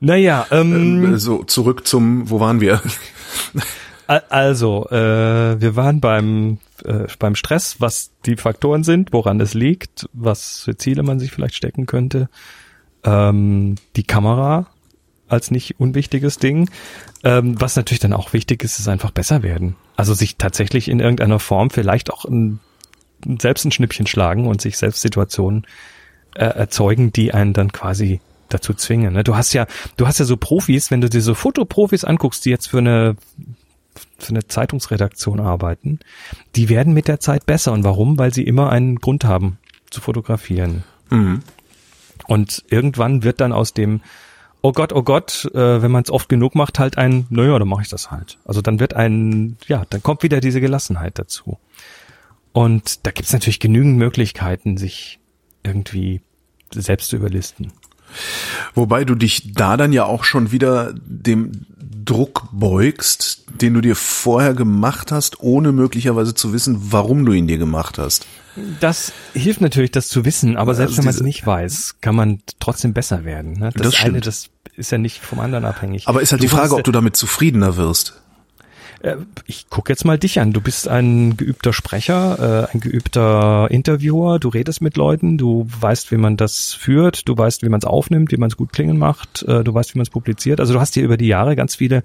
Naja, 0.00 0.46
ähm, 0.50 1.14
Äh, 1.14 1.18
So, 1.18 1.42
zurück 1.44 1.86
zum, 1.86 2.30
wo 2.30 2.38
waren 2.40 2.60
wir? 2.60 2.80
Al- 4.06 4.22
Also, 4.30 4.88
äh, 4.90 5.60
wir 5.60 5.74
waren 5.76 6.00
beim, 6.00 6.58
äh, 6.84 7.06
beim 7.18 7.34
Stress, 7.34 7.80
was 7.80 8.12
die 8.24 8.36
Faktoren 8.36 8.84
sind, 8.84 9.12
woran 9.12 9.40
es 9.40 9.54
liegt, 9.54 10.08
was 10.12 10.62
für 10.64 10.76
Ziele 10.76 11.02
man 11.02 11.18
sich 11.18 11.32
vielleicht 11.32 11.56
stecken 11.56 11.86
könnte. 11.86 12.28
Ähm, 13.04 13.74
die 13.96 14.04
Kamera 14.04 14.66
als 15.28 15.50
nicht 15.50 15.78
unwichtiges 15.78 16.38
Ding. 16.38 16.70
Ähm, 17.24 17.60
was 17.60 17.76
natürlich 17.76 18.00
dann 18.00 18.12
auch 18.12 18.32
wichtig 18.32 18.62
ist, 18.64 18.78
ist 18.78 18.88
einfach 18.88 19.10
besser 19.10 19.42
werden. 19.42 19.76
Also 19.96 20.14
sich 20.14 20.36
tatsächlich 20.36 20.88
in 20.88 21.00
irgendeiner 21.00 21.38
Form 21.38 21.70
vielleicht 21.70 22.12
auch 22.12 22.24
ein, 22.24 22.60
selbst 23.40 23.64
ein 23.64 23.72
Schnippchen 23.72 24.06
schlagen 24.06 24.46
und 24.46 24.60
sich 24.60 24.78
selbst 24.78 25.00
Situationen 25.00 25.66
äh, 26.34 26.44
erzeugen, 26.44 27.12
die 27.12 27.34
einen 27.34 27.52
dann 27.52 27.72
quasi 27.72 28.20
dazu 28.48 28.74
zwingen. 28.74 29.12
Ne? 29.12 29.24
Du 29.24 29.36
hast 29.36 29.52
ja, 29.52 29.66
du 29.96 30.06
hast 30.06 30.18
ja 30.18 30.24
so 30.24 30.36
Profis, 30.36 30.90
wenn 30.90 31.00
du 31.00 31.08
dir 31.08 31.20
so 31.20 31.34
Fotoprofis 31.34 32.04
anguckst, 32.04 32.44
die 32.44 32.50
jetzt 32.50 32.68
für 32.68 32.78
eine 32.78 33.16
für 34.18 34.30
eine 34.30 34.46
Zeitungsredaktion 34.46 35.40
arbeiten, 35.40 35.98
die 36.54 36.68
werden 36.68 36.92
mit 36.92 37.08
der 37.08 37.20
Zeit 37.20 37.46
besser. 37.46 37.72
Und 37.72 37.84
warum? 37.84 38.18
Weil 38.18 38.32
sie 38.32 38.44
immer 38.44 38.70
einen 38.70 38.96
Grund 38.96 39.24
haben 39.24 39.58
zu 39.90 40.00
fotografieren. 40.00 40.84
Mhm. 41.10 41.42
Und 42.26 42.64
irgendwann 42.68 43.22
wird 43.22 43.40
dann 43.40 43.52
aus 43.52 43.72
dem 43.72 44.00
Oh 44.60 44.72
Gott, 44.72 44.92
oh 44.92 45.02
Gott, 45.02 45.48
äh, 45.54 45.82
wenn 45.82 45.90
man 45.90 46.02
es 46.02 46.10
oft 46.10 46.28
genug 46.28 46.54
macht, 46.54 46.78
halt 46.78 46.98
ein, 46.98 47.26
naja, 47.30 47.58
dann 47.58 47.68
mache 47.68 47.82
ich 47.82 47.88
das 47.88 48.10
halt. 48.10 48.38
Also 48.44 48.60
dann 48.60 48.80
wird 48.80 48.94
ein, 48.94 49.56
ja, 49.68 49.84
dann 49.88 50.02
kommt 50.02 50.22
wieder 50.22 50.40
diese 50.40 50.60
Gelassenheit 50.60 51.18
dazu. 51.18 51.58
Und 52.52 53.06
da 53.06 53.12
gibt's 53.12 53.32
natürlich 53.32 53.60
genügend 53.60 53.98
Möglichkeiten, 53.98 54.76
sich 54.76 55.20
irgendwie 55.62 56.22
selbst 56.72 57.08
zu 57.08 57.16
überlisten. 57.16 57.72
Wobei 58.74 59.04
du 59.04 59.14
dich 59.14 59.52
da 59.52 59.76
dann 59.76 59.92
ja 59.92 60.04
auch 60.04 60.24
schon 60.24 60.52
wieder 60.52 60.94
dem 61.04 61.52
Druck 62.04 62.48
beugst, 62.52 63.44
den 63.60 63.74
du 63.74 63.80
dir 63.80 63.94
vorher 63.94 64.54
gemacht 64.54 65.12
hast, 65.12 65.40
ohne 65.40 65.72
möglicherweise 65.72 66.34
zu 66.34 66.52
wissen, 66.52 66.92
warum 66.92 67.26
du 67.26 67.32
ihn 67.32 67.46
dir 67.46 67.58
gemacht 67.58 67.98
hast. 67.98 68.26
Das 68.80 69.12
hilft 69.34 69.60
natürlich, 69.60 69.90
das 69.90 70.08
zu 70.08 70.24
wissen, 70.24 70.56
aber 70.56 70.74
selbst 70.74 70.92
Also 70.92 70.98
wenn 70.98 71.04
man 71.04 71.14
es 71.14 71.20
nicht 71.20 71.46
weiß, 71.46 71.96
kann 72.00 72.16
man 72.16 72.40
trotzdem 72.60 72.92
besser 72.92 73.24
werden. 73.24 73.52
Ne? 73.52 73.70
Das, 73.74 73.92
Das 73.92 74.02
eine, 74.02 74.20
das 74.20 74.48
ist 74.74 74.90
ja 74.90 74.98
nicht 74.98 75.20
vom 75.20 75.38
anderen 75.40 75.64
abhängig. 75.64 76.08
Aber 76.08 76.22
ist 76.22 76.32
halt 76.32 76.42
die 76.42 76.48
Frage, 76.48 76.74
ob 76.74 76.84
du 76.84 76.92
damit 76.92 77.16
zufriedener 77.16 77.76
wirst. 77.76 78.20
Äh, 79.00 79.16
ich 79.46 79.66
guck 79.70 79.88
jetzt 79.88 80.04
mal 80.04 80.18
dich 80.18 80.40
an. 80.40 80.52
Du 80.52 80.60
bist 80.60 80.88
ein 80.88 81.36
geübter 81.36 81.72
Sprecher, 81.72 82.68
äh, 82.70 82.74
ein 82.74 82.80
geübter 82.80 83.68
Interviewer. 83.70 84.38
Du 84.38 84.48
redest 84.48 84.80
mit 84.80 84.96
Leuten. 84.96 85.38
Du 85.38 85.68
weißt, 85.80 86.10
wie 86.10 86.16
man 86.16 86.36
das 86.36 86.74
führt. 86.74 87.28
Du 87.28 87.36
weißt, 87.36 87.62
wie 87.62 87.68
man 87.68 87.78
es 87.78 87.84
aufnimmt, 87.84 88.32
wie 88.32 88.36
man 88.36 88.50
es 88.50 88.56
gut 88.56 88.72
klingen 88.72 88.98
macht. 88.98 89.42
Äh, 89.42 89.64
du 89.64 89.72
weißt, 89.72 89.94
wie 89.94 89.98
man 89.98 90.04
es 90.04 90.10
publiziert. 90.10 90.60
Also 90.60 90.74
du 90.74 90.80
hast 90.80 90.96
dir 90.96 91.02
über 91.02 91.16
die 91.16 91.28
Jahre 91.28 91.56
ganz 91.56 91.76
viele 91.76 92.02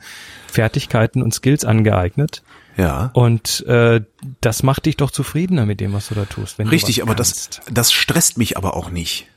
Fertigkeiten 0.48 1.22
und 1.22 1.34
Skills 1.34 1.66
angeeignet. 1.66 2.44
Ja. 2.78 3.12
Und 3.14 3.66
äh, 3.68 4.02
das 4.42 4.64
macht 4.64 4.86
dich 4.86 4.98
doch 4.98 5.12
zufriedener 5.12 5.66
mit 5.66 5.80
dem, 5.80 5.94
was 5.94 6.10
du 6.10 6.16
da 6.16 6.26
tust. 6.26 6.60
Richtig, 6.60 7.04
aber 7.04 7.16
das, 7.16 7.50
kannst. 7.52 7.62
das 7.72 7.92
stresst 7.92 8.38
mich 8.38 8.58
aber 8.58 8.76
auch 8.76 8.90
nicht. 8.90 9.28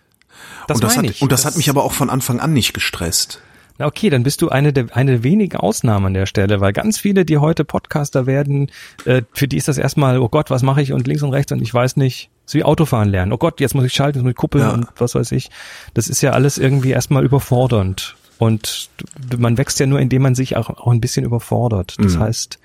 das 0.69 0.77
und 0.77 0.85
das, 0.85 0.97
meine 0.97 1.09
hat, 1.09 1.17
ich. 1.17 1.23
und 1.23 1.33
das, 1.33 1.45
hat 1.45 1.57
mich 1.57 1.69
aber 1.69 1.85
auch 1.85 1.93
von 1.93 2.11
Anfang 2.11 2.41
an 2.41 2.53
nicht 2.53 2.73
gestresst. 2.73 3.41
Na 3.79 3.87
okay, 3.87 4.09
dann 4.11 4.23
bist 4.23 4.41
du 4.43 4.49
eine 4.49 4.73
der 4.73 4.97
eine 4.97 5.23
wenigen 5.23 5.57
Ausnahmen 5.57 6.07
an 6.07 6.15
der 6.15 6.27
Stelle, 6.27 6.61
weil 6.61 6.73
ganz 6.73 6.99
viele, 6.99 7.25
die 7.25 7.39
heute 7.39 7.65
Podcaster 7.65 8.27
werden, 8.27 8.71
äh, 9.05 9.23
für 9.33 9.49
die 9.49 9.57
ist 9.57 9.69
das 9.69 9.79
erstmal, 9.79 10.19
oh 10.19 10.29
Gott, 10.29 10.51
was 10.51 10.63
mache 10.63 10.81
ich 10.83 10.93
und 10.93 11.07
links 11.07 11.23
und 11.23 11.31
rechts 11.31 11.53
und 11.53 11.61
ich 11.63 11.73
weiß 11.75 11.97
nicht, 11.97 12.31
so 12.47 12.59
wie 12.59 12.65
Autofahren 12.65 13.09
lernen. 13.11 13.33
Oh 13.33 13.39
Gott, 13.39 13.61
jetzt 13.61 13.75
muss 13.75 13.85
ich 13.85 13.93
schalten, 13.93 14.19
jetzt 14.19 14.23
muss 14.25 14.31
ich 14.31 14.37
kuppeln 14.37 14.65
Ja. 14.65 14.73
und 14.73 14.87
was 14.97 15.15
weiß 15.15 15.33
ich. 15.33 15.51
Das 15.95 16.09
ist 16.09 16.23
ja 16.23 16.31
alles 16.33 16.59
irgendwie 16.59 16.91
erstmal 16.91 17.25
überfordernd. 17.25 18.17
Und 18.39 18.91
man 19.39 19.57
wächst 19.59 19.81
ja 19.81 19.87
nur, 19.87 19.99
indem 20.01 20.23
man 20.23 20.35
sich 20.35 20.57
auch, 20.57 20.69
auch 20.71 20.93
ein 20.93 21.01
bisschen 21.01 21.25
überfordert. 21.25 21.97
Das 21.99 22.15
Mhm. 22.17 22.21
heißt, 22.21 22.59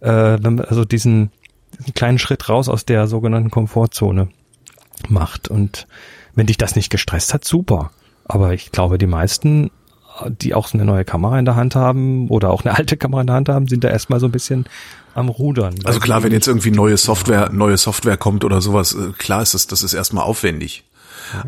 äh, 0.00 0.08
wenn 0.40 0.54
man 0.56 0.64
also 0.64 0.84
diesen, 0.84 1.30
diesen 1.78 1.94
kleinen 1.94 2.18
Schritt 2.18 2.48
raus 2.48 2.68
aus 2.68 2.84
der 2.86 3.06
sogenannten 3.06 3.50
Komfortzone 3.50 4.28
macht. 5.08 5.48
Und 5.48 5.86
wenn 6.34 6.46
dich 6.46 6.56
das 6.58 6.74
nicht 6.76 6.90
gestresst 6.90 7.34
hat, 7.34 7.44
super. 7.44 7.90
Aber 8.24 8.54
ich 8.54 8.72
glaube, 8.72 8.96
die 8.98 9.06
meisten, 9.06 9.70
die 10.28 10.54
auch 10.54 10.68
so 10.68 10.78
eine 10.78 10.84
neue 10.84 11.04
Kamera 11.04 11.38
in 11.38 11.44
der 11.44 11.56
Hand 11.56 11.74
haben 11.74 12.28
oder 12.28 12.50
auch 12.50 12.64
eine 12.64 12.76
alte 12.76 12.96
Kamera 12.96 13.22
in 13.22 13.26
der 13.26 13.36
Hand 13.36 13.48
haben, 13.48 13.68
sind 13.68 13.84
da 13.84 13.88
erstmal 13.88 14.20
so 14.20 14.26
ein 14.26 14.32
bisschen 14.32 14.66
am 15.14 15.28
Rudern. 15.28 15.74
Also 15.84 16.00
klar, 16.00 16.22
wenn 16.22 16.32
jetzt 16.32 16.48
irgendwie 16.48 16.70
neue 16.70 16.96
Software, 16.96 17.50
neue 17.52 17.76
Software 17.76 18.16
kommt 18.16 18.44
oder 18.44 18.60
sowas, 18.60 18.94
äh, 18.94 19.12
klar 19.16 19.42
ist 19.42 19.54
das, 19.54 19.66
das 19.66 19.82
ist 19.82 19.94
erstmal 19.94 20.24
aufwendig. 20.24 20.84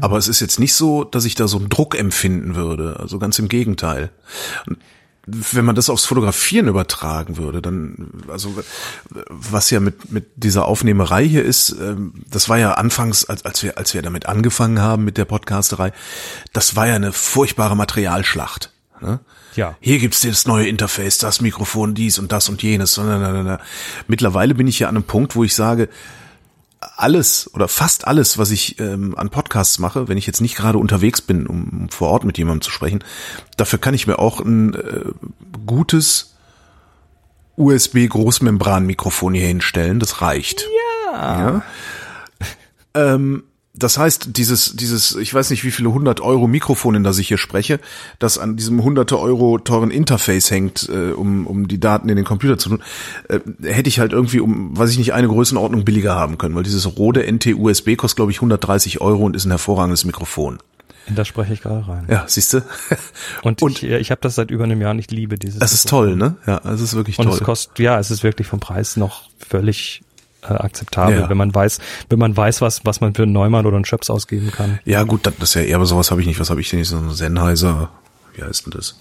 Aber 0.01 0.17
es 0.17 0.27
ist 0.27 0.41
jetzt 0.41 0.59
nicht 0.59 0.75
so, 0.75 1.05
dass 1.05 1.25
ich 1.25 1.35
da 1.35 1.49
so 1.49 1.59
einen 1.59 1.69
Druck 1.69 1.99
empfinden 1.99 2.55
würde. 2.55 2.97
Also 2.99 3.19
ganz 3.19 3.39
im 3.39 3.49
Gegenteil. 3.49 4.11
Wenn 5.27 5.65
man 5.65 5.75
das 5.75 5.91
aufs 5.91 6.05
Fotografieren 6.05 6.69
übertragen 6.69 7.37
würde, 7.37 7.61
dann, 7.61 8.23
also 8.29 8.57
was 9.29 9.71
ja 9.71 9.81
mit, 9.81 10.13
mit 10.13 10.27
dieser 10.37 10.67
Aufnehmerei 10.67 11.27
hier 11.27 11.45
ist, 11.45 11.71
ähm, 11.81 12.25
das 12.31 12.49
war 12.49 12.59
ja 12.59 12.75
anfangs, 12.75 13.25
als, 13.25 13.45
als 13.45 13.63
wir, 13.63 13.77
als 13.77 13.93
wir 13.93 14.03
damit 14.03 14.27
angefangen 14.27 14.81
haben 14.81 15.05
mit 15.05 15.19
der 15.19 15.25
Podcasterei, 15.25 15.93
das 16.53 16.77
war 16.77 16.87
ja 16.87 16.95
eine 16.95 17.13
furchtbare 17.13 17.77
Materialschlacht. 17.77 18.73
Ne? 19.01 19.21
Ja. 19.57 19.77
Hier 19.81 19.99
gibt's 19.99 20.21
das 20.21 20.47
neue 20.47 20.69
Interface, 20.69 21.19
das 21.19 21.41
Mikrofon, 21.41 21.95
dies 21.95 22.19
und 22.19 22.31
das 22.31 22.49
und 22.49 22.63
jenes. 22.63 23.01
Mittlerweile 24.07 24.55
bin 24.55 24.69
ich 24.69 24.79
ja 24.79 24.89
an 24.89 24.97
einem 24.97 25.05
Punkt, 25.05 25.35
wo 25.35 25.45
ich 25.45 25.55
sage, 25.55 25.89
alles 26.97 27.51
oder 27.55 27.69
fast 27.69 28.07
alles, 28.07 28.39
was 28.39 28.51
ich 28.51 28.79
ähm, 28.81 29.17
an 29.17 29.31
Podcasts 29.31 29.79
mache, 29.79 30.09
wenn 30.09 30.19
ich 30.19 30.27
jetzt 30.27 30.41
nicht 30.41 30.57
gerade 30.57 30.79
unterwegs 30.79 31.21
bin, 31.21 31.47
um, 31.47 31.69
um 31.69 31.89
vor 31.89 32.09
Ort 32.11 32.25
mit 32.25 32.39
jemandem 32.39 32.63
zu 32.63 32.71
sprechen, 32.71 33.03
dafür 33.57 33.79
kann 33.79 33.95
ich 33.95 34.07
mir 34.07 34.19
auch 34.19 34.41
ein 34.41 34.75
äh, 34.75 35.05
gutes 35.67 36.37
USB-Großmembran-Mikrofon 37.57 39.35
hier 39.35 39.47
hinstellen. 39.47 39.99
Das 39.99 40.21
reicht. 40.23 40.67
Ja. 41.07 41.63
Ähm, 43.15 43.45
das 43.79 43.99
heißt, 43.99 44.37
dieses, 44.37 44.75
dieses, 44.77 45.15
ich 45.17 45.33
weiß 45.33 45.51
nicht, 45.51 45.65
wie 45.65 45.71
viele 45.71 45.93
hundert 45.93 46.21
Euro 46.21 46.47
Mikrofon, 46.47 46.95
in 46.95 47.05
das 47.05 47.19
ich 47.19 47.29
hier 47.29 47.39
spreche, 47.39 47.79
das 48.19 48.39
an 48.39 48.57
diesem 48.57 48.83
hunderte 48.83 49.19
Euro 49.19 49.59
teuren 49.59 49.91
Interface 49.91 50.51
hängt, 50.51 50.89
äh, 50.89 51.13
um, 51.13 51.47
um 51.47 51.69
die 51.69 51.79
Daten 51.79 52.09
in 52.09 52.17
den 52.17 52.25
Computer 52.25 52.59
zu 52.59 52.71
tun, 52.71 52.83
äh, 53.29 53.41
hätte 53.63 53.89
ich 53.89 53.99
halt 54.01 54.13
irgendwie 54.13 54.41
um, 54.41 54.77
weiß 54.77 54.91
ich 54.91 54.99
nicht, 54.99 55.13
eine 55.13 55.29
Größenordnung 55.29 55.85
billiger 55.85 56.15
haben 56.15 56.39
können, 56.39 56.55
weil 56.55 56.63
dieses 56.63 56.97
Rode 56.97 57.23
NT-USB 57.31 57.97
kostet, 57.97 58.17
glaube 58.17 58.33
ich, 58.33 58.39
130 58.39 59.01
Euro 59.01 59.25
und 59.25 59.37
ist 59.37 59.45
ein 59.45 59.51
hervorragendes 59.51 60.05
Mikrofon. 60.05 60.59
In 61.09 61.15
das 61.15 61.29
spreche 61.29 61.53
ich 61.53 61.63
gerade 61.63 61.87
rein. 61.87 62.07
Ja, 62.11 62.25
siehst 62.27 62.53
du? 62.55 62.63
Und, 63.43 63.63
Und- 63.63 63.83
ich, 63.83 63.85
ich 63.91 64.11
habe 64.11 64.21
das 64.23 64.35
seit 64.35 64.51
über 64.51 64.65
einem 64.65 64.81
Jahr 64.81 64.91
und 64.91 64.99
ich 64.99 65.11
liebe 65.11 65.39
dieses. 65.39 65.61
Das 65.61 65.73
ist 65.73 65.89
toll, 65.89 66.17
ne? 66.17 66.37
Ja, 66.47 66.61
es 66.65 66.81
ist 66.81 66.95
wirklich 66.95 67.19
Und 67.21 67.27
toll. 67.27 67.35
es 67.39 67.45
kostet, 67.45 67.79
ja, 67.79 67.99
es 68.01 68.11
ist 68.11 68.25
wirklich 68.25 68.49
vom 68.49 68.59
Preis 68.59 68.97
noch 68.97 69.31
völlig 69.39 70.03
äh, 70.43 70.47
akzeptabel, 70.55 71.19
Ja. 71.21 71.29
wenn 71.29 71.37
man 71.37 71.55
weiß, 71.55 71.79
wenn 72.09 72.19
man 72.19 72.37
weiß, 72.37 72.61
was, 72.61 72.85
was 72.85 73.01
man 73.01 73.15
für 73.15 73.23
einen 73.25 73.33
Neumann 73.33 73.67
oder 73.67 73.77
einen 73.77 73.85
Schöps 73.85 74.11
ausgeben 74.11 74.51
kann. 74.53 74.79
Ja, 74.85 75.03
gut, 75.05 75.27
das 75.27 75.35
ist 75.41 75.55
ja 75.55 75.63
eher, 75.63 75.77
aber 75.77 75.87
sowas 75.87 76.11
habe 76.11 76.21
ich 76.21 76.27
nicht. 76.27 76.39
Was 76.41 76.51
habe 76.51 76.61
ich 76.61 76.71
denn? 76.71 76.83
So 76.85 76.97
ein 76.97 77.11
Sennheiser, 77.13 77.91
wie 78.35 78.43
heißt 78.43 78.67
denn 78.67 78.73
das? 78.73 78.97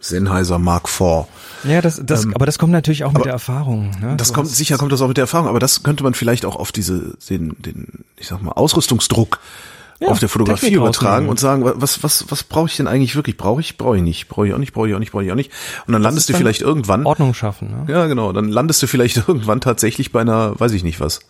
Sennheiser 0.00 0.58
Mark 0.58 0.88
IV. 0.88 1.26
Ja, 1.64 1.80
das, 1.80 2.00
das, 2.04 2.24
Ähm, 2.24 2.34
aber 2.34 2.46
das 2.46 2.58
kommt 2.58 2.72
natürlich 2.72 3.04
auch 3.04 3.12
mit 3.12 3.24
der 3.24 3.32
Erfahrung. 3.32 3.90
Ne? 4.00 4.14
Das 4.16 4.28
Du 4.28 4.34
kommt, 4.34 4.48
sicher 4.48 4.76
kommt 4.78 4.92
das 4.92 5.00
auch 5.00 5.08
mit 5.08 5.16
der 5.16 5.22
Erfahrung, 5.24 5.48
aber 5.48 5.58
das 5.58 5.82
könnte 5.82 6.04
man 6.04 6.14
vielleicht 6.14 6.44
auch 6.44 6.54
auf 6.56 6.70
diese, 6.70 7.14
den, 7.28 7.56
den, 7.60 8.04
ich 8.16 8.28
sag 8.28 8.42
mal, 8.42 8.52
Ausrüstungsdruck 8.52 9.40
Ja, 10.00 10.08
auf 10.08 10.18
der 10.18 10.28
Fotografie 10.28 10.66
Technik 10.66 10.80
übertragen 10.80 11.28
und 11.28 11.40
sagen, 11.40 11.62
was, 11.64 12.02
was, 12.02 12.26
was 12.28 12.44
brauche 12.44 12.66
ich 12.66 12.76
denn 12.76 12.86
eigentlich 12.86 13.16
wirklich? 13.16 13.36
Brauche 13.38 13.60
ich, 13.62 13.78
brauche 13.78 13.96
ich 13.96 14.02
nicht, 14.02 14.28
brauche 14.28 14.46
ich 14.48 14.52
auch 14.52 14.58
nicht, 14.58 14.72
brauche 14.74 14.88
ich 14.88 14.94
auch 14.94 14.98
nicht, 14.98 15.10
brauche 15.12 15.24
ich 15.24 15.32
auch 15.32 15.36
nicht. 15.36 15.50
Und 15.86 15.92
dann 15.94 16.02
landest 16.02 16.28
du 16.28 16.32
dann 16.34 16.40
vielleicht 16.40 16.60
irgendwann, 16.60 17.06
Ordnung 17.06 17.32
schaffen. 17.32 17.68
Ne? 17.86 17.92
ja 17.92 18.06
genau, 18.06 18.32
dann 18.32 18.48
landest 18.48 18.82
du 18.82 18.86
vielleicht 18.86 19.16
irgendwann 19.28 19.60
tatsächlich 19.62 20.12
bei 20.12 20.20
einer, 20.20 20.58
weiß 20.60 20.72
ich 20.72 20.84
nicht 20.84 21.00
was, 21.00 21.20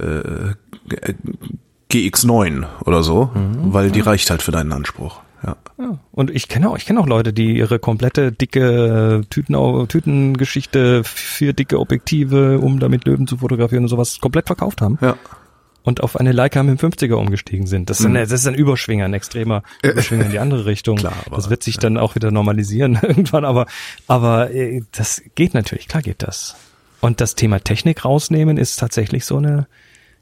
äh, 0.00 0.54
GX9 1.90 2.66
oder 2.84 3.02
so, 3.02 3.30
Mhm. 3.34 3.72
weil 3.72 3.90
die 3.90 4.00
reicht 4.00 4.30
halt 4.30 4.42
für 4.42 4.52
deinen 4.52 4.72
Anspruch. 4.72 5.20
Ja. 5.44 5.56
Ja. 5.78 5.98
Und 6.10 6.30
ich 6.30 6.48
kenne 6.48 6.68
auch, 6.68 6.76
ich 6.76 6.84
kenne 6.84 6.98
auch 7.00 7.06
Leute, 7.06 7.32
die 7.32 7.56
ihre 7.56 7.78
komplette 7.78 8.32
dicke 8.32 9.22
Tüten, 9.30 9.54
Tütengeschichte, 9.88 11.04
vier 11.04 11.52
dicke 11.52 11.78
Objektive, 11.78 12.58
um 12.58 12.80
damit 12.80 13.06
Löwen 13.06 13.28
zu 13.28 13.36
fotografieren 13.38 13.84
und 13.84 13.88
sowas, 13.88 14.18
komplett 14.20 14.46
verkauft 14.46 14.80
haben 14.82 14.98
Ja. 15.00 15.14
Und 15.82 16.02
auf 16.02 16.16
eine 16.18 16.32
Leica 16.32 16.62
mit 16.62 16.80
dem 16.80 16.90
50er 16.90 17.14
umgestiegen 17.14 17.66
sind. 17.66 17.88
Das 17.90 18.00
ist, 18.00 18.06
ein, 18.06 18.14
das 18.14 18.32
ist 18.32 18.46
ein 18.46 18.54
Überschwinger, 18.54 19.04
ein 19.06 19.14
extremer 19.14 19.62
Überschwinger 19.82 20.26
in 20.26 20.30
die 20.30 20.38
andere 20.38 20.66
Richtung. 20.66 20.96
Klar, 20.98 21.14
aber- 21.26 21.36
das 21.36 21.50
wird 21.50 21.62
sich 21.62 21.78
dann 21.78 21.96
auch 21.96 22.14
wieder 22.14 22.30
normalisieren 22.30 22.98
irgendwann, 23.02 23.44
aber, 23.44 23.66
aber 24.06 24.50
äh, 24.52 24.82
das 24.92 25.22
geht 25.34 25.54
natürlich, 25.54 25.88
klar 25.88 26.02
geht 26.02 26.22
das. 26.22 26.56
Und 27.00 27.20
das 27.20 27.34
Thema 27.36 27.60
Technik 27.60 28.04
rausnehmen 28.04 28.56
ist 28.58 28.76
tatsächlich 28.76 29.24
so 29.24 29.36
eine 29.36 29.66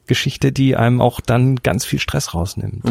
Geschichte, 0.07 0.53
die 0.53 0.77
einem 0.77 1.01
auch 1.01 1.21
dann 1.21 1.57
ganz 1.57 1.85
viel 1.85 1.99
Stress 1.99 2.33
rausnimmt. 2.35 2.85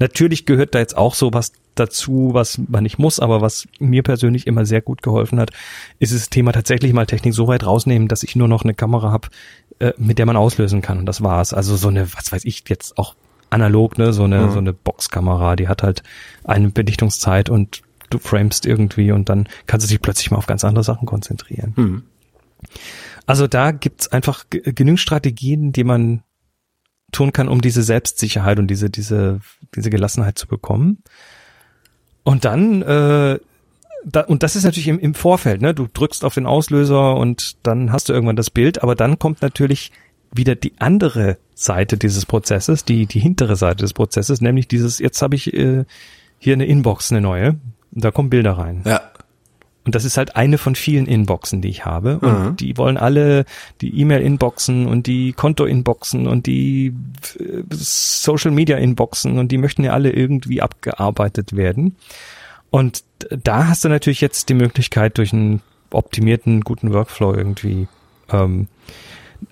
Natürlich 0.00 0.44
gehört 0.44 0.74
da 0.74 0.80
jetzt 0.80 0.98
auch 0.98 1.14
sowas 1.14 1.52
dazu, 1.76 2.30
was 2.34 2.58
man 2.68 2.82
nicht 2.82 2.98
muss, 2.98 3.20
aber 3.20 3.40
was 3.40 3.66
mir 3.78 4.02
persönlich 4.02 4.46
immer 4.46 4.66
sehr 4.66 4.82
gut 4.82 5.00
geholfen 5.02 5.40
hat, 5.40 5.50
ist 5.98 6.12
das 6.12 6.28
Thema 6.28 6.52
tatsächlich 6.52 6.92
mal 6.92 7.06
Technik 7.06 7.32
so 7.32 7.46
weit 7.46 7.64
rausnehmen, 7.64 8.08
dass 8.08 8.22
ich 8.22 8.36
nur 8.36 8.48
noch 8.48 8.64
eine 8.64 8.74
Kamera 8.74 9.10
habe, 9.12 9.28
äh, 9.80 9.92
mit 9.96 10.18
der 10.18 10.26
man 10.26 10.36
auslösen 10.36 10.82
kann. 10.82 10.98
Und 10.98 11.06
das 11.06 11.22
war's. 11.22 11.52
Also 11.52 11.76
so 11.76 11.88
eine, 11.88 12.12
was 12.14 12.32
weiß 12.32 12.44
ich, 12.44 12.64
jetzt 12.68 12.98
auch 12.98 13.14
analog, 13.50 13.98
ne, 13.98 14.12
so 14.12 14.24
eine, 14.24 14.50
so 14.50 14.58
eine 14.58 14.72
Boxkamera, 14.72 15.56
die 15.56 15.68
hat 15.68 15.82
halt 15.82 16.02
eine 16.44 16.70
Belichtungszeit 16.70 17.48
und 17.48 17.82
du 18.10 18.18
framest 18.18 18.66
irgendwie 18.66 19.12
und 19.12 19.28
dann 19.28 19.48
kannst 19.66 19.86
du 19.86 19.88
dich 19.88 20.00
plötzlich 20.02 20.30
mal 20.30 20.38
auf 20.38 20.46
ganz 20.46 20.64
andere 20.64 20.84
Sachen 20.84 21.06
konzentrieren. 21.06 21.72
Also 23.26 23.46
da 23.46 23.70
gibt's 23.72 24.08
einfach 24.08 24.44
genügend 24.50 25.00
Strategien, 25.00 25.72
die 25.72 25.84
man 25.84 26.22
tun 27.12 27.32
kann, 27.32 27.48
um 27.48 27.60
diese 27.60 27.82
Selbstsicherheit 27.82 28.58
und 28.58 28.68
diese, 28.68 28.90
diese, 28.90 29.40
diese 29.74 29.90
Gelassenheit 29.90 30.38
zu 30.38 30.46
bekommen. 30.46 31.02
Und 32.22 32.44
dann, 32.44 32.82
äh, 32.82 33.38
da, 34.10 34.22
und 34.22 34.42
das 34.42 34.56
ist 34.56 34.64
natürlich 34.64 34.88
im, 34.88 34.98
im 34.98 35.14
Vorfeld, 35.14 35.60
ne? 35.62 35.74
Du 35.74 35.86
drückst 35.92 36.24
auf 36.24 36.34
den 36.34 36.46
Auslöser 36.46 37.16
und 37.16 37.56
dann 37.62 37.92
hast 37.92 38.08
du 38.08 38.12
irgendwann 38.12 38.36
das 38.36 38.50
Bild, 38.50 38.82
aber 38.82 38.94
dann 38.94 39.18
kommt 39.18 39.42
natürlich 39.42 39.92
wieder 40.32 40.54
die 40.54 40.72
andere 40.78 41.38
Seite 41.54 41.96
dieses 41.96 42.26
Prozesses, 42.26 42.84
die, 42.84 43.06
die 43.06 43.20
hintere 43.20 43.56
Seite 43.56 43.82
des 43.84 43.94
Prozesses, 43.94 44.40
nämlich 44.40 44.68
dieses, 44.68 44.98
jetzt 44.98 45.22
habe 45.22 45.34
ich 45.36 45.52
äh, 45.54 45.84
hier 46.38 46.52
eine 46.52 46.66
Inbox, 46.66 47.10
eine 47.10 47.20
neue, 47.20 47.56
und 47.94 48.04
da 48.04 48.10
kommen 48.10 48.30
Bilder 48.30 48.52
rein. 48.52 48.82
Ja. 48.84 49.00
Und 49.84 49.94
das 49.94 50.04
ist 50.04 50.18
halt 50.18 50.36
eine 50.36 50.58
von 50.58 50.74
vielen 50.74 51.06
Inboxen, 51.06 51.62
die 51.62 51.68
ich 51.68 51.86
habe. 51.86 52.18
Und 52.18 52.44
Mhm. 52.44 52.56
die 52.56 52.76
wollen 52.76 52.98
alle 52.98 53.46
die 53.80 53.98
E-Mail-Inboxen 53.98 54.86
und 54.86 55.06
die 55.06 55.32
Konto-Inboxen 55.32 56.26
und 56.26 56.46
die 56.46 56.92
äh, 57.40 57.62
Social-Media-Inboxen 57.70 59.38
und 59.38 59.50
die 59.50 59.56
möchten 59.56 59.84
ja 59.84 59.92
alle 59.92 60.10
irgendwie 60.10 60.60
abgearbeitet 60.60 61.56
werden. 61.56 61.96
Und 62.70 63.04
da 63.30 63.68
hast 63.68 63.84
du 63.84 63.88
natürlich 63.88 64.20
jetzt 64.20 64.48
die 64.48 64.54
Möglichkeit, 64.54 65.18
durch 65.18 65.32
einen 65.32 65.62
optimierten, 65.90 66.60
guten 66.60 66.92
Workflow 66.92 67.34
irgendwie 67.34 67.88
ähm, 68.30 68.68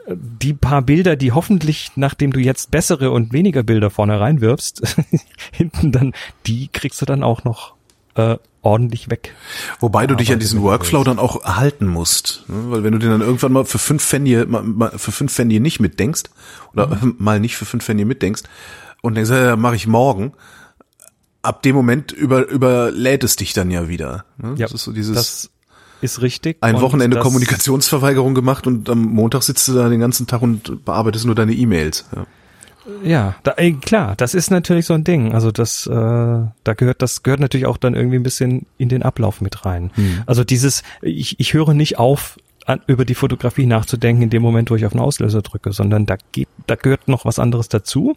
die 0.08 0.52
paar 0.52 0.82
Bilder, 0.82 1.16
die 1.16 1.32
hoffentlich, 1.32 1.92
nachdem 1.96 2.32
du 2.32 2.40
jetzt 2.40 2.70
bessere 2.70 3.10
und 3.10 3.32
weniger 3.32 3.62
Bilder 3.62 3.90
vorne 3.90 4.20
reinwirfst, 4.20 4.82
hinten 5.52 5.92
dann, 5.92 6.12
die 6.46 6.68
kriegst 6.68 7.00
du 7.00 7.06
dann 7.06 7.22
auch 7.22 7.44
noch 7.44 7.74
äh, 8.14 8.36
ordentlich 8.62 9.10
weg. 9.10 9.34
Wobei 9.78 10.06
du 10.06 10.16
dich 10.16 10.32
an 10.32 10.40
diesen 10.40 10.62
Workflow 10.62 11.04
dann 11.04 11.18
auch 11.18 11.44
halten 11.44 11.86
musst. 11.86 12.44
Ne? 12.48 12.56
Weil 12.68 12.82
wenn 12.82 12.92
du 12.92 12.98
den 12.98 13.10
dann 13.10 13.20
irgendwann 13.20 13.52
mal 13.52 13.64
für 13.64 13.78
fünf 13.78 14.04
Pfennige, 14.04 14.46
mal, 14.46 14.62
mal 14.62 14.90
für 14.96 15.12
fünf 15.12 15.32
Pfennige 15.32 15.60
nicht 15.60 15.80
mitdenkst, 15.80 16.24
oder 16.72 16.88
Mhm. 16.88 17.14
mal 17.18 17.38
nicht 17.38 17.56
für 17.56 17.64
fünf 17.64 17.84
Pfennige 17.84 18.06
mitdenkst, 18.06 18.42
und 19.02 19.14
denkst, 19.14 19.30
ja, 19.30 19.54
mache 19.54 19.76
ich 19.76 19.86
morgen, 19.86 20.32
ab 21.46 21.62
dem 21.62 21.74
Moment 21.74 22.12
über, 22.12 22.48
überlädt 22.48 23.24
es 23.24 23.36
dich 23.36 23.52
dann 23.52 23.70
ja 23.70 23.88
wieder. 23.88 24.24
Ne? 24.38 24.54
Ja, 24.56 24.66
das 24.66 24.72
ist 24.72 24.84
so 24.84 24.92
dieses 24.92 25.16
das 25.16 25.50
ist 26.00 26.20
richtig. 26.22 26.58
ein 26.60 26.80
Wochenende 26.80 27.18
Kommunikationsverweigerung 27.18 28.34
gemacht 28.34 28.66
und 28.66 28.88
am 28.90 29.02
Montag 29.02 29.42
sitzt 29.42 29.66
du 29.68 29.74
da 29.74 29.88
den 29.88 30.00
ganzen 30.00 30.26
Tag 30.26 30.42
und 30.42 30.84
bearbeitest 30.84 31.24
nur 31.24 31.34
deine 31.34 31.52
E-Mails. 31.52 32.06
Ja. 32.14 32.26
Ja, 33.02 33.34
da, 33.42 33.52
ey, 33.52 33.72
klar, 33.72 34.14
das 34.16 34.32
ist 34.32 34.50
natürlich 34.52 34.86
so 34.86 34.94
ein 34.94 35.02
Ding. 35.02 35.34
Also 35.34 35.50
das, 35.50 35.88
äh, 35.88 35.90
da 35.90 36.74
gehört, 36.76 37.02
das 37.02 37.24
gehört 37.24 37.40
natürlich 37.40 37.66
auch 37.66 37.78
dann 37.78 37.94
irgendwie 37.94 38.16
ein 38.16 38.22
bisschen 38.22 38.66
in 38.78 38.88
den 38.88 39.02
Ablauf 39.02 39.40
mit 39.40 39.64
rein. 39.64 39.90
Also 40.26 40.44
dieses, 40.44 40.84
ich, 41.02 41.40
ich 41.40 41.52
höre 41.52 41.74
nicht 41.74 41.98
auf, 41.98 42.36
an, 42.66 42.80
über 42.86 43.04
die 43.04 43.14
Fotografie 43.14 43.64
nachzudenken 43.64 44.22
in 44.22 44.30
dem 44.30 44.42
Moment, 44.42 44.70
wo 44.70 44.76
ich 44.76 44.84
auf 44.84 44.92
den 44.92 45.00
Auslöser 45.00 45.40
drücke, 45.40 45.72
sondern 45.72 46.04
da 46.04 46.16
geht, 46.32 46.48
da 46.66 46.74
gehört 46.74 47.06
noch 47.08 47.24
was 47.24 47.38
anderes 47.38 47.68
dazu. 47.68 48.16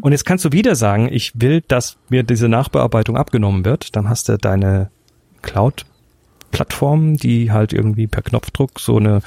Und 0.00 0.12
jetzt 0.12 0.24
kannst 0.24 0.44
du 0.46 0.52
wieder 0.52 0.74
sagen, 0.74 1.08
ich 1.12 1.32
will, 1.34 1.60
dass 1.60 1.98
mir 2.08 2.22
diese 2.22 2.48
Nachbearbeitung 2.48 3.16
abgenommen 3.16 3.64
wird. 3.64 3.94
Dann 3.94 4.08
hast 4.08 4.28
du 4.30 4.38
deine 4.38 4.90
Cloud-Plattformen, 5.42 7.18
die 7.18 7.52
halt 7.52 7.74
irgendwie 7.74 8.06
per 8.06 8.22
Knopfdruck 8.22 8.80
so 8.80 8.96
eine 8.96 9.20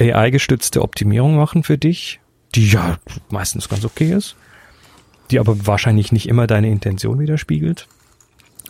AI-gestützte 0.00 0.82
Optimierung 0.82 1.36
machen 1.36 1.62
für 1.62 1.78
dich, 1.78 2.20
die 2.56 2.68
ja 2.68 2.98
meistens 3.30 3.68
ganz 3.68 3.84
okay 3.84 4.12
ist, 4.12 4.34
die 5.30 5.38
aber 5.38 5.66
wahrscheinlich 5.66 6.10
nicht 6.10 6.28
immer 6.28 6.48
deine 6.48 6.68
Intention 6.68 7.20
widerspiegelt. 7.20 7.86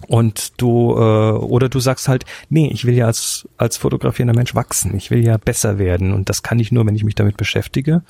Und 0.08 0.60
du, 0.60 0.92
äh, 0.96 1.32
oder 1.32 1.68
du 1.68 1.80
sagst 1.80 2.08
halt, 2.08 2.24
nee, 2.48 2.68
ich 2.72 2.84
will 2.84 2.94
ja 2.94 3.06
als, 3.06 3.48
als 3.56 3.76
fotografierender 3.76 4.34
Mensch 4.34 4.54
wachsen, 4.54 4.96
ich 4.96 5.10
will 5.10 5.24
ja 5.24 5.36
besser 5.36 5.78
werden 5.78 6.12
und 6.12 6.28
das 6.28 6.42
kann 6.42 6.58
ich 6.58 6.72
nur, 6.72 6.84
wenn 6.86 6.96
ich 6.96 7.04
mich 7.04 7.14
damit 7.14 7.36
beschäftige. 7.36 8.02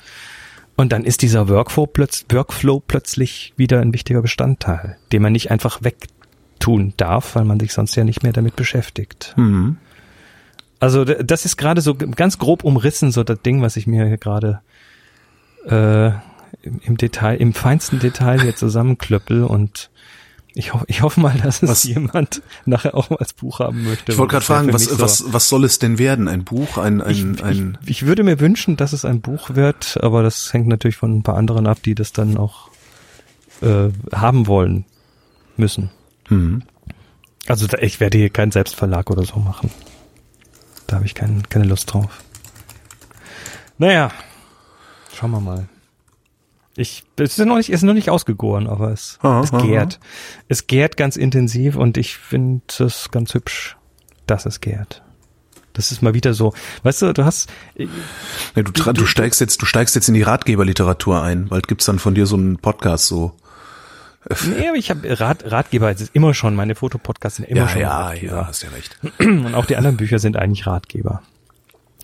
Und 0.75 0.91
dann 0.91 1.05
ist 1.05 1.21
dieser 1.21 1.47
Workflow, 1.47 1.87
plötz 1.87 2.25
Workflow 2.29 2.81
plötzlich 2.85 3.53
wieder 3.55 3.79
ein 3.79 3.93
wichtiger 3.93 4.21
Bestandteil, 4.21 4.97
den 5.11 5.21
man 5.21 5.31
nicht 5.31 5.51
einfach 5.51 5.83
wegtun 5.83 6.93
darf, 6.97 7.35
weil 7.35 7.45
man 7.45 7.59
sich 7.59 7.71
sonst 7.71 7.95
ja 7.95 8.03
nicht 8.03 8.23
mehr 8.23 8.33
damit 8.33 8.55
beschäftigt. 8.55 9.33
Mhm. 9.37 9.77
Also 10.79 11.05
das 11.05 11.45
ist 11.45 11.55
gerade 11.55 11.79
so 11.79 11.95
ganz 11.95 12.37
grob 12.37 12.63
umrissen, 12.65 13.11
so 13.11 13.23
das 13.23 13.41
Ding, 13.41 13.61
was 13.61 13.77
ich 13.77 13.87
mir 13.87 14.05
hier 14.05 14.17
gerade 14.17 14.59
äh, 15.65 16.11
im 16.61 16.97
Detail, 16.97 17.37
im 17.37 17.53
feinsten 17.53 17.99
Detail 17.99 18.41
hier 18.41 18.55
zusammenklöppel 18.55 19.43
und 19.43 19.89
ich, 20.55 20.73
ho 20.73 20.81
ich 20.87 21.01
hoffe 21.01 21.19
mal, 21.19 21.37
dass 21.37 21.61
es 21.61 21.69
Was- 21.69 21.83
jemand 21.83 22.41
nachher 22.65 22.95
auch 22.95 23.11
als 23.11 23.33
Buch 23.33 23.59
haben 23.59 23.83
möchte. 23.83 24.11
Ich 24.13 24.17
wollte 24.17 24.31
gerade 24.31 24.45
fragen, 24.45 24.73
was, 24.73 24.85
so- 24.85 24.99
was, 24.99 25.23
was 25.33 25.49
soll 25.49 25.63
es 25.65 25.77
denn 25.79 25.99
werden? 25.99 26.27
Ein 26.27 26.43
Buch? 26.43 26.77
Ein, 26.77 27.01
ein, 27.01 27.11
ich, 27.35 27.43
ein 27.43 27.77
ich, 27.83 27.89
ich 27.89 28.05
würde 28.05 28.23
mir 28.23 28.39
wünschen, 28.39 28.77
dass 28.77 28.93
es 28.93 29.05
ein 29.05 29.21
Buch 29.21 29.51
wird, 29.55 29.97
aber 30.01 30.23
das 30.23 30.51
hängt 30.53 30.67
natürlich 30.67 30.97
von 30.97 31.17
ein 31.17 31.23
paar 31.23 31.35
anderen 31.37 31.67
ab, 31.67 31.79
die 31.83 31.93
das 31.93 32.13
dann 32.13 32.37
auch 32.37 32.69
äh, 33.61 33.89
haben 34.13 34.47
wollen 34.47 34.85
müssen. 35.57 35.91
Mhm. 36.29 36.63
Also 37.47 37.67
ich 37.79 37.99
werde 37.99 38.17
hier 38.17 38.29
keinen 38.31 38.51
Selbstverlag 38.51 39.11
oder 39.11 39.23
so 39.23 39.37
machen. 39.39 39.69
Da 40.87 40.95
habe 40.97 41.05
ich 41.05 41.13
kein, 41.15 41.43
keine 41.49 41.65
Lust 41.65 41.93
drauf. 41.93 42.23
Naja, 43.77 44.11
schauen 45.13 45.31
wir 45.31 45.41
mal. 45.41 45.67
Ich, 46.77 47.03
es 47.17 47.37
ist 47.39 47.45
noch 47.45 47.55
nicht, 47.57 47.69
es 47.69 47.75
ist 47.77 47.83
noch 47.83 47.93
nicht 47.93 48.09
ausgegoren, 48.09 48.67
aber 48.67 48.91
es, 48.91 49.17
Aha, 49.21 49.41
es 49.41 49.53
aha. 49.53 49.61
gärt. 49.65 49.99
Es 50.49 50.67
gärt 50.67 50.97
ganz 50.97 51.15
intensiv 51.15 51.75
und 51.77 51.97
ich 51.97 52.17
finde 52.17 52.63
es 52.79 53.09
ganz 53.11 53.33
hübsch, 53.33 53.77
dass 54.27 54.45
es 54.45 54.59
gärt. 54.59 55.01
Das 55.73 55.91
ist 55.91 56.01
mal 56.01 56.13
wieder 56.13 56.33
so, 56.33 56.53
weißt 56.83 57.01
du, 57.03 57.13
du 57.13 57.25
hast, 57.25 57.49
Ja, 57.77 58.63
du, 58.63 58.71
du 58.71 59.05
steigst 59.05 59.41
jetzt, 59.41 59.61
du 59.61 59.65
steigst 59.65 59.95
jetzt 59.95 60.07
in 60.07 60.13
die 60.13 60.21
Ratgeberliteratur 60.21 61.21
ein. 61.21 61.47
Bald 61.47 61.67
gibt's 61.67 61.85
dann 61.85 61.99
von 61.99 62.15
dir 62.15 62.25
so 62.25 62.35
einen 62.37 62.57
Podcast 62.57 63.07
so. 63.07 63.33
nee, 64.57 64.67
aber 64.67 64.77
ich 64.77 64.89
habe 64.89 65.19
Rat, 65.19 65.49
Ratgeber, 65.51 65.91
es 65.91 66.01
ist 66.01 66.15
immer 66.15 66.33
schon, 66.33 66.55
meine 66.55 66.75
Fotopodcasts 66.75 67.37
sind 67.37 67.45
immer 67.49 67.61
Ja, 67.61 67.69
schon 67.69 67.81
ja, 67.81 67.99
Ratgeber. 68.07 68.35
ja, 68.37 68.47
hast 68.47 68.63
ja 68.63 68.69
recht. 68.69 68.97
Und 69.19 69.53
auch 69.53 69.65
die 69.65 69.75
anderen 69.77 69.97
Bücher 69.97 70.19
sind 70.19 70.35
eigentlich 70.37 70.65
Ratgeber. 70.65 71.21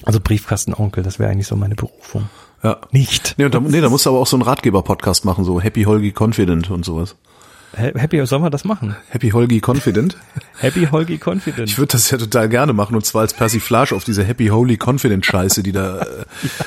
Also 0.04 0.20
Briefkastenonkel, 0.20 1.04
das 1.04 1.18
wäre 1.20 1.30
eigentlich 1.32 1.48
so 1.48 1.56
meine 1.56 1.76
Berufung. 1.76 2.30
Ja. 2.64 2.78
Nicht. 2.92 3.36
Nee, 3.38 3.46
und 3.46 3.54
da, 3.56 3.60
nee, 3.60 3.82
da 3.82 3.90
musst 3.90 4.06
du 4.06 4.12
aber 4.12 4.20
auch 4.20 4.28
so 4.28 4.36
einen 4.36 4.44
Ratgeber-Podcast 4.44 5.26
machen, 5.26 5.44
so 5.46 5.60
Happy 5.62 5.84
Holgi 5.84 6.14
Confident 6.18 6.70
und 6.70 6.86
sowas. 6.86 7.16
Ha- 7.76 7.98
Happy, 7.98 8.24
sollen 8.26 8.44
wir 8.44 8.50
das 8.50 8.66
machen? 8.66 8.96
Happy 9.10 9.30
Holgi 9.32 9.62
Confident? 9.66 10.18
Happy 10.58 10.88
Holgi 10.92 11.18
Confident. 11.24 11.70
Ich 11.70 11.78
würde 11.78 11.94
das 11.94 12.12
ja 12.12 12.18
total 12.18 12.50
gerne 12.50 12.74
machen 12.74 12.96
und 12.96 13.06
zwar 13.06 13.22
als 13.22 13.34
Persiflage 13.34 13.96
auf 13.96 14.04
diese 14.04 14.24
Happy 14.24 14.48
Holy 14.48 14.78
Confident 14.78 15.26
Scheiße, 15.26 15.64
die 15.64 15.72
da 15.72 16.02
äh, 16.02 16.06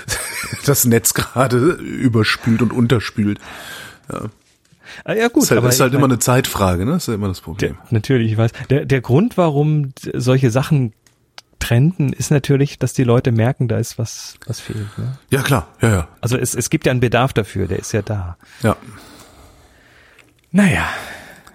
das 0.67 0.85
Netz 0.85 1.15
gerade 1.15 1.59
überspült 1.59 2.63
und 2.63 2.73
unterspült. 2.73 3.39
ah, 5.05 5.13
ja 5.13 5.29
gut, 5.29 5.45
Ist 5.45 5.51
halt, 5.51 5.59
aber 5.59 5.69
ist 5.69 5.81
halt 5.81 5.93
immer 5.93 6.03
mein, 6.03 6.13
eine 6.13 6.19
Zeitfrage, 6.19 6.85
ne? 6.87 6.97
Ist 6.97 7.09
ja 7.09 7.15
immer 7.15 7.29
das 7.29 7.39
der, 7.39 7.45
Problem. 7.45 7.77
natürlich, 7.91 8.33
ich 8.33 8.39
weiß. 8.39 8.53
Der, 8.71 8.85
der 8.87 9.01
Grund, 9.01 9.37
warum 9.37 9.93
solche 10.15 10.51
Sachen 10.51 10.93
Trenden 11.65 12.13
ist 12.13 12.31
natürlich, 12.31 12.79
dass 12.79 12.93
die 12.93 13.05
Leute 13.05 13.33
merken, 13.33 13.69
da 13.69 13.79
ist 13.79 13.99
was, 13.99 14.35
was 14.47 14.61
fehlt. 14.61 14.99
Ne? 14.99 15.17
Ja, 15.31 15.41
klar, 15.41 15.69
ja, 15.81 15.89
ja. 15.91 16.09
Also 16.21 16.37
es, 16.37 16.55
es 16.55 16.69
gibt 16.69 16.85
ja 16.85 16.91
einen 16.91 17.01
Bedarf 17.01 17.33
dafür, 17.33 17.67
der 17.67 17.79
ist 17.79 17.93
ja 17.93 18.03
da. 18.03 18.37
Ja. 18.63 18.77
Naja, 20.51 20.87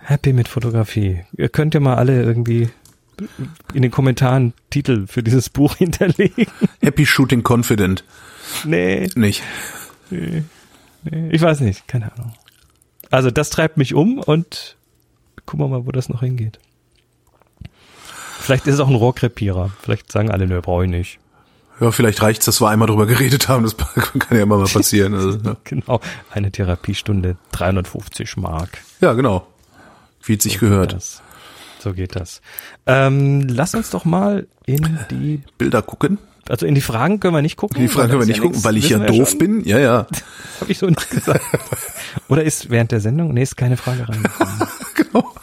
happy 0.02 0.34
mit 0.34 0.48
Fotografie. 0.48 1.26
Ihr 1.38 1.50
könnt 1.50 1.76
ja 1.76 1.80
mal 1.80 1.96
alle 1.96 2.24
irgendwie 2.24 2.70
in 3.76 3.84
den 3.84 3.92
Kommentaren 3.92 4.54
Titel 4.72 5.06
für 5.06 5.22
dieses 5.22 5.50
Buch 5.52 5.76
hinterlegen. 5.78 6.48
Happy 6.82 7.06
Shooting 7.06 7.44
Confident. 7.48 8.04
Nee, 8.64 9.10
Nicht. 9.14 9.44
nee, 10.10 10.44
nee, 11.04 11.30
ich 11.30 11.42
weiß 11.42 11.60
nicht, 11.60 11.88
keine 11.88 12.12
Ahnung. 12.14 12.34
Also 13.12 13.30
das 13.30 13.52
treibt 13.52 13.78
mich 13.78 13.94
um 13.94 14.18
und 14.18 14.76
gucken 15.46 15.64
wir 15.66 15.68
mal, 15.68 15.86
wo 15.86 15.92
das 15.92 16.10
noch 16.10 16.22
hingeht. 16.22 16.58
Vielleicht 18.50 18.66
ist 18.66 18.74
es 18.74 18.80
auch 18.80 18.88
ein 18.88 18.96
Rohrkrepierer. 18.96 19.70
Vielleicht 19.80 20.12
sagen 20.12 20.32
alle, 20.32 20.48
nö, 20.48 20.60
brauche 20.60 20.86
ich 20.86 20.90
nicht. 20.90 21.20
Ja, 21.80 21.92
vielleicht 21.92 22.24
reicht's, 22.24 22.46
dass 22.46 22.60
wir 22.60 22.68
einmal 22.68 22.88
drüber 22.88 23.06
geredet 23.06 23.48
haben. 23.48 23.62
Das 23.62 23.78
kann 24.18 24.36
ja 24.36 24.42
immer 24.42 24.58
mal 24.58 24.66
passieren. 24.66 25.14
Also, 25.14 25.38
ja. 25.38 25.56
Genau, 25.66 26.02
eine 26.32 26.52
Therapiestunde, 26.52 27.38
350 27.52 28.38
Mark. 28.38 28.80
ja, 29.02 29.14
genau. 29.14 29.46
Wie 30.24 30.34
es 30.34 30.42
sich 30.42 30.58
gehört. 30.58 30.94
Das, 30.94 31.22
so 31.78 31.94
geht 31.94 32.16
das. 32.16 32.42
Ähm, 32.88 33.48
lass 33.48 33.76
uns 33.76 33.92
doch 33.92 34.04
mal 34.04 34.48
in 34.66 34.98
die, 35.12 35.44
Bilder 35.60 35.84
gucken. 35.84 36.18
also 36.50 36.66
in 36.66 36.74
die 36.74 36.82
Fragen 36.82 37.20
können 37.20 37.36
wir 37.36 37.44
nicht 37.44 37.56
gucken. 37.56 37.80
Die 37.80 37.88
Frage 37.88 38.08
können 38.10 38.22
wir 38.22 38.26
nicht 38.26 38.38
ja 38.38 38.44
gucken, 38.46 38.64
weil 38.64 38.78
ich 38.78 38.90
ja 38.90 38.98
doof 38.98 39.30
schon. 39.30 39.38
bin. 39.38 39.64
Ja, 39.64 39.78
ja. 39.78 40.08
Habe 40.60 40.72
ich 40.72 40.80
so 40.80 40.88
nicht 40.88 41.12
gesagt. 41.12 41.46
Oder 42.30 42.44
ist 42.44 42.72
während 42.72 42.92
der 42.94 43.00
Sendung? 43.00 43.32
Nee, 43.32 43.44
ist 43.44 43.58
keine 43.58 43.78
Frage 43.78 44.10
reingekommen. 44.10 44.68
genau. 44.96 45.36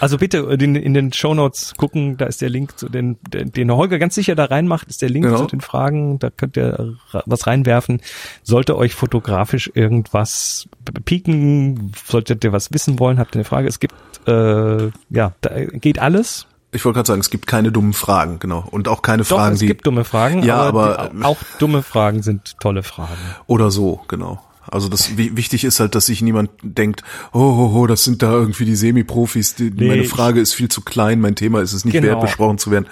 Also 0.00 0.18
bitte 0.18 0.38
in, 0.60 0.74
in 0.76 0.94
den 0.94 1.12
Shownotes 1.12 1.74
gucken, 1.76 2.16
da 2.16 2.26
ist 2.26 2.40
der 2.42 2.50
Link 2.50 2.78
zu 2.78 2.88
den, 2.88 3.16
den, 3.32 3.52
den 3.52 3.70
Holger 3.72 3.98
ganz 3.98 4.14
sicher 4.14 4.34
da 4.34 4.46
reinmacht, 4.46 4.88
ist 4.88 5.02
der 5.02 5.08
Link 5.10 5.24
Genau. 5.26 5.38
zu 5.38 5.46
den 5.46 5.60
Fragen, 5.60 6.18
da 6.18 6.30
könnt 6.30 6.56
ihr 6.56 6.96
was 7.26 7.46
reinwerfen. 7.46 8.00
Sollte 8.42 8.76
euch 8.76 8.94
fotografisch 8.94 9.70
irgendwas 9.74 10.68
pieken, 11.04 11.92
solltet 12.06 12.44
ihr 12.44 12.52
was 12.52 12.72
wissen 12.72 12.98
wollen, 12.98 13.18
habt 13.18 13.34
ihr 13.34 13.40
eine 13.40 13.44
Frage. 13.44 13.68
Es 13.68 13.80
gibt, 13.80 13.94
äh, 14.26 14.88
ja, 15.10 15.32
da 15.40 15.64
geht 15.64 15.98
alles. 15.98 16.46
Ich 16.72 16.84
wollte 16.84 16.96
gerade 16.96 17.06
sagen, 17.06 17.20
es 17.20 17.30
gibt 17.30 17.46
keine 17.46 17.70
dummen 17.70 17.92
Fragen, 17.92 18.40
genau. 18.40 18.64
Und 18.70 18.88
auch 18.88 19.00
keine 19.02 19.22
Doch, 19.22 19.36
Fragen, 19.36 19.54
es 19.54 19.60
die 19.60 19.66
gibt 19.66 19.86
dumme 19.86 20.04
Fragen, 20.04 20.42
Ja, 20.42 20.56
aber, 20.56 20.98
aber- 20.98 21.10
die, 21.14 21.22
auch 21.24 21.38
dumme 21.60 21.82
Fragen 21.82 22.22
sind 22.22 22.58
tolle 22.58 22.82
Fragen. 22.82 23.12
oder 23.46 23.70
so, 23.70 24.00
genau. 24.08 24.42
Also 24.70 24.88
das 24.88 25.16
wi- 25.18 25.36
wichtig 25.36 25.64
ist 25.64 25.78
halt, 25.80 25.94
dass 25.94 26.06
sich 26.06 26.22
niemand 26.22 26.50
denkt, 26.62 27.02
oh, 27.32 27.38
oh, 27.40 27.72
oh 27.74 27.86
das 27.86 28.04
sind 28.04 28.22
da 28.22 28.32
irgendwie 28.32 28.64
die 28.64 28.76
Semi-Profis. 28.76 29.54
Die, 29.56 29.70
Nee, 29.70 29.88
meine 29.88 30.04
Frage 30.04 30.40
ist 30.40 30.54
viel 30.54 30.68
zu 30.68 30.80
klein, 30.80 31.20
mein 31.20 31.34
Thema 31.36 31.60
ist 31.60 31.72
es 31.72 31.84
nicht 31.84 31.92
Genau. 31.92 32.06
wert, 32.08 32.20
besprochen 32.22 32.58
zu 32.58 32.70
werden. 32.70 32.86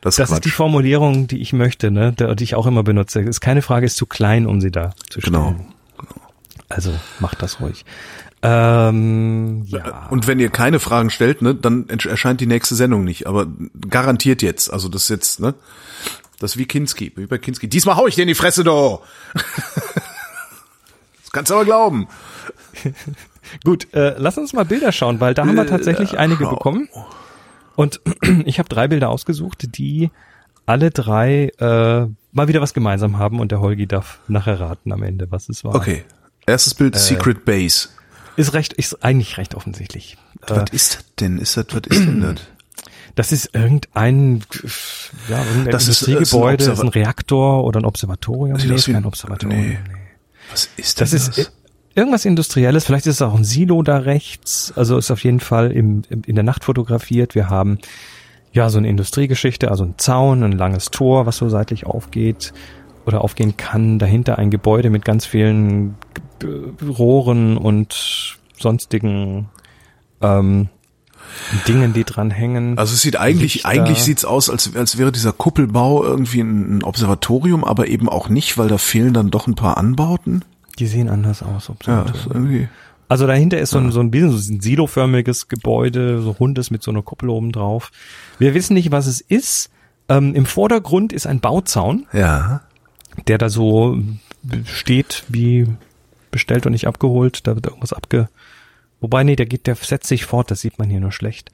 Das, 0.00 0.16
Das 0.16 0.30
ist 0.30 0.44
die. 0.44 0.50
Formulierung, 0.50 1.26
die 1.26 1.40
ich 1.40 1.52
möchte, 1.52 1.90
ne, 1.90 2.12
die 2.12 2.44
ich 2.44 2.54
auch 2.54 2.66
immer 2.66 2.82
benutze. 2.82 3.20
Ist 3.20 3.40
keine 3.40 3.62
Frage, 3.62 3.86
ist 3.86 3.96
zu 3.96 4.06
klein, 4.06 4.46
um 4.46 4.60
sie 4.60 4.70
da 4.70 4.92
zu 5.10 5.20
stellen. 5.20 5.34
Genau. 5.34 5.66
Also 6.68 6.92
macht 7.20 7.42
das 7.42 7.60
ruhig. 7.60 7.84
Ähm, 8.42 9.64
ja. 9.66 10.06
Und 10.10 10.26
wenn 10.26 10.38
ihr 10.38 10.50
keine 10.50 10.78
Fragen 10.78 11.10
stellt, 11.10 11.42
ne, 11.42 11.54
dann 11.54 11.88
erscheint 11.88 12.40
die 12.40 12.46
nächste 12.46 12.74
Sendung 12.74 13.02
nicht. 13.04 13.26
Aber 13.26 13.46
garantiert 13.90 14.42
jetzt. 14.42 14.72
Also 14.72 14.88
das 14.88 15.02
ist 15.04 15.08
jetzt, 15.08 15.40
ne? 15.40 15.54
Das 16.38 16.52
ist 16.52 16.56
wie 16.58 16.66
Kinski, 16.66 17.12
wie 17.16 17.26
bei 17.26 17.38
Kinski. 17.38 17.66
Diesmal 17.68 17.96
hau 17.96 18.06
ich 18.06 18.14
dir 18.14 18.22
in 18.22 18.28
die 18.28 18.34
Fresse, 18.34 18.62
do! 18.62 19.00
Das 21.36 21.48
kannst 21.48 21.50
du 21.50 21.54
aber 21.54 21.64
glauben. 21.64 22.08
Gut, 23.64 23.92
äh, 23.94 24.14
lass 24.18 24.38
uns 24.38 24.52
mal 24.52 24.64
Bilder 24.64 24.92
schauen, 24.92 25.20
weil 25.20 25.34
da 25.34 25.46
haben 25.46 25.54
wir 25.56 25.66
tatsächlich 25.66 26.18
einige 26.18 26.44
schau. 26.44 26.50
bekommen. 26.50 26.88
Und 27.76 28.00
ich 28.44 28.58
habe 28.58 28.68
drei 28.68 28.88
Bilder 28.88 29.10
ausgesucht, 29.10 29.76
die 29.76 30.10
alle 30.66 30.90
drei 30.90 31.52
äh, 31.58 32.06
mal 32.32 32.48
wieder 32.48 32.60
was 32.60 32.74
gemeinsam 32.74 33.18
haben 33.18 33.38
und 33.40 33.52
der 33.52 33.60
Holgi 33.60 33.86
darf 33.86 34.18
nachher 34.28 34.58
raten 34.60 34.92
am 34.92 35.02
Ende, 35.02 35.30
was 35.30 35.48
es 35.48 35.64
war. 35.64 35.74
Okay. 35.74 36.04
Erstes 36.46 36.74
Bild, 36.74 36.96
Secret 36.96 37.44
Base. 37.44 37.88
Ist 38.36 38.52
recht, 38.52 38.72
ist 38.72 39.02
eigentlich 39.04 39.38
recht 39.38 39.54
offensichtlich. 39.54 40.16
Äh, 40.46 40.50
Was 40.56 40.70
ist 40.72 40.94
das 40.96 41.14
denn? 41.20 41.38
Ist 41.38 41.56
das, 41.56 41.66
was 41.70 41.82
ist 41.88 42.04
denn 42.04 42.20
das? 42.20 42.34
Das 43.14 43.32
ist 43.32 43.54
irgendein, 43.54 44.42
ja, 45.30 45.42
irgendein 45.42 45.70
Das 45.72 45.88
ist- 45.88 46.02
Industriegebäude, 46.02 46.64
ist 46.64 46.68
ein 46.68 46.70
das 46.72 46.78
ist 46.80 46.84
ein 46.84 46.88
Reaktor 46.90 47.64
oder 47.64 47.80
ein 47.80 47.86
Observatorium. 47.86 48.58
Sieht 48.58 48.68
Nee, 48.68 48.74
aus 48.74 48.80
ist 48.80 48.86
wie 48.88 48.90
ein- 48.90 48.94
kein 48.96 49.04
Observatorium. 49.06 49.58
nee. 49.58 49.78
Nee. 49.88 50.05
Was 50.50 50.68
ist 50.76 51.00
denn 51.00 51.04
Das 51.04 51.12
ist 51.12 51.52
irgendwas 51.94 52.24
Industrielles, 52.24 52.84
vielleicht 52.84 53.06
ist 53.06 53.16
es 53.16 53.22
auch 53.22 53.34
ein 53.34 53.44
Silo 53.44 53.82
da 53.82 53.98
rechts, 53.98 54.72
also 54.76 54.98
ist 54.98 55.10
auf 55.10 55.24
jeden 55.24 55.40
Fall 55.40 55.72
im, 55.72 56.02
im, 56.10 56.22
in 56.26 56.34
der 56.34 56.44
Nacht 56.44 56.64
fotografiert. 56.64 57.34
Wir 57.34 57.48
haben 57.48 57.78
ja 58.52 58.70
so 58.70 58.78
eine 58.78 58.88
Industriegeschichte, 58.88 59.70
also 59.70 59.84
ein 59.84 59.94
Zaun, 59.96 60.42
ein 60.42 60.52
langes 60.52 60.90
Tor, 60.90 61.26
was 61.26 61.36
so 61.38 61.48
seitlich 61.48 61.86
aufgeht 61.86 62.52
oder 63.06 63.22
aufgehen 63.22 63.56
kann. 63.56 63.98
Dahinter 63.98 64.38
ein 64.38 64.50
Gebäude 64.50 64.90
mit 64.90 65.04
ganz 65.04 65.26
vielen 65.26 65.96
Rohren 66.82 67.56
und 67.56 68.38
sonstigen 68.58 69.48
ähm, 70.20 70.68
Dingen, 71.68 71.92
die 71.92 72.04
dran 72.04 72.30
hängen. 72.30 72.78
Also 72.78 72.94
es 72.94 73.02
sieht 73.02 73.16
eigentlich, 73.18 73.54
Lichter. 73.54 73.68
eigentlich 73.68 74.02
sieht's 74.02 74.24
aus, 74.24 74.50
als, 74.50 74.74
als 74.76 74.98
wäre 74.98 75.12
dieser 75.12 75.32
Kuppelbau 75.32 76.04
irgendwie 76.04 76.40
ein, 76.40 76.78
ein 76.78 76.82
Observatorium, 76.82 77.64
aber 77.64 77.88
eben 77.88 78.08
auch 78.08 78.28
nicht, 78.28 78.58
weil 78.58 78.68
da 78.68 78.78
fehlen 78.78 79.12
dann 79.14 79.30
doch 79.30 79.46
ein 79.46 79.54
paar 79.54 79.76
Anbauten. 79.78 80.44
die 80.78 80.86
sehen 80.86 81.08
anders 81.08 81.42
aus. 81.42 81.68
Ja, 81.68 81.72
Observatorien. 81.74 82.06
das 82.12 82.20
ist 82.20 82.26
irgendwie. 82.26 82.68
Also 83.08 83.26
dahinter 83.28 83.58
ist 83.58 83.70
so 83.70 83.78
ein, 83.78 83.92
so 83.92 84.00
ein 84.00 84.10
bisschen 84.10 84.36
so 84.36 84.52
ein 84.52 84.60
siloförmiges 84.60 85.46
Gebäude, 85.46 86.20
so 86.22 86.32
rundes 86.32 86.70
mit 86.72 86.82
so 86.82 86.90
einer 86.90 87.02
Kuppel 87.02 87.28
oben 87.30 87.52
drauf. 87.52 87.92
Wir 88.38 88.52
wissen 88.54 88.74
nicht, 88.74 88.90
was 88.90 89.06
es 89.06 89.20
ist. 89.20 89.70
Ähm, 90.08 90.34
Im 90.34 90.44
Vordergrund 90.44 91.12
ist 91.12 91.26
ein 91.26 91.38
Bauzaun, 91.40 92.06
Ja. 92.12 92.62
der 93.28 93.38
da 93.38 93.48
so 93.48 93.98
steht 94.64 95.22
wie 95.28 95.66
bestellt 96.32 96.66
und 96.66 96.72
nicht 96.72 96.86
abgeholt. 96.88 97.46
Da 97.46 97.54
wird 97.54 97.66
irgendwas 97.66 97.92
abge... 97.92 98.28
Wobei, 99.00 99.24
nee, 99.24 99.36
der 99.36 99.46
geht, 99.46 99.66
der 99.66 99.76
setzt 99.76 100.08
sich 100.08 100.24
fort, 100.24 100.50
das 100.50 100.60
sieht 100.60 100.78
man 100.78 100.88
hier 100.88 101.00
nur 101.00 101.12
schlecht. 101.12 101.50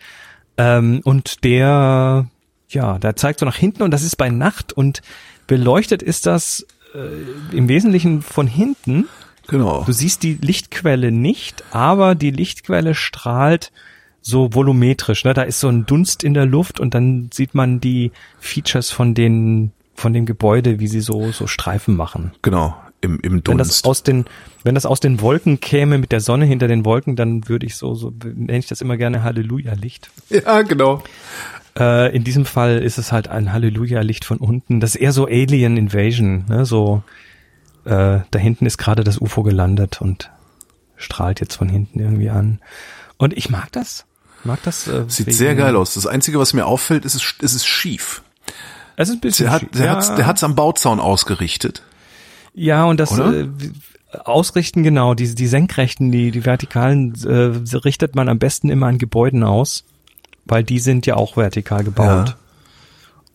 Ähm, 0.57 1.01
und 1.05 1.45
der, 1.45 2.27
ja, 2.69 2.99
der 2.99 3.17
zeigt 3.17 3.41
so 3.41 3.47
nach 3.47 3.57
hinten 3.57 3.83
und 3.83 3.91
das 3.91 4.03
ist 4.03 4.17
bei 4.17 4.29
Nacht 4.29 4.73
und 4.73 5.03
beleuchtet 5.47 6.03
ist 6.03 6.27
das 6.27 6.67
äh, 6.95 7.57
im 7.57 7.69
Wesentlichen 7.69 8.23
von 8.23 8.47
hinten. 8.47 9.09
Genau. 9.49 9.83
Du 9.85 9.93
siehst 9.93 10.23
die 10.23 10.35
Lichtquelle 10.35 11.11
nicht, 11.11 11.65
aber 11.73 12.15
die 12.15 12.31
Lichtquelle 12.31 12.95
strahlt 12.95 13.73
so 14.21 14.55
volumetrisch. 14.55 15.25
Ne? 15.25 15.35
Da 15.35 15.43
ist 15.43 15.61
so 15.61 15.69
ein 15.69 15.85
Dunst 15.85 16.23
in 16.23 16.35
der 16.35 16.47
Luft 16.47 16.79
und 16.79 16.95
dann 16.95 17.29
sieht 17.33 17.55
man 17.55 17.81
die 17.81 18.13
Features 18.39 18.91
von 18.91 19.15
den 19.15 19.73
von 19.95 20.13
dem 20.13 20.27
Gebäude, 20.27 20.81
wie 20.81 20.87
sie 20.89 21.01
so 21.01 21.33
so 21.33 21.47
Streifen 21.47 21.97
machen. 21.97 22.33
Genau. 22.41 22.75
Im, 23.03 23.21
im 23.21 23.43
Wenn 23.47 23.59
das 23.59 23.69
Dunst. 23.69 23.87
aus 23.87 24.03
den 24.03 24.25
wenn 24.65 24.75
das 24.75 24.87
aus 24.87 25.01
den 25.01 25.21
Wolken 25.21 25.61
käme 25.61 25.99
mit 25.99 26.13
der 26.13 26.21
Sonne 26.21 26.45
hinter 26.45 26.69
den 26.69 26.85
Wolken, 26.85 27.17
dann 27.17 27.49
würde 27.49 27.67
ich 27.67 27.77
so 27.77 27.95
so 27.95 28.13
nenne 28.23 28.59
ich 28.59 28.69
das 28.69 28.81
immer 28.81 28.97
gerne 28.97 29.23
Halleluja-Licht. 29.23 30.11
ja, 30.31 30.63
genau. 30.63 31.03
Äh, 31.79 32.15
in 32.15 32.25
diesem 32.25 32.45
Fall 32.45 32.79
ist 32.79 32.99
es 32.99 33.13
halt 33.13 33.29
ein 33.29 33.53
Halleluja-Licht 33.53 34.25
von 34.25 34.39
unten. 34.39 34.81
Das 34.81 34.95
ist 34.95 35.01
eher 35.01 35.13
so 35.13 35.27
Alien 35.27 35.77
Invasion, 35.77 36.45
ne? 36.49 36.65
So 36.65 37.03
äh, 37.85 38.21
da 38.31 38.39
hinten 38.39 38.67
ist 38.67 38.79
gerade 38.79 39.05
das 39.05 39.21
UFO 39.21 39.43
gelandet 39.43 40.01
und 40.01 40.31
strahlt 40.97 41.41
jetzt 41.41 41.57
von 41.57 41.69
hinten 41.69 42.01
irgendwie 42.01 42.31
an. 42.31 42.61
Und 43.17 43.37
ich 43.37 43.51
mag 43.51 43.73
das. 43.73 44.05
Mag 44.45 44.63
das. 44.63 44.87
Äh, 44.89 45.05
Sieht 45.09 45.33
sehr 45.35 45.55
geil 45.55 45.77
aus. 45.77 45.95
Das 45.95 46.07
Einzige, 46.07 46.39
was 46.39 46.53
mir 46.53 46.67
auffällt, 46.67 47.05
ist 47.05 47.15
es, 47.15 47.35
ist 47.41 47.55
es 47.55 47.67
schief. 47.67 48.23
Es 48.97 49.09
ist 49.09 49.17
ein 49.17 49.21
bisschen. 49.21 49.47
Der 49.47 49.53
hat, 49.53 49.63
der 49.75 49.87
ja, 49.87 49.93
hat's, 49.93 50.15
der 50.15 50.27
hat's 50.27 50.45
am 50.45 50.55
Bauzaun 50.55 51.01
ausgerichtet. 51.01 51.83
Ja, 52.55 52.85
und 52.85 53.01
das 53.01 53.13
Oder? 53.13 53.43
äh, 53.43 53.49
Ausrichten 54.25 54.83
genau. 54.83 55.15
Die 55.15 55.35
die 55.35 55.47
senkrechten, 55.47 56.13
die 56.13 56.31
die 56.31 56.45
vertikalen 56.45 57.15
äh, 57.25 57.77
richtet 57.79 58.15
man 58.15 58.29
am 58.29 58.39
besten 58.39 58.69
immer 58.69 58.87
an 58.87 58.99
Gebäuden 58.99 59.43
aus, 59.43 59.85
weil 60.45 60.63
die 60.65 60.79
sind 60.79 61.07
ja 61.07 61.17
auch 61.17 61.37
vertikal 61.37 61.83
gebaut. 61.85 62.29
Ja. 62.29 62.37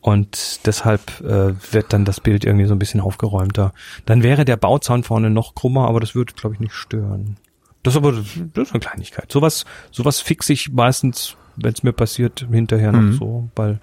Und 0.01 0.59
deshalb 0.65 1.19
äh, 1.21 1.53
wird 1.73 1.91
dann 1.91 2.05
das 2.05 2.21
Bild 2.21 2.45
irgendwie 2.45 2.65
so 2.67 2.73
ein 2.75 2.79
bisschen 2.79 3.01
aufgeräumter. 3.01 3.73
Dann 4.05 4.23
wäre 4.23 4.45
der 4.45 4.55
Bauzaun 4.55 5.03
vorne 5.03 5.29
noch 5.29 5.55
krummer, 5.55 5.87
aber 5.87 5.99
das 5.99 6.15
würde, 6.15 6.33
glaube 6.33 6.53
ich, 6.55 6.59
nicht 6.61 6.73
stören. 6.73 7.37
Das 7.83 7.93
ist 7.93 7.97
aber 7.97 8.11
das 8.13 8.67
ist 8.67 8.73
eine 8.73 8.79
Kleinigkeit. 8.79 9.31
Sowas, 9.31 9.65
sowas 9.91 10.21
fix 10.21 10.49
ich 10.49 10.71
meistens, 10.71 11.35
wenn 11.55 11.73
es 11.73 11.83
mir 11.83 11.91
passiert, 11.93 12.45
hinterher 12.51 12.91
Mhm. 12.91 13.09
noch 13.11 13.17
so, 13.19 13.49
weil 13.55 13.79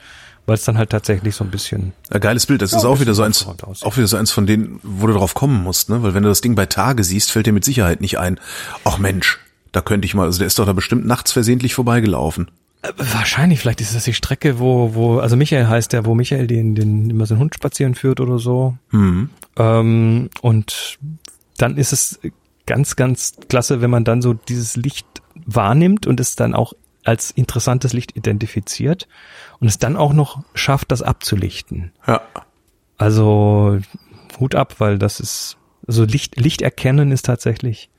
weil 0.46 0.54
es 0.54 0.64
dann 0.64 0.78
halt 0.78 0.90
tatsächlich 0.90 1.34
so 1.34 1.44
ein 1.44 1.50
bisschen. 1.50 1.92
Ja, 2.12 2.18
geiles 2.18 2.46
Bild. 2.46 2.62
Das 2.62 2.72
Ja, 2.72 2.78
ist 2.78 2.84
auch 2.84 3.00
wieder 3.00 3.14
so 3.14 3.22
eins, 3.22 3.46
auch 3.46 3.96
wieder 3.96 4.06
so 4.06 4.16
eins 4.16 4.30
von 4.30 4.46
denen, 4.46 4.80
wo 4.82 5.06
du 5.06 5.14
drauf 5.14 5.34
kommen 5.34 5.62
musst, 5.62 5.88
ne? 5.88 6.02
Weil 6.02 6.14
wenn 6.14 6.22
du 6.22 6.28
das 6.28 6.40
Ding 6.40 6.54
bei 6.54 6.66
Tage 6.66 7.04
siehst, 7.04 7.32
fällt 7.32 7.46
dir 7.46 7.52
mit 7.52 7.64
Sicherheit 7.64 8.00
nicht 8.00 8.18
ein. 8.18 8.38
Ach 8.84 8.98
Mensch, 8.98 9.38
da 9.72 9.80
könnte 9.80 10.06
ich 10.06 10.14
mal, 10.14 10.24
also 10.24 10.38
der 10.38 10.46
ist 10.46 10.58
doch 10.58 10.66
da 10.66 10.72
bestimmt 10.72 11.06
nachts 11.06 11.32
versehentlich 11.32 11.74
vorbeigelaufen. 11.74 12.50
Äh, 12.82 12.92
wahrscheinlich, 12.96 13.60
vielleicht 13.60 13.80
ist 13.80 13.94
das 13.94 14.04
die 14.04 14.14
Strecke, 14.14 14.58
wo, 14.58 14.94
wo, 14.94 15.18
also 15.18 15.36
Michael 15.36 15.68
heißt 15.68 15.92
der, 15.92 16.04
wo 16.04 16.14
Michael 16.14 16.46
den, 16.46 16.74
den 16.74 17.10
immer 17.10 17.26
seinen 17.26 17.38
Hund 17.38 17.54
spazieren 17.54 17.94
führt 17.94 18.20
oder 18.20 18.38
so. 18.38 18.76
Hm. 18.90 19.30
Ähm, 19.56 20.30
und 20.42 20.98
dann 21.56 21.76
ist 21.76 21.92
es 21.92 22.20
ganz, 22.66 22.96
ganz 22.96 23.32
klasse, 23.48 23.80
wenn 23.80 23.90
man 23.90 24.04
dann 24.04 24.22
so 24.22 24.34
dieses 24.34 24.76
Licht 24.76 25.06
wahrnimmt 25.46 26.06
und 26.06 26.20
es 26.20 26.36
dann 26.36 26.54
auch 26.54 26.74
als 27.04 27.30
interessantes 27.30 27.92
Licht 27.92 28.16
identifiziert 28.16 29.06
und 29.60 29.68
es 29.68 29.78
dann 29.78 29.96
auch 29.96 30.12
noch 30.12 30.42
schafft, 30.54 30.90
das 30.90 31.02
abzulichten. 31.02 31.92
Ja. 32.06 32.22
Also 32.98 33.78
Hut 34.40 34.54
ab, 34.54 34.76
weil 34.78 34.98
das 34.98 35.20
ist, 35.20 35.56
also 35.86 36.04
Licht, 36.04 36.40
Licht 36.40 36.62
erkennen 36.62 37.12
ist 37.12 37.26
tatsächlich 37.26 37.90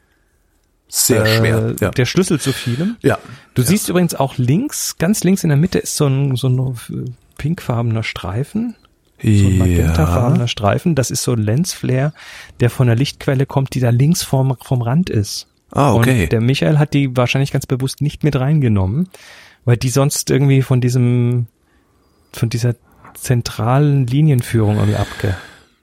Sehr 0.88 1.26
schwer. 1.26 1.70
äh, 1.70 1.76
Ja. 1.80 1.92
der 1.92 2.06
Schlüssel 2.06 2.40
zu 2.40 2.52
vielem. 2.54 2.98
ja. 3.02 3.18
Du 3.54 3.62
siehst 3.62 3.90
übrigens 3.90 4.16
auch 4.16 4.38
links, 4.38 4.98
ganz 4.98 5.24
links 5.24 5.44
in 5.44 5.50
der 5.50 5.58
Mitte 5.58 5.80
ist 5.80 5.96
so 5.96 6.08
ein, 6.08 6.36
so 6.36 6.50
ein 6.50 7.16
pinkfarbener 7.38 8.04
Streifen. 8.04 8.76
So 9.22 9.30
ein 9.30 9.58
magentafarbener 9.58 10.48
Streifen. 10.50 10.94
Das 10.96 11.10
ist 11.10 11.24
so 11.24 11.32
ein 11.34 11.40
Lensflare, 11.42 12.14
der 12.60 12.70
von 12.70 12.88
der 12.88 12.96
Lichtquelle 12.98 13.46
kommt, 13.46 13.74
die 13.74 13.80
da 13.80 13.90
links 13.90 14.24
vom, 14.24 14.58
vom 14.62 14.82
Rand 14.82 15.10
ist. 15.10 15.48
Ah, 15.72 15.94
okay. 15.94 16.24
Und 16.24 16.32
der 16.32 16.42
Michael 16.42 16.78
hat 16.80 16.94
die 16.94 17.16
wahrscheinlich 17.18 17.52
ganz 17.52 17.66
bewusst 17.66 18.02
nicht 18.02 18.24
mit 18.24 18.36
reingenommen, 18.36 19.10
weil 19.66 19.78
die 19.78 19.90
sonst 19.90 20.30
irgendwie 20.30 20.62
von 20.62 20.80
diesem, 20.82 21.48
von 22.34 22.50
dieser 22.50 22.76
zentralen 23.16 24.06
Linienführung 24.08 24.76
irgendwie 24.78 24.96
abge, 24.98 25.36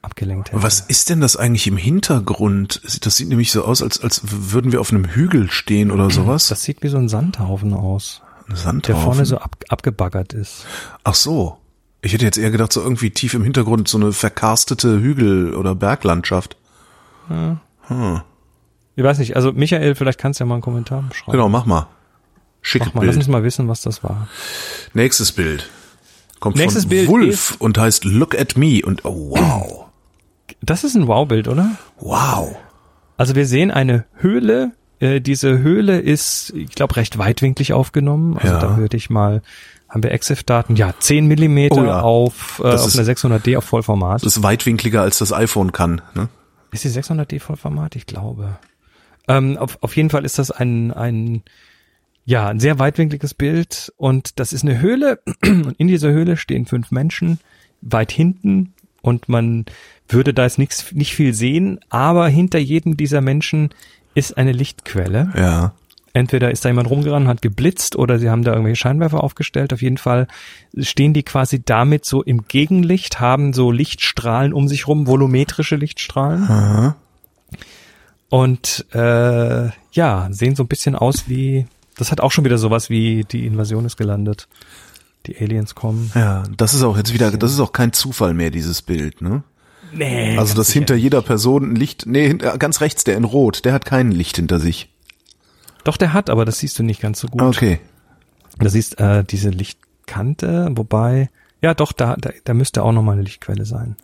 abgelenkt 0.03 0.53
hätte. 0.53 0.63
Was 0.63 0.81
ist 0.81 1.11
denn 1.11 1.21
das 1.21 1.37
eigentlich 1.37 1.67
im 1.67 1.77
Hintergrund? 1.77 2.81
Das 3.05 3.17
sieht 3.17 3.29
nämlich 3.29 3.51
so 3.53 3.65
aus, 3.65 3.83
als, 3.83 4.01
als 4.01 4.23
würden 4.25 4.71
wir 4.73 4.81
auf 4.81 4.91
einem 4.91 5.07
Hügel 5.07 5.51
stehen 5.51 5.91
oder 5.91 6.11
sowas. 6.11 6.49
Das 6.49 6.63
sieht 6.63 6.83
wie 6.83 6.89
so 6.89 6.99
ein 6.99 7.09
Sandhaufen 7.09 7.75
aus, 7.75 8.23
Ein 8.41 8.45
der 8.51 8.57
Sandhaufen. 8.57 9.03
vorne 9.03 9.27
so 9.27 9.39
ab, 9.39 9.57
abgebaggert 9.69 10.33
ist. 10.33 10.65
Ach 11.05 11.15
so. 11.15 11.59
Ich 12.05 12.13
hätte 12.13 12.25
jetzt 12.25 12.39
eher 12.39 12.51
gedacht, 12.51 12.73
so 12.73 12.83
irgendwie 12.83 13.11
tief 13.11 13.33
im 13.35 13.45
Hintergrund 13.45 13.87
so 13.87 13.97
eine 13.97 14.13
verkarstete 14.13 15.01
Hügel- 15.01 15.55
oder 15.55 15.75
Berglandschaft. 15.77 16.57
Ich 18.97 19.03
weiß 19.05 19.19
nicht, 19.19 19.37
also 19.37 19.53
Michael, 19.53 19.95
vielleicht 19.95 20.19
kannst 20.19 20.39
du 20.41 20.45
ja 20.45 20.49
mal 20.49 20.55
einen 20.57 20.63
Kommentar 20.63 21.05
schreiben. 21.13 21.33
Genau, 21.33 21.49
mach 21.49 21.65
mal. 21.67 21.87
Schickes 22.61 22.89
Mach 22.89 22.95
mal, 22.95 23.07
lass 23.07 23.15
Bild. 23.15 23.25
uns 23.27 23.33
mal 23.33 23.43
wissen, 23.43 23.69
was 23.69 23.81
das 23.83 24.05
war. 24.05 24.29
Nächstes 24.95 25.33
Bild. 25.33 25.69
Kommt 26.41 26.57
Nächstes 26.57 26.85
von 26.85 26.91
Bild 26.91 27.09
Wolf 27.09 27.57
und 27.59 27.79
heißt 27.79 28.05
Look 28.05 28.39
at 28.39 28.57
Me 28.57 28.81
und 28.85 29.05
oh 29.05 29.31
wow. 29.31 29.87
Das 30.61 30.85
ist 30.85 30.95
ein 30.95 31.07
Wow-Bild, 31.09 31.49
oder? 31.49 31.71
Wow. 31.99 32.57
Also 33.17 33.35
wir 33.35 33.47
sehen 33.47 33.71
eine 33.71 34.05
Höhle. 34.17 34.73
Äh, 35.01 35.21
diese 35.21 35.59
Höhle 35.59 35.99
ist, 35.99 36.51
ich 36.55 36.71
glaube, 36.71 36.97
recht 36.97 37.19
weitwinklig 37.19 37.73
aufgenommen. 37.73 38.37
Also 38.37 38.55
Ja. 38.55 38.61
da 38.61 38.77
würde 38.77 38.97
ich 38.97 39.11
mal, 39.11 39.43
haben 39.89 40.03
wir 40.05 40.13
EXIF-Daten, 40.13 40.77
ja, 40.77 40.95
10 40.99 41.27
Millimeter 41.27 41.83
Oh 41.83 41.85
ja. 41.85 42.01
auf, 42.01 42.61
äh, 42.61 42.71
Das 42.71 42.83
auf 42.83 42.89
ist- 42.89 42.97
einer 42.99 43.07
600D 43.07 43.57
auf 43.57 43.65
Vollformat. 43.65 44.25
Das 44.25 44.37
ist 44.37 44.43
weitwinkliger 44.43 45.03
als 45.03 45.19
das 45.19 45.33
iPhone 45.33 45.73
kann. 45.73 46.01
Ne? 46.15 46.29
Ist 46.71 46.85
die 46.85 46.89
600D 46.91 47.41
Vollformat? 47.41 47.97
Ich 47.97 48.07
glaube. 48.07 48.57
Ähm, 49.29 49.57
auf, 49.57 49.79
auf 49.83 49.97
jeden 49.97 50.11
Fall 50.11 50.25
ist 50.25 50.39
das 50.39 50.51
ein, 50.51 50.93
ein, 50.93 51.43
ja, 52.25 52.49
ein 52.49 52.61
sehr 52.61 52.79
weitwinkliges 52.79 53.35
Bild 53.35 53.93
und 53.97 54.39
das 54.39 54.53
ist 54.53 54.63
eine 54.63 54.81
Höhle 54.81 55.21
und 55.45 55.75
in 55.79 55.89
dieser 55.89 56.11
Höhle 56.11 56.37
stehen 56.37 56.67
fünf 56.67 56.91
Menschen 56.91 57.39
weit 57.81 58.13
hinten 58.13 58.75
und 59.01 59.29
man 59.29 59.67
würde 60.09 60.33
da 60.35 60.45
jetzt 60.45 60.59
nichts, 60.59 60.93
nicht 60.93 61.15
viel 61.15 61.35
sehen, 61.35 61.81
aber 61.91 62.29
hinter 62.29 62.59
jedem 62.59 62.97
dieser 62.97 63.21
Menschen 63.21 63.71
ist 64.15 64.37
eine 64.37 64.53
Lichtquelle. 64.53 65.33
Ja. 65.37 65.75
Entweder 66.15 66.51
ist 66.51 66.65
da 66.65 66.69
jemand 66.69 66.91
rumgerannt, 66.91 67.27
hat 67.27 67.41
geblitzt 67.41 67.97
oder 67.97 68.19
sie 68.19 68.29
haben 68.29 68.45
da 68.45 68.53
irgendwelche 68.53 68.77
Scheinwerfer 68.77 69.25
aufgestellt. 69.25 69.73
Auf 69.73 69.81
jeden 69.81 69.97
Fall 69.97 70.29
stehen 70.77 71.15
die 71.15 71.23
quasi 71.23 71.65
damit 71.65 72.05
so 72.05 72.23
im 72.23 72.45
Gegenlicht, 72.47 73.19
haben 73.19 73.55
so 73.55 73.71
Lichtstrahlen 73.71 74.53
um 74.53 74.69
sich 74.69 74.87
rum, 74.87 75.07
volumetrische 75.07 75.77
Lichtstrahlen. 75.77 76.43
Aha. 76.45 76.97
Und 78.33 78.87
äh, 78.95 79.69
ja, 79.93 80.29
sehen 80.31 80.57
so 80.57 80.63
ein 80.63 80.67
bisschen 80.67 80.97
aus 80.97 81.29
wie, 81.29 81.67
das 81.99 82.11
hat 82.11 82.23
auch 82.23 82.33
schon 82.33 82.47
wieder 82.47 82.57
sowas 82.57 82.89
wie 82.89 83.25
die 83.25 83.45
Invasion 83.45 83.85
ist 83.85 83.99
gelandet. 83.99 84.49
Die 85.27 85.37
Aliens 85.37 85.75
kommen. 85.75 86.11
Ja, 86.15 86.45
das 86.57 86.73
ist 86.73 86.83
auch 86.83 86.97
jetzt 86.97 87.13
wieder, 87.13 87.31
das 87.31 87.53
ist 87.53 87.61
auch 87.61 87.73
kein 87.73 87.93
Zufall 87.93 88.33
mehr, 88.33 88.51
dieses 88.51 88.81
Bild, 88.81 89.21
ne? 89.21 89.43
Nee. 89.93 90.39
Also, 90.39 90.55
dass 90.55 90.73
hinter 90.73 90.95
jeder 90.95 91.21
Person 91.21 91.73
ein 91.73 91.77
Licht, 91.77 92.07
nee, 92.07 92.33
ganz 92.33 92.81
rechts, 92.81 93.05
der 93.05 93.19
in 93.19 93.25
Rot, 93.25 93.67
der 93.67 93.75
hat 93.75 93.85
kein 93.85 94.11
Licht 94.11 94.37
hinter 94.37 94.61
sich. 94.61 94.89
Doch, 95.85 95.99
der 95.99 96.15
hat, 96.15 96.31
aber 96.31 96.47
das 96.47 96.61
siehst 96.61 96.79
du 96.79 96.83
nicht 96.83 97.03
ganz 97.03 97.21
so 97.21 97.29
gut. 97.29 97.43
Okay. 97.43 97.81
Du 98.59 98.67
siehst 98.71 98.99
äh, 98.99 99.25
diese 99.25 99.51
Lichtkante, 99.51 100.71
wobei, 100.71 101.29
ja 101.61 101.75
doch, 101.75 101.93
da, 101.93 102.17
da, 102.17 102.31
da 102.45 102.55
müsste 102.55 102.83
auch 102.83 102.93
nochmal 102.93 103.17
eine 103.17 103.25
Lichtquelle 103.25 103.67
sein. 103.67 103.97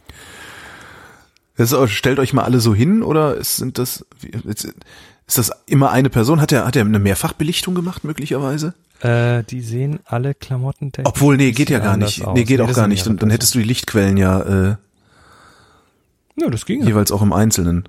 Das 1.59 1.73
ist, 1.73 1.91
stellt 1.91 2.19
euch 2.21 2.33
mal 2.33 2.45
alle 2.45 2.61
so 2.61 2.75
hin, 2.75 3.03
oder 3.03 3.35
ist, 3.35 3.57
sind 3.57 3.79
das, 3.79 4.07
ist, 4.45 4.65
ist 5.27 5.39
das 5.39 5.53
immer 5.67 5.91
eine 5.91 6.09
Person? 6.09 6.41
Hat 6.41 6.53
er, 6.53 6.65
hat 6.65 6.77
er 6.77 6.85
eine 6.85 6.99
Mehrfachbelichtung 6.99 7.75
gemacht, 7.75 8.05
möglicherweise? 8.05 8.75
Äh, 9.01 9.45
die 9.45 9.61
sehen 9.61 10.01
alle 10.05 10.35
Klamotten 10.35 10.91
Obwohl, 11.05 11.37
nee, 11.37 11.53
geht 11.53 11.71
ja 11.71 11.79
gar 11.81 11.97
nicht. 11.97 12.27
Nee, 12.35 12.45
geht 12.45 12.61
auch 12.61 12.73
gar 12.73 12.89
nicht. 12.89 13.07
Dann, 13.07 13.17
dann 13.17 13.31
hättest 13.31 13.55
du 13.55 13.59
die 13.59 13.65
Lichtquellen 13.65 14.17
ja 14.17 14.41
äh, 14.41 14.77
Ja, 16.37 16.49
das 16.51 16.65
ginge. 16.65 16.87
jeweils 16.87 17.13
auch 17.13 17.23
im 17.23 17.33
Einzelnen. 17.33 17.89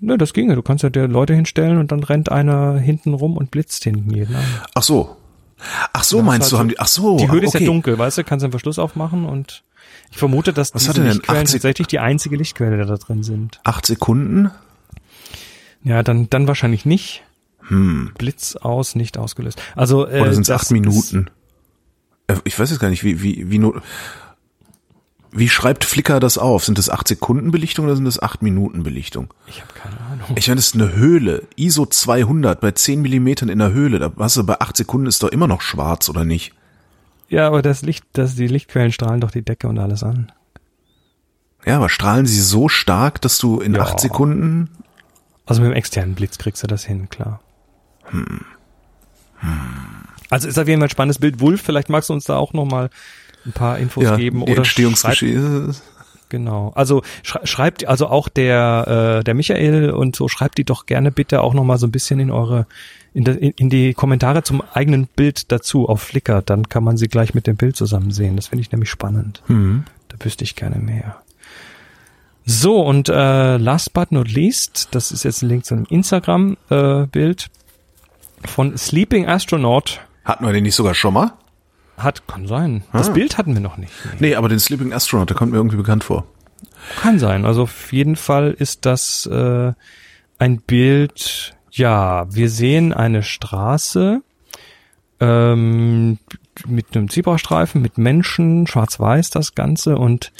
Ja, 0.00 0.16
das 0.16 0.32
ginge. 0.32 0.54
Du 0.54 0.62
kannst 0.62 0.84
ja 0.84 0.90
dir 0.90 1.08
Leute 1.08 1.34
hinstellen 1.34 1.78
und 1.78 1.90
dann 1.90 2.02
rennt 2.02 2.30
einer 2.30 2.78
hinten 2.78 3.14
rum 3.14 3.36
und 3.36 3.50
blitzt 3.50 3.82
hinten 3.84 4.10
jeden 4.10 4.36
an. 4.36 4.44
Ach 4.74 4.82
so. 4.82 5.16
Ach 5.92 6.04
so, 6.04 6.18
Ja, 6.18 6.22
meinst 6.22 6.52
du, 6.52 6.56
hat 6.56 6.60
haben 6.60 6.68
die, 6.68 6.78
ach 6.78 6.86
so. 6.86 7.16
Die 7.16 7.30
Höhle 7.30 7.46
ist 7.46 7.54
okay. 7.54 7.64
ja 7.64 7.70
dunkel, 7.70 7.98
weißt 7.98 8.18
du, 8.18 8.24
kannst 8.24 8.44
den 8.44 8.50
Verschluss 8.50 8.78
aufmachen 8.78 9.24
und 9.24 9.62
ich 10.10 10.18
vermute, 10.18 10.52
dass 10.52 10.74
Was 10.74 10.84
diese? 10.84 11.02
Lichtquellen 11.02 11.42
80 11.42 11.52
tatsächlich 11.60 11.88
die 11.88 11.98
einzige 11.98 12.36
Lichtquelle 12.36 12.84
da 12.84 12.96
drin 12.96 13.22
sind. 13.22 13.60
Acht 13.64 13.86
Sekunden? 13.86 14.50
Ja, 15.82 16.02
dann, 16.02 16.28
dann 16.30 16.46
wahrscheinlich 16.46 16.84
nicht. 16.84 17.22
Hm. 17.68 18.12
Blitz 18.16 18.56
aus, 18.56 18.94
nicht 18.94 19.18
ausgelöst. 19.18 19.60
Also, 19.74 20.06
äh, 20.06 20.20
Oder 20.20 20.32
sind 20.34 20.42
es 20.42 20.50
acht 20.50 20.70
Minuten? 20.70 21.30
Äh, 22.28 22.36
Ich 22.44 22.58
weiß 22.58 22.70
jetzt 22.70 22.80
gar 22.80 22.90
nicht, 22.90 23.04
wie, 23.04 23.22
wie, 23.22 23.50
wie, 23.50 23.58
nur, 23.58 23.82
wie 25.32 25.48
schreibt 25.48 25.84
Flickr 25.84 26.18
das 26.20 26.38
auf? 26.38 26.64
Sind 26.64 26.78
das 26.78 26.88
acht 26.90 27.08
Sekunden 27.08 27.50
Belichtung 27.50 27.84
oder 27.84 27.96
sind 27.96 28.04
das 28.04 28.20
acht 28.22 28.42
Minuten 28.42 28.82
Belichtung? 28.84 29.34
Ich 29.46 29.60
habe 29.60 29.72
keine 29.74 30.00
Ahnung. 30.00 30.36
Ich 30.36 30.48
meine, 30.48 30.56
das 30.56 30.68
ist 30.68 30.74
eine 30.74 30.94
Höhle. 30.94 31.42
ISO 31.56 31.86
200 31.86 32.60
bei 32.60 32.70
10 32.70 33.02
Millimetern 33.02 33.48
in 33.48 33.58
der 33.58 33.72
Höhle. 33.72 33.98
Da 33.98 34.12
hast 34.18 34.36
du 34.36 34.44
bei 34.44 34.60
acht 34.60 34.76
Sekunden 34.76 35.06
ist 35.06 35.22
doch 35.22 35.28
immer 35.28 35.46
noch 35.48 35.60
schwarz, 35.60 36.08
oder 36.08 36.24
nicht? 36.24 36.52
Ja, 37.28 37.46
aber 37.46 37.62
das 37.62 37.82
Licht, 37.82 38.04
das, 38.12 38.34
die 38.36 38.46
Lichtquellen 38.46 38.92
strahlen 38.92 39.20
doch 39.20 39.30
die 39.30 39.42
Decke 39.42 39.68
und 39.68 39.78
alles 39.78 40.02
an. 40.02 40.30
Ja, 41.64 41.76
aber 41.76 41.88
strahlen 41.88 42.26
sie 42.26 42.40
so 42.40 42.68
stark, 42.68 43.20
dass 43.20 43.38
du 43.38 43.60
in 43.60 43.74
Ja. 43.74 43.82
acht 43.82 43.98
Sekunden, 44.00 44.70
Also 45.46 45.62
mit 45.62 45.70
dem 45.70 45.76
externen 45.76 46.14
Blitz 46.14 46.38
kriegst 46.38 46.62
du 46.62 46.66
das 46.66 46.84
hin, 46.84 47.08
klar. 47.08 47.40
Also 50.30 50.48
ist 50.48 50.58
auf 50.58 50.66
jeden 50.68 50.80
Fall 50.80 50.86
ein 50.88 50.90
spannendes 50.90 51.18
Bild. 51.18 51.40
Wulf, 51.40 51.62
vielleicht 51.62 51.88
magst 51.88 52.08
du 52.10 52.14
uns 52.14 52.24
da 52.24 52.36
auch 52.36 52.52
noch 52.52 52.64
mal 52.64 52.90
ein 53.44 53.52
paar 53.52 53.78
Infos 53.78 54.04
ja, 54.04 54.16
geben 54.16 54.40
die 54.44 54.50
oder 54.52 54.58
Entstehungsgeschichte. 54.58 55.70
genau. 56.28 56.72
Also 56.74 57.02
schrei- 57.22 57.46
schreibt 57.46 57.86
also 57.86 58.08
auch 58.08 58.28
der 58.28 59.18
äh, 59.20 59.24
der 59.24 59.34
Michael 59.34 59.90
und 59.90 60.16
so 60.16 60.26
schreibt 60.28 60.58
die 60.58 60.64
doch 60.64 60.86
gerne 60.86 61.12
bitte 61.12 61.42
auch 61.42 61.54
noch 61.54 61.62
mal 61.64 61.78
so 61.78 61.86
ein 61.86 61.92
bisschen 61.92 62.18
in 62.18 62.30
eure 62.32 62.66
in, 63.16 63.24
de, 63.24 63.34
in, 63.56 63.70
die 63.70 63.94
Kommentare 63.94 64.42
zum 64.42 64.62
eigenen 64.74 65.06
Bild 65.06 65.50
dazu 65.50 65.88
auf 65.88 66.02
Flickr, 66.02 66.42
dann 66.42 66.68
kann 66.68 66.84
man 66.84 66.96
sie 66.98 67.08
gleich 67.08 67.32
mit 67.34 67.46
dem 67.46 67.56
Bild 67.56 67.74
zusammen 67.74 68.10
sehen. 68.10 68.36
Das 68.36 68.48
finde 68.48 68.60
ich 68.60 68.70
nämlich 68.72 68.90
spannend. 68.90 69.42
Hm. 69.46 69.84
Da 70.08 70.16
wüsste 70.22 70.44
ich 70.44 70.54
gerne 70.54 70.76
mehr. 70.76 71.16
So, 72.44 72.80
und 72.84 73.08
äh, 73.08 73.56
last 73.56 73.92
but 73.94 74.12
not 74.12 74.30
least, 74.30 74.88
das 74.92 75.10
ist 75.12 75.24
jetzt 75.24 75.42
ein 75.42 75.48
Link 75.48 75.64
zu 75.64 75.74
einem 75.74 75.86
Instagram-Bild 75.88 77.46
von 78.44 78.76
Sleeping 78.76 79.26
Astronaut. 79.26 80.00
Hatten 80.24 80.44
wir 80.44 80.52
den 80.52 80.62
nicht 80.64 80.76
sogar 80.76 80.94
schon 80.94 81.14
mal? 81.14 81.32
Hat, 81.96 82.28
kann 82.28 82.46
sein. 82.46 82.84
Das 82.92 83.08
Ah. 83.08 83.12
Bild 83.12 83.38
hatten 83.38 83.54
wir 83.54 83.60
noch 83.62 83.78
nicht. 83.78 83.92
Nee, 84.20 84.34
aber 84.34 84.48
den 84.50 84.60
Sleeping 84.60 84.92
Astronaut, 84.92 85.30
der 85.30 85.36
kommt 85.36 85.52
mir 85.52 85.56
irgendwie 85.58 85.78
bekannt 85.78 86.04
vor. 86.04 86.26
Kann 87.00 87.18
sein. 87.18 87.46
Also 87.46 87.62
auf 87.62 87.92
jeden 87.92 88.16
Fall 88.16 88.54
ist 88.56 88.84
das 88.84 89.24
äh, 89.26 89.72
ein 90.38 90.58
Bild, 90.60 91.55
ja, 91.76 92.26
wir 92.34 92.48
sehen 92.48 92.92
eine 92.92 93.22
Straße 93.22 94.22
ähm, 95.20 96.18
mit 96.66 96.96
einem 96.96 97.10
Zebrastreifen, 97.10 97.82
mit 97.82 97.98
Menschen, 97.98 98.66
schwarz-weiß 98.66 99.30
das 99.30 99.54
Ganze 99.54 99.96
und 99.96 100.32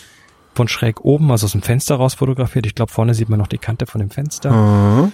von 0.55 0.69
schräg 0.69 1.05
oben, 1.05 1.31
also 1.31 1.45
aus 1.45 1.53
dem 1.53 1.61
Fenster 1.61 1.97
raus 1.97 2.15
fotografiert. 2.15 2.65
Ich 2.65 2.75
glaube, 2.75 2.91
vorne 2.91 3.15
sieht 3.15 3.29
man 3.29 3.39
noch 3.39 3.49
die 3.49 3.59
Kante 3.59 3.85
von 3.87 4.01
dem 4.01 4.11
Fenster. 4.11 4.51
Mhm. 4.51 5.13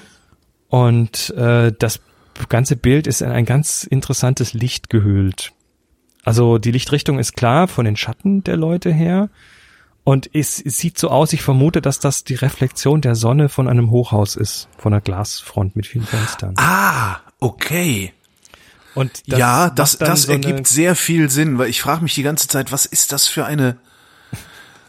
Und 0.68 1.30
äh, 1.30 1.72
das 1.76 2.00
ganze 2.48 2.76
Bild 2.76 3.08
ist 3.08 3.20
in 3.20 3.30
ein 3.30 3.44
ganz 3.44 3.82
interessantes 3.82 4.54
Licht 4.54 4.88
gehüllt. 4.90 5.52
Also 6.24 6.58
die 6.58 6.70
Lichtrichtung 6.70 7.18
ist 7.18 7.34
klar 7.34 7.66
von 7.66 7.84
den 7.84 7.96
Schatten 7.96 8.44
der 8.44 8.56
Leute 8.56 8.92
her. 8.92 9.28
Und 10.04 10.30
es, 10.32 10.60
es 10.60 10.78
sieht 10.78 10.98
so 10.98 11.10
aus, 11.10 11.32
ich 11.32 11.42
vermute, 11.42 11.80
dass 11.80 12.00
das 12.00 12.24
die 12.24 12.34
Reflexion 12.34 13.00
der 13.00 13.14
Sonne 13.14 13.48
von 13.48 13.68
einem 13.68 13.90
Hochhaus 13.90 14.34
ist, 14.34 14.68
von 14.76 14.92
einer 14.92 15.00
Glasfront 15.00 15.76
mit 15.76 15.86
vielen 15.86 16.06
Fenstern. 16.06 16.54
Ah, 16.56 17.20
okay. 17.38 18.12
Und 18.94 19.22
ja, 19.26 19.70
das, 19.70 19.94
macht 19.94 20.02
dann 20.02 20.08
das 20.10 20.22
so 20.22 20.32
ergibt 20.32 20.66
sehr 20.66 20.96
viel 20.96 21.30
Sinn, 21.30 21.56
weil 21.58 21.70
ich 21.70 21.80
frage 21.80 22.02
mich 22.02 22.14
die 22.14 22.24
ganze 22.24 22.48
Zeit, 22.48 22.72
was 22.72 22.84
ist 22.84 23.12
das 23.12 23.28
für 23.28 23.44
eine, 23.44 23.78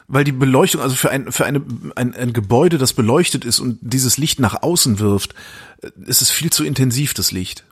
weil 0.07 0.23
die 0.23 0.31
Beleuchtung, 0.31 0.81
also 0.81 0.95
für 0.95 1.11
ein, 1.11 1.31
für 1.31 1.45
eine, 1.45 1.61
ein, 1.95 2.15
ein 2.15 2.33
Gebäude, 2.33 2.77
das 2.79 2.93
beleuchtet 2.93 3.45
ist 3.45 3.59
und 3.59 3.77
dieses 3.81 4.17
Licht 4.17 4.39
nach 4.39 4.63
außen 4.63 4.99
wirft, 4.99 5.35
äh, 5.81 5.91
ist 6.05 6.21
es 6.21 6.31
viel 6.31 6.49
zu 6.51 6.65
intensiv, 6.65 7.13
das 7.13 7.31
Licht. 7.31 7.63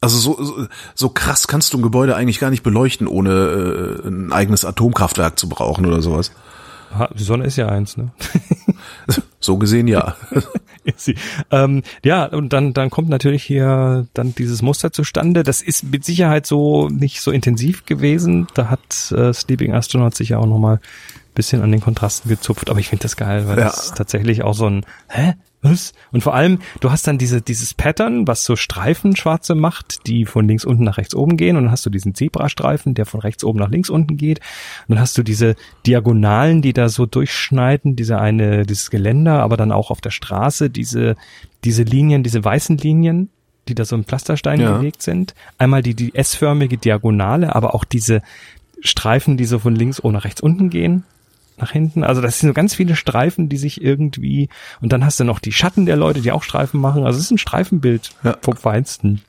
Also 0.00 0.18
so, 0.18 0.42
so, 0.42 0.66
so 0.94 1.08
krass 1.08 1.46
kannst 1.46 1.72
du 1.72 1.78
ein 1.78 1.82
Gebäude 1.82 2.14
eigentlich 2.14 2.40
gar 2.40 2.50
nicht 2.50 2.62
beleuchten, 2.62 3.06
ohne 3.06 4.02
äh, 4.04 4.08
ein 4.08 4.32
eigenes 4.32 4.64
Atomkraftwerk 4.66 5.38
zu 5.38 5.48
brauchen 5.48 5.86
oder 5.86 6.02
sowas. 6.02 6.32
Ha, 6.98 7.10
Die 7.16 7.22
Sonne 7.24 7.44
ist 7.44 7.56
ja 7.56 7.68
eins, 7.68 7.96
ne? 7.96 8.10
So 9.40 9.58
gesehen 9.58 9.88
ja. 9.88 10.16
Ähm, 11.50 11.82
ja, 12.04 12.26
und 12.26 12.52
dann, 12.52 12.74
dann 12.74 12.90
kommt 12.90 13.08
natürlich 13.08 13.42
hier 13.42 14.06
dann 14.12 14.34
dieses 14.34 14.60
Muster 14.60 14.92
zustande. 14.92 15.42
Das 15.42 15.62
ist 15.62 15.82
mit 15.84 16.04
Sicherheit 16.04 16.44
so 16.46 16.88
nicht 16.90 17.22
so 17.22 17.30
intensiv 17.30 17.86
gewesen. 17.86 18.46
Da 18.52 18.68
hat 18.68 19.10
äh, 19.12 19.32
Sleeping 19.32 19.72
Astronaut 19.72 20.14
sich 20.14 20.30
ja 20.30 20.38
auch 20.38 20.46
nochmal 20.46 20.74
ein 20.76 20.80
bisschen 21.34 21.62
an 21.62 21.72
den 21.72 21.80
Kontrasten 21.80 22.28
gezupft. 22.28 22.68
Aber 22.68 22.80
ich 22.80 22.88
finde 22.88 23.02
das 23.04 23.16
geil, 23.16 23.48
weil 23.48 23.58
Ja. 23.58 23.64
das 23.64 23.94
tatsächlich 23.94 24.42
auch 24.44 24.52
so 24.54 24.66
ein, 24.66 24.84
hä? 25.08 25.32
Was? 25.64 25.94
Und 26.12 26.20
vor 26.20 26.34
allem, 26.34 26.58
du 26.80 26.90
hast 26.90 27.06
dann 27.06 27.16
diese, 27.16 27.40
dieses 27.40 27.72
Pattern, 27.72 28.28
was 28.28 28.44
so 28.44 28.54
Streifen 28.54 29.16
schwarze 29.16 29.54
macht, 29.54 30.06
die 30.06 30.26
von 30.26 30.46
links 30.46 30.66
unten 30.66 30.84
nach 30.84 30.98
rechts 30.98 31.14
oben 31.14 31.38
gehen. 31.38 31.56
Und 31.56 31.64
dann 31.64 31.72
hast 31.72 31.86
du 31.86 31.90
diesen 31.90 32.14
Zebrastreifen, 32.14 32.92
der 32.92 33.06
von 33.06 33.20
rechts 33.20 33.42
oben 33.44 33.60
nach 33.60 33.70
links 33.70 33.88
unten 33.88 34.18
geht. 34.18 34.40
Und 34.86 34.96
dann 34.96 35.00
hast 35.00 35.16
du 35.16 35.22
diese 35.22 35.56
Diagonalen, 35.86 36.60
die 36.60 36.74
da 36.74 36.90
so 36.90 37.06
durchschneiden, 37.06 37.96
diese 37.96 38.18
eine, 38.20 38.66
dieses 38.66 38.90
Geländer, 38.90 39.42
aber 39.42 39.56
dann 39.56 39.72
auch 39.72 39.90
auf 39.90 40.02
der 40.02 40.10
Straße, 40.10 40.68
diese, 40.68 41.16
diese 41.64 41.82
Linien, 41.82 42.22
diese 42.22 42.44
weißen 42.44 42.76
Linien, 42.76 43.30
die 43.66 43.74
da 43.74 43.86
so 43.86 43.96
im 43.96 44.04
Pflasterstein 44.04 44.60
Ja. 44.60 44.76
gelegt 44.76 45.00
sind. 45.00 45.34
Einmal 45.56 45.82
die, 45.82 45.94
die 45.94 46.14
S-förmige 46.14 46.76
Diagonale, 46.76 47.56
aber 47.56 47.74
auch 47.74 47.84
diese 47.84 48.20
Streifen, 48.80 49.38
die 49.38 49.46
so 49.46 49.58
von 49.58 49.74
links 49.74 49.98
oben 49.98 50.12
nach 50.12 50.24
rechts 50.24 50.42
unten 50.42 50.68
gehen 50.68 51.04
nach 51.58 51.70
hinten. 51.70 52.02
Also 52.04 52.20
das 52.20 52.40
sind 52.40 52.48
so 52.50 52.54
ganz 52.54 52.74
viele 52.74 52.96
Streifen, 52.96 53.48
die 53.48 53.56
sich 53.56 53.80
irgendwie 53.82 54.48
und 54.80 54.92
dann 54.92 55.04
hast 55.04 55.20
du 55.20 55.24
noch 55.24 55.38
die 55.38 55.52
Schatten 55.52 55.86
der 55.86 55.96
Leute, 55.96 56.20
die 56.20 56.32
auch 56.32 56.42
Streifen 56.42 56.80
machen. 56.80 57.04
Also 57.04 57.18
es 57.18 57.26
ist 57.26 57.30
ein 57.30 57.38
Streifenbild 57.38 58.10
Ja. 58.24 58.36
vom 58.42 58.56
Feinsten. 58.56 59.22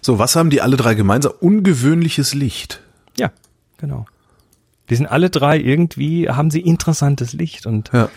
So, 0.00 0.18
was 0.18 0.34
haben 0.36 0.50
die 0.50 0.60
alle 0.60 0.76
drei 0.76 0.94
gemeinsam? 0.94 1.32
Ungewöhnliches 1.40 2.34
Licht. 2.34 2.80
Ja, 3.16 3.30
genau. 3.78 4.06
Die 4.90 4.96
sind 4.96 5.06
alle 5.06 5.30
drei 5.30 5.58
irgendwie, 5.58 6.28
haben 6.28 6.50
sie 6.50 6.60
interessantes 6.60 7.32
Licht 7.32 7.66
und 7.66 7.90
Ja. 7.92 8.08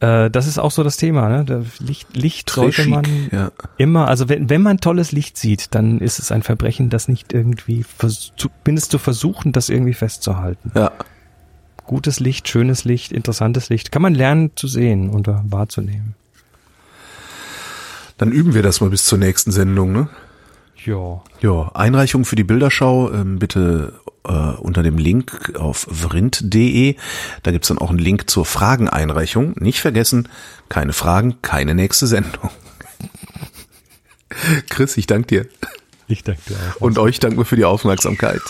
äh, 0.00 0.30
das 0.30 0.46
ist 0.46 0.58
auch 0.58 0.70
so 0.70 0.82
das 0.84 0.98
Thema. 0.98 1.28
Ne? 1.28 1.64
Licht, 1.78 2.14
Licht 2.14 2.50
sollte 2.50 2.86
man 2.88 3.04
chic, 3.04 3.32
ja. 3.32 3.50
immer, 3.78 4.06
also 4.08 4.28
wenn, 4.28 4.50
wenn 4.50 4.60
man 4.62 4.78
tolles 4.78 5.12
Licht 5.12 5.38
sieht, 5.38 5.74
dann 5.74 5.98
ist 5.98 6.18
es 6.18 6.30
ein 6.30 6.42
Verbrechen, 6.42 6.90
das 6.90 7.08
nicht 7.08 7.32
irgendwie, 7.32 7.82
vers- 7.82 8.32
zumindest 8.36 8.90
zu 8.90 8.98
versuchen, 8.98 9.52
das 9.52 9.70
irgendwie 9.70 9.94
festzuhalten. 9.94 10.72
Ja. 10.74 10.92
Gutes 11.86 12.20
Licht, 12.20 12.48
schönes 12.48 12.84
Licht, 12.84 13.12
interessantes 13.12 13.68
Licht, 13.68 13.92
kann 13.92 14.02
man 14.02 14.14
lernen 14.14 14.50
zu 14.56 14.66
sehen 14.66 15.10
und 15.10 15.28
wahrzunehmen. 15.28 16.14
Dann 18.18 18.32
üben 18.32 18.54
wir 18.54 18.62
das 18.62 18.80
mal 18.80 18.90
bis 18.90 19.04
zur 19.04 19.18
nächsten 19.18 19.52
Sendung, 19.52 19.92
ne? 19.92 20.08
Ja. 20.84 21.22
Ja, 21.40 21.70
Einreichung 21.74 22.24
für 22.24 22.36
die 22.36 22.44
Bilderschau 22.44 23.12
ähm, 23.12 23.38
bitte 23.38 23.94
äh, 24.24 24.30
unter 24.30 24.82
dem 24.82 24.98
Link 24.98 25.52
auf 25.58 25.86
vrind.de. 25.90 26.96
Da 27.42 27.50
gibt's 27.50 27.68
dann 27.68 27.78
auch 27.78 27.90
einen 27.90 27.98
Link 27.98 28.30
zur 28.30 28.46
Frageneinreichung. 28.46 29.54
Nicht 29.58 29.80
vergessen, 29.80 30.28
keine 30.68 30.92
Fragen, 30.92 31.42
keine 31.42 31.74
nächste 31.74 32.06
Sendung. 32.06 32.50
Chris, 34.68 34.96
ich 34.96 35.06
danke 35.06 35.26
dir. 35.26 35.46
Ich 36.08 36.22
danke 36.22 36.40
dir 36.48 36.56
auch. 36.56 36.80
Und 36.80 36.98
euch 36.98 37.18
danken 37.20 37.38
wir 37.38 37.44
für 37.44 37.56
die 37.56 37.64
Aufmerksamkeit. 37.64 38.42